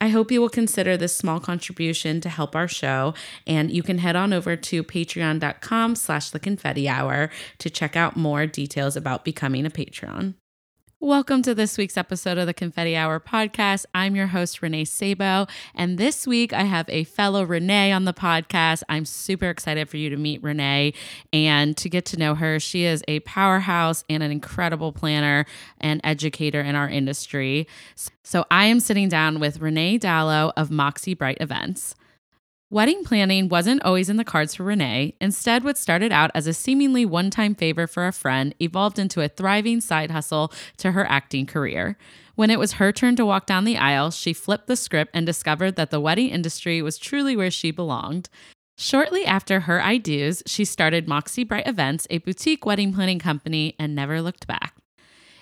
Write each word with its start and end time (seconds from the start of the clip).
I 0.00 0.08
hope 0.08 0.30
you 0.30 0.40
will 0.40 0.48
consider 0.48 0.96
this 0.96 1.16
small 1.16 1.40
contribution 1.40 2.20
to 2.20 2.28
help 2.28 2.54
our 2.54 2.68
show, 2.68 3.14
and 3.46 3.70
you 3.70 3.82
can 3.82 3.98
head 3.98 4.16
on 4.16 4.32
over 4.32 4.56
to 4.56 4.84
patreon.com 4.84 5.96
slash 5.96 6.30
the 6.30 6.38
confetti 6.38 6.88
hour 6.88 7.30
to 7.58 7.70
check 7.70 7.96
out 7.96 8.16
more 8.16 8.46
details 8.46 8.96
about 8.96 9.24
becoming 9.24 9.66
a 9.66 9.70
patron. 9.70 10.36
Welcome 11.00 11.42
to 11.42 11.54
this 11.54 11.78
week's 11.78 11.96
episode 11.96 12.38
of 12.38 12.48
the 12.48 12.52
Confetti 12.52 12.96
Hour 12.96 13.20
podcast. 13.20 13.86
I'm 13.94 14.16
your 14.16 14.26
host, 14.26 14.60
Renee 14.62 14.84
Sabo. 14.84 15.46
And 15.72 15.96
this 15.96 16.26
week 16.26 16.52
I 16.52 16.64
have 16.64 16.88
a 16.88 17.04
fellow 17.04 17.44
Renee 17.44 17.92
on 17.92 18.04
the 18.04 18.12
podcast. 18.12 18.82
I'm 18.88 19.04
super 19.04 19.48
excited 19.48 19.88
for 19.88 19.96
you 19.96 20.10
to 20.10 20.16
meet 20.16 20.42
Renee 20.42 20.92
and 21.32 21.76
to 21.76 21.88
get 21.88 22.04
to 22.06 22.16
know 22.16 22.34
her. 22.34 22.58
She 22.58 22.82
is 22.82 23.04
a 23.06 23.20
powerhouse 23.20 24.02
and 24.10 24.24
an 24.24 24.32
incredible 24.32 24.90
planner 24.90 25.46
and 25.80 26.00
educator 26.02 26.60
in 26.60 26.74
our 26.74 26.88
industry. 26.88 27.68
So 28.24 28.44
I 28.50 28.64
am 28.64 28.80
sitting 28.80 29.08
down 29.08 29.38
with 29.38 29.60
Renee 29.60 30.00
Dalo 30.00 30.52
of 30.56 30.68
Moxie 30.68 31.14
Bright 31.14 31.38
Events. 31.40 31.94
Wedding 32.70 33.02
planning 33.02 33.48
wasn't 33.48 33.82
always 33.82 34.10
in 34.10 34.18
the 34.18 34.24
cards 34.24 34.54
for 34.54 34.62
Renee. 34.62 35.14
Instead, 35.22 35.64
what 35.64 35.78
started 35.78 36.12
out 36.12 36.30
as 36.34 36.46
a 36.46 36.52
seemingly 36.52 37.06
one 37.06 37.30
time 37.30 37.54
favor 37.54 37.86
for 37.86 38.06
a 38.06 38.12
friend 38.12 38.54
evolved 38.60 38.98
into 38.98 39.22
a 39.22 39.28
thriving 39.28 39.80
side 39.80 40.10
hustle 40.10 40.52
to 40.76 40.92
her 40.92 41.10
acting 41.10 41.46
career. 41.46 41.96
When 42.34 42.50
it 42.50 42.58
was 42.58 42.72
her 42.72 42.92
turn 42.92 43.16
to 43.16 43.24
walk 43.24 43.46
down 43.46 43.64
the 43.64 43.78
aisle, 43.78 44.10
she 44.10 44.34
flipped 44.34 44.66
the 44.66 44.76
script 44.76 45.12
and 45.14 45.24
discovered 45.24 45.76
that 45.76 45.90
the 45.90 45.98
wedding 45.98 46.28
industry 46.28 46.82
was 46.82 46.98
truly 46.98 47.34
where 47.34 47.50
she 47.50 47.70
belonged. 47.70 48.28
Shortly 48.76 49.24
after 49.24 49.60
her 49.60 49.82
I 49.82 49.96
she 50.46 50.66
started 50.66 51.08
Moxie 51.08 51.44
Bright 51.44 51.66
Events, 51.66 52.06
a 52.10 52.18
boutique 52.18 52.66
wedding 52.66 52.92
planning 52.92 53.18
company, 53.18 53.76
and 53.78 53.94
never 53.94 54.20
looked 54.20 54.46
back. 54.46 54.74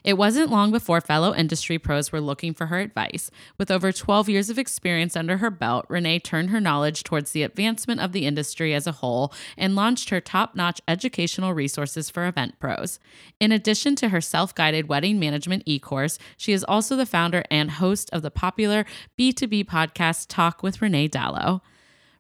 It 0.07 0.17
wasn't 0.17 0.53
long 0.53 0.71
before 0.71 1.01
fellow 1.01 1.35
industry 1.35 1.81
pros 1.81 2.13
were 2.13 2.21
looking 2.21 2.55
for 2.55 2.67
her 2.67 2.79
advice. 2.79 3.29
With 3.59 3.73
over 3.73 3.91
12 3.91 4.29
years 4.29 4.49
of 4.49 4.57
experience 4.57 5.17
under 5.17 5.39
her 5.39 5.51
belt, 5.51 5.85
Renee 5.89 6.21
turned 6.21 6.51
her 6.51 6.61
knowledge 6.61 7.03
towards 7.03 7.33
the 7.33 7.43
advancement 7.43 8.01
of 8.01 8.13
the 8.13 8.25
industry 8.25 8.73
as 8.73 8.87
a 8.87 8.93
whole 8.93 9.33
and 9.59 9.75
launched 9.75 10.11
her 10.11 10.21
top 10.21 10.55
notch 10.55 10.81
educational 10.87 11.55
resources 11.55 12.09
for 12.09 12.25
event 12.25 12.57
pros. 12.61 13.01
In 13.41 13.51
addition 13.51 13.97
to 13.97 14.11
her 14.11 14.21
self 14.21 14.55
guided 14.55 14.89
wedding 14.89 15.19
management 15.19 15.65
e 15.67 15.81
course, 15.81 16.21
she 16.37 16.53
is 16.53 16.63
also 16.63 16.95
the 16.95 17.05
founder 17.05 17.43
and 17.51 17.73
host 17.73 18.09
of 18.13 18.23
the 18.23 18.31
popular 18.31 18.87
B2B 19.19 19.65
podcast 19.65 20.27
Talk 20.29 20.63
with 20.63 20.81
Renee 20.81 21.09
Dalo. 21.09 21.63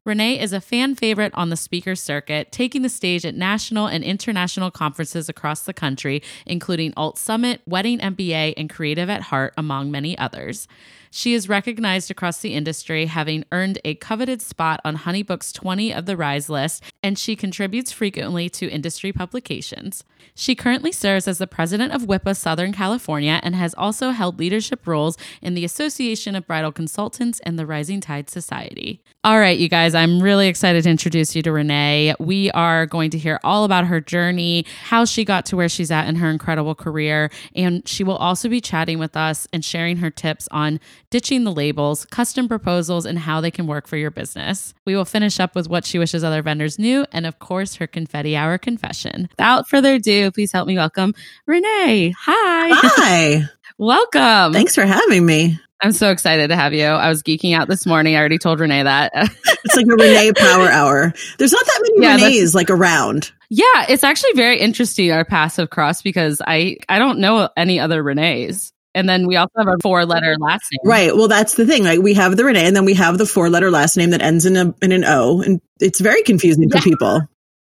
Renee 0.06 0.40
is 0.40 0.52
a 0.52 0.60
fan 0.60 0.94
favorite 0.94 1.34
on 1.34 1.50
the 1.50 1.56
speaker 1.56 1.96
circuit, 1.96 2.52
taking 2.52 2.83
the 2.83 2.89
stage 2.89 3.27
at 3.27 3.34
national 3.34 3.89
and 3.89 4.05
international 4.05 4.70
conferences 4.70 5.28
across 5.28 5.62
the 5.62 5.74
country, 5.74 6.22
including 6.46 6.94
Alt 6.96 7.18
Summit, 7.18 7.61
Wedding 7.67 7.98
MBA, 7.98 8.55
and 8.56 8.70
Creative 8.70 9.11
at 9.11 9.22
Heart, 9.22 9.55
among 9.56 9.90
many 9.90 10.16
others. 10.16 10.68
She 11.11 11.34
is 11.34 11.48
recognized 11.48 12.11
across 12.11 12.39
the 12.39 12.55
industry, 12.55 13.06
having 13.06 13.44
earned 13.52 13.78
a 13.84 13.94
coveted 13.94 14.42
spot 14.42 14.80
on 14.84 14.98
Honeybook's 14.98 15.52
20 15.52 15.94
on 15.94 16.05
the 16.05 16.17
Rise 16.17 16.48
list, 16.48 16.83
and 17.02 17.18
she 17.18 17.36
contributes 17.36 17.92
frequently 17.92 18.48
to 18.50 18.68
industry 18.68 19.12
publications. 19.12 20.05
She 20.34 20.55
currently 20.55 20.92
serves 20.92 21.27
as 21.27 21.39
the 21.39 21.46
president 21.46 21.92
of 21.92 22.02
WIPA 22.02 22.36
Southern 22.36 22.72
California 22.72 23.40
and 23.42 23.55
has 23.55 23.74
also 23.74 24.11
held 24.11 24.39
leadership 24.39 24.86
roles 24.86 25.16
in 25.40 25.55
the 25.55 25.64
Association 25.64 26.34
of 26.34 26.46
Bridal 26.46 26.72
Consultants 26.72 27.40
and 27.40 27.58
the 27.58 27.66
Rising 27.66 28.00
Tide 28.00 28.28
Society. 28.28 29.02
All 29.24 29.39
right, 29.39 29.58
you 29.58 29.68
guys, 29.68 29.95
I'm 29.95 30.22
really 30.22 30.46
excited 30.46 30.84
to 30.84 30.90
introduce 30.90 31.34
you 31.34 31.42
to 31.42 31.52
Renee. 31.52 32.14
We 32.18 32.50
are 32.52 32.86
going 32.86 33.11
to 33.11 33.18
hear 33.18 33.40
all 33.42 33.64
about 33.64 33.86
her 33.86 34.00
journey, 34.00 34.66
how 34.84 35.05
she 35.05 35.24
got 35.24 35.46
to 35.46 35.56
where 35.56 35.68
she's 35.68 35.90
at 35.90 36.06
in 36.06 36.16
her 36.16 36.30
incredible 36.30 36.74
career, 36.74 37.30
and 37.55 37.86
she 37.89 38.05
will 38.05 38.16
also 38.16 38.48
be 38.48 38.61
chatting 38.61 38.98
with 38.98 39.16
us 39.16 39.48
and 39.52 39.64
sharing 39.64 39.96
her 39.98 40.11
tips 40.11 40.48
on 40.50 40.80
ditching 41.16 41.44
the 41.44 41.50
labels, 41.50 42.04
custom 42.04 42.46
proposals, 42.46 43.06
and 43.06 43.18
how 43.18 43.40
they 43.40 43.50
can 43.50 43.66
work 43.66 43.86
for 43.86 43.96
your 43.96 44.10
business. 44.10 44.74
We 44.84 44.94
will 44.94 45.06
finish 45.06 45.40
up 45.40 45.54
with 45.54 45.66
what 45.66 45.86
she 45.86 45.98
wishes 45.98 46.22
other 46.22 46.42
vendors 46.42 46.78
knew, 46.78 47.06
and 47.10 47.24
of 47.24 47.38
course, 47.38 47.77
her 47.77 47.86
confetti 47.86 48.36
hour 48.36 48.58
confession. 48.58 49.27
Without 49.30 49.66
further 49.66 49.94
ado, 49.94 50.30
please 50.30 50.52
help 50.52 50.68
me 50.68 50.74
welcome 50.74 51.14
Renee. 51.46 52.12
Hi. 52.18 52.68
Hi. 52.70 53.48
welcome. 53.78 54.52
Thanks 54.52 54.74
for 54.74 54.84
having 54.84 55.24
me. 55.24 55.58
I'm 55.82 55.92
so 55.92 56.10
excited 56.10 56.48
to 56.48 56.56
have 56.56 56.74
you. 56.74 56.84
I 56.84 57.08
was 57.08 57.22
geeking 57.22 57.54
out 57.54 57.66
this 57.66 57.86
morning. 57.86 58.14
I 58.14 58.18
already 58.18 58.36
told 58.36 58.60
Renee 58.60 58.83
that. 58.83 59.12
it's 59.14 59.74
like 59.74 59.86
a 59.86 59.94
Renee 59.94 60.34
power 60.34 60.68
hour. 60.68 61.14
There's 61.38 61.52
not 61.52 61.64
that 61.64 61.80
many 61.80 62.06
yeah, 62.06 62.28
Renees 62.28 62.54
like 62.54 62.68
around. 62.68 63.33
Yeah, 63.48 63.86
it's 63.88 64.04
actually 64.04 64.34
very 64.34 64.60
interesting 64.60 65.12
our 65.12 65.24
passive 65.24 65.70
cross 65.70 66.02
because 66.02 66.42
I 66.46 66.77
I 66.90 66.98
don't 66.98 67.20
know 67.20 67.48
any 67.56 67.80
other 67.80 68.02
Renees. 68.02 68.72
And 68.96 69.07
then 69.07 69.27
we 69.27 69.36
also 69.36 69.52
have 69.58 69.68
a 69.68 69.77
four 69.83 70.07
letter 70.07 70.36
last 70.40 70.64
name. 70.73 70.90
Right. 70.90 71.14
Well, 71.14 71.29
that's 71.29 71.55
the 71.55 71.67
thing. 71.67 71.84
Like 71.84 72.01
we 72.01 72.14
have 72.14 72.36
the 72.36 72.45
Renee 72.45 72.67
and 72.67 72.74
then 72.74 72.86
we 72.86 72.95
have 72.95 73.18
the 73.18 73.27
four 73.27 73.51
letter 73.51 73.70
last 73.70 73.96
name 73.98 74.11
that 74.11 74.23
ends 74.23 74.46
in 74.46 74.57
a 74.57 74.74
in 74.80 74.90
an 74.90 75.05
O. 75.05 75.42
And 75.42 75.61
it's 75.80 76.01
very 76.01 76.23
confusing 76.23 76.70
yeah. 76.70 76.79
for 76.79 76.83
people. 76.83 77.20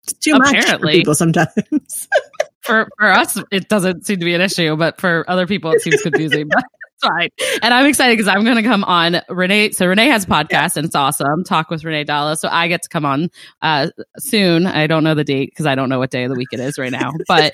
It's 0.03 0.13
too 0.13 0.35
Apparently. 0.35 0.71
much 0.71 0.79
for 0.79 0.87
people 0.87 1.15
sometimes. 1.15 2.07
for 2.61 2.87
for 2.97 3.11
us, 3.11 3.37
it 3.51 3.67
doesn't 3.67 4.05
seem 4.05 4.19
to 4.19 4.25
be 4.25 4.33
an 4.33 4.39
issue, 4.39 4.77
but 4.77 5.01
for 5.01 5.25
other 5.27 5.45
people, 5.45 5.71
it 5.71 5.81
seems 5.81 6.01
confusing. 6.01 6.47
But 6.47 6.63
fine. 7.01 7.29
And 7.61 7.73
I'm 7.73 7.85
excited 7.85 8.13
because 8.13 8.27
I'm 8.27 8.43
going 8.43 8.57
to 8.57 8.63
come 8.63 8.83
on 8.83 9.21
Renee. 9.29 9.71
So 9.71 9.87
Renee 9.87 10.07
has 10.07 10.25
a 10.25 10.27
podcast 10.27 10.77
and 10.77 10.85
it's 10.85 10.95
awesome. 10.95 11.43
Talk 11.43 11.69
with 11.69 11.83
Renee 11.83 12.05
Dalo. 12.05 12.37
So 12.37 12.49
I 12.49 12.67
get 12.67 12.83
to 12.83 12.89
come 12.89 13.05
on 13.05 13.29
uh, 13.61 13.89
soon. 14.17 14.65
I 14.65 14.87
don't 14.87 15.03
know 15.03 15.15
the 15.15 15.23
date 15.23 15.51
because 15.51 15.65
I 15.65 15.75
don't 15.75 15.89
know 15.89 15.99
what 15.99 16.11
day 16.11 16.23
of 16.23 16.29
the 16.29 16.35
week 16.35 16.49
it 16.51 16.59
is 16.59 16.77
right 16.77 16.91
now, 16.91 17.11
but 17.27 17.53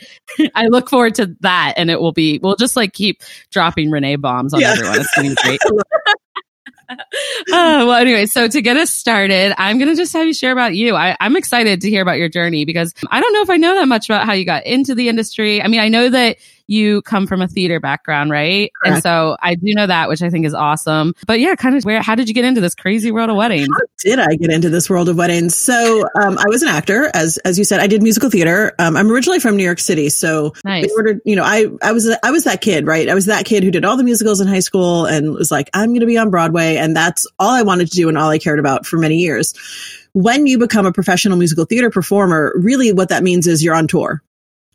I 0.53 0.67
look 0.67 0.89
forward 0.89 1.15
to 1.15 1.35
that. 1.41 1.73
And 1.77 1.89
it 1.89 1.99
will 1.99 2.13
be, 2.13 2.39
we'll 2.41 2.55
just 2.55 2.75
like 2.75 2.93
keep 2.93 3.21
dropping 3.51 3.91
Renee 3.91 4.17
bombs 4.17 4.53
on 4.53 4.61
yeah. 4.61 4.73
everyone. 4.73 4.99
It's 4.99 5.15
going 5.15 5.29
to 5.29 5.35
be 5.35 5.41
great. 5.41 5.59
uh, 6.89 6.95
well, 7.49 7.93
anyway, 7.93 8.25
so 8.25 8.47
to 8.47 8.61
get 8.61 8.77
us 8.77 8.91
started, 8.91 9.53
I'm 9.57 9.77
going 9.77 9.89
to 9.89 9.95
just 9.95 10.13
have 10.13 10.27
you 10.27 10.33
share 10.33 10.51
about 10.51 10.75
you. 10.75 10.95
I, 10.95 11.17
I'm 11.19 11.35
excited 11.35 11.81
to 11.81 11.89
hear 11.89 12.01
about 12.01 12.17
your 12.17 12.29
journey 12.29 12.65
because 12.65 12.93
I 13.09 13.21
don't 13.21 13.33
know 13.33 13.41
if 13.41 13.49
I 13.49 13.57
know 13.57 13.75
that 13.75 13.87
much 13.87 14.09
about 14.09 14.25
how 14.25 14.33
you 14.33 14.45
got 14.45 14.65
into 14.65 14.95
the 14.95 15.09
industry. 15.09 15.61
I 15.61 15.67
mean, 15.67 15.79
I 15.79 15.89
know 15.89 16.09
that 16.09 16.37
you 16.67 17.01
come 17.03 17.27
from 17.27 17.41
a 17.41 17.47
theater 17.47 17.79
background, 17.79 18.31
right? 18.31 18.71
Correct. 18.81 18.95
And 18.95 19.03
so 19.03 19.37
I 19.41 19.55
do 19.55 19.73
know 19.73 19.87
that, 19.87 20.09
which 20.09 20.21
I 20.21 20.29
think 20.29 20.45
is 20.45 20.53
awesome. 20.53 21.13
But 21.27 21.39
yeah, 21.39 21.55
kind 21.55 21.75
of 21.75 21.83
where, 21.83 22.01
how 22.01 22.15
did 22.15 22.27
you 22.27 22.33
get 22.33 22.45
into 22.45 22.61
this 22.61 22.75
crazy 22.75 23.11
world 23.11 23.29
of 23.29 23.35
weddings? 23.35 23.67
How 23.71 23.85
did 23.99 24.19
I 24.19 24.35
get 24.35 24.51
into 24.51 24.69
this 24.69 24.89
world 24.89 25.09
of 25.09 25.17
weddings? 25.17 25.55
So, 25.55 26.07
um, 26.21 26.37
I 26.37 26.45
was 26.47 26.63
an 26.63 26.69
actor, 26.69 27.09
as, 27.13 27.37
as 27.39 27.57
you 27.57 27.63
said, 27.65 27.79
I 27.79 27.87
did 27.87 28.01
musical 28.01 28.29
theater. 28.29 28.73
Um, 28.79 28.97
I'm 28.97 29.11
originally 29.11 29.39
from 29.39 29.57
New 29.57 29.63
York 29.63 29.79
City. 29.79 30.09
So 30.09 30.53
nice. 30.63 30.91
ordered, 30.95 31.21
you 31.25 31.35
know, 31.35 31.43
I, 31.43 31.67
I 31.81 31.91
was, 31.91 32.09
I 32.23 32.31
was 32.31 32.45
that 32.45 32.61
kid, 32.61 32.85
right? 32.85 33.09
I 33.09 33.13
was 33.13 33.25
that 33.27 33.45
kid 33.45 33.63
who 33.63 33.71
did 33.71 33.85
all 33.85 33.97
the 33.97 34.03
musicals 34.03 34.41
in 34.41 34.47
high 34.47 34.59
school 34.59 35.05
and 35.05 35.33
was 35.33 35.51
like, 35.51 35.69
I'm 35.73 35.89
going 35.89 36.01
to 36.01 36.05
be 36.05 36.17
on 36.17 36.29
Broadway. 36.29 36.77
And 36.77 36.95
that's 36.95 37.27
all 37.39 37.51
I 37.51 37.61
wanted 37.61 37.89
to 37.91 37.95
do 37.95 38.09
and 38.09 38.17
all 38.17 38.29
I 38.29 38.39
cared 38.39 38.59
about 38.59 38.85
for 38.85 38.97
many 38.97 39.17
years 39.17 39.53
when 40.15 40.47
you 40.47 40.57
become 40.57 40.85
a 40.85 40.93
professional 40.93 41.37
musical 41.37 41.65
theater 41.65 41.89
performer, 41.89 42.53
really 42.55 42.93
what 42.93 43.09
that 43.09 43.21
means 43.21 43.47
is 43.47 43.61
you're 43.61 43.75
on 43.75 43.85
tour 43.85 44.23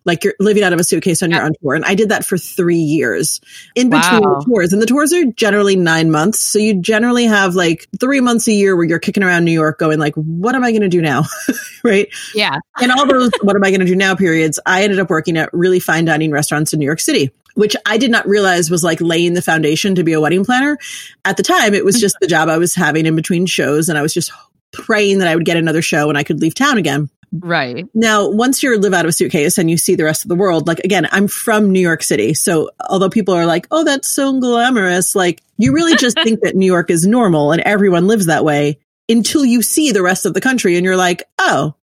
like 0.04 0.24
you're 0.24 0.34
living 0.40 0.62
out 0.62 0.72
of 0.72 0.80
a 0.80 0.84
suitcase 0.84 1.22
on 1.22 1.30
your 1.30 1.42
own 1.42 1.52
tour. 1.60 1.74
And 1.74 1.84
I 1.84 1.94
did 1.94 2.08
that 2.08 2.24
for 2.24 2.38
three 2.38 2.76
years 2.76 3.40
in 3.74 3.90
between 3.90 4.22
wow. 4.22 4.38
the 4.38 4.44
tours. 4.46 4.72
And 4.72 4.80
the 4.80 4.86
tours 4.86 5.12
are 5.12 5.24
generally 5.26 5.76
nine 5.76 6.10
months. 6.10 6.40
So 6.40 6.58
you 6.58 6.80
generally 6.80 7.24
have 7.24 7.54
like 7.54 7.86
three 7.98 8.20
months 8.20 8.48
a 8.48 8.52
year 8.52 8.76
where 8.76 8.86
you're 8.86 8.98
kicking 8.98 9.22
around 9.22 9.44
New 9.44 9.52
York 9.52 9.78
going 9.78 9.98
like, 9.98 10.14
what 10.14 10.54
am 10.54 10.64
I 10.64 10.70
going 10.70 10.82
to 10.82 10.88
do 10.88 11.02
now? 11.02 11.24
right. 11.84 12.08
Yeah. 12.34 12.58
and 12.80 12.90
all 12.92 13.06
those, 13.06 13.30
what 13.42 13.56
am 13.56 13.64
I 13.64 13.70
going 13.70 13.80
to 13.80 13.86
do 13.86 13.96
now 13.96 14.14
periods, 14.14 14.58
I 14.64 14.84
ended 14.84 14.98
up 14.98 15.10
working 15.10 15.36
at 15.36 15.52
really 15.52 15.80
fine 15.80 16.04
dining 16.04 16.30
restaurants 16.30 16.72
in 16.72 16.78
New 16.78 16.86
York 16.86 17.00
City 17.00 17.30
which 17.54 17.76
I 17.84 17.98
did 17.98 18.10
not 18.10 18.28
realize 18.28 18.70
was 18.70 18.84
like 18.84 19.00
laying 19.00 19.34
the 19.34 19.42
foundation 19.42 19.96
to 19.96 20.04
be 20.04 20.12
a 20.12 20.20
wedding 20.20 20.44
planner. 20.44 20.78
At 21.24 21.36
the 21.36 21.42
time, 21.42 21.74
it 21.74 21.84
was 21.84 22.00
just 22.00 22.16
the 22.20 22.26
job 22.26 22.48
I 22.48 22.58
was 22.58 22.74
having 22.74 23.06
in 23.06 23.16
between 23.16 23.44
shows. 23.44 23.88
And 23.88 23.98
I 23.98 24.02
was 24.02 24.14
just 24.14 24.32
praying 24.72 25.18
that 25.18 25.28
I 25.28 25.34
would 25.34 25.44
get 25.44 25.56
another 25.56 25.82
show 25.82 26.08
and 26.08 26.16
I 26.16 26.22
could 26.22 26.40
leave 26.40 26.54
town 26.54 26.78
again. 26.78 27.10
Right. 27.32 27.86
Now, 27.94 28.28
once 28.28 28.62
you 28.62 28.76
live 28.76 28.92
out 28.92 29.04
of 29.04 29.10
a 29.10 29.12
suitcase 29.12 29.56
and 29.56 29.70
you 29.70 29.76
see 29.76 29.94
the 29.94 30.04
rest 30.04 30.24
of 30.24 30.28
the 30.28 30.34
world, 30.34 30.66
like 30.66 30.80
again, 30.80 31.06
I'm 31.12 31.28
from 31.28 31.70
New 31.70 31.80
York 31.80 32.02
City. 32.02 32.34
So 32.34 32.70
although 32.88 33.10
people 33.10 33.34
are 33.34 33.46
like, 33.46 33.68
oh, 33.70 33.84
that's 33.84 34.10
so 34.10 34.38
glamorous, 34.40 35.14
like 35.14 35.42
you 35.56 35.72
really 35.72 35.96
just 35.96 36.20
think 36.24 36.40
that 36.40 36.56
New 36.56 36.66
York 36.66 36.90
is 36.90 37.06
normal 37.06 37.52
and 37.52 37.62
everyone 37.62 38.08
lives 38.08 38.26
that 38.26 38.44
way 38.44 38.80
until 39.08 39.44
you 39.44 39.62
see 39.62 39.92
the 39.92 40.02
rest 40.02 40.26
of 40.26 40.34
the 40.34 40.40
country 40.40 40.76
and 40.76 40.84
you're 40.84 40.96
like, 40.96 41.22
oh, 41.38 41.74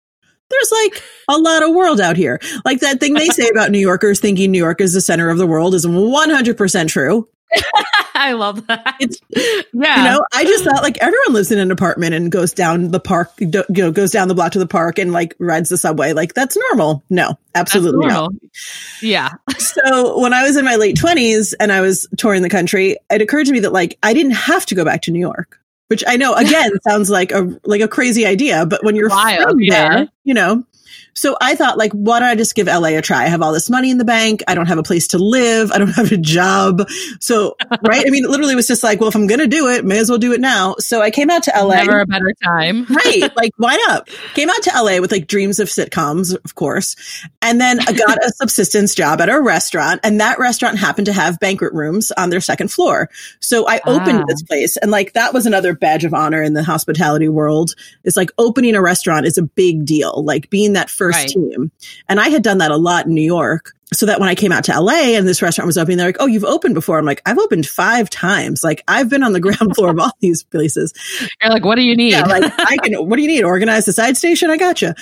there's 0.48 0.72
like 0.72 1.02
a 1.28 1.38
lot 1.38 1.62
of 1.62 1.74
world 1.74 2.00
out 2.00 2.16
here. 2.16 2.40
Like 2.64 2.80
that 2.80 3.00
thing 3.00 3.14
they 3.14 3.26
say 3.28 3.48
about 3.48 3.70
New 3.70 3.80
Yorkers 3.80 4.20
thinking 4.20 4.50
New 4.50 4.58
York 4.58 4.80
is 4.80 4.92
the 4.92 5.00
center 5.00 5.28
of 5.28 5.38
the 5.38 5.46
world 5.46 5.74
is 5.74 5.86
100% 5.86 6.88
true. 6.88 7.28
I 8.14 8.32
love 8.32 8.66
that. 8.66 8.96
It's 9.00 9.20
yeah. 9.72 9.96
You 9.96 10.10
know, 10.10 10.24
I 10.32 10.44
just 10.44 10.64
thought 10.64 10.82
like 10.82 10.98
everyone 10.98 11.32
lives 11.32 11.52
in 11.52 11.58
an 11.58 11.70
apartment 11.70 12.14
and 12.14 12.30
goes 12.30 12.52
down 12.52 12.90
the 12.90 13.00
park, 13.00 13.32
you 13.38 13.50
know, 13.68 13.92
goes 13.92 14.10
down 14.10 14.28
the 14.28 14.34
block 14.34 14.52
to 14.52 14.58
the 14.58 14.66
park 14.66 14.98
and 14.98 15.12
like 15.12 15.34
rides 15.38 15.68
the 15.68 15.76
subway. 15.76 16.12
Like 16.12 16.34
that's 16.34 16.56
normal. 16.56 17.02
No, 17.10 17.38
absolutely 17.54 18.06
normal. 18.06 18.30
not. 18.30 18.50
Yeah. 19.02 19.30
So 19.58 20.18
when 20.20 20.32
I 20.32 20.42
was 20.42 20.56
in 20.56 20.64
my 20.64 20.76
late 20.76 20.96
twenties 20.96 21.52
and 21.52 21.70
I 21.70 21.82
was 21.82 22.08
touring 22.16 22.40
the 22.40 22.48
country, 22.48 22.96
it 23.10 23.20
occurred 23.20 23.44
to 23.46 23.52
me 23.52 23.60
that 23.60 23.72
like 23.74 23.98
I 24.02 24.14
didn't 24.14 24.32
have 24.32 24.64
to 24.66 24.74
go 24.74 24.86
back 24.86 25.02
to 25.02 25.10
New 25.10 25.20
York, 25.20 25.60
which 25.88 26.02
I 26.06 26.16
know 26.16 26.32
again 26.36 26.70
sounds 26.88 27.10
like 27.10 27.30
a 27.30 27.60
like 27.64 27.82
a 27.82 27.88
crazy 27.88 28.24
idea, 28.24 28.64
but 28.64 28.82
when 28.82 28.96
you're 28.96 29.10
Wild, 29.10 29.50
from 29.50 29.60
yeah. 29.60 29.88
there, 29.88 30.08
you 30.24 30.34
know. 30.34 30.64
So 31.16 31.36
I 31.40 31.54
thought, 31.54 31.78
like, 31.78 31.92
why 31.92 32.20
don't 32.20 32.28
I 32.28 32.34
just 32.34 32.54
give 32.54 32.66
LA 32.66 32.90
a 32.90 33.02
try? 33.02 33.24
I 33.24 33.28
have 33.28 33.42
all 33.42 33.52
this 33.52 33.70
money 33.70 33.90
in 33.90 33.96
the 33.98 34.04
bank. 34.04 34.42
I 34.46 34.54
don't 34.54 34.66
have 34.66 34.78
a 34.78 34.82
place 34.82 35.08
to 35.08 35.18
live. 35.18 35.72
I 35.72 35.78
don't 35.78 35.88
have 35.88 36.12
a 36.12 36.16
job. 36.18 36.88
So, 37.20 37.56
right? 37.82 38.06
I 38.06 38.10
mean, 38.10 38.24
it 38.24 38.30
literally 38.30 38.54
was 38.54 38.66
just 38.68 38.84
like, 38.84 39.00
well, 39.00 39.08
if 39.08 39.14
I'm 39.16 39.26
going 39.26 39.40
to 39.40 39.46
do 39.48 39.68
it, 39.68 39.84
may 39.84 39.98
as 39.98 40.10
well 40.10 40.18
do 40.18 40.32
it 40.34 40.40
now. 40.40 40.74
So 40.78 41.00
I 41.00 41.10
came 41.10 41.30
out 41.30 41.44
to 41.44 41.52
LA. 41.56 41.76
Never 41.76 42.00
a 42.00 42.06
better 42.06 42.32
time. 42.44 42.84
right. 42.90 43.34
Like, 43.34 43.52
why 43.56 43.76
not? 43.88 44.08
Came 44.34 44.50
out 44.50 44.62
to 44.64 44.70
LA 44.74 45.00
with 45.00 45.10
like 45.10 45.26
dreams 45.26 45.58
of 45.58 45.68
sitcoms, 45.68 46.36
of 46.44 46.54
course. 46.54 46.96
And 47.40 47.58
then 47.58 47.80
I 47.80 47.92
got 47.92 48.22
a 48.22 48.30
subsistence 48.32 48.94
job 48.94 49.22
at 49.22 49.30
a 49.30 49.40
restaurant. 49.40 50.00
And 50.04 50.20
that 50.20 50.38
restaurant 50.38 50.78
happened 50.78 51.06
to 51.06 51.14
have 51.14 51.40
banquet 51.40 51.72
rooms 51.72 52.12
on 52.12 52.28
their 52.28 52.42
second 52.42 52.68
floor. 52.70 53.08
So 53.40 53.66
I 53.66 53.80
opened 53.86 54.18
Ah. 54.20 54.24
this 54.28 54.42
place. 54.42 54.76
And 54.76 54.90
like, 54.90 55.14
that 55.14 55.32
was 55.32 55.46
another 55.46 55.74
badge 55.74 56.04
of 56.04 56.12
honor 56.12 56.42
in 56.42 56.52
the 56.52 56.62
hospitality 56.62 57.28
world. 57.28 57.74
It's 58.04 58.18
like 58.18 58.30
opening 58.36 58.74
a 58.74 58.82
restaurant 58.82 59.24
is 59.24 59.38
a 59.38 59.42
big 59.42 59.86
deal, 59.86 60.22
like 60.22 60.50
being 60.50 60.74
that 60.74 60.90
first 60.90 61.05
Right. 61.14 61.28
team. 61.28 61.70
And 62.08 62.20
I 62.20 62.28
had 62.28 62.42
done 62.42 62.58
that 62.58 62.70
a 62.70 62.76
lot 62.76 63.06
in 63.06 63.14
New 63.14 63.22
York. 63.22 63.72
So 63.94 64.06
that 64.06 64.18
when 64.18 64.28
I 64.28 64.34
came 64.34 64.50
out 64.50 64.64
to 64.64 64.80
LA 64.80 65.14
and 65.14 65.28
this 65.28 65.40
restaurant 65.40 65.66
was 65.66 65.78
opening, 65.78 65.96
they're 65.96 66.08
like, 66.08 66.16
Oh, 66.18 66.26
you've 66.26 66.44
opened 66.44 66.74
before. 66.74 66.98
I'm 66.98 67.04
like, 67.04 67.22
I've 67.24 67.38
opened 67.38 67.66
five 67.66 68.10
times. 68.10 68.64
Like 68.64 68.82
I've 68.88 69.08
been 69.08 69.22
on 69.22 69.32
the 69.32 69.38
ground 69.38 69.76
floor 69.76 69.90
of 69.90 70.00
all 70.00 70.10
these 70.20 70.42
places. 70.42 70.92
You're 71.40 71.52
like, 71.52 71.64
what 71.64 71.76
do 71.76 71.82
you 71.82 71.94
need? 71.94 72.10
Yeah, 72.10 72.24
like 72.24 72.52
I 72.58 72.78
can. 72.78 72.94
What 73.08 73.14
do 73.14 73.22
you 73.22 73.28
need? 73.28 73.44
Organize 73.44 73.84
the 73.84 73.92
side 73.92 74.16
station. 74.16 74.50
I 74.50 74.56
gotcha. 74.56 74.96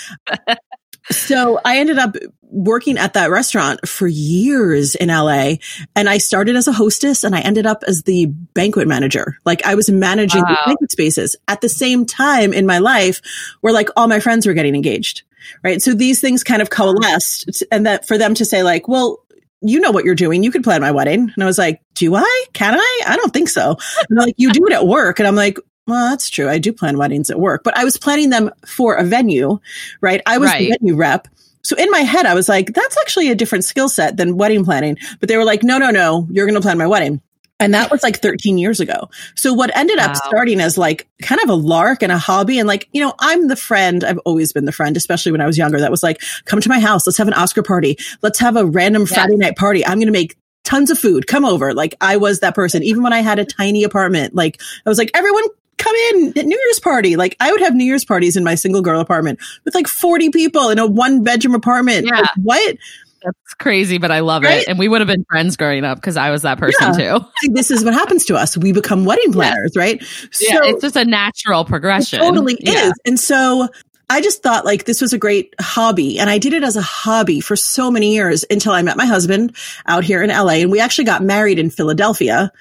so 1.10 1.60
I 1.64 1.78
ended 1.78 1.98
up 1.98 2.14
working 2.54 2.98
at 2.98 3.14
that 3.14 3.30
restaurant 3.30 3.86
for 3.88 4.06
years 4.06 4.94
in 4.94 5.08
LA, 5.08 5.54
and 5.96 6.08
I 6.08 6.18
started 6.18 6.54
as 6.56 6.68
a 6.68 6.72
hostess, 6.72 7.24
and 7.24 7.34
I 7.34 7.40
ended 7.40 7.66
up 7.66 7.82
as 7.86 8.02
the 8.04 8.26
banquet 8.26 8.86
manager. 8.86 9.38
Like 9.44 9.64
I 9.64 9.74
was 9.74 9.90
managing 9.90 10.42
the 10.42 10.58
banquet 10.64 10.92
spaces 10.92 11.36
at 11.48 11.60
the 11.60 11.68
same 11.68 12.06
time 12.06 12.52
in 12.52 12.66
my 12.66 12.78
life, 12.78 13.20
where 13.60 13.72
like 13.72 13.88
all 13.96 14.08
my 14.08 14.20
friends 14.20 14.46
were 14.46 14.54
getting 14.54 14.74
engaged. 14.74 15.22
Right. 15.62 15.82
So 15.82 15.94
these 15.94 16.20
things 16.20 16.44
kind 16.44 16.62
of 16.62 16.70
coalesced, 16.70 17.64
and 17.70 17.86
that 17.86 18.06
for 18.06 18.18
them 18.18 18.34
to 18.34 18.44
say 18.44 18.62
like, 18.62 18.88
well. 18.88 19.20
You 19.66 19.80
know 19.80 19.92
what 19.92 20.04
you're 20.04 20.14
doing. 20.14 20.42
You 20.42 20.50
could 20.50 20.62
plan 20.62 20.82
my 20.82 20.90
wedding. 20.90 21.32
And 21.34 21.42
I 21.42 21.46
was 21.46 21.56
like, 21.56 21.80
do 21.94 22.14
I? 22.14 22.44
Can 22.52 22.74
I? 22.74 23.00
I 23.06 23.16
don't 23.16 23.32
think 23.32 23.48
so. 23.48 23.78
And 24.10 24.18
like, 24.18 24.34
you 24.36 24.52
do 24.52 24.66
it 24.66 24.74
at 24.74 24.86
work. 24.86 25.18
And 25.18 25.26
I'm 25.26 25.36
like, 25.36 25.56
well, 25.86 26.10
that's 26.10 26.28
true. 26.28 26.50
I 26.50 26.58
do 26.58 26.70
plan 26.70 26.98
weddings 26.98 27.30
at 27.30 27.40
work, 27.40 27.64
but 27.64 27.74
I 27.74 27.82
was 27.82 27.96
planning 27.96 28.28
them 28.28 28.50
for 28.66 28.94
a 28.96 29.04
venue, 29.04 29.58
right? 30.02 30.20
I 30.26 30.36
was 30.36 30.52
the 30.52 30.76
venue 30.78 30.96
rep. 30.96 31.28
So 31.62 31.76
in 31.76 31.90
my 31.90 32.00
head, 32.00 32.26
I 32.26 32.34
was 32.34 32.46
like, 32.46 32.74
that's 32.74 32.98
actually 32.98 33.30
a 33.30 33.34
different 33.34 33.64
skill 33.64 33.88
set 33.88 34.18
than 34.18 34.36
wedding 34.36 34.66
planning. 34.66 34.98
But 35.18 35.30
they 35.30 35.38
were 35.38 35.46
like, 35.46 35.62
no, 35.62 35.78
no, 35.78 35.88
no, 35.88 36.28
you're 36.30 36.44
going 36.44 36.56
to 36.56 36.60
plan 36.60 36.76
my 36.76 36.86
wedding. 36.86 37.22
And 37.60 37.72
that 37.72 37.90
was 37.90 38.02
like 38.02 38.20
13 38.20 38.58
years 38.58 38.80
ago. 38.80 39.08
So 39.36 39.52
what 39.54 39.74
ended 39.76 39.98
up 39.98 40.10
Wow. 40.10 40.20
starting 40.26 40.60
as 40.60 40.76
like 40.76 41.08
kind 41.22 41.40
of 41.40 41.48
a 41.48 41.54
lark 41.54 42.02
and 42.02 42.10
a 42.10 42.18
hobby. 42.18 42.58
And 42.58 42.66
like, 42.66 42.88
you 42.92 43.00
know, 43.00 43.14
I'm 43.20 43.46
the 43.48 43.56
friend. 43.56 44.02
I've 44.02 44.18
always 44.24 44.52
been 44.52 44.64
the 44.64 44.72
friend, 44.72 44.96
especially 44.96 45.30
when 45.32 45.40
I 45.40 45.46
was 45.46 45.56
younger. 45.56 45.78
That 45.80 45.90
was 45.90 46.02
like, 46.02 46.20
come 46.46 46.60
to 46.60 46.68
my 46.68 46.80
house. 46.80 47.06
Let's 47.06 47.16
have 47.18 47.28
an 47.28 47.34
Oscar 47.34 47.62
party. 47.62 47.96
Let's 48.22 48.40
have 48.40 48.56
a 48.56 48.66
random 48.66 49.02
Yes. 49.02 49.14
Friday 49.14 49.36
night 49.36 49.56
party. 49.56 49.86
I'm 49.86 49.98
going 49.98 50.06
to 50.06 50.12
make 50.12 50.36
tons 50.64 50.90
of 50.90 50.98
food. 50.98 51.26
Come 51.28 51.44
over. 51.44 51.72
Like 51.74 51.94
I 52.00 52.16
was 52.16 52.40
that 52.40 52.54
person. 52.56 52.82
Even 52.82 53.02
when 53.04 53.12
I 53.12 53.20
had 53.20 53.38
a 53.38 53.44
tiny 53.44 53.84
apartment, 53.84 54.34
like 54.34 54.60
I 54.84 54.88
was 54.88 54.98
like, 54.98 55.10
everyone 55.14 55.44
come 55.78 55.94
in 56.12 56.28
at 56.38 56.46
New 56.46 56.58
Year's 56.58 56.80
party. 56.80 57.16
Like 57.16 57.36
I 57.40 57.52
would 57.52 57.60
have 57.60 57.74
New 57.74 57.84
Year's 57.84 58.04
parties 58.04 58.36
in 58.36 58.42
my 58.44 58.54
single 58.56 58.80
girl 58.82 59.00
apartment 59.00 59.38
with 59.64 59.74
like 59.74 59.86
40 59.86 60.30
people 60.30 60.70
in 60.70 60.78
a 60.78 60.86
one 60.86 61.22
bedroom 61.22 61.54
apartment. 61.54 62.06
Yeah. 62.06 62.20
Like, 62.20 62.30
what? 62.42 62.76
That's 63.24 63.54
crazy, 63.58 63.98
but 63.98 64.10
I 64.10 64.20
love 64.20 64.42
Right? 64.42 64.60
it. 64.62 64.68
And 64.68 64.78
we 64.78 64.86
would 64.88 65.00
have 65.00 65.08
been 65.08 65.24
friends 65.30 65.56
growing 65.56 65.84
up 65.84 65.98
because 65.98 66.16
I 66.16 66.30
was 66.30 66.42
that 66.42 66.58
person 66.58 66.94
too. 66.94 67.24
This 67.52 67.70
is 67.70 67.84
what 67.84 67.94
happens 67.94 68.24
to 68.26 68.36
us. 68.36 68.56
We 68.56 68.72
become 68.72 69.04
wedding 69.04 69.32
planners, 69.32 69.72
right? 69.76 70.00
Yeah, 70.40 70.60
it's 70.64 70.82
just 70.82 70.96
a 70.96 71.04
natural 71.04 71.64
progression. 71.64 72.20
It 72.20 72.24
totally 72.24 72.58
Yeah. 72.60 72.88
is. 72.88 72.92
And 73.06 73.18
so 73.18 73.68
I 74.10 74.20
just 74.20 74.42
thought 74.42 74.64
like 74.66 74.84
this 74.84 75.00
was 75.00 75.12
a 75.14 75.18
great 75.18 75.54
hobby. 75.60 76.18
And 76.18 76.28
I 76.28 76.36
did 76.38 76.52
it 76.52 76.62
as 76.62 76.76
a 76.76 76.82
hobby 76.82 77.40
for 77.40 77.56
so 77.56 77.90
many 77.90 78.14
years 78.14 78.44
until 78.50 78.72
I 78.72 78.82
met 78.82 78.96
my 78.98 79.06
husband 79.06 79.56
out 79.86 80.04
here 80.04 80.22
in 80.22 80.28
LA. 80.30 80.60
And 80.60 80.70
we 80.70 80.78
actually 80.80 81.04
got 81.04 81.22
married 81.22 81.58
in 81.58 81.70
Philadelphia. 81.70 82.52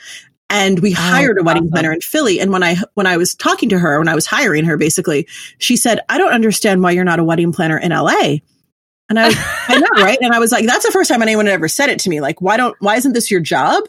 And 0.50 0.80
we 0.80 0.92
oh, 0.92 0.95
hired 1.00 1.38
a 1.39 1.44
wedding 1.44 1.69
planner 1.69 1.92
in 1.92 2.00
Philly. 2.01 2.39
And 2.39 2.51
when 2.51 2.63
I 2.63 2.77
when 2.94 3.07
I 3.07 3.18
was 3.18 3.33
talking 3.36 3.69
to 3.69 3.80
her, 3.80 3.98
when 4.00 4.07
I 4.07 4.16
was 4.16 4.25
hiring 4.25 4.66
her, 4.66 4.77
basically, 4.77 5.27
she 5.57 5.75
said, 5.75 6.00
I 6.09 6.18
don't 6.18 6.31
understand 6.31 6.81
why 6.83 6.92
you're 6.92 7.04
not 7.04 7.19
a 7.19 7.24
wedding 7.24 7.51
planner 7.51 7.77
in 7.77 7.92
LA. 7.92 8.36
And 9.10 9.20
I, 9.20 9.28
I 9.68 9.80
know, 9.80 10.04
right? 10.04 10.18
And 10.22 10.34
I 10.34 10.40
was 10.40 10.52
like, 10.52 10.66
that's 10.66 10.86
the 10.86 10.92
first 10.92 11.10
time 11.10 11.22
anyone 11.22 11.46
had 11.46 11.54
ever 11.54 11.68
said 11.68 11.90
it 11.90 12.00
to 12.00 12.10
me. 12.10 12.22
Like, 12.22 12.42
why 12.42 12.58
don't, 12.58 12.76
why 12.80 12.96
isn't 12.96 13.14
this 13.14 13.30
your 13.30 13.42
job? 13.42 13.84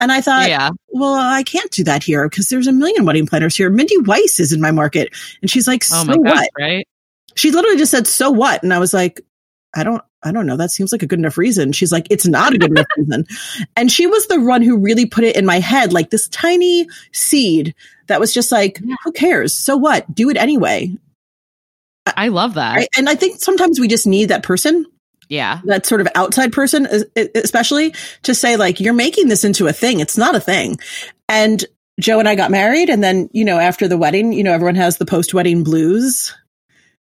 And 0.00 0.10
I 0.10 0.20
thought, 0.20 0.48
yeah. 0.48 0.70
well, 0.88 1.14
I 1.14 1.42
can't 1.44 1.70
do 1.70 1.84
that 1.84 2.02
here 2.02 2.28
because 2.28 2.48
there's 2.48 2.66
a 2.66 2.72
million 2.72 3.04
wedding 3.06 3.26
planners 3.26 3.56
here. 3.56 3.70
Mindy 3.70 3.96
Weiss 3.98 4.40
is 4.40 4.52
in 4.52 4.60
my 4.60 4.70
market. 4.70 5.14
And 5.40 5.50
she's 5.50 5.66
like, 5.66 5.84
Oh 5.92 6.02
so 6.02 6.06
my 6.06 6.16
gosh, 6.16 6.34
what? 6.36 6.48
right? 6.58 6.88
She 7.36 7.50
literally 7.50 7.78
just 7.78 7.90
said, 7.90 8.06
so 8.06 8.30
what? 8.30 8.62
And 8.62 8.74
I 8.74 8.78
was 8.78 8.92
like, 8.92 9.20
I 9.74 9.82
don't, 9.82 10.02
I 10.22 10.32
don't 10.32 10.46
know. 10.46 10.56
That 10.56 10.70
seems 10.70 10.92
like 10.92 11.02
a 11.02 11.06
good 11.06 11.18
enough 11.18 11.36
reason. 11.36 11.72
She's 11.72 11.92
like, 11.92 12.06
it's 12.10 12.26
not 12.26 12.54
a 12.54 12.58
good 12.58 12.70
enough 12.70 12.86
reason. 12.96 13.26
And 13.76 13.90
she 13.90 14.06
was 14.06 14.26
the 14.26 14.40
one 14.40 14.62
who 14.62 14.78
really 14.78 15.06
put 15.06 15.24
it 15.24 15.36
in 15.36 15.44
my 15.46 15.58
head, 15.58 15.92
like 15.92 16.10
this 16.10 16.28
tiny 16.28 16.86
seed 17.12 17.74
that 18.06 18.20
was 18.20 18.32
just 18.32 18.52
like, 18.52 18.80
Yeah. 18.82 18.94
who 19.04 19.12
cares? 19.12 19.54
So 19.54 19.76
what? 19.76 20.12
Do 20.14 20.30
it 20.30 20.36
anyway. 20.36 20.94
I 22.06 22.28
love 22.28 22.54
that. 22.54 22.76
Right? 22.76 22.88
And 22.96 23.08
I 23.08 23.14
think 23.14 23.40
sometimes 23.40 23.80
we 23.80 23.88
just 23.88 24.06
need 24.06 24.26
that 24.26 24.42
person 24.42 24.84
Yeah. 25.28 25.60
that 25.64 25.86
sort 25.86 26.00
of 26.00 26.08
outside 26.14 26.52
person, 26.52 26.86
especially 27.34 27.94
to 28.24 28.34
say 28.34 28.56
like, 28.56 28.78
you're 28.80 28.92
making 28.92 29.28
this 29.28 29.44
into 29.44 29.66
a 29.66 29.72
thing. 29.72 30.00
It's 30.00 30.18
not 30.18 30.34
a 30.34 30.40
thing. 30.40 30.76
And 31.28 31.64
Joe 32.00 32.18
and 32.18 32.28
I 32.28 32.34
got 32.34 32.50
married. 32.50 32.90
And 32.90 33.02
then, 33.02 33.30
you 33.32 33.44
know, 33.44 33.58
after 33.58 33.88
the 33.88 33.96
wedding, 33.96 34.32
you 34.32 34.42
know, 34.44 34.52
everyone 34.52 34.74
has 34.74 34.98
the 34.98 35.06
post 35.06 35.32
wedding 35.32 35.62
blues. 35.64 36.34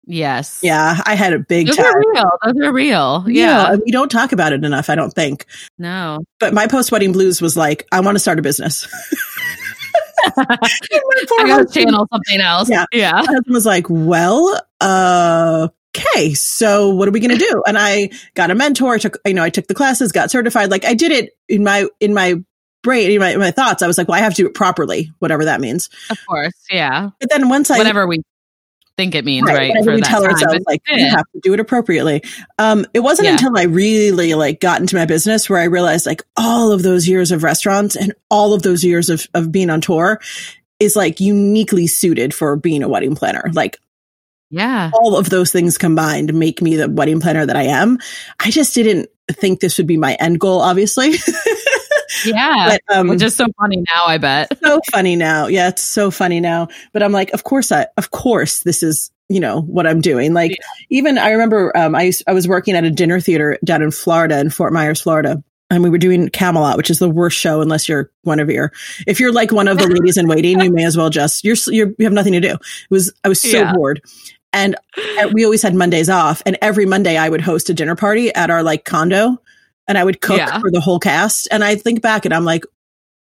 Yes. 0.04 0.60
Yeah. 0.62 1.00
I 1.06 1.14
had 1.14 1.32
a 1.32 1.38
big 1.38 1.68
Those 1.68 1.76
time. 1.76 1.86
are 1.86 1.98
real. 2.00 2.30
Those 2.44 2.66
are 2.66 2.72
real. 2.72 3.24
Yeah. 3.28 3.72
and 3.72 3.82
we 3.84 3.90
don't 3.92 4.10
talk 4.10 4.32
about 4.32 4.52
it 4.52 4.64
enough, 4.64 4.90
I 4.90 4.94
don't 4.96 5.12
think. 5.12 5.46
No. 5.78 6.18
But 6.40 6.52
my 6.54 6.66
post 6.66 6.90
wedding 6.92 7.12
blues 7.12 7.40
was 7.40 7.56
like, 7.56 7.86
I 7.92 8.00
want 8.00 8.16
to 8.16 8.18
start 8.20 8.38
a 8.38 8.42
business. 8.42 8.86
And 10.24 10.46
my 10.46 11.24
poor 11.28 11.40
I 11.40 11.44
gotta 11.46 11.66
channel 11.66 12.06
something 12.12 12.40
else. 12.40 12.70
Yeah. 12.70 12.84
Yeah. 12.92 13.12
my 13.12 13.32
husband 13.32 13.54
was 13.54 13.66
like, 13.66 13.86
well, 13.88 14.60
uh, 14.80 15.68
okay, 15.96 16.34
so 16.34 16.90
what 16.90 17.08
are 17.08 17.10
we 17.10 17.20
going 17.20 17.36
to 17.36 17.44
do? 17.44 17.62
And 17.66 17.76
I 17.78 18.10
got 18.34 18.50
a 18.50 18.54
mentor, 18.54 18.98
took, 18.98 19.18
you 19.26 19.34
know, 19.34 19.42
I 19.42 19.50
took 19.50 19.66
the 19.66 19.74
classes, 19.74 20.12
got 20.12 20.30
certified. 20.30 20.70
Like 20.70 20.84
I 20.84 20.94
did 20.94 21.12
it 21.12 21.32
in 21.48 21.64
my, 21.64 21.86
in 22.00 22.14
my 22.14 22.42
brain, 22.82 23.10
in 23.10 23.20
my, 23.20 23.30
in 23.30 23.38
my 23.38 23.50
thoughts. 23.50 23.82
I 23.82 23.86
was 23.86 23.98
like, 23.98 24.08
well, 24.08 24.18
I 24.18 24.22
have 24.22 24.34
to 24.34 24.42
do 24.42 24.46
it 24.46 24.54
properly, 24.54 25.12
whatever 25.18 25.44
that 25.44 25.60
means. 25.60 25.90
Of 26.10 26.18
course. 26.26 26.54
Yeah. 26.70 27.10
But 27.20 27.30
then 27.30 27.48
once 27.48 27.70
I, 27.70 27.78
Whatever 27.78 28.06
we 28.06 28.22
think 28.96 29.14
it 29.14 29.24
means, 29.24 29.46
right? 29.48 29.72
for 29.84 29.94
we 29.94 30.00
that 30.00 30.06
tell 30.08 30.22
time. 30.22 30.30
ourselves, 30.32 30.64
like, 30.66 30.80
you 30.88 31.08
have 31.08 31.24
to 31.34 31.40
do 31.42 31.54
it 31.54 31.60
appropriately. 31.60 32.22
Um, 32.58 32.86
it 32.94 33.00
wasn't 33.00 33.26
Yeah. 33.26 33.32
until 33.32 33.56
I 33.56 33.64
really 33.64 34.34
like 34.34 34.60
got 34.60 34.80
into 34.80 34.96
my 34.96 35.06
business 35.06 35.48
where 35.48 35.58
I 35.58 35.64
realized 35.64 36.06
like 36.06 36.22
all 36.36 36.72
of 36.72 36.82
those 36.82 37.08
years 37.08 37.32
of 37.32 37.42
restaurants 37.42 37.96
and 37.96 38.14
all 38.30 38.52
of 38.54 38.62
those 38.62 38.84
years 38.84 39.08
of, 39.10 39.26
of 39.34 39.50
being 39.50 39.70
on 39.70 39.80
tour 39.80 40.20
is 40.78 40.96
like 40.96 41.20
uniquely 41.20 41.86
suited 41.86 42.34
for 42.34 42.56
being 42.56 42.82
a 42.82 42.88
wedding 42.88 43.14
planner. 43.14 43.50
Like 43.52 43.78
yeah. 44.50 44.90
all 44.92 45.16
of 45.16 45.30
those 45.30 45.50
things 45.52 45.78
combined 45.78 46.34
make 46.34 46.60
me 46.60 46.76
the 46.76 46.88
wedding 46.88 47.20
planner 47.20 47.46
that 47.46 47.56
I 47.56 47.62
am. 47.64 47.98
I 48.40 48.50
just 48.50 48.74
didn't 48.74 49.08
think 49.30 49.60
this 49.60 49.78
would 49.78 49.86
be 49.86 49.96
my 49.96 50.14
end 50.14 50.38
goal, 50.40 50.60
obviously. 50.60 51.12
Yeah. 52.24 52.76
but 52.86 52.96
um, 52.96 53.08
Which 53.08 53.22
is 53.22 53.34
so 53.34 53.46
funny 53.60 53.76
now, 53.76 54.04
I 54.06 54.18
bet. 54.18 54.56
so 54.62 54.80
funny 54.90 55.16
now. 55.16 55.46
Yeah, 55.46 55.68
it's 55.68 55.82
so 55.82 56.10
funny 56.10 56.40
now. 56.40 56.68
But 56.92 57.02
I'm 57.02 57.12
like, 57.12 57.30
of 57.32 57.44
course, 57.44 57.72
I, 57.72 57.86
of 57.96 58.10
course, 58.10 58.62
this 58.62 58.82
is 58.82 59.10
you 59.28 59.40
know 59.40 59.62
what 59.62 59.86
I'm 59.86 60.00
doing. 60.00 60.34
Like 60.34 60.58
even 60.90 61.16
I 61.18 61.30
remember 61.30 61.74
um, 61.76 61.94
I 61.94 62.02
used, 62.02 62.22
I 62.26 62.32
was 62.32 62.46
working 62.46 62.74
at 62.76 62.84
a 62.84 62.90
dinner 62.90 63.18
theater 63.20 63.58
down 63.64 63.80
in 63.82 63.90
Florida, 63.90 64.38
in 64.38 64.50
Fort 64.50 64.72
Myers, 64.72 65.00
Florida. 65.00 65.42
And 65.70 65.82
we 65.82 65.88
were 65.88 65.96
doing 65.96 66.28
Camelot, 66.28 66.76
which 66.76 66.90
is 66.90 66.98
the 66.98 67.08
worst 67.08 67.38
show 67.38 67.62
unless 67.62 67.88
you're 67.88 68.10
Guinevere. 68.26 68.72
If 69.06 69.18
you're 69.20 69.32
like 69.32 69.52
one 69.52 69.68
of 69.68 69.78
the 69.78 69.86
ladies 69.88 70.18
in 70.18 70.28
waiting, 70.28 70.60
you 70.60 70.70
may 70.70 70.84
as 70.84 70.98
well 70.98 71.08
just 71.08 71.44
you're, 71.44 71.56
you're 71.68 71.94
you 71.98 72.04
have 72.04 72.12
nothing 72.12 72.34
to 72.34 72.40
do. 72.40 72.52
It 72.56 72.60
was 72.90 73.10
I 73.24 73.28
was 73.30 73.40
so 73.40 73.48
Yeah. 73.60 73.72
bored. 73.72 74.02
And 74.52 74.76
we 75.32 75.44
always 75.46 75.62
had 75.62 75.74
Mondays 75.74 76.10
off. 76.10 76.42
And 76.44 76.58
every 76.60 76.84
Monday 76.84 77.16
I 77.16 77.30
would 77.30 77.40
host 77.40 77.70
a 77.70 77.74
dinner 77.74 77.96
party 77.96 78.34
at 78.34 78.50
our 78.50 78.62
like 78.62 78.84
condo 78.84 79.40
and 79.92 79.98
I 79.98 80.04
would 80.04 80.22
cook 80.22 80.38
Yeah. 80.38 80.58
for 80.58 80.70
the 80.70 80.80
whole 80.80 80.98
cast. 80.98 81.48
And 81.50 81.62
I 81.62 81.74
think 81.76 82.00
back 82.00 82.24
and 82.24 82.32
I'm 82.32 82.46
like, 82.46 82.64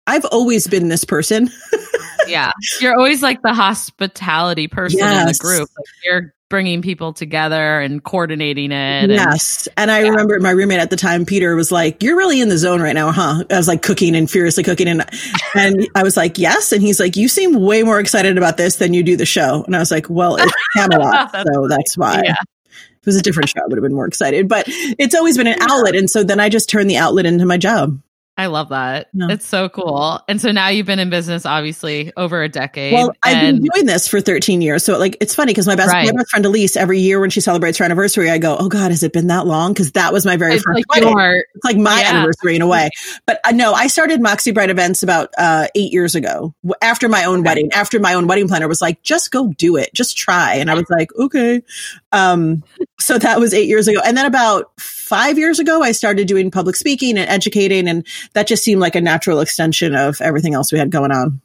I've 0.05 0.23
always 0.25 0.67
been 0.67 0.87
this 0.87 1.03
person. 1.03 1.49
yeah. 2.27 2.51
You're 2.79 2.95
always 2.95 3.23
like 3.23 3.41
the 3.41 3.55
hospitality 3.55 4.67
person 4.67 4.99
in 4.99 5.25
the 5.25 5.33
group. 5.39 5.61
Like 5.75 5.85
you're 6.05 6.33
bringing 6.49 6.83
people 6.83 7.13
together 7.13 7.79
and 7.79 8.03
coordinating 8.03 8.71
it. 8.71 8.75
and- 8.75 9.11
Yes. 9.11 9.67
And 9.77 9.89
I 9.89 10.01
remember 10.01 10.39
my 10.39 10.51
roommate 10.51 10.79
at 10.79 10.91
the 10.91 10.95
time, 10.95 11.25
Peter, 11.25 11.55
was 11.55 11.71
like, 11.71 12.03
You're 12.03 12.15
really 12.17 12.39
in 12.39 12.49
the 12.49 12.57
zone 12.59 12.81
right 12.81 12.93
now, 12.93 13.11
huh? 13.11 13.43
I 13.49 13.57
was 13.57 13.67
like 13.67 13.81
cooking 13.81 14.13
and 14.15 14.29
furiously 14.29 14.61
cooking. 14.63 14.87
And, 14.87 15.03
and 15.55 15.87
I 15.95 16.03
was 16.03 16.15
like, 16.15 16.37
Yes. 16.37 16.71
And 16.71 16.83
he's 16.83 16.99
like, 16.99 17.15
You 17.15 17.27
seem 17.27 17.59
way 17.59 17.81
more 17.81 17.99
excited 17.99 18.37
about 18.37 18.57
this 18.57 18.75
than 18.75 18.93
you 18.93 19.01
do 19.01 19.17
the 19.17 19.25
show. 19.25 19.63
And 19.63 19.75
I 19.75 19.79
was 19.79 19.89
like, 19.89 20.07
Well, 20.09 20.35
it's 20.35 20.53
Camelot. 20.75 21.31
That's 21.31 21.49
so 21.51 21.67
that's 21.67 21.97
why. 21.97 22.21
Yeah. 22.23 22.35
It 23.03 23.07
was 23.07 23.17
a 23.17 23.21
different 23.21 23.49
show, 23.49 23.59
I 23.59 23.67
would 23.67 23.77
have 23.77 23.83
been 23.83 23.93
more 23.93 24.07
excited. 24.07 24.47
But 24.47 24.63
it's 24.67 25.13
always 25.13 25.37
been 25.37 25.47
an 25.47 25.59
outlet. 25.59 25.95
And 25.95 26.09
so 26.09 26.23
then 26.23 26.39
I 26.39 26.47
just 26.47 26.69
turned 26.69 26.89
the 26.89 26.97
outlet 26.97 27.25
into 27.25 27.45
my 27.45 27.57
job. 27.57 27.99
I 28.35 28.47
love 28.47 28.69
that. 28.69 29.09
Yeah. 29.13 29.27
It's 29.29 29.45
so 29.45 29.69
cool. 29.69 30.19
And 30.27 30.41
so 30.41 30.51
now 30.51 30.69
you've 30.69 30.87
been 30.87 30.97
in 30.97 31.11
business 31.11 31.45
obviously 31.45 32.11
over 32.17 32.41
a 32.41 32.49
decade. 32.49 32.93
Well, 32.93 33.13
I've 33.21 33.37
and 33.37 33.57
been 33.61 33.69
doing 33.71 33.85
this 33.85 34.07
for 34.07 34.21
13 34.21 34.59
years. 34.61 34.83
So 34.83 34.97
like, 34.97 35.17
it's 35.21 35.35
funny 35.35 35.51
because 35.51 35.67
my 35.67 35.75
best, 35.75 35.93
Right. 35.93 36.05
my 36.11 36.17
best 36.17 36.31
friend 36.31 36.43
Elise, 36.43 36.75
every 36.75 36.99
year 36.99 37.19
when 37.19 37.29
she 37.29 37.41
celebrates 37.41 37.77
her 37.77 37.85
anniversary, 37.85 38.31
I 38.31 38.39
go, 38.39 38.57
Oh 38.59 38.69
God, 38.69 38.89
has 38.89 39.03
it 39.03 39.13
been 39.13 39.27
that 39.27 39.45
long? 39.45 39.75
Cause 39.75 39.91
that 39.91 40.11
was 40.11 40.25
my 40.25 40.35
very 40.35 40.55
it's 40.55 40.63
first 40.63 40.83
like 40.89 41.01
your 41.03 41.35
It's 41.53 41.63
like 41.63 41.77
my 41.77 42.01
Yeah. 42.01 42.09
anniversary 42.15 42.55
in 42.55 42.63
a 42.63 42.67
way. 42.67 42.89
But 43.27 43.39
uh, 43.45 43.51
no, 43.51 43.73
I 43.73 43.85
started 43.85 44.19
Moxie 44.19 44.51
Bright 44.51 44.71
events 44.71 45.03
about 45.03 45.29
uh, 45.37 45.67
eight 45.75 45.93
years 45.93 46.15
ago 46.15 46.55
after 46.81 47.07
my 47.07 47.25
own 47.25 47.43
wedding. 47.43 47.71
After 47.71 47.99
my 47.99 48.15
own 48.15 48.25
wedding 48.25 48.47
planner 48.47 48.67
was 48.67 48.81
like, 48.81 49.03
just 49.03 49.29
go 49.29 49.49
do 49.49 49.75
it, 49.75 49.93
just 49.93 50.17
try. 50.17 50.55
And 50.55 50.71
I 50.71 50.73
was 50.73 50.89
like, 50.89 51.09
okay. 51.19 51.61
Um, 52.11 52.63
so 52.99 53.19
that 53.19 53.39
was 53.39 53.53
eight 53.53 53.67
years 53.67 53.87
ago. 53.87 53.99
And 54.03 54.17
then 54.17 54.25
about 54.25 54.71
five 54.79 55.37
years 55.37 55.59
ago, 55.59 55.83
I 55.83 55.91
started 55.91 56.27
doing 56.27 56.49
public 56.49 56.75
speaking 56.75 57.17
and 57.17 57.29
educating. 57.29 57.87
And 57.87 58.07
that 58.33 58.47
just 58.47 58.63
seemed 58.63 58.81
like 58.81 58.95
a 58.95 59.01
natural 59.01 59.39
extension 59.41 59.95
of 59.95 60.21
everything 60.21 60.53
else 60.53 60.71
we 60.71 60.79
had 60.79 60.89
going 60.91 61.11
on. 61.11 61.41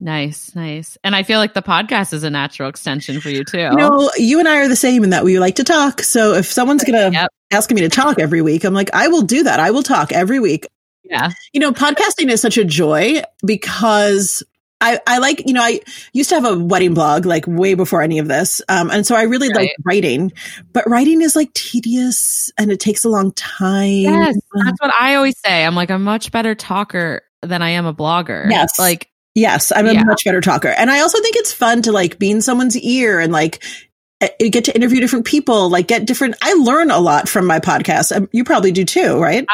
nice, 0.00 0.54
nice. 0.56 0.98
And 1.04 1.14
I 1.14 1.22
feel 1.22 1.38
like 1.38 1.54
the 1.54 1.62
podcast 1.62 2.12
is 2.12 2.24
a 2.24 2.30
natural 2.30 2.68
extension 2.68 3.20
for 3.20 3.28
you 3.30 3.44
too. 3.44 3.58
You 3.58 3.70
know, 3.76 4.10
you 4.16 4.38
and 4.40 4.48
I 4.48 4.58
are 4.58 4.68
the 4.68 4.74
same 4.76 5.04
in 5.04 5.10
that 5.10 5.24
we 5.24 5.38
like 5.38 5.56
to 5.56 5.64
talk. 5.64 6.00
So 6.02 6.34
if 6.34 6.46
someone's 6.46 6.82
going 6.84 6.98
to 7.12 7.16
Yep. 7.16 7.30
ask 7.52 7.70
me 7.70 7.82
to 7.82 7.88
talk 7.88 8.18
every 8.18 8.42
week, 8.42 8.64
I'm 8.64 8.74
like, 8.74 8.90
I 8.92 9.08
will 9.08 9.22
do 9.22 9.44
that. 9.44 9.60
I 9.60 9.70
will 9.70 9.82
talk 9.84 10.10
every 10.12 10.40
week. 10.40 10.66
yeah. 11.04 11.30
You 11.52 11.60
know, 11.60 11.70
podcasting 11.72 12.30
is 12.30 12.40
such 12.40 12.56
a 12.58 12.64
joy 12.64 13.22
because 13.44 14.42
I, 14.82 14.98
I 15.06 15.18
like, 15.18 15.44
you 15.46 15.54
know, 15.54 15.62
I 15.62 15.80
used 16.12 16.28
to 16.30 16.34
have 16.34 16.44
a 16.44 16.58
wedding 16.58 16.92
blog 16.92 17.24
like 17.24 17.46
way 17.46 17.74
before 17.74 18.02
any 18.02 18.18
of 18.18 18.28
this. 18.28 18.60
Um, 18.68 18.90
and 18.90 19.06
so 19.06 19.14
I 19.14 19.22
really 19.22 19.48
Right. 19.48 19.56
like 19.56 19.70
writing, 19.84 20.32
but 20.72 20.86
writing 20.88 21.22
is 21.22 21.36
like 21.36 21.52
tedious 21.54 22.50
and 22.58 22.70
it 22.72 22.80
takes 22.80 23.04
a 23.04 23.08
long 23.08 23.32
time. 23.32 23.86
Yes. 23.88 24.36
That's 24.64 24.80
what 24.80 24.92
I 25.00 25.14
always 25.14 25.38
say. 25.38 25.64
I'm 25.64 25.74
like 25.74 25.90
a 25.90 25.98
much 25.98 26.32
better 26.32 26.54
talker 26.54 27.22
than 27.42 27.62
I 27.62 27.70
am 27.70 27.86
a 27.86 27.94
blogger. 27.94 28.50
Yes. 28.50 28.78
Like 28.78 29.08
Yes, 29.34 29.72
I'm 29.74 29.86
a 29.86 29.94
Yeah. 29.94 30.02
much 30.04 30.26
better 30.26 30.42
talker. 30.42 30.68
And 30.68 30.90
I 30.90 31.00
also 31.00 31.18
think 31.22 31.36
it's 31.36 31.54
fun 31.54 31.80
to 31.82 31.92
like 31.92 32.18
be 32.18 32.30
in 32.30 32.42
someone's 32.42 32.76
ear 32.76 33.18
and 33.18 33.32
like 33.32 33.64
get 34.50 34.64
to 34.64 34.74
interview 34.74 35.00
different 35.00 35.24
people, 35.24 35.68
like 35.70 35.88
get 35.88 36.06
different. 36.06 36.36
I 36.42 36.52
learn 36.54 36.90
a 36.90 36.98
lot 36.98 37.28
from 37.28 37.46
my 37.46 37.60
podcast. 37.60 38.14
Um, 38.16 38.28
You 38.32 38.44
probably 38.44 38.72
do 38.72 38.84
too, 38.84 39.18
right? 39.20 39.46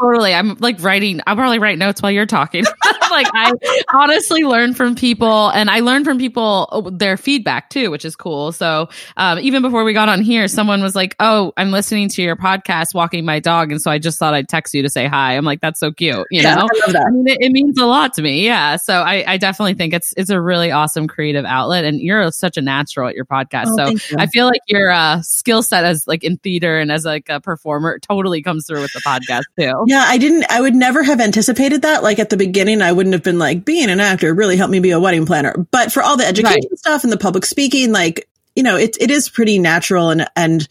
Totally. 0.00 0.34
I'm 0.34 0.56
like 0.56 0.82
writing, 0.82 1.20
I'll 1.26 1.36
probably 1.36 1.58
write 1.60 1.78
notes 1.78 2.02
while 2.02 2.10
you're 2.10 2.26
talking. 2.26 2.64
like 3.10 3.26
I 3.32 3.52
honestly 3.92 4.42
learn 4.42 4.74
from 4.74 4.96
people 4.96 5.48
and 5.50 5.70
I 5.70 5.80
learn 5.80 6.04
from 6.04 6.18
people 6.18 6.68
uh, 6.72 6.90
their 6.92 7.16
feedback 7.16 7.70
too, 7.70 7.90
which 7.90 8.04
is 8.04 8.16
cool. 8.16 8.50
So, 8.52 8.88
um, 9.16 9.38
even 9.38 9.62
before 9.62 9.84
we 9.84 9.92
got 9.92 10.08
on 10.08 10.20
here, 10.20 10.48
someone 10.48 10.82
was 10.82 10.96
like, 10.96 11.14
Oh, 11.20 11.52
I'm 11.56 11.70
listening 11.70 12.08
to 12.10 12.22
your 12.22 12.34
podcast 12.36 12.94
walking 12.94 13.24
my 13.24 13.38
dog. 13.38 13.70
And 13.70 13.80
so 13.80 13.90
I 13.90 13.98
just 13.98 14.18
thought 14.18 14.34
I'd 14.34 14.48
text 14.48 14.74
you 14.74 14.82
to 14.82 14.90
say 14.90 15.06
hi. 15.06 15.36
I'm 15.36 15.44
like, 15.44 15.60
that's 15.60 15.78
so 15.78 15.92
cute. 15.92 16.26
You 16.30 16.42
Yeah, 16.42 16.56
know? 16.56 16.68
I. 16.86 16.92
I 17.06 17.10
mean, 17.10 17.28
it, 17.28 17.38
it 17.40 17.52
means 17.52 17.78
a 17.78 17.86
lot 17.86 18.14
to 18.14 18.22
me. 18.22 18.44
Yeah. 18.44 18.76
So 18.76 18.94
I, 18.94 19.24
I 19.26 19.36
definitely 19.36 19.74
think 19.74 19.94
it's, 19.94 20.12
it's 20.16 20.30
a 20.30 20.40
really 20.40 20.72
awesome 20.72 21.06
creative 21.06 21.44
outlet 21.44 21.84
and 21.84 22.00
you're 22.00 22.30
such 22.32 22.56
a 22.56 22.62
natural 22.62 23.08
at 23.08 23.14
your 23.14 23.26
podcast. 23.26 23.66
Oh, 23.78 23.94
so 23.96 24.13
I 24.18 24.26
feel 24.26 24.46
like 24.46 24.60
your 24.66 24.90
uh, 24.90 25.22
skill 25.22 25.62
set 25.62 25.84
as 25.84 26.06
like 26.06 26.24
in 26.24 26.36
theater 26.38 26.78
and 26.78 26.90
as 26.92 27.04
like 27.04 27.28
a 27.28 27.40
performer 27.40 27.98
totally 27.98 28.42
comes 28.42 28.66
through 28.66 28.80
with 28.80 28.92
the 28.92 29.00
podcast 29.00 29.42
too. 29.58 29.84
Yeah, 29.86 30.04
I 30.06 30.18
didn't, 30.18 30.44
I 30.50 30.60
would 30.60 30.74
never 30.74 31.02
have 31.02 31.20
anticipated 31.20 31.82
that. 31.82 32.02
Like 32.02 32.18
at 32.18 32.30
the 32.30 32.36
beginning, 32.36 32.82
I 32.82 32.92
wouldn't 32.92 33.12
have 33.12 33.22
been 33.22 33.38
like, 33.38 33.64
being 33.64 33.90
an 33.90 34.00
actor 34.00 34.34
really 34.34 34.56
helped 34.56 34.72
me 34.72 34.80
be 34.80 34.90
a 34.90 35.00
wedding 35.00 35.26
planner. 35.26 35.54
But 35.70 35.92
for 35.92 36.02
all 36.02 36.16
the 36.16 36.26
education 36.26 36.76
stuff 36.76 37.04
and 37.04 37.12
the 37.12 37.16
public 37.18 37.44
speaking, 37.44 37.92
like, 37.92 38.28
you 38.56 38.62
know, 38.62 38.76
it, 38.76 38.96
it 39.00 39.10
is 39.10 39.28
pretty 39.28 39.58
natural 39.58 40.10
and, 40.10 40.26
and, 40.36 40.68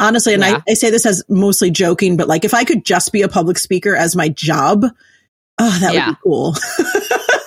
Honestly, 0.00 0.34
and 0.34 0.42
Yeah. 0.42 0.56
I, 0.66 0.72
I 0.72 0.74
say 0.74 0.90
this 0.90 1.06
as 1.06 1.22
mostly 1.28 1.70
joking, 1.70 2.16
but 2.16 2.26
like 2.26 2.44
if 2.44 2.54
I 2.54 2.64
could 2.64 2.84
just 2.84 3.12
be 3.12 3.22
a 3.22 3.28
public 3.28 3.56
speaker 3.56 3.94
as 3.94 4.16
my 4.16 4.28
job, 4.28 4.84
oh, 5.60 5.78
that 5.78 5.94
Yeah. 5.94 6.06
would 6.08 6.12
be 6.14 6.18
cool. 6.24 6.56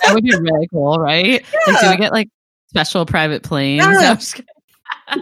That 0.06 0.14
would 0.14 0.22
be 0.24 0.30
really 0.38 0.68
cool, 0.68 0.98
right? 0.98 1.44
Like, 1.66 1.80
do 1.80 1.90
we 1.90 1.96
get 1.96 2.12
like 2.12 2.28
special 2.68 3.04
private 3.04 3.42
planes? 3.42 3.84
Yeah. 3.84 4.16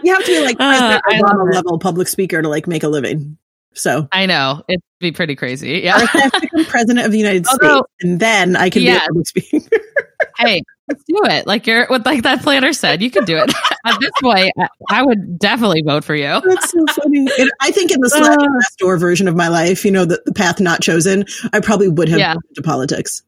You 0.03 0.13
have 0.13 0.23
to 0.25 0.31
be 0.31 0.43
like 0.43 0.57
Uh, 0.59 0.99
President 1.03 1.23
love 1.23 1.31
Obama 1.35 1.53
level 1.53 1.79
public 1.79 2.07
speaker 2.07 2.41
to 2.41 2.49
like 2.49 2.67
make 2.67 2.83
a 2.83 2.89
living. 2.89 3.37
So 3.73 4.07
I 4.11 4.25
know 4.25 4.63
it'd 4.69 4.81
be 4.99 5.11
pretty 5.11 5.35
crazy. 5.35 5.81
Yeah. 5.83 5.95
I 5.97 6.05
have 6.05 6.31
to 6.31 6.39
become 6.41 6.65
president 6.65 7.05
of 7.05 7.11
the 7.11 7.17
United 7.17 7.45
Although- 7.47 7.79
States, 7.79 7.87
and 8.01 8.19
then 8.19 8.55
I 8.55 8.69
can 8.69 8.83
be 8.83 8.89
a 8.89 8.99
public 8.99 9.27
speaker. 9.27 9.59
hey, 10.37 10.61
let's 10.87 11.03
do 11.05 11.21
it. 11.25 11.45
Like 11.45 11.67
you're 11.67 11.85
what 11.87 12.05
like 12.05 12.23
that 12.23 12.41
planner 12.41 12.71
said, 12.71 13.01
you 13.01 13.11
can 13.11 13.25
do 13.25 13.35
it. 13.35 13.51
At 13.85 13.99
this 13.99 14.11
point, 14.21 14.53
I, 14.89 15.03
would 15.03 15.37
definitely 15.37 15.81
vote 15.85 16.03
for 16.05 16.15
you. 16.15 16.41
That's 16.43 16.71
so 16.71 16.85
funny. 16.87 17.27
I 17.61 17.69
think 17.71 17.91
in 17.91 17.99
the 17.99 18.09
sliding 18.09 18.39
Uh. 18.47 18.59
door 18.79 18.97
version 18.97 19.27
of 19.27 19.35
my 19.35 19.49
life, 19.49 19.83
you 19.83 19.91
know, 19.91 20.05
the, 20.05 20.21
the 20.25 20.33
path 20.33 20.59
not 20.61 20.81
chosen, 20.81 21.25
I 21.53 21.59
probably 21.59 21.89
would 21.89 22.07
have 22.09 22.17
Yeah. 22.19 22.35
into 22.49 22.61
politics. 22.63 23.23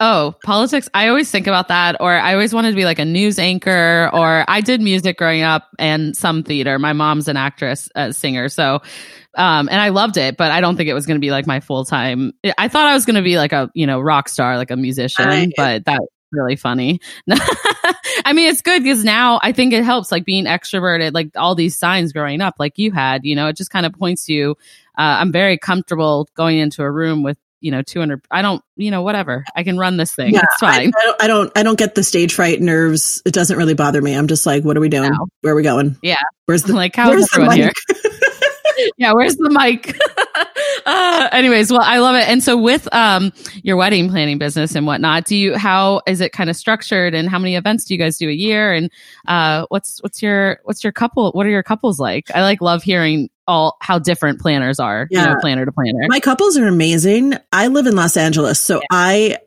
Oh, 0.00 0.36
politics. 0.44 0.88
I 0.94 1.08
always 1.08 1.28
think 1.28 1.48
about 1.48 1.68
that. 1.68 1.96
Or 2.00 2.12
I 2.12 2.32
always 2.34 2.54
wanted 2.54 2.70
to 2.70 2.76
be 2.76 2.84
like 2.84 3.00
a 3.00 3.04
news 3.04 3.36
anchor, 3.38 4.08
or 4.12 4.44
I 4.46 4.60
did 4.60 4.80
music 4.80 5.18
growing 5.18 5.42
up 5.42 5.68
and 5.78 6.16
some 6.16 6.44
theater. 6.44 6.78
My 6.78 6.92
mom's 6.92 7.26
an 7.26 7.36
actress, 7.36 7.88
a 7.96 8.12
singer. 8.12 8.48
So, 8.48 8.80
um, 9.36 9.68
and 9.68 9.80
I 9.80 9.88
loved 9.88 10.16
it, 10.16 10.36
but 10.36 10.52
I 10.52 10.60
don't 10.60 10.76
think 10.76 10.88
it 10.88 10.94
was 10.94 11.04
going 11.04 11.16
to 11.16 11.20
be 11.24 11.32
like 11.32 11.48
my 11.48 11.58
full 11.58 11.84
time. 11.84 12.32
I 12.58 12.68
thought 12.68 12.86
I 12.86 12.94
was 12.94 13.06
going 13.06 13.16
to 13.16 13.22
be 13.22 13.38
like 13.38 13.52
a, 13.52 13.70
you 13.74 13.86
know, 13.86 14.00
rock 14.00 14.28
star, 14.28 14.56
like 14.56 14.70
a 14.70 14.76
musician, 14.76 15.26
Right. 15.26 15.52
but 15.56 15.84
that's 15.84 16.06
really 16.30 16.54
funny. 16.56 17.00
I 18.24 18.32
mean, 18.34 18.48
it's 18.50 18.62
good 18.62 18.84
because 18.84 19.04
now 19.04 19.40
I 19.42 19.50
think 19.50 19.72
it 19.72 19.82
helps 19.82 20.12
like 20.12 20.24
being 20.24 20.44
extroverted, 20.44 21.12
like 21.12 21.30
all 21.36 21.56
these 21.56 21.76
signs 21.76 22.12
growing 22.12 22.40
up, 22.40 22.54
like 22.60 22.78
you 22.78 22.92
had, 22.92 23.24
you 23.24 23.34
know, 23.34 23.48
it 23.48 23.56
just 23.56 23.70
kind 23.70 23.84
of 23.86 23.92
points 23.94 24.28
you. 24.28 24.52
Uh, 24.96 25.18
I'm 25.20 25.32
very 25.32 25.58
comfortable 25.58 26.28
going 26.34 26.58
into 26.58 26.82
a 26.82 26.90
room 26.90 27.22
with, 27.24 27.36
you 27.60 27.70
know, 27.70 27.82
200. 27.82 28.24
I 28.30 28.42
don't, 28.42 28.62
you 28.76 28.90
know, 28.90 29.02
whatever. 29.02 29.44
I 29.54 29.62
can 29.62 29.78
run 29.78 29.96
this 29.96 30.14
thing. 30.14 30.34
Yeah, 30.34 30.40
it's 30.42 30.62
I, 30.62 30.78
fine. 30.78 30.92
I 30.96 31.04
don't, 31.04 31.22
I 31.22 31.26
don't, 31.26 31.58
I 31.58 31.62
don't 31.62 31.78
get 31.78 31.94
the 31.94 32.02
stage 32.02 32.34
fright 32.34 32.60
nerves. 32.60 33.22
It 33.24 33.32
doesn't 33.32 33.56
really 33.56 33.74
bother 33.74 34.00
me. 34.00 34.14
I'm 34.14 34.28
just 34.28 34.46
like, 34.46 34.64
what 34.64 34.76
are 34.76 34.80
we 34.80 34.88
doing? 34.88 35.10
No. 35.10 35.26
Where 35.40 35.52
are 35.52 35.56
we 35.56 35.62
going? 35.62 35.96
Yeah. 36.02 36.16
Where's 36.46 36.62
the, 36.64 36.74
like, 36.74 36.96
where's 36.96 37.26
the 37.28 37.40
everyone 37.40 37.56
here? 37.56 37.72
mic? 37.88 38.92
yeah, 38.98 39.12
where's 39.12 39.36
the 39.36 39.50
mic? 39.50 39.96
uh, 40.88 41.28
anyways, 41.32 41.70
well, 41.70 41.82
I 41.82 41.98
love 41.98 42.16
it. 42.16 42.28
And 42.28 42.42
so 42.42 42.56
with 42.56 42.92
um 42.94 43.32
your 43.62 43.76
wedding 43.76 44.08
planning 44.08 44.38
business 44.38 44.74
and 44.74 44.86
whatnot, 44.86 45.24
do 45.26 45.36
you 45.36 45.56
how 45.56 46.02
is 46.06 46.20
it 46.20 46.32
kind 46.32 46.48
of 46.50 46.56
structured 46.56 47.14
and 47.14 47.28
how 47.28 47.38
many 47.38 47.56
events 47.56 47.84
do 47.84 47.94
you 47.94 47.98
guys 47.98 48.18
do 48.18 48.28
a 48.28 48.32
year? 48.32 48.72
And 48.72 48.90
uh 49.26 49.66
what's 49.68 50.02
what's 50.02 50.22
your 50.22 50.60
what's 50.64 50.82
your 50.82 50.92
couple 50.92 51.30
what 51.32 51.46
are 51.46 51.50
your 51.50 51.62
couples 51.62 52.00
like? 52.00 52.30
I 52.34 52.42
like 52.42 52.60
love 52.60 52.82
hearing 52.82 53.28
all 53.46 53.76
how 53.80 53.98
different 53.98 54.40
planners 54.40 54.78
are, 54.80 55.06
you 55.10 55.18
know, 55.18 55.28
Yeah. 55.28 55.34
planner 55.40 55.64
to 55.64 55.72
planner. 55.72 56.00
My 56.08 56.20
couples 56.20 56.56
are 56.58 56.66
amazing. 56.66 57.34
I 57.52 57.68
live 57.68 57.86
in 57.86 57.94
Los 57.96 58.16
Angeles, 58.16 58.58
so 58.60 58.80
I 58.90 59.38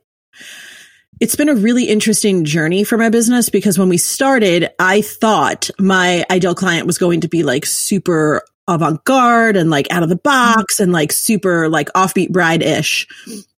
it's 1.19 1.35
been 1.35 1.49
a 1.49 1.55
really 1.55 1.83
interesting 1.83 2.45
journey 2.45 2.83
for 2.83 2.97
my 2.97 3.09
business 3.09 3.49
because 3.49 3.77
when 3.77 3.89
we 3.89 3.97
started, 3.97 4.69
I 4.79 5.01
thought 5.03 5.69
my 5.79 6.25
ideal 6.31 6.55
client 6.55 6.87
was 6.87 6.97
going 6.97 7.21
to 7.21 7.27
be 7.27 7.43
like 7.43 7.65
super 7.65 8.41
avant-garde 8.71 9.57
and 9.57 9.69
like 9.69 9.91
out 9.91 10.03
of 10.03 10.09
the 10.09 10.15
mm-hmm. 10.15 10.55
box 10.55 10.79
and 10.79 10.91
like 10.91 11.11
super 11.11 11.69
like 11.69 11.91
offbeat 11.93 12.31
bride-ish. 12.31 13.07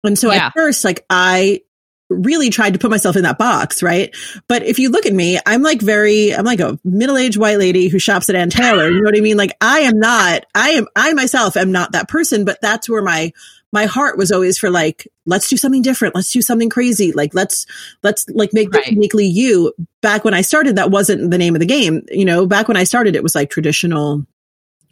And 0.03 0.17
so 0.17 0.31
Yeah. 0.31 0.47
at 0.47 0.53
first, 0.53 0.83
like 0.83 1.05
I 1.09 1.61
really 2.09 2.49
tried 2.49 2.73
to 2.73 2.79
put 2.79 2.91
myself 2.91 3.15
in 3.15 3.23
that 3.23 3.37
box, 3.37 3.81
right? 3.81 4.15
But 4.47 4.63
if 4.63 4.77
you 4.77 4.89
look 4.89 5.05
at 5.05 5.13
me, 5.13 5.39
I'm 5.45 5.63
like 5.63 5.81
very, 5.81 6.35
I'm 6.35 6.45
like 6.45 6.59
a 6.59 6.77
middle-aged 6.83 7.37
white 7.37 7.57
lady 7.57 7.87
who 7.87 7.97
shops 7.97 8.29
at 8.29 8.35
Ann 8.35 8.49
Taylor. 8.49 8.89
You 8.89 9.01
know 9.01 9.07
what 9.07 9.17
I 9.17 9.21
mean? 9.21 9.37
Like 9.37 9.55
I 9.61 9.79
am 9.79 9.99
not, 9.99 10.45
I 10.53 10.71
am, 10.71 10.87
I 10.95 11.13
myself 11.13 11.57
am 11.57 11.71
not 11.71 11.93
that 11.93 12.09
person, 12.09 12.45
but 12.45 12.59
that's 12.61 12.89
where 12.89 13.01
my, 13.01 13.31
my 13.71 13.85
heart 13.85 14.19
was 14.19 14.31
always 14.31 14.59
for 14.59 14.69
like, 14.69 15.07
let's 15.25 15.49
do 15.49 15.57
something 15.57 15.81
different. 15.81 16.13
Let's 16.13 16.31
do 16.31 16.43
something 16.43 16.69
crazy. 16.69 17.11
Like, 17.11 17.33
let's, 17.33 17.65
let's 18.03 18.29
like 18.29 18.53
make 18.53 18.71
Right. 18.71 18.91
uniquely 18.91 19.25
you. 19.25 19.73
Back 20.01 20.23
when 20.23 20.35
I 20.35 20.41
started, 20.41 20.75
that 20.75 20.91
wasn't 20.91 21.31
the 21.31 21.39
name 21.39 21.55
of 21.55 21.59
the 21.59 21.65
game. 21.65 22.05
You 22.11 22.25
know, 22.25 22.45
back 22.45 22.67
when 22.67 22.77
I 22.77 22.83
started, 22.83 23.15
it 23.15 23.23
was 23.23 23.33
like 23.33 23.49
traditional 23.49 24.27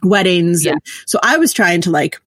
weddings. 0.03 0.65
Yeah. 0.65 0.73
And 0.73 0.81
so 1.05 1.19
I 1.23 1.37
was 1.37 1.53
trying 1.53 1.81
to 1.81 1.91
like 1.91 2.19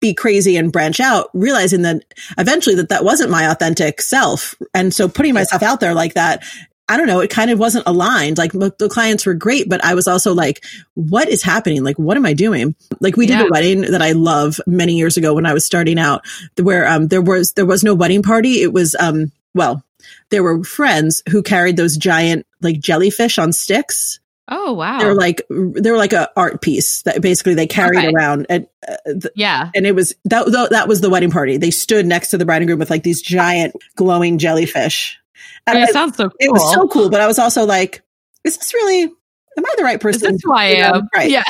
be 0.00 0.14
crazy 0.14 0.56
and 0.56 0.72
branch 0.72 1.00
out, 1.00 1.28
realizing 1.34 1.82
that 1.82 2.04
eventually 2.38 2.76
that 2.76 2.88
that 2.90 3.04
wasn't 3.04 3.30
my 3.30 3.50
authentic 3.50 4.00
self. 4.00 4.54
And 4.72 4.94
so 4.94 5.08
putting 5.08 5.34
myself 5.34 5.62
out 5.62 5.80
there 5.80 5.94
like 5.94 6.14
that, 6.14 6.44
I 6.88 6.96
don't 6.96 7.06
know, 7.06 7.20
it 7.20 7.30
kind 7.30 7.50
of 7.50 7.58
wasn't 7.58 7.86
aligned. 7.86 8.38
Like 8.38 8.52
the 8.52 8.88
clients 8.90 9.26
were 9.26 9.34
great, 9.34 9.68
but 9.68 9.84
I 9.84 9.94
was 9.94 10.08
also 10.08 10.32
like, 10.34 10.64
what 10.94 11.28
is 11.28 11.42
happening? 11.42 11.84
Like, 11.84 11.98
what 11.98 12.16
am 12.16 12.24
I 12.24 12.32
doing? 12.32 12.74
Like 13.00 13.16
we 13.16 13.26
did 13.26 13.40
Yeah. 13.40 13.46
a 13.46 13.50
wedding 13.50 13.82
that 13.82 14.00
I 14.00 14.12
love 14.12 14.58
many 14.66 14.94
years 14.94 15.16
ago 15.16 15.34
when 15.34 15.44
I 15.44 15.52
was 15.52 15.66
starting 15.66 15.98
out 15.98 16.24
where, 16.58 16.86
um, 16.88 17.08
there 17.08 17.20
was, 17.20 17.52
there 17.52 17.66
was 17.66 17.84
no 17.84 17.94
wedding 17.94 18.22
party. 18.22 18.62
It 18.62 18.72
was, 18.72 18.96
um, 18.98 19.32
well, 19.54 19.82
there 20.30 20.42
were 20.42 20.64
friends 20.64 21.22
who 21.28 21.42
carried 21.42 21.76
those 21.76 21.96
giant 21.96 22.46
like 22.62 22.80
jellyfish 22.80 23.38
on 23.38 23.52
sticks. 23.52 24.20
Oh 24.50 24.72
wow. 24.72 24.98
They're 24.98 25.14
like, 25.14 25.42
they 25.50 25.90
were 25.90 25.96
like 25.98 26.12
a 26.14 26.30
art 26.36 26.62
piece 26.62 27.02
that 27.02 27.20
basically 27.20 27.54
they 27.54 27.66
carried 27.66 27.98
Okay. 27.98 28.10
around 28.12 28.46
and, 28.48 28.66
uh, 28.88 28.96
th- 29.04 29.32
yeah. 29.36 29.70
and 29.74 29.86
it 29.86 29.94
was 29.94 30.14
that, 30.24 30.46
that 30.50 30.70
that 30.70 30.88
was 30.88 31.00
the 31.02 31.10
wedding 31.10 31.30
party. 31.30 31.58
They 31.58 31.70
stood 31.70 32.06
next 32.06 32.30
to 32.30 32.38
the 32.38 32.46
bride 32.46 32.62
and 32.62 32.66
groom 32.68 32.78
with 32.78 32.88
like 32.90 33.02
these 33.02 33.20
giant 33.20 33.76
glowing 33.96 34.38
jellyfish. 34.38 35.18
And 35.66 35.74
mean, 35.76 35.84
I- 35.84 35.88
it 35.88 35.92
sounds 35.92 36.16
so 36.16 36.30
cool. 36.30 36.36
it 36.40 36.50
was 36.50 36.72
so 36.72 36.88
cool, 36.88 37.10
but 37.10 37.20
I 37.20 37.26
was 37.26 37.38
also 37.38 37.64
like, 37.66 38.02
is 38.44 38.56
this 38.56 38.72
really, 38.72 39.12
am 39.58 39.64
I 39.66 39.74
the 39.76 39.84
right 39.84 39.96
Is 39.96 40.00
person? 40.02 40.32
this 40.32 40.40
who 40.44 40.54
I 40.54 40.68
You 40.70 40.78
know, 40.78 40.94
am? 40.94 41.08
Right. 41.14 41.30
Yeah. 41.30 41.44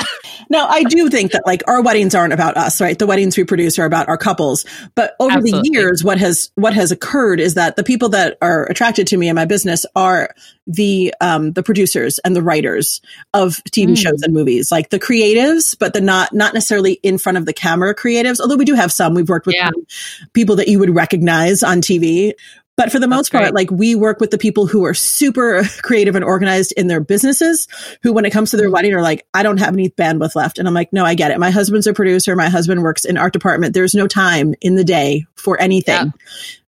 Now, 0.49 0.67
I 0.67 0.83
do 0.83 1.09
think 1.09 1.31
that 1.31 1.43
like 1.45 1.61
our 1.67 1.81
weddings 1.81 2.15
aren't 2.15 2.33
about 2.33 2.57
us, 2.57 2.81
right? 2.81 2.97
The 2.97 3.05
weddings 3.07 3.37
we 3.37 3.43
produce 3.43 3.77
are 3.79 3.85
about 3.85 4.09
our 4.09 4.17
couples. 4.17 4.65
But 4.95 5.15
over 5.19 5.37
Absolutely. 5.37 5.69
the 5.69 5.73
years, 5.73 6.03
what 6.03 6.17
has, 6.17 6.51
what 6.55 6.73
has 6.73 6.91
occurred 6.91 7.39
is 7.39 7.53
that 7.53 7.75
the 7.75 7.83
people 7.83 8.09
that 8.09 8.37
are 8.41 8.65
attracted 8.65 9.07
to 9.07 9.17
me 9.17 9.29
and 9.29 9.35
my 9.35 9.45
business 9.45 9.85
are 9.95 10.33
the, 10.65 11.13
um, 11.21 11.53
the 11.53 11.63
producers 11.63 12.19
and 12.25 12.35
the 12.35 12.41
writers 12.41 13.01
of 13.33 13.57
TV 13.71 13.89
Mm. 13.93 13.97
shows 13.97 14.21
and 14.23 14.33
movies, 14.33 14.71
like 14.71 14.89
the 14.89 14.99
creatives, 14.99 15.75
but 15.79 15.93
the 15.93 16.01
not, 16.01 16.33
not 16.33 16.53
necessarily 16.53 16.93
in 17.03 17.17
front 17.17 17.37
of 17.37 17.45
the 17.45 17.53
camera 17.53 17.93
creatives. 17.95 18.39
Although 18.39 18.55
we 18.57 18.65
do 18.65 18.73
have 18.75 18.91
some, 18.91 19.13
we've 19.13 19.29
worked 19.29 19.45
with 19.47 19.55
Yeah. 19.55 19.69
people 20.33 20.55
that 20.57 20.67
you 20.67 20.79
would 20.79 20.95
recognize 20.95 21.63
on 21.63 21.81
TV. 21.81 22.33
But 22.79 22.93
for 22.93 22.99
the 22.99 23.09
most 23.09 23.29
part, 23.29 23.43
great. 23.43 23.53
like 23.53 23.71
we 23.71 23.93
work 23.93 24.21
with 24.21 24.31
the 24.31 24.37
people 24.37 24.65
who 24.65 24.85
are 24.85 24.93
super 24.93 25.63
creative 25.81 26.15
and 26.15 26.23
organized 26.23 26.71
in 26.77 26.87
their 26.87 27.01
businesses, 27.01 27.67
who 28.03 28.13
when 28.13 28.23
it 28.23 28.29
comes 28.31 28.51
to 28.51 28.57
their 28.57 28.71
wedding 28.71 28.93
are 28.93 29.01
like, 29.01 29.27
I 29.33 29.43
don't 29.43 29.57
have 29.57 29.73
any 29.73 29.89
bandwidth 29.89 30.33
left. 30.33 30.57
And 30.59 30.65
I'm 30.65 30.73
like, 30.73 30.93
no, 30.93 31.03
I 31.03 31.13
get 31.13 31.31
it. 31.31 31.39
My 31.39 31.51
husband's 31.51 31.87
a 31.87 31.93
producer. 31.93 32.37
My 32.37 32.47
husband 32.47 32.81
works 32.81 33.03
in 33.03 33.17
art 33.17 33.33
department. 33.33 33.73
There's 33.73 33.93
no 33.93 34.07
time 34.07 34.55
in 34.61 34.75
the 34.75 34.85
day 34.85 35.25
for 35.35 35.59
anything. 35.59 35.93
Yeah. 35.93 36.11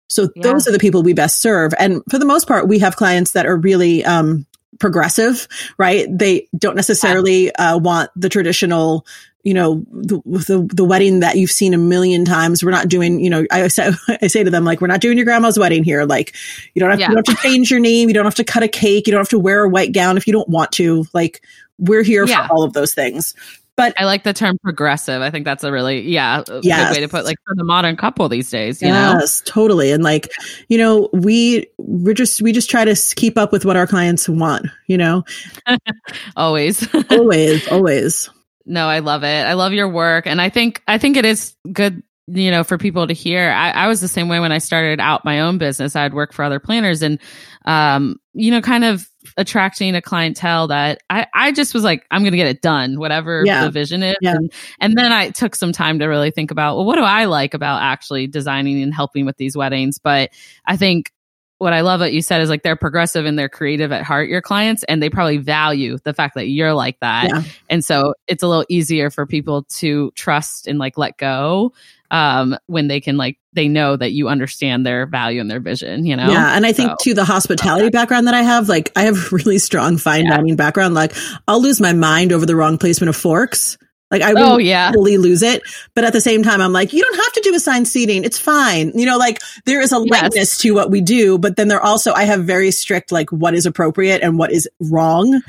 So 0.06 0.28
Yeah. 0.36 0.42
those 0.44 0.68
are 0.68 0.72
the 0.72 0.78
people 0.78 1.02
we 1.02 1.12
best 1.12 1.42
serve. 1.42 1.75
And 1.76 2.02
for 2.08 2.20
the 2.20 2.25
most 2.25 2.46
part, 2.46 2.68
we 2.68 2.78
have 2.78 2.94
clients 2.94 3.32
that 3.32 3.44
are 3.44 3.56
really, 3.56 4.04
um, 4.04 4.46
progressive, 4.78 5.48
right? 5.78 6.06
They 6.08 6.46
don't 6.56 6.76
necessarily 6.76 7.52
uh, 7.56 7.78
want 7.78 8.10
the 8.14 8.28
traditional, 8.28 9.06
you 9.47 9.55
know, 9.55 9.85
the, 9.93 10.21
the 10.26 10.69
the 10.75 10.85
wedding 10.85 11.21
that 11.21 11.37
you've 11.37 11.53
seen 11.53 11.73
a 11.73 11.79
million 11.79 12.25
times. 12.25 12.65
We're 12.65 12.73
not 12.73 12.88
doing, 12.88 13.21
you 13.21 13.31
know, 13.31 13.47
I 13.53 13.69
say 13.69 13.93
I 14.21 14.26
say 14.26 14.43
to 14.43 14.50
them 14.50 14.65
like, 14.65 14.81
we're 14.81 14.88
not 14.88 15.00
doing 15.00 15.17
your 15.17 15.25
grandma's 15.25 15.57
wedding 15.57 15.85
here. 15.85 16.05
Like, 16.05 16.35
you 16.75 16.81
don't 16.81 16.91
have, 16.91 16.99
Yeah. 16.99 17.11
you 17.11 17.15
don't 17.15 17.29
have 17.29 17.37
to 17.37 17.43
change 17.43 17.71
your 17.71 17.79
name. 17.79 18.09
You 18.09 18.15
don't 18.15 18.25
have 18.25 18.35
to 18.35 18.45
cut 18.45 18.65
a 18.65 18.69
cake. 18.69 19.07
You 19.07 19.12
don't 19.12 19.21
have 19.21 19.29
to 19.29 19.38
wear 19.38 19.62
a 19.62 19.69
white 19.69 19.93
gown 19.93 20.17
if 20.17 20.26
you 20.26 20.33
don't 20.33 20.49
want 20.49 20.73
to. 20.73 21.05
Like, 21.15 21.45
we're 21.79 22.03
here 22.03 22.26
Yeah. 22.26 22.49
for 22.49 22.55
all 22.55 22.62
of 22.65 22.73
those 22.73 22.93
things. 22.93 23.35
But 23.76 23.95
I 24.00 24.05
like 24.05 24.25
the 24.25 24.33
term 24.33 24.59
progressive. 24.59 25.23
I 25.23 25.31
think 25.31 25.45
that's 25.45 25.62
a 25.62 25.71
really 25.71 26.00
yeah 26.00 26.43
Yes. 26.62 26.88
good 26.88 26.97
way 26.97 27.00
to 27.03 27.09
put 27.09 27.25
like 27.25 27.37
for 27.47 27.55
the 27.55 27.62
modern 27.62 27.95
couple 27.97 28.29
these 28.29 28.50
days. 28.50 28.83
You 28.83 28.88
know. 28.88 29.19
yes, 29.21 29.43
totally. 29.47 29.93
And 29.93 30.03
like, 30.03 30.29
you 30.69 30.79
know, 30.79 31.09
we 31.12 31.67
we're 31.79 32.15
just 32.15 32.43
we 32.43 32.50
just 32.53 32.69
try 32.69 32.85
to 32.85 32.97
keep 33.15 33.38
up 33.38 33.53
with 33.53 33.65
what 33.65 33.76
our 33.76 33.87
clients 33.87 34.29
want. 34.29 34.67
You 34.88 34.97
know, 34.99 35.23
Always. 36.37 36.88
always, 37.11 37.69
always. 37.69 38.29
No, 38.66 38.88
I 38.88 38.99
love 38.99 39.23
it. 39.25 39.46
I 39.46 39.54
love 39.54 39.73
your 39.73 39.88
work, 39.88 40.26
and 40.26 40.40
I 40.40 40.50
think 40.50 40.82
I 40.87 40.99
think 40.99 41.16
it 41.16 41.25
is 41.25 41.54
good. 41.73 42.02
You 42.28 42.50
know, 42.50 42.64
for 42.64 42.76
people 42.76 43.06
to 43.06 43.14
hear. 43.14 43.50
I, 43.52 43.70
I 43.70 43.87
was 43.87 44.00
the 44.00 44.08
same 44.08 44.28
way 44.28 44.40
when 44.40 44.50
I 44.50 44.58
started 44.58 44.99
out 44.99 45.25
my 45.25 45.38
own 45.38 45.58
business. 45.58 45.94
I'd 45.94 46.12
work 46.12 46.32
for 46.32 46.42
other 46.42 46.58
planners, 46.58 47.00
and 47.00 47.20
um, 47.66 48.18
you 48.32 48.50
know, 48.50 48.61
kind 48.61 48.85
of 48.85 49.08
attracting 49.37 49.94
a 49.94 50.02
clientele 50.02 50.66
that 50.68 51.02
I, 51.08 51.26
I 51.35 51.52
just 51.52 51.73
was 51.73 51.85
like, 51.85 52.04
I'm 52.11 52.23
going 52.23 52.32
to 52.32 52.37
get 52.37 52.49
it 52.49 52.62
done, 52.62 52.99
whatever 52.99 53.44
Yeah. 53.44 53.64
the 53.64 53.70
vision 53.70 54.02
is. 54.02 54.16
Yeah. 54.20 54.35
And, 54.37 54.52
and 54.80 54.96
then 54.96 55.12
I 55.12 55.30
took 55.30 55.54
some 55.54 55.73
time 55.73 55.99
to 55.99 56.06
really 56.06 56.30
think 56.30 56.50
about, 56.50 56.76
well, 56.76 56.85
what 56.85 56.96
do 56.96 57.02
I 57.02 57.25
like 57.25 57.54
about 57.54 57.82
actually 57.82 58.26
designing 58.26 58.82
and 58.82 58.94
helping 58.94 59.25
with 59.26 59.37
these 59.37 59.56
weddings? 59.56 59.99
But 59.99 60.30
I 60.64 60.76
think 60.76 61.12
what 61.58 61.72
I 61.72 61.80
love 61.80 62.00
what 62.00 62.12
you 62.12 62.20
said 62.20 62.42
is 62.42 62.50
like 62.50 62.62
they're 62.62 62.76
progressive 62.76 63.25
and 63.25 63.38
they're 63.38 63.48
creative 63.48 63.90
at 63.92 64.02
heart, 64.02 64.28
your 64.28 64.42
clients, 64.42 64.84
and 64.84 65.02
they 65.02 65.08
probably 65.08 65.38
value 65.38 65.97
the 66.04 66.12
fact 66.12 66.34
that 66.34 66.49
you're 66.49 66.75
like 66.75 67.00
that. 67.00 67.28
Yeah. 67.28 67.42
And 67.71 67.84
so 67.84 68.14
it's 68.26 68.42
a 68.42 68.49
little 68.49 68.66
easier 68.69 69.10
for 69.10 69.25
people 69.26 69.62
to 69.78 70.10
trust 70.14 70.66
and 70.66 70.78
like 70.78 70.99
let 70.99 71.16
go 71.16 71.73
um 72.12 72.56
when 72.66 72.86
they 72.86 73.00
can 73.00 73.16
like 73.16 73.36
they 73.52 73.66
know 73.66 73.97
that 73.97 74.12
you 74.12 74.28
understand 74.28 74.86
their 74.86 75.06
value 75.06 75.40
and 75.40 75.50
their 75.50 75.58
vision, 75.58 76.06
you 76.06 76.14
know? 76.14 76.28
Yeah, 76.30 76.54
and 76.56 76.64
I 76.64 76.73
think 76.73 76.90
So- 76.90 76.97
too 77.02 77.14
the 77.14 77.25
hospitality 77.25 77.88
background 77.90 78.26
that 78.28 78.34
I 78.34 78.42
have, 78.42 78.69
like 78.69 78.92
I 78.95 79.02
have 79.04 79.32
really 79.32 79.58
strong 79.58 79.97
fine 79.97 80.25
Yeah. 80.25 80.36
dining 80.36 80.54
background. 80.56 80.95
Like 80.95 81.14
I'll 81.49 81.60
lose 81.62 81.80
my 81.80 81.92
mind 81.95 82.32
over 82.32 82.47
the 82.47 82.54
wrong 82.54 82.78
placement 82.78 83.08
of 83.08 83.16
forks. 83.16 83.76
Like 84.10 84.23
I 84.23 84.32
Oh 84.36 84.52
will 84.52 84.60
yeah. 84.60 84.92
fully 84.92 85.19
lose 85.19 85.42
it. 85.42 85.62
But 85.95 86.04
at 86.04 86.12
the 86.12 86.21
same 86.21 86.42
time, 86.42 86.60
I'm 86.60 86.73
like, 86.73 86.92
you 86.92 87.02
don't 87.02 87.16
have 87.16 87.32
to 87.32 87.40
do 87.42 87.54
assigned 87.54 87.88
seating. 87.88 88.25
It's 88.25 88.38
fine. 88.38 88.92
You 88.95 89.04
know, 89.06 89.19
like 89.19 89.40
there 89.64 89.80
is 89.80 89.92
a 89.92 89.99
Yes. 89.99 90.23
lightness 90.23 90.58
to 90.58 90.71
what 90.73 90.90
we 90.90 91.00
do, 91.00 91.38
but 91.38 91.56
then 91.56 91.69
there 91.69 91.80
also, 91.82 92.12
I 92.12 92.23
have 92.25 92.45
very 92.45 92.71
strict, 92.71 93.10
like 93.10 93.30
what 93.32 93.54
is 93.54 93.66
appropriate 93.66 94.23
and 94.23 94.38
what 94.38 94.52
is 94.52 94.69
wrong. 94.80 95.40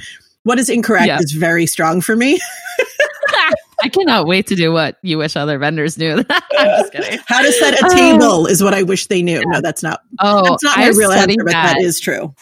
What 0.43 0.57
is 0.59 0.69
incorrect 0.69 1.07
Yeah. 1.07 1.19
is 1.19 1.33
very 1.33 1.65
strong 1.67 2.01
for 2.01 2.15
me. 2.15 2.39
I 3.83 3.89
cannot 3.89 4.25
wait 4.25 4.47
to 4.47 4.55
do 4.55 4.71
what 4.71 4.97
you 5.03 5.17
wish 5.19 5.35
other 5.35 5.59
vendors 5.59 5.97
knew. 5.97 6.23
I'm 6.57 6.81
just 6.81 6.91
kidding. 6.93 7.19
How 7.27 7.41
to 7.43 7.51
set 7.51 7.75
a 7.79 7.85
Oh. 7.85 7.89
table 7.95 8.47
is 8.47 8.63
what 8.63 8.73
I 8.73 8.81
wish 8.83 9.05
they 9.07 9.21
knew. 9.21 9.43
No, 9.45 9.61
that's 9.61 9.83
not, 9.83 10.01
Oh, 10.19 10.43
that's 10.43 10.63
not 10.63 10.77
my 10.77 10.85
I 10.85 10.89
real 10.89 11.11
answer, 11.11 11.35
but 11.37 11.51
that. 11.51 11.75
that 11.75 11.81
is 11.81 11.99
true. 11.99 12.33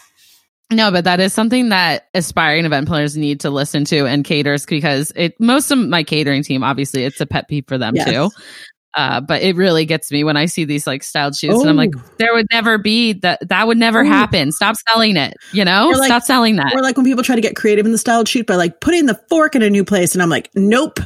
No, 0.72 0.90
but 0.90 1.04
that 1.04 1.20
is 1.20 1.32
something 1.32 1.68
that 1.68 2.08
aspiring 2.12 2.64
event 2.64 2.88
planners 2.88 3.16
need 3.16 3.40
to 3.40 3.50
listen 3.50 3.84
to 3.86 4.06
and 4.06 4.24
caters 4.24 4.66
because 4.66 5.12
it 5.14 5.38
most 5.40 5.70
of 5.70 5.78
my 5.78 6.02
catering 6.02 6.42
team, 6.42 6.64
obviously, 6.64 7.04
it's 7.04 7.20
a 7.20 7.26
pet 7.26 7.46
peeve 7.48 7.64
for 7.68 7.78
them 7.78 7.94
Yes. 7.94 8.08
too. 8.10 8.30
Uh, 8.94 9.20
but 9.20 9.42
it 9.42 9.54
really 9.56 9.84
gets 9.84 10.10
me 10.10 10.24
when 10.24 10.36
I 10.38 10.46
see 10.46 10.64
these 10.64 10.86
like 10.86 11.02
styled 11.02 11.36
shoots 11.36 11.60
and 11.60 11.68
I'm 11.68 11.76
like, 11.76 11.90
Oh. 11.94 12.02
there 12.18 12.32
would 12.34 12.46
never 12.50 12.78
be 12.78 13.12
that. 13.12 13.46
That 13.48 13.66
would 13.68 13.76
never 13.76 14.00
Oh. 14.00 14.06
happen. 14.06 14.50
Stop 14.52 14.74
selling 14.88 15.16
it. 15.18 15.34
You 15.52 15.64
know, 15.66 15.90
like- 15.90 16.06
stop 16.06 16.22
selling 16.22 16.56
that. 16.56 16.72
Or 16.74 16.80
like 16.82 16.96
when 16.96 17.04
people 17.04 17.22
try 17.22 17.36
to 17.36 17.42
get 17.42 17.54
creative 17.54 17.84
in 17.86 17.92
the 17.92 17.98
styled 17.98 18.26
shoot 18.26 18.46
by 18.46 18.56
like 18.56 18.80
putting 18.80 19.04
the 19.06 19.20
fork 19.28 19.54
in 19.54 19.62
a 19.62 19.68
new 19.70 19.84
place, 19.84 20.14
and 20.14 20.22
I'm 20.22 20.30
like, 20.30 20.48
nope, 20.54 20.98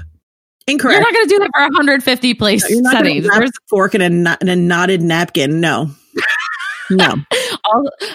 incorrect. 0.68 0.94
You're 0.94 1.02
not 1.02 1.12
going 1.12 1.26
to 1.28 1.34
do 1.34 1.38
that 1.40 1.50
for 1.52 1.62
150 1.62 2.34
place 2.34 2.70
You're 2.70 2.80
not 2.80 2.92
settings. 2.92 3.26
There's 3.28 3.50
a 3.50 3.52
fork 3.68 3.94
in 3.96 4.02
a, 4.26 4.38
in 4.40 4.48
a 4.48 4.56
knotted 4.56 5.02
napkin. 5.02 5.60
No, 5.60 5.90
no. 6.90 7.14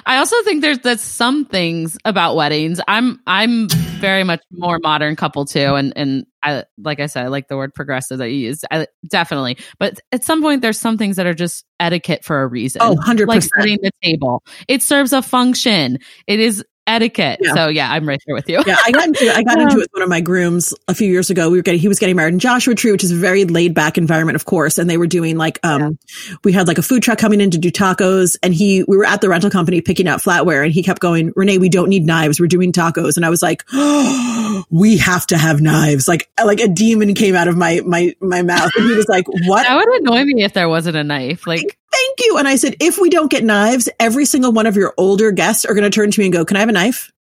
I 0.05 0.17
also 0.17 0.35
think 0.43 0.61
there's 0.61 0.79
that's 0.79 1.03
some 1.03 1.45
things 1.45 1.97
about 2.05 2.35
weddings. 2.35 2.79
I'm 2.87 3.19
I'm 3.27 3.69
very 3.99 4.23
much 4.23 4.41
more 4.51 4.79
modern 4.79 5.15
couple 5.15 5.45
too, 5.45 5.75
and 5.75 5.93
and 5.95 6.25
I 6.43 6.63
like 6.77 6.99
I 6.99 7.07
said, 7.07 7.25
I 7.25 7.27
like 7.27 7.47
the 7.47 7.57
word 7.57 7.73
progressive 7.73 8.19
that 8.19 8.29
you 8.29 8.37
use. 8.37 8.63
I, 8.71 8.87
definitely, 9.09 9.57
but 9.79 9.99
at 10.11 10.23
some 10.23 10.41
point, 10.41 10.61
there's 10.61 10.79
some 10.79 10.97
things 10.97 11.15
that 11.15 11.25
are 11.25 11.33
just 11.33 11.65
etiquette 11.79 12.23
for 12.23 12.41
a 12.41 12.47
reason. 12.47 12.81
Oh, 12.83 12.93
100 12.93 13.27
like 13.27 13.37
percent. 13.37 13.51
setting 13.57 13.79
the 13.81 13.91
table. 14.03 14.43
It 14.67 14.83
serves 14.83 15.13
a 15.13 15.21
function. 15.21 15.99
It 16.27 16.39
is 16.39 16.63
etiquette. 16.87 17.39
Yeah. 17.41 17.53
So 17.53 17.67
yeah, 17.67 17.91
I'm 17.91 18.07
right 18.07 18.21
there 18.25 18.35
with 18.35 18.49
you. 18.49 18.61
Yeah, 18.65 18.77
I 18.85 18.91
got 18.91 19.07
into 19.07 19.33
I 19.33 19.43
got 19.43 19.59
into 19.61 19.77
it 19.77 19.79
with 19.79 19.93
one 19.93 20.03
of 20.03 20.09
my 20.09 20.21
grooms 20.21 20.73
a 20.87 20.95
few 20.95 21.09
years 21.11 21.29
ago. 21.29 21.49
We 21.49 21.57
were 21.57 21.63
getting 21.63 21.79
he 21.79 21.87
was 21.87 21.99
getting 21.99 22.15
married 22.15 22.33
in 22.33 22.39
Joshua 22.39 22.75
Tree, 22.75 22.91
which 22.91 23.03
is 23.03 23.11
a 23.11 23.15
very 23.15 23.45
laid 23.45 23.73
back 23.73 23.97
environment, 23.97 24.35
of 24.35 24.45
course. 24.45 24.77
And 24.77 24.89
they 24.89 24.97
were 24.97 25.07
doing 25.07 25.37
like 25.37 25.59
um 25.63 25.97
we 26.43 26.51
had 26.51 26.67
like 26.67 26.77
a 26.77 26.81
food 26.81 27.03
truck 27.03 27.17
coming 27.17 27.41
in 27.41 27.51
to 27.51 27.57
do 27.57 27.71
tacos, 27.71 28.37
and 28.43 28.53
he 28.53 28.83
we 28.87 28.97
were 28.97 29.05
at 29.05 29.21
the 29.21 29.29
rental 29.29 29.49
company 29.49 29.81
picking 29.81 30.07
out 30.07 30.21
flatware, 30.21 30.63
and 30.63 30.73
he 30.73 30.83
kept 30.83 31.01
going, 31.01 31.33
Renee, 31.35 31.57
we 31.57 31.69
don't 31.69 31.89
need 31.89 32.05
knives. 32.05 32.39
We're 32.39 32.47
doing 32.47 32.71
tacos, 32.71 33.15
and 33.15 33.25
I 33.25 33.29
was 33.29 33.41
like, 33.41 33.63
we 34.69 34.97
have 34.97 35.25
to 35.27 35.37
have 35.37 35.61
knives. 35.61 36.07
Like 36.07 36.29
like 36.43 36.59
a 36.59 36.67
demon 36.67 37.13
came 37.13 37.35
out 37.35 37.47
of 37.47 37.57
my 37.57 37.81
my 37.85 38.15
my 38.21 38.41
mouth, 38.41 38.71
and 38.75 38.89
he 38.89 38.95
was 38.95 39.07
like, 39.07 39.25
what? 39.45 39.63
That 39.63 39.75
would 39.75 40.01
annoy 40.01 40.23
me 40.25 40.43
if 40.43 40.53
there 40.53 40.69
wasn't 40.69 40.97
a 40.97 41.03
knife. 41.03 41.47
Like, 41.47 41.77
Thank 41.95 42.19
you. 42.25 42.37
And 42.37 42.47
I 42.47 42.57
said, 42.57 42.75
if 42.81 42.99
we 42.99 43.09
don't 43.09 43.31
get 43.31 43.43
knives, 43.43 43.87
every 43.99 44.25
single 44.25 44.51
one 44.51 44.65
of 44.65 44.75
your 44.75 44.93
older 44.97 45.31
guests 45.31 45.63
are 45.65 45.73
going 45.73 45.89
to 45.89 45.89
turn 45.89 46.11
to 46.11 46.19
me 46.19 46.25
and 46.25 46.33
go, 46.33 46.43
Can 46.43 46.57
I 46.57 46.59
have 46.59 46.69
a 46.69 46.73
knife? 46.73 47.11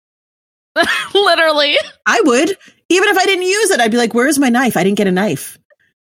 literally. 1.14 1.76
I 2.06 2.20
would. 2.24 2.56
Even 2.88 3.08
if 3.08 3.16
I 3.16 3.24
didn't 3.24 3.44
use 3.44 3.70
it, 3.70 3.80
I'd 3.80 3.90
be 3.90 3.96
like, 3.96 4.14
Where's 4.14 4.38
my 4.38 4.48
knife? 4.48 4.76
I 4.76 4.82
didn't 4.82 4.98
get 4.98 5.06
a 5.06 5.12
knife. 5.12 5.58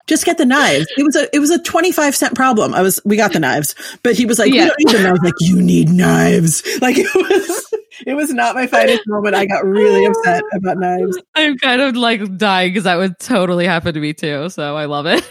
Just 0.07 0.23
get 0.23 0.37
the 0.37 0.45
knives. 0.45 0.85
It 0.97 1.03
was 1.03 1.15
a 1.15 1.35
it 1.35 1.39
was 1.39 1.49
a 1.49 1.61
25 1.61 2.15
cent 2.15 2.35
problem. 2.35 2.75
I 2.75 2.81
was 2.81 3.01
we 3.05 3.17
got 3.17 3.33
the 3.33 3.39
knives. 3.39 3.75
But 4.03 4.15
he 4.15 4.25
was 4.25 4.39
like, 4.39 4.53
Yeah. 4.53 4.69
We 4.77 4.85
don't 4.85 4.93
need 4.93 4.99
them. 4.99 5.05
I 5.07 5.11
was 5.11 5.21
like, 5.21 5.33
You 5.39 5.61
need 5.61 5.89
knives. 5.89 6.63
Like 6.81 6.97
it 6.97 7.13
was 7.15 7.73
it 8.05 8.13
was 8.13 8.31
not 8.31 8.55
my 8.55 8.67
finest 8.67 9.01
moment. 9.07 9.35
I 9.35 9.45
got 9.45 9.65
really 9.65 10.05
upset 10.05 10.43
about 10.53 10.77
knives. 10.77 11.17
I'm 11.33 11.57
kind 11.57 11.81
of 11.81 11.95
like 11.95 12.37
dying 12.37 12.69
because 12.69 12.83
that 12.83 12.97
would 12.97 13.17
totally 13.19 13.65
happen 13.65 13.93
to 13.93 13.99
me 13.99 14.13
too. 14.13 14.49
So 14.49 14.75
I 14.75 14.85
love 14.85 15.07
it. 15.07 15.23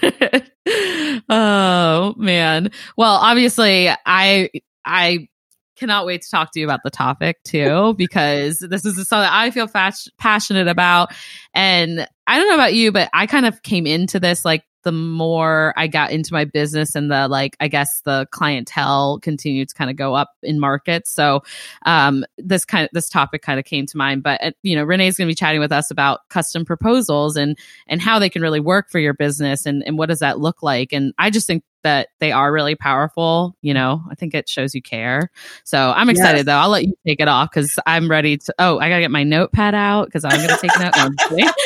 Oh 1.29 2.15
man. 2.17 2.71
Well, 2.97 3.15
obviously 3.15 3.89
I 4.07 4.51
I 4.85 5.29
cannot 5.77 6.07
wait 6.07 6.23
to 6.23 6.31
talk 6.31 6.53
to 6.53 6.61
you 6.61 6.67
about 6.67 6.81
the 6.85 6.91
topic 6.91 7.43
too 7.45 7.95
because 7.99 8.59
this 8.59 8.85
is 8.85 9.09
something 9.09 9.29
I 9.31 9.51
feel 9.51 9.67
fas- 9.67 10.09
passionate 10.19 10.69
about 10.69 11.13
and 11.53 12.07
I 12.27 12.39
don't 12.39 12.49
know 12.49 12.55
about 12.55 12.75
you 12.75 12.93
but 12.93 13.11
I 13.13 13.27
kind 13.27 13.45
of 13.45 13.63
came 13.63 13.87
into 13.87 14.21
this 14.21 14.45
like 14.45 14.63
the 14.85 14.93
more 14.93 15.75
I 15.77 15.87
got 15.87 16.11
into 16.11 16.33
my 16.33 16.45
business 16.45 16.95
and 16.95 17.11
the 17.11 17.29
like, 17.29 17.57
I 17.61 17.69
guess 17.69 18.01
the 18.05 18.27
clientele 18.31 19.19
continued 19.21 19.71
to 19.71 19.75
kind 19.75 19.91
of 19.91 19.97
go 19.97 20.15
up 20.15 20.31
in 20.43 20.61
markets. 20.61 21.11
So, 21.11 21.43
um, 21.87 22.25
this 22.39 22.65
kind 22.65 22.85
of 22.85 22.91
this 22.93 23.09
topic 23.09 23.43
kind 23.43 23.59
of 23.59 23.65
came 23.65 23.87
to 23.87 23.97
mind. 23.97 24.23
But 24.23 24.43
uh, 24.43 24.53
you 24.63 24.77
know, 24.77 24.85
Renee's 24.85 25.17
going 25.17 25.27
to 25.27 25.31
be 25.31 25.35
chatting 25.35 25.61
with 25.61 25.73
us 25.73 25.91
about 25.91 26.21
custom 26.29 26.65
proposals 26.65 27.37
and 27.37 27.59
and 27.87 28.01
how 28.01 28.19
they 28.19 28.31
can 28.31 28.43
really 28.43 28.61
work 28.61 28.91
for 28.91 28.99
your 28.99 29.15
business 29.15 29.67
and 29.67 29.83
and 29.87 29.99
what 29.99 30.09
does 30.09 30.21
that 30.21 30.39
look 30.39 30.63
like. 30.63 30.93
And 30.93 31.13
I 31.19 31.31
just 31.31 31.47
think 31.47 31.65
that 31.85 32.09
they 32.19 32.33
are 32.33 32.53
really 32.53 32.75
powerful. 32.75 33.57
You 33.63 33.75
know, 33.75 34.03
I 34.11 34.17
think 34.17 34.35
it 34.35 34.49
shows 34.49 34.75
you 34.75 34.83
care. 34.83 35.31
So 35.63 35.79
I'm 35.79 36.11
excited 36.11 36.39
yes. 36.39 36.47
though. 36.47 36.57
I'll 36.57 36.71
let 36.71 36.85
you 36.85 36.95
take 37.07 37.21
it 37.21 37.29
off 37.29 37.51
because 37.51 37.79
I'm 37.87 38.11
ready 38.11 38.39
to. 38.39 38.55
Oh, 38.59 38.79
I 38.79 38.89
gotta 38.89 39.03
get 39.03 39.13
my 39.13 39.23
notepad 39.23 39.75
out 39.75 40.07
because 40.07 40.25
I'm 40.25 40.41
gonna 40.45 40.59
take 40.59 40.79
notes. 40.81 41.53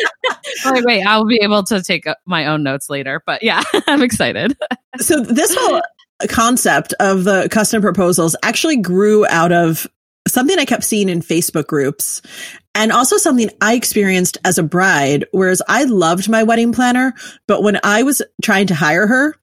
Oh, 0.64 0.72
wait, 0.72 0.84
wait, 0.84 1.06
I'll 1.06 1.26
be 1.26 1.40
able 1.42 1.62
to 1.64 1.82
take 1.82 2.04
my 2.24 2.46
own 2.46 2.62
notes 2.62 2.90
later. 2.90 3.22
But 3.24 3.42
yeah, 3.42 3.62
I'm 3.86 4.02
excited. 4.02 4.56
so 4.98 5.20
this 5.20 5.54
whole 5.54 5.82
concept 6.28 6.94
of 7.00 7.24
the 7.24 7.48
custom 7.50 7.80
proposals 7.82 8.34
actually 8.42 8.78
grew 8.78 9.26
out 9.26 9.52
of 9.52 9.86
something 10.26 10.58
I 10.58 10.64
kept 10.64 10.84
seeing 10.84 11.08
in 11.08 11.20
Facebook 11.20 11.66
groups 11.66 12.22
and 12.74 12.92
also 12.92 13.16
something 13.16 13.50
I 13.60 13.74
experienced 13.74 14.38
as 14.44 14.58
a 14.58 14.62
bride. 14.62 15.26
Whereas 15.32 15.62
I 15.68 15.84
loved 15.84 16.28
my 16.28 16.42
wedding 16.42 16.72
planner, 16.72 17.14
but 17.46 17.62
when 17.62 17.78
I 17.82 18.02
was 18.02 18.22
trying 18.42 18.66
to 18.68 18.74
hire 18.74 19.06
her, 19.06 19.36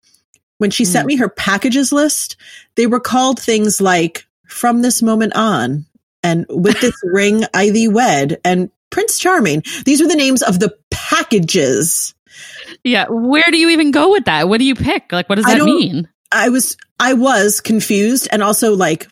when 0.57 0.71
she 0.71 0.83
mm. 0.83 0.87
sent 0.87 1.07
me 1.07 1.15
her 1.17 1.29
packages 1.29 1.91
list, 1.91 2.37
they 2.75 2.87
were 2.87 2.99
called 2.99 3.39
things 3.39 3.81
like 3.81 4.25
from 4.47 4.81
this 4.81 5.01
moment 5.01 5.35
on 5.35 5.85
and 6.23 6.45
with 6.49 6.79
this 6.81 6.95
ring 7.03 7.43
I 7.53 7.69
thee 7.69 7.87
wed 7.87 8.39
and 8.43 8.69
Prince 8.89 9.19
Charming. 9.19 9.63
These 9.85 10.01
were 10.01 10.07
the 10.07 10.15
names 10.15 10.41
of 10.41 10.59
the 10.59 10.75
packages. 10.91 12.13
Yeah. 12.83 13.05
Where 13.09 13.45
do 13.49 13.57
you 13.57 13.69
even 13.69 13.91
go 13.91 14.11
with 14.11 14.25
that? 14.25 14.47
What 14.47 14.59
do 14.59 14.65
you 14.65 14.75
pick? 14.75 15.11
Like, 15.11 15.27
what 15.27 15.35
does 15.35 15.45
that 15.45 15.61
mean? 15.61 16.07
I 16.31 16.49
was, 16.49 16.77
I 16.99 17.13
was 17.13 17.61
confused 17.61 18.27
and 18.31 18.41
also 18.41 18.75
like 18.75 19.07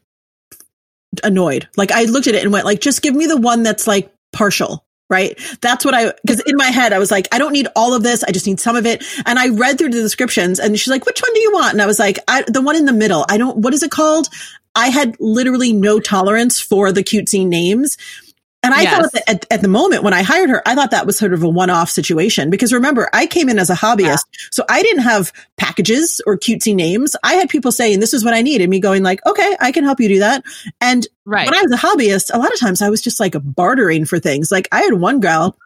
annoyed. 1.23 1.67
Like 1.77 1.91
I 1.91 2.03
looked 2.03 2.27
at 2.27 2.35
it 2.35 2.43
and 2.43 2.51
went 2.51 2.65
like, 2.65 2.81
just 2.81 3.01
give 3.01 3.15
me 3.15 3.25
the 3.25 3.37
one 3.37 3.63
that's 3.63 3.87
like 3.87 4.13
partial. 4.31 4.82
Right. 5.09 5.39
That's 5.61 5.85
what 5.85 5.93
I, 5.93 6.13
cause 6.27 6.41
in 6.45 6.55
my 6.55 6.71
head, 6.71 6.91
I 6.91 6.97
was 6.97 7.11
like, 7.11 7.27
I 7.31 7.37
don't 7.37 7.51
need 7.51 7.67
all 7.75 7.93
of 7.93 8.01
this. 8.01 8.23
I 8.23 8.31
just 8.31 8.47
need 8.47 8.59
some 8.59 8.75
of 8.75 8.85
it. 8.85 9.03
And 9.25 9.37
I 9.37 9.49
read 9.49 9.77
through 9.77 9.89
the 9.89 10.01
descriptions 10.01 10.59
and 10.59 10.79
she's 10.79 10.89
like, 10.89 11.05
which 11.05 11.21
one 11.21 11.33
do 11.33 11.39
you 11.39 11.51
want? 11.53 11.73
And 11.73 11.81
I 11.81 11.85
was 11.85 11.99
like, 11.99 12.17
I, 12.27 12.43
the 12.47 12.61
one 12.61 12.75
in 12.75 12.85
the 12.85 12.93
middle. 12.93 13.25
I 13.29 13.37
don't, 13.37 13.57
what 13.57 13.73
is 13.73 13.83
it 13.83 13.91
called? 13.91 14.29
I 14.75 14.87
had 14.87 15.15
literally 15.19 15.71
no 15.71 15.99
tolerance 15.99 16.59
for 16.59 16.91
the 16.91 17.03
cutesy 17.03 17.45
names. 17.45 17.97
And 18.63 18.73
I 18.73 18.83
yes. 18.83 18.95
thought 18.95 19.11
that 19.11 19.29
at, 19.29 19.45
at, 19.51 19.61
the 19.61 19.67
moment 19.67 20.03
when 20.03 20.13
I 20.13 20.23
hired 20.23 20.49
her, 20.49 20.61
I 20.65 20.73
thought 20.73 20.91
that 20.91 21.05
was 21.05 21.17
sort 21.17 21.33
of 21.33 21.43
a 21.43 21.49
one-off 21.49 21.89
situation 21.89 22.49
because 22.49 22.71
remember, 22.71 23.09
I 23.11 23.27
came 23.27 23.49
in 23.49 23.59
as 23.59 23.69
a 23.69 23.75
hobbyist. 23.75 23.99
Yeah. 23.99 24.47
So 24.51 24.63
I 24.69 24.81
didn't 24.81 25.03
have 25.03 25.33
packages 25.57 26.21
or 26.25 26.37
cutesy 26.37 26.73
names. 26.73 27.17
I 27.23 27.33
had 27.33 27.49
people 27.49 27.73
saying, 27.73 27.99
this 27.99 28.13
is 28.13 28.23
what 28.23 28.33
I 28.33 28.41
need. 28.41 28.61
And 28.61 28.69
me 28.69 28.79
going 28.79 29.03
like, 29.03 29.23
okay, 29.25 29.57
I 29.59 29.73
can 29.73 29.83
help 29.83 29.99
you 29.99 30.07
do 30.07 30.19
that. 30.19 30.45
And 30.79 31.05
right. 31.25 31.45
when 31.45 31.53
I 31.53 31.61
was 31.61 31.73
a 31.73 31.77
hobbyist, 31.77 32.33
a 32.33 32.37
lot 32.37 32.53
of 32.53 32.59
times 32.59 32.81
I 32.81 32.89
was 32.89 33.01
just 33.01 33.19
like 33.19 33.35
bartering 33.43 34.05
for 34.05 34.17
things. 34.17 34.49
Like 34.49 34.69
I 34.71 34.81
had 34.81 34.93
one 34.93 35.19
gal 35.19 35.57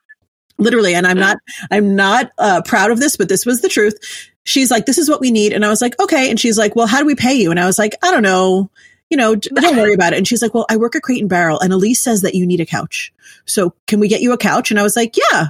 literally, 0.57 0.95
and 0.95 1.05
I'm 1.05 1.19
not, 1.19 1.37
I'm 1.69 1.95
not 1.95 2.31
uh, 2.39 2.63
proud 2.65 2.89
of 2.89 2.99
this, 2.99 3.15
but 3.15 3.29
this 3.29 3.45
was 3.45 3.61
the 3.61 3.69
truth. 3.69 3.95
She's 4.43 4.71
like, 4.71 4.87
this 4.87 4.97
is 4.97 5.07
what 5.07 5.21
we 5.21 5.29
need. 5.29 5.53
And 5.53 5.63
I 5.63 5.69
was 5.69 5.83
like, 5.83 5.99
okay. 5.99 6.31
And 6.31 6.39
she's 6.39 6.57
like, 6.57 6.75
well, 6.75 6.87
how 6.87 6.99
do 6.99 7.05
we 7.05 7.13
pay 7.13 7.35
you? 7.35 7.51
And 7.51 7.59
I 7.59 7.67
was 7.67 7.77
like, 7.77 7.95
I 8.01 8.09
don't 8.09 8.23
know 8.23 8.71
you 9.09 9.17
know, 9.17 9.35
don't 9.35 9.77
worry 9.77 9.93
about 9.93 10.13
it. 10.13 10.17
And 10.17 10.27
she's 10.27 10.41
like, 10.41 10.53
well, 10.53 10.65
I 10.69 10.77
work 10.77 10.95
at 10.95 11.01
Crate 11.01 11.21
and 11.21 11.29
Barrel 11.29 11.59
and 11.59 11.71
Elise 11.71 12.01
says 12.01 12.21
that 12.21 12.35
you 12.35 12.45
need 12.45 12.59
a 12.59 12.65
couch. 12.65 13.13
So 13.45 13.73
can 13.87 13.99
we 13.99 14.07
get 14.07 14.21
you 14.21 14.33
a 14.33 14.37
couch? 14.37 14.71
And 14.71 14.79
I 14.79 14.83
was 14.83 14.95
like, 14.95 15.15
yeah. 15.17 15.47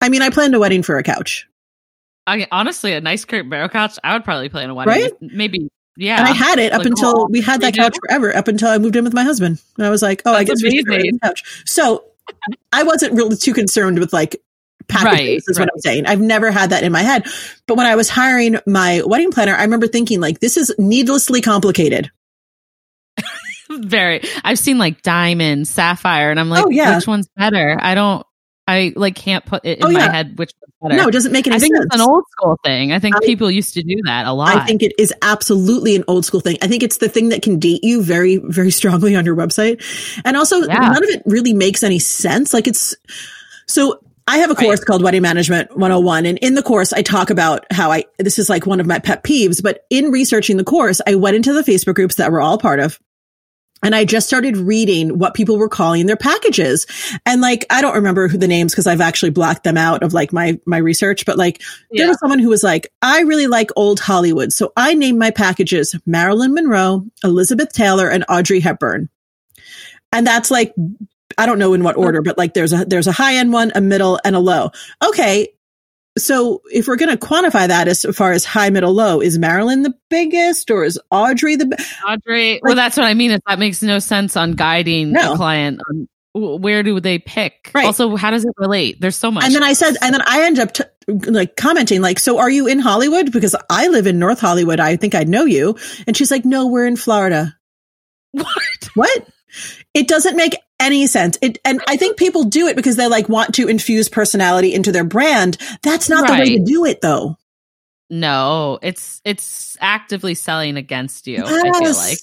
I 0.00 0.08
mean, 0.08 0.22
I 0.22 0.30
planned 0.30 0.54
a 0.54 0.60
wedding 0.60 0.82
for 0.82 0.98
a 0.98 1.02
couch. 1.02 1.48
I 2.26 2.46
honestly, 2.52 2.92
a 2.92 3.00
nice 3.00 3.24
Crate 3.24 3.42
and 3.42 3.50
Barrel 3.50 3.68
couch, 3.68 3.98
I 4.04 4.12
would 4.12 4.24
probably 4.24 4.48
plan 4.48 4.70
a 4.70 4.74
wedding. 4.74 4.92
Right? 4.92 5.12
Maybe. 5.20 5.68
Yeah. 5.96 6.18
And 6.18 6.28
I 6.28 6.32
had 6.32 6.58
it 6.58 6.72
up 6.72 6.80
like, 6.80 6.88
until 6.88 7.22
oh, 7.22 7.26
we 7.30 7.40
had 7.40 7.62
that 7.62 7.74
couch 7.74 7.96
forever, 8.00 8.36
up 8.36 8.48
until 8.48 8.68
I 8.68 8.78
moved 8.78 8.96
in 8.96 9.04
with 9.04 9.14
my 9.14 9.24
husband. 9.24 9.60
And 9.76 9.86
I 9.86 9.90
was 9.90 10.02
like, 10.02 10.22
oh, 10.26 10.32
That's 10.32 10.40
I 10.40 10.44
guess 10.44 10.62
amazing. 10.62 10.84
we 10.88 11.00
should 11.00 11.20
couch. 11.22 11.62
So 11.66 12.04
I 12.72 12.82
wasn't 12.82 13.14
really 13.14 13.36
too 13.36 13.54
concerned 13.54 13.98
with 13.98 14.12
like 14.12 14.36
packages 14.88 15.18
right, 15.18 15.36
is 15.36 15.58
right. 15.58 15.64
what 15.64 15.70
I'm 15.74 15.80
saying. 15.80 16.06
I've 16.06 16.20
never 16.20 16.50
had 16.50 16.70
that 16.70 16.84
in 16.84 16.92
my 16.92 17.02
head. 17.02 17.26
But 17.66 17.76
when 17.76 17.86
I 17.86 17.96
was 17.96 18.08
hiring 18.08 18.58
my 18.66 19.02
wedding 19.04 19.32
planner, 19.32 19.54
I 19.54 19.62
remember 19.62 19.86
thinking 19.86 20.20
like, 20.20 20.40
this 20.40 20.56
is 20.56 20.74
needlessly 20.78 21.40
complicated. 21.40 22.10
Very. 23.78 24.22
I've 24.44 24.58
seen 24.58 24.78
like 24.78 25.02
diamond, 25.02 25.68
sapphire, 25.68 26.30
and 26.30 26.38
I'm 26.38 26.48
like, 26.48 26.66
oh, 26.66 26.70
yeah. 26.70 26.96
which 26.96 27.06
one's 27.06 27.28
better? 27.36 27.76
I 27.80 27.94
don't. 27.94 28.26
I 28.66 28.92
like 28.96 29.14
can't 29.14 29.46
put 29.46 29.64
it 29.64 29.78
in 29.78 29.84
oh, 29.86 29.90
my 29.90 30.00
head 30.00 30.38
which 30.38 30.52
one's 30.60 30.74
better. 30.82 31.02
No, 31.02 31.08
it 31.08 31.12
doesn't 31.12 31.32
make 31.32 31.46
any 31.46 31.56
I 31.56 31.58
think 31.58 31.74
sense. 31.74 31.86
it's 31.86 31.94
an 31.94 32.02
old 32.02 32.24
school 32.30 32.58
thing. 32.62 32.92
I 32.92 32.98
think 32.98 33.16
I, 33.16 33.20
people 33.20 33.50
used 33.50 33.72
to 33.74 33.82
do 33.82 33.96
that 34.04 34.26
a 34.26 34.32
lot. 34.32 34.54
I 34.54 34.66
think 34.66 34.82
it 34.82 34.92
is 34.98 35.12
absolutely 35.22 35.96
an 35.96 36.04
old 36.06 36.26
school 36.26 36.40
thing. 36.40 36.58
I 36.60 36.68
think 36.68 36.82
it's 36.82 36.98
the 36.98 37.08
thing 37.08 37.30
that 37.30 37.40
can 37.40 37.58
date 37.58 37.82
you 37.82 38.02
very, 38.02 38.36
very 38.36 38.70
strongly 38.70 39.16
on 39.16 39.24
your 39.24 39.36
website. 39.36 39.82
And 40.22 40.36
also 40.36 40.58
yeah. 40.58 40.80
none 40.80 41.02
of 41.02 41.08
it 41.08 41.22
really 41.24 41.54
makes 41.54 41.82
any 41.82 41.98
sense. 41.98 42.52
Like 42.52 42.66
it's 42.66 42.94
so 43.66 44.00
I 44.28 44.38
have 44.38 44.50
a 44.50 44.54
course 44.54 44.80
right. 44.80 44.86
called 44.86 45.02
Wedding 45.02 45.22
Management 45.22 45.70
101. 45.70 46.26
And 46.26 46.36
in 46.38 46.54
the 46.54 46.62
course, 46.62 46.92
I 46.92 47.00
talk 47.00 47.30
about 47.30 47.64
how 47.72 47.90
I, 47.90 48.04
this 48.18 48.38
is 48.38 48.50
like 48.50 48.66
one 48.66 48.78
of 48.78 48.86
my 48.86 48.98
pet 48.98 49.24
peeves, 49.24 49.62
but 49.62 49.86
in 49.88 50.10
researching 50.10 50.58
the 50.58 50.64
course, 50.64 51.00
I 51.06 51.14
went 51.14 51.36
into 51.36 51.54
the 51.54 51.62
Facebook 51.62 51.94
groups 51.94 52.16
that 52.16 52.30
we're 52.30 52.42
all 52.42 52.58
part 52.58 52.78
of. 52.78 53.00
And 53.82 53.94
I 53.94 54.04
just 54.04 54.26
started 54.26 54.56
reading 54.56 55.18
what 55.18 55.34
people 55.34 55.58
were 55.58 55.68
calling 55.68 56.06
their 56.06 56.16
packages. 56.16 56.86
And 57.24 57.40
like, 57.40 57.64
I 57.70 57.80
don't 57.80 57.94
remember 57.94 58.28
who 58.28 58.38
the 58.38 58.48
names 58.48 58.72
because 58.72 58.86
I've 58.86 59.00
actually 59.00 59.30
blocked 59.30 59.64
them 59.64 59.76
out 59.76 60.02
of 60.02 60.12
like 60.12 60.32
my, 60.32 60.58
my 60.66 60.78
research, 60.78 61.24
but 61.24 61.38
like 61.38 61.62
yeah. 61.90 62.02
there 62.02 62.08
was 62.08 62.18
someone 62.18 62.38
who 62.38 62.48
was 62.48 62.62
like, 62.62 62.92
I 63.02 63.20
really 63.20 63.46
like 63.46 63.70
old 63.76 64.00
Hollywood. 64.00 64.52
So 64.52 64.72
I 64.76 64.94
named 64.94 65.18
my 65.18 65.30
packages 65.30 65.94
Marilyn 66.06 66.54
Monroe, 66.54 67.04
Elizabeth 67.22 67.72
Taylor, 67.72 68.08
and 68.08 68.24
Audrey 68.28 68.60
Hepburn. 68.60 69.08
And 70.12 70.26
that's 70.26 70.50
like, 70.50 70.74
I 71.36 71.46
don't 71.46 71.58
know 71.58 71.74
in 71.74 71.84
what 71.84 71.96
order, 71.96 72.22
but 72.22 72.38
like 72.38 72.54
there's 72.54 72.72
a, 72.72 72.84
there's 72.84 73.06
a 73.06 73.12
high 73.12 73.36
end 73.36 73.52
one, 73.52 73.70
a 73.74 73.80
middle 73.80 74.18
and 74.24 74.34
a 74.34 74.40
low. 74.40 74.70
Okay. 75.04 75.48
So 76.18 76.62
if 76.72 76.86
we're 76.86 76.96
going 76.96 77.16
to 77.16 77.26
quantify 77.26 77.68
that 77.68 77.88
as 77.88 78.04
far 78.14 78.32
as 78.32 78.44
high, 78.44 78.70
middle, 78.70 78.92
low, 78.92 79.20
is 79.20 79.38
Marilyn 79.38 79.82
the 79.82 79.94
biggest 80.10 80.70
or 80.70 80.84
is 80.84 80.98
Audrey 81.10 81.56
the 81.56 81.84
Audrey? 82.06 82.60
Well, 82.62 82.74
that's 82.74 82.96
what 82.96 83.06
I 83.06 83.14
mean. 83.14 83.30
If 83.30 83.40
that 83.46 83.58
makes 83.58 83.82
no 83.82 83.98
sense 83.98 84.36
on 84.36 84.52
guiding 84.52 85.12
no. 85.12 85.30
the 85.30 85.36
client, 85.36 85.80
um, 85.88 86.08
where 86.34 86.82
do 86.82 87.00
they 87.00 87.18
pick? 87.18 87.70
Right. 87.74 87.86
Also, 87.86 88.16
how 88.16 88.30
does 88.30 88.44
it 88.44 88.52
relate? 88.56 89.00
There's 89.00 89.16
so 89.16 89.30
much. 89.30 89.44
And 89.44 89.54
then 89.54 89.62
I 89.62 89.72
said, 89.72 89.96
and 90.02 90.14
then 90.14 90.22
I 90.26 90.44
end 90.44 90.58
up 90.58 90.72
t- 90.72 90.84
like 91.06 91.56
commenting, 91.56 92.00
like, 92.02 92.18
so 92.18 92.38
are 92.38 92.50
you 92.50 92.66
in 92.66 92.78
Hollywood? 92.78 93.32
Because 93.32 93.56
I 93.70 93.88
live 93.88 94.06
in 94.06 94.18
North 94.18 94.40
Hollywood. 94.40 94.80
I 94.80 94.96
think 94.96 95.14
I 95.14 95.24
know 95.24 95.44
you. 95.44 95.76
And 96.06 96.16
she's 96.16 96.30
like, 96.30 96.44
no, 96.44 96.66
we're 96.66 96.86
in 96.86 96.96
Florida. 96.96 97.54
What? 98.32 98.88
What? 98.94 99.28
It 99.94 100.06
doesn't 100.06 100.36
make 100.36 100.54
any 100.80 101.06
sense. 101.06 101.38
It, 101.42 101.58
and 101.64 101.80
I 101.88 101.96
think 101.96 102.16
people 102.16 102.44
do 102.44 102.68
it 102.68 102.76
because 102.76 102.96
they 102.96 103.08
like 103.08 103.28
want 103.28 103.54
to 103.56 103.68
infuse 103.68 104.08
personality 104.08 104.72
into 104.72 104.92
their 104.92 105.04
brand. 105.04 105.58
That's 105.82 106.08
not 106.08 106.28
right. 106.28 106.44
the 106.44 106.50
way 106.50 106.58
to 106.58 106.64
do 106.64 106.84
it 106.84 107.00
though. 107.00 107.36
No, 108.10 108.78
it's 108.82 109.20
it's 109.24 109.76
actively 109.80 110.34
selling 110.34 110.76
against 110.76 111.26
you. 111.26 111.36
Yes. 111.44 111.64
I 111.64 111.78
feel 111.78 111.94
like. 111.94 112.18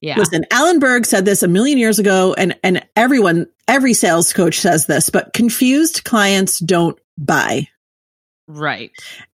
Yeah. 0.00 0.18
Listen, 0.18 0.44
Alan 0.50 0.80
Berg 0.80 1.06
said 1.06 1.24
this 1.24 1.42
a 1.42 1.48
million 1.48 1.78
years 1.78 1.98
ago 1.98 2.34
and 2.36 2.56
and 2.62 2.86
everyone 2.96 3.46
every 3.68 3.94
sales 3.94 4.32
coach 4.32 4.60
says 4.60 4.86
this, 4.86 5.10
but 5.10 5.32
confused 5.32 6.04
clients 6.04 6.58
don't 6.58 6.98
buy. 7.16 7.68
Right. 8.46 8.92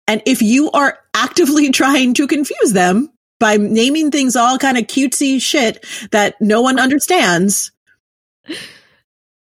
And 0.07 0.23
if 0.27 0.43
you 0.43 0.71
are 0.71 0.99
actively 1.15 1.71
trying 1.73 2.15
to 2.15 2.27
confuse 2.27 2.73
them 2.73 3.11
by 3.41 3.57
naming 3.57 4.11
things 4.11 4.37
all 4.37 4.59
kind 4.59 4.79
of 4.79 4.87
cutesy 4.87 5.41
shit 5.41 5.85
that 6.13 6.41
no 6.41 6.63
one 6.63 6.79
understands, 6.79 7.73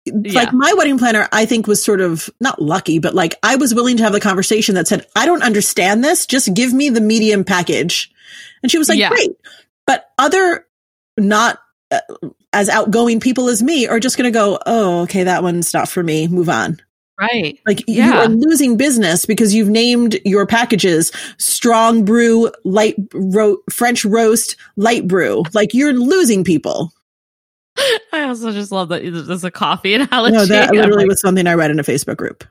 yeah. 0.05 0.33
like 0.33 0.53
my 0.53 0.73
wedding 0.73 0.97
planner 0.97 1.27
i 1.31 1.45
think 1.45 1.67
was 1.67 1.83
sort 1.83 2.01
of 2.01 2.29
not 2.39 2.61
lucky 2.61 2.99
but 2.99 3.13
like 3.13 3.35
i 3.43 3.55
was 3.55 3.73
willing 3.73 3.97
to 3.97 4.03
have 4.03 4.13
the 4.13 4.19
conversation 4.19 4.75
that 4.75 4.87
said 4.87 5.05
i 5.15 5.25
don't 5.25 5.43
understand 5.43 6.03
this 6.03 6.25
just 6.25 6.53
give 6.53 6.73
me 6.73 6.89
the 6.89 7.01
medium 7.01 7.43
package 7.43 8.11
and 8.63 8.71
she 8.71 8.77
was 8.77 8.89
like 8.89 8.99
yeah. 8.99 9.09
great 9.09 9.31
but 9.85 10.09
other 10.17 10.65
not 11.17 11.59
uh, 11.91 11.99
as 12.53 12.69
outgoing 12.69 13.19
people 13.19 13.47
as 13.47 13.61
me 13.61 13.87
are 13.87 13.99
just 13.99 14.17
going 14.17 14.31
to 14.31 14.37
go 14.37 14.57
oh 14.65 15.01
okay 15.03 15.23
that 15.23 15.43
one's 15.43 15.73
not 15.73 15.87
for 15.87 16.01
me 16.01 16.27
move 16.27 16.49
on 16.49 16.79
right 17.19 17.59
like 17.67 17.83
yeah. 17.87 18.07
you 18.07 18.13
are 18.13 18.27
losing 18.27 18.77
business 18.77 19.25
because 19.25 19.53
you've 19.53 19.69
named 19.69 20.19
your 20.25 20.47
packages 20.47 21.11
strong 21.37 22.03
brew 22.03 22.49
light 22.63 22.95
ro- 23.13 23.61
french 23.69 24.03
roast 24.03 24.55
light 24.77 25.07
brew 25.07 25.43
like 25.53 25.73
you're 25.73 25.93
losing 25.93 26.43
people 26.43 26.91
I 28.13 28.23
also 28.23 28.51
just 28.51 28.71
love 28.71 28.89
that 28.89 29.01
there's 29.03 29.43
a 29.43 29.51
coffee 29.51 29.93
analogy. 29.93 30.35
No, 30.35 30.45
that 30.45 30.71
literally 30.73 31.03
like, 31.03 31.07
was 31.07 31.21
something 31.21 31.47
I 31.47 31.53
read 31.53 31.71
in 31.71 31.79
a 31.79 31.83
Facebook 31.83 32.17
group. 32.17 32.43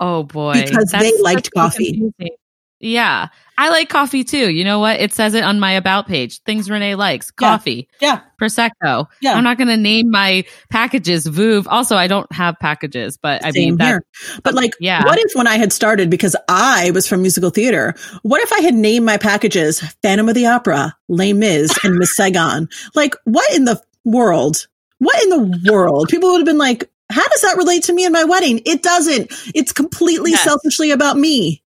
Oh 0.00 0.22
boy, 0.22 0.64
because 0.64 0.90
they 0.92 1.20
liked 1.20 1.50
coffee. 1.52 1.92
Confusing. 1.92 2.36
Yeah. 2.80 3.28
I 3.56 3.70
like 3.70 3.88
coffee 3.88 4.22
too. 4.22 4.50
You 4.50 4.62
know 4.62 4.78
what? 4.78 5.00
It 5.00 5.12
says 5.12 5.34
it 5.34 5.42
on 5.42 5.58
my 5.58 5.72
about 5.72 6.06
page. 6.06 6.40
Things 6.42 6.70
Renee 6.70 6.94
likes. 6.94 7.32
Coffee. 7.32 7.88
Yeah. 8.00 8.20
Prosecco. 8.40 9.06
Yeah. 9.20 9.34
I'm 9.34 9.42
not 9.42 9.58
going 9.58 9.68
to 9.68 9.76
name 9.76 10.10
my 10.10 10.44
packages 10.70 11.26
Vouv. 11.26 11.66
Also, 11.68 11.96
I 11.96 12.06
don't 12.06 12.30
have 12.32 12.56
packages, 12.60 13.18
but 13.20 13.44
I 13.44 13.50
mean, 13.50 13.78
that, 13.78 13.88
here. 13.88 14.04
But 14.44 14.54
like, 14.54 14.74
yeah. 14.78 15.04
what 15.04 15.18
if 15.18 15.34
when 15.34 15.48
I 15.48 15.56
had 15.56 15.72
started, 15.72 16.08
because 16.08 16.36
I 16.48 16.92
was 16.92 17.08
from 17.08 17.22
musical 17.22 17.50
theater, 17.50 17.96
what 18.22 18.40
if 18.40 18.52
I 18.52 18.60
had 18.60 18.74
named 18.74 19.04
my 19.04 19.16
packages 19.16 19.80
Phantom 20.02 20.28
of 20.28 20.36
the 20.36 20.46
Opera, 20.46 20.96
Les 21.08 21.32
Mis, 21.32 21.76
and 21.84 21.96
Miss 21.96 22.14
Saigon? 22.14 22.68
Like, 22.94 23.16
what 23.24 23.52
in 23.52 23.64
the 23.64 23.82
world? 24.10 24.66
What 24.98 25.22
in 25.22 25.30
the 25.30 25.70
world? 25.72 26.08
People 26.08 26.30
would 26.30 26.38
have 26.38 26.46
been 26.46 26.58
like, 26.58 26.90
how 27.10 27.26
does 27.26 27.42
that 27.42 27.56
relate 27.56 27.84
to 27.84 27.92
me 27.92 28.04
and 28.04 28.12
my 28.12 28.24
wedding? 28.24 28.60
It 28.66 28.82
doesn't. 28.82 29.32
It's 29.54 29.72
completely 29.72 30.32
Yes. 30.32 30.44
selfishly 30.44 30.90
about 30.90 31.16
me. 31.16 31.62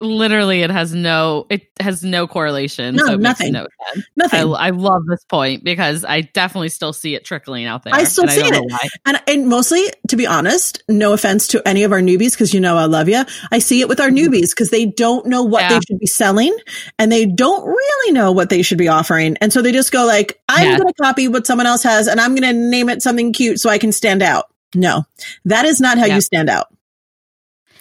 Literally 0.00 0.62
it 0.62 0.70
has 0.70 0.94
no, 0.94 1.46
it 1.50 1.68
has 1.80 2.02
no 2.02 2.26
correlation. 2.26 2.96
No, 2.96 3.06
so 3.06 3.16
nothing. 3.16 3.52
No 3.52 3.60
sense. 3.60 3.70
I, 3.96 4.02
Nothing. 4.16 4.54
I 4.54 4.70
love 4.70 5.02
this 5.08 5.24
point 5.24 5.64
because 5.64 6.04
I 6.04 6.22
definitely 6.22 6.68
still 6.70 6.92
see 6.92 7.14
it 7.14 7.24
trickling 7.24 7.66
out 7.66 7.82
there. 7.84 7.94
I 7.94 8.04
still 8.04 8.24
and 8.24 8.32
see 8.32 8.40
don't 8.40 8.48
it. 8.54 8.56
know 8.56 8.64
why. 8.68 8.88
And, 9.06 9.20
and 9.26 9.48
mostly, 9.48 9.84
to 10.08 10.16
be 10.16 10.26
honest, 10.26 10.82
no 10.88 11.12
offense 11.12 11.48
to 11.48 11.66
any 11.68 11.82
of 11.84 11.92
our 11.92 12.00
newbies, 12.00 12.32
because 12.32 12.52
you 12.54 12.60
know 12.60 12.76
I 12.76 12.84
love 12.86 13.08
you. 13.08 13.22
I 13.50 13.58
see 13.58 13.80
it 13.80 13.88
with 13.88 14.00
our 14.00 14.10
newbies 14.10 14.50
because 14.50 14.70
they 14.70 14.86
don't 14.86 15.26
know 15.26 15.42
what 15.44 15.60
Mm-hmm. 15.62 15.72
Yeah. 15.72 15.78
they 15.78 15.84
should 15.94 15.98
be 16.00 16.06
selling 16.06 16.56
and 16.98 17.12
they 17.12 17.26
don't 17.26 17.66
really 17.66 18.12
know 18.12 18.32
what 18.32 18.48
they 18.50 18.62
should 18.62 18.78
be 18.78 18.88
offering. 18.88 19.36
And 19.40 19.52
so 19.52 19.60
they 19.62 19.72
just 19.72 19.92
go 19.92 20.06
like, 20.06 20.40
I'm 20.48 20.66
Yeah. 20.70 20.76
going 20.78 20.88
to 20.88 20.94
copy 21.02 21.28
what 21.28 21.46
someone 21.46 21.66
else 21.66 21.82
has 21.82 22.06
and 22.08 22.20
I'm 22.20 22.34
going 22.34 22.42
to 22.54 22.58
name 22.58 22.88
it 22.88 23.02
something 23.02 23.32
cute 23.32 23.60
so 23.60 23.68
I 23.70 23.78
can 23.78 23.92
stand 23.92 24.22
out. 24.22 24.46
No, 24.74 25.02
that 25.44 25.64
is 25.66 25.80
not 25.80 25.98
how 25.98 26.06
Yep. 26.06 26.14
you 26.14 26.20
stand 26.22 26.48
out 26.48 26.68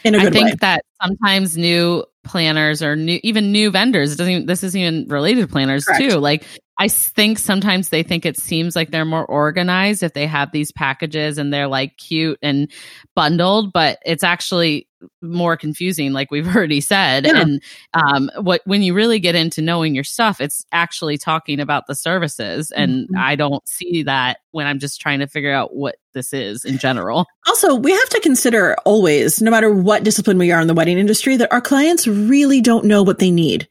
in 0.03 0.15
a 0.15 0.19
I 0.19 0.23
good 0.25 0.33
think 0.33 0.49
way. 0.49 0.55
that 0.61 0.85
sometimes 1.01 1.57
new 1.57 2.03
planners 2.23 2.83
or 2.83 2.95
new 2.95 3.19
even 3.23 3.51
new 3.51 3.71
vendors 3.71 4.11
it 4.13 4.17
doesn't 4.17 4.31
even, 4.33 4.45
this 4.45 4.63
isn't 4.63 4.79
even 4.79 5.07
related 5.07 5.41
to 5.41 5.47
planners 5.47 5.85
Correct. 5.85 6.11
too 6.11 6.17
like 6.17 6.43
i 6.79 6.87
think 6.87 7.37
sometimes 7.37 7.89
they 7.89 8.01
think 8.01 8.25
it 8.25 8.37
seems 8.39 8.75
like 8.75 8.89
they're 8.89 9.05
more 9.05 9.25
organized 9.25 10.01
if 10.01 10.13
they 10.13 10.25
have 10.25 10.51
these 10.51 10.71
packages 10.71 11.37
and 11.37 11.53
they're 11.53 11.67
like 11.67 11.95
cute 11.97 12.39
and 12.41 12.71
bundled 13.15 13.71
but 13.73 13.99
it's 14.05 14.23
actually 14.23 14.87
more 15.21 15.55
confusing 15.55 16.11
like 16.11 16.29
we've 16.31 16.47
already 16.55 16.81
said 16.81 17.25
Yeah. 17.25 17.41
and 17.41 17.61
um 17.93 18.31
what 18.41 18.61
when 18.65 18.81
you 18.81 18.93
really 18.93 19.19
get 19.19 19.35
into 19.35 19.61
knowing 19.61 19.93
your 19.95 20.03
stuff 20.03 20.41
it's 20.41 20.65
actually 20.71 21.17
talking 21.17 21.59
about 21.59 21.87
the 21.87 21.95
services 21.95 22.71
and 22.71 23.07
Mhm. 23.09 23.17
i 23.17 23.35
don't 23.35 23.65
see 23.67 24.03
that 24.03 24.39
when 24.51 24.65
i'm 24.67 24.79
just 24.79 24.99
trying 24.99 25.19
to 25.19 25.27
figure 25.27 25.53
out 25.53 25.75
what 25.75 25.95
this 26.13 26.33
is 26.33 26.65
in 26.65 26.77
general 26.79 27.27
Also, 27.47 27.75
we 27.75 27.91
have 27.91 28.09
to 28.09 28.19
consider 28.21 28.75
always, 28.85 29.41
no 29.41 29.49
matter 29.51 29.71
what 29.71 30.03
discipline 30.03 30.37
we 30.37 30.51
are 30.51 30.59
in 30.61 30.67
the 30.67 30.73
wedding 30.73 30.97
industry, 30.97 31.35
that 31.37 31.51
our 31.51 31.61
clients 31.61 32.07
really 32.07 32.61
don't 32.61 32.85
know 32.85 33.01
what 33.03 33.19
they 33.19 33.31
need. 33.31 33.67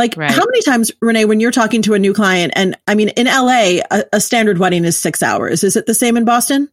Like, 0.00 0.16
Right. 0.16 0.30
how 0.30 0.44
many 0.44 0.62
times, 0.62 0.90
Renee, 1.02 1.26
when 1.26 1.38
you're 1.40 1.50
talking 1.52 1.82
to 1.82 1.92
a 1.94 1.98
new 1.98 2.14
client, 2.14 2.54
and 2.56 2.74
I 2.88 2.94
mean, 2.94 3.10
in 3.10 3.26
LA, 3.26 3.82
a, 3.90 4.04
a 4.14 4.20
standard 4.20 4.58
wedding 4.58 4.84
is 4.86 4.98
six 4.98 5.22
hours. 5.22 5.62
Is 5.62 5.76
it 5.76 5.84
the 5.86 5.94
same 5.94 6.16
in 6.16 6.24
Boston? 6.24 6.68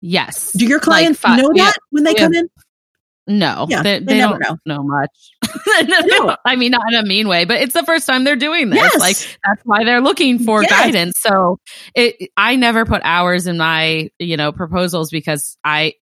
yes 0.00 0.52
Do 0.52 0.64
your 0.66 0.78
Like 0.78 0.84
clients 0.84 1.22
know 1.24 1.52
that 1.54 1.74
when 1.90 2.04
they 2.04 2.12
we 2.12 2.18
come 2.18 2.32
in? 2.34 2.48
No, 3.28 3.66
Yeah, 3.68 3.82
they, 3.82 3.98
they 4.00 4.04
they 4.14 4.18
don't 4.18 4.40
know, 4.40 4.56
know 4.66 4.82
much. 4.82 5.10
no. 6.06 6.36
I 6.44 6.56
mean, 6.56 6.72
not 6.72 6.92
in 6.92 6.98
a 6.98 7.04
mean 7.04 7.28
way, 7.28 7.44
but 7.44 7.60
it's 7.60 7.74
the 7.74 7.84
first 7.84 8.06
time 8.06 8.24
they're 8.24 8.34
doing 8.36 8.70
this. 8.70 8.78
Yes. 8.80 8.98
Like 8.98 9.16
that's 9.44 9.62
why 9.64 9.84
they're 9.84 10.00
looking 10.00 10.40
for 10.40 10.62
Yes. 10.62 10.70
guidance. 10.70 11.14
So 11.18 11.58
it, 11.94 12.30
I 12.36 12.56
never 12.56 12.84
put 12.84 13.00
hours 13.04 13.46
in 13.46 13.58
my, 13.58 14.10
you 14.18 14.36
know, 14.36 14.50
proposals 14.50 15.10
because 15.10 15.56
I, 15.64 15.94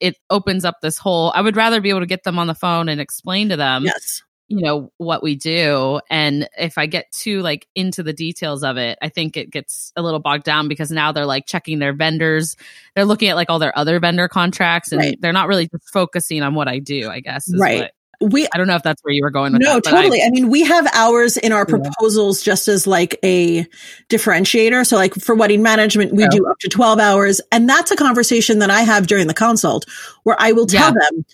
it 0.00 0.16
opens 0.30 0.64
up 0.64 0.76
this 0.82 0.96
whole. 0.98 1.30
I 1.34 1.42
would 1.42 1.56
rather 1.56 1.80
be 1.82 1.90
able 1.90 2.00
to 2.00 2.06
get 2.06 2.24
them 2.24 2.38
on 2.38 2.46
the 2.46 2.54
phone 2.54 2.88
and 2.88 3.00
explain 3.02 3.50
to 3.50 3.56
them, 3.56 3.84
yes. 3.84 4.22
You 4.52 4.62
know, 4.62 4.92
what 4.98 5.22
we 5.22 5.34
do. 5.34 6.00
And 6.10 6.48
if 6.58 6.76
I 6.78 6.86
get 6.86 7.10
too 7.10 7.40
like 7.40 7.66
into 7.74 8.02
the 8.02 8.12
details 8.12 8.62
of 8.62 8.76
it, 8.76 8.98
I 9.00 9.08
think 9.08 9.36
it 9.36 9.50
gets 9.50 9.92
a 9.96 10.02
little 10.02 10.20
bogged 10.20 10.44
down 10.44 10.68
because 10.68 10.90
now 10.90 11.12
they're 11.12 11.26
like 11.26 11.46
checking 11.46 11.78
their 11.78 11.94
vendors. 11.94 12.56
They're 12.94 13.06
looking 13.06 13.28
at 13.30 13.36
like 13.36 13.48
all 13.50 13.58
their 13.58 13.76
other 13.76 13.98
vendor 13.98 14.28
contracts 14.28 14.92
and 14.92 15.00
Right. 15.00 15.18
they're 15.20 15.32
not 15.32 15.48
really 15.48 15.68
just 15.68 15.90
focusing 15.90 16.42
on 16.42 16.54
what 16.54 16.68
I 16.68 16.78
do, 16.80 17.08
I 17.08 17.20
guess. 17.20 17.48
is 17.48 17.58
Right. 17.58 17.80
what- 18.20 18.32
We, 18.32 18.46
I 18.54 18.56
don't 18.58 18.68
know 18.68 18.76
if 18.76 18.82
that's 18.84 19.02
where 19.02 19.12
you 19.12 19.22
were 19.24 19.30
going 19.30 19.52
with 19.54 19.62
no, 19.62 19.74
that. 19.74 19.84
but 19.84 19.94
I- 19.94 20.02
totally. 20.02 20.22
I, 20.22 20.30
mean, 20.30 20.48
we 20.48 20.62
have 20.64 20.86
hours 20.94 21.36
in 21.36 21.50
our 21.50 21.66
Yeah. 21.68 21.76
proposals 21.80 22.40
just 22.42 22.68
as 22.68 22.86
like 22.86 23.18
a 23.24 23.66
differentiator. 24.08 24.86
So, 24.86 24.96
like 24.96 25.14
for 25.14 25.34
wedding 25.34 25.62
management, 25.62 26.12
we 26.12 26.22
Yeah. 26.22 26.28
do 26.30 26.46
up 26.46 26.58
to 26.60 26.68
12 26.68 27.00
hours. 27.00 27.40
And 27.50 27.68
that's 27.68 27.90
a 27.90 27.96
conversation 27.96 28.58
that 28.60 28.70
I 28.70 28.82
have 28.82 29.06
during 29.06 29.26
the 29.26 29.34
consult 29.34 29.86
where 30.22 30.36
I 30.38 30.52
will 30.52 30.66
tell 30.66 30.92
them, 30.92 31.24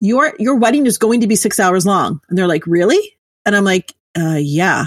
your, 0.00 0.34
your 0.38 0.56
wedding 0.56 0.86
is 0.86 0.98
going 0.98 1.20
to 1.20 1.26
be 1.26 1.36
six 1.36 1.58
hours 1.60 1.86
long. 1.86 2.20
And 2.28 2.36
they're 2.38 2.46
like, 2.48 2.66
really? 2.66 3.16
And 3.44 3.54
I'm 3.56 3.64
like, 3.64 3.94
uh, 4.18 4.38
yeah. 4.40 4.86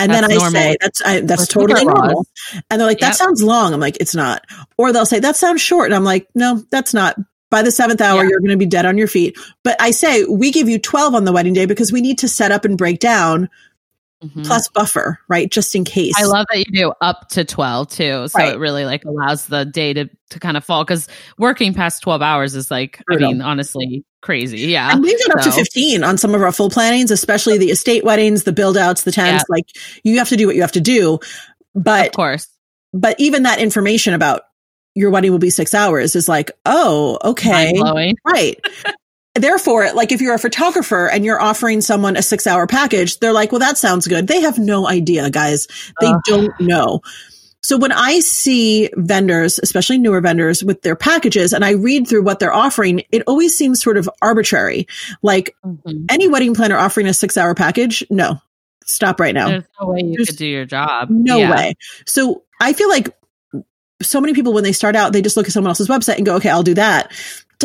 And 0.00 0.12
then 0.12 0.24
I 0.24 0.28
normal. 0.28 0.50
say, 0.52 0.76
that's, 0.80 1.02
I, 1.04 1.20
that's 1.22 1.48
totally 1.48 1.84
normal. 1.84 2.24
And 2.70 2.80
they're 2.80 2.86
like, 2.86 3.00
that 3.00 3.08
Yep. 3.08 3.14
sounds 3.16 3.42
long. 3.42 3.74
I'm 3.74 3.80
like, 3.80 3.96
it's 4.00 4.14
not. 4.14 4.44
Or 4.76 4.92
they'll 4.92 5.06
say, 5.06 5.18
that 5.18 5.36
sounds 5.36 5.60
short. 5.60 5.86
And 5.86 5.94
I'm 5.94 6.04
like, 6.04 6.28
no, 6.36 6.62
that's 6.70 6.94
not. 6.94 7.16
By 7.50 7.62
the 7.62 7.72
seventh 7.72 8.00
hour, 8.00 8.22
Yeah. 8.22 8.28
you're 8.30 8.40
going 8.40 8.50
to 8.50 8.56
be 8.58 8.66
dead 8.66 8.86
on 8.86 8.96
your 8.98 9.08
feet. 9.08 9.36
But 9.64 9.80
I 9.80 9.90
say, 9.90 10.24
we 10.24 10.52
give 10.52 10.68
you 10.68 10.78
12 10.78 11.14
on 11.14 11.24
the 11.24 11.32
wedding 11.32 11.54
day 11.54 11.66
because 11.66 11.90
we 11.90 12.00
need 12.00 12.18
to 12.18 12.28
set 12.28 12.52
up 12.52 12.64
and 12.64 12.76
break 12.78 13.00
down 13.00 13.48
Mhm. 14.22 14.44
plus 14.44 14.68
buffer, 14.68 15.18
right? 15.28 15.48
Just 15.50 15.74
in 15.76 15.84
case. 15.84 16.12
I 16.18 16.24
love 16.24 16.44
that 16.52 16.58
you 16.58 16.64
do 16.72 16.92
up 17.00 17.28
to 17.30 17.44
12 17.44 17.88
too. 17.88 18.26
So 18.28 18.38
Right. 18.38 18.52
it 18.54 18.58
really 18.58 18.84
like 18.84 19.04
allows 19.04 19.46
the 19.46 19.64
day 19.64 19.92
to, 19.94 20.08
to 20.30 20.40
kind 20.40 20.56
of 20.56 20.64
fall 20.64 20.84
because 20.84 21.06
working 21.38 21.72
past 21.72 22.02
12 22.02 22.20
hours 22.20 22.54
is 22.56 22.68
like, 22.70 23.00
Brutal. 23.06 23.28
I 23.28 23.32
mean, 23.32 23.42
honestly, 23.42 24.04
crazy. 24.20 24.58
Yeah. 24.60 24.92
And 24.92 25.02
we've 25.02 25.18
done 25.18 25.38
up 25.38 25.44
to 25.44 25.52
15 25.52 26.04
on 26.04 26.18
some 26.18 26.34
of 26.34 26.42
our 26.42 26.52
full 26.52 26.70
plannings, 26.70 27.10
especially 27.10 27.58
the 27.58 27.70
estate 27.70 28.04
weddings, 28.04 28.44
the 28.44 28.52
build 28.52 28.76
outs, 28.76 29.02
the 29.02 29.12
tents. 29.12 29.44
Yeah. 29.48 29.54
Like 29.54 29.66
you 30.04 30.18
have 30.18 30.28
to 30.30 30.36
do 30.36 30.46
what 30.46 30.56
you 30.56 30.62
have 30.62 30.72
to 30.72 30.80
do. 30.80 31.18
But 31.74 32.08
of 32.08 32.12
course. 32.12 32.48
but 32.92 33.18
even 33.20 33.44
that 33.44 33.60
information 33.60 34.14
about 34.14 34.42
your 34.94 35.10
wedding 35.10 35.30
will 35.30 35.38
be 35.38 35.50
six 35.50 35.74
hours 35.74 36.16
is 36.16 36.28
like, 36.28 36.50
oh, 36.66 37.18
okay. 37.24 37.72
Right. 38.24 38.60
Therefore, 39.34 39.92
like 39.92 40.10
if 40.10 40.20
you're 40.20 40.34
a 40.34 40.38
photographer 40.38 41.08
and 41.08 41.24
you're 41.24 41.40
offering 41.40 41.80
someone 41.80 42.16
a 42.16 42.22
six 42.22 42.46
hour 42.46 42.66
package, 42.66 43.20
they're 43.20 43.32
like, 43.32 43.52
well, 43.52 43.60
that 43.60 43.78
sounds 43.78 44.08
good. 44.08 44.26
They 44.26 44.40
have 44.40 44.58
no 44.58 44.88
idea, 44.88 45.30
guys. 45.30 45.68
They 46.00 46.08
Ugh. 46.08 46.20
don't 46.26 46.60
know. 46.60 47.00
So 47.68 47.76
when 47.76 47.92
I 47.92 48.20
see 48.20 48.88
vendors, 48.96 49.60
especially 49.62 49.98
newer 49.98 50.22
vendors 50.22 50.64
with 50.64 50.80
their 50.80 50.96
packages 50.96 51.52
and 51.52 51.66
I 51.66 51.72
read 51.72 52.08
through 52.08 52.22
what 52.22 52.38
they're 52.38 52.50
offering, 52.50 53.02
it 53.12 53.22
always 53.26 53.54
seems 53.54 53.82
sort 53.82 53.98
of 53.98 54.08
arbitrary. 54.22 54.88
Like 55.20 55.54
Mhm. 55.62 56.06
any 56.08 56.28
wedding 56.28 56.54
planner 56.54 56.78
offering 56.78 57.06
a 57.08 57.12
six 57.12 57.36
hour 57.36 57.54
package, 57.54 58.02
no, 58.08 58.40
stop 58.86 59.20
right 59.20 59.34
now. 59.34 59.48
There's 59.48 59.64
no 59.78 59.88
way 59.88 60.00
you 60.02 60.14
There's 60.16 60.28
could 60.28 60.38
do 60.38 60.46
your 60.46 60.64
job. 60.64 61.10
No 61.10 61.36
Yeah. 61.36 61.54
way. 61.54 61.74
So 62.06 62.42
I 62.58 62.72
feel 62.72 62.88
like 62.88 63.14
so 64.00 64.18
many 64.18 64.32
people, 64.32 64.54
when 64.54 64.64
they 64.64 64.72
start 64.72 64.96
out, 64.96 65.12
they 65.12 65.20
just 65.20 65.36
look 65.36 65.44
at 65.44 65.52
someone 65.52 65.68
else's 65.70 65.88
website 65.88 66.16
and 66.16 66.24
go, 66.24 66.36
okay, 66.36 66.48
I'll 66.48 66.62
do 66.62 66.72
that. 66.72 67.12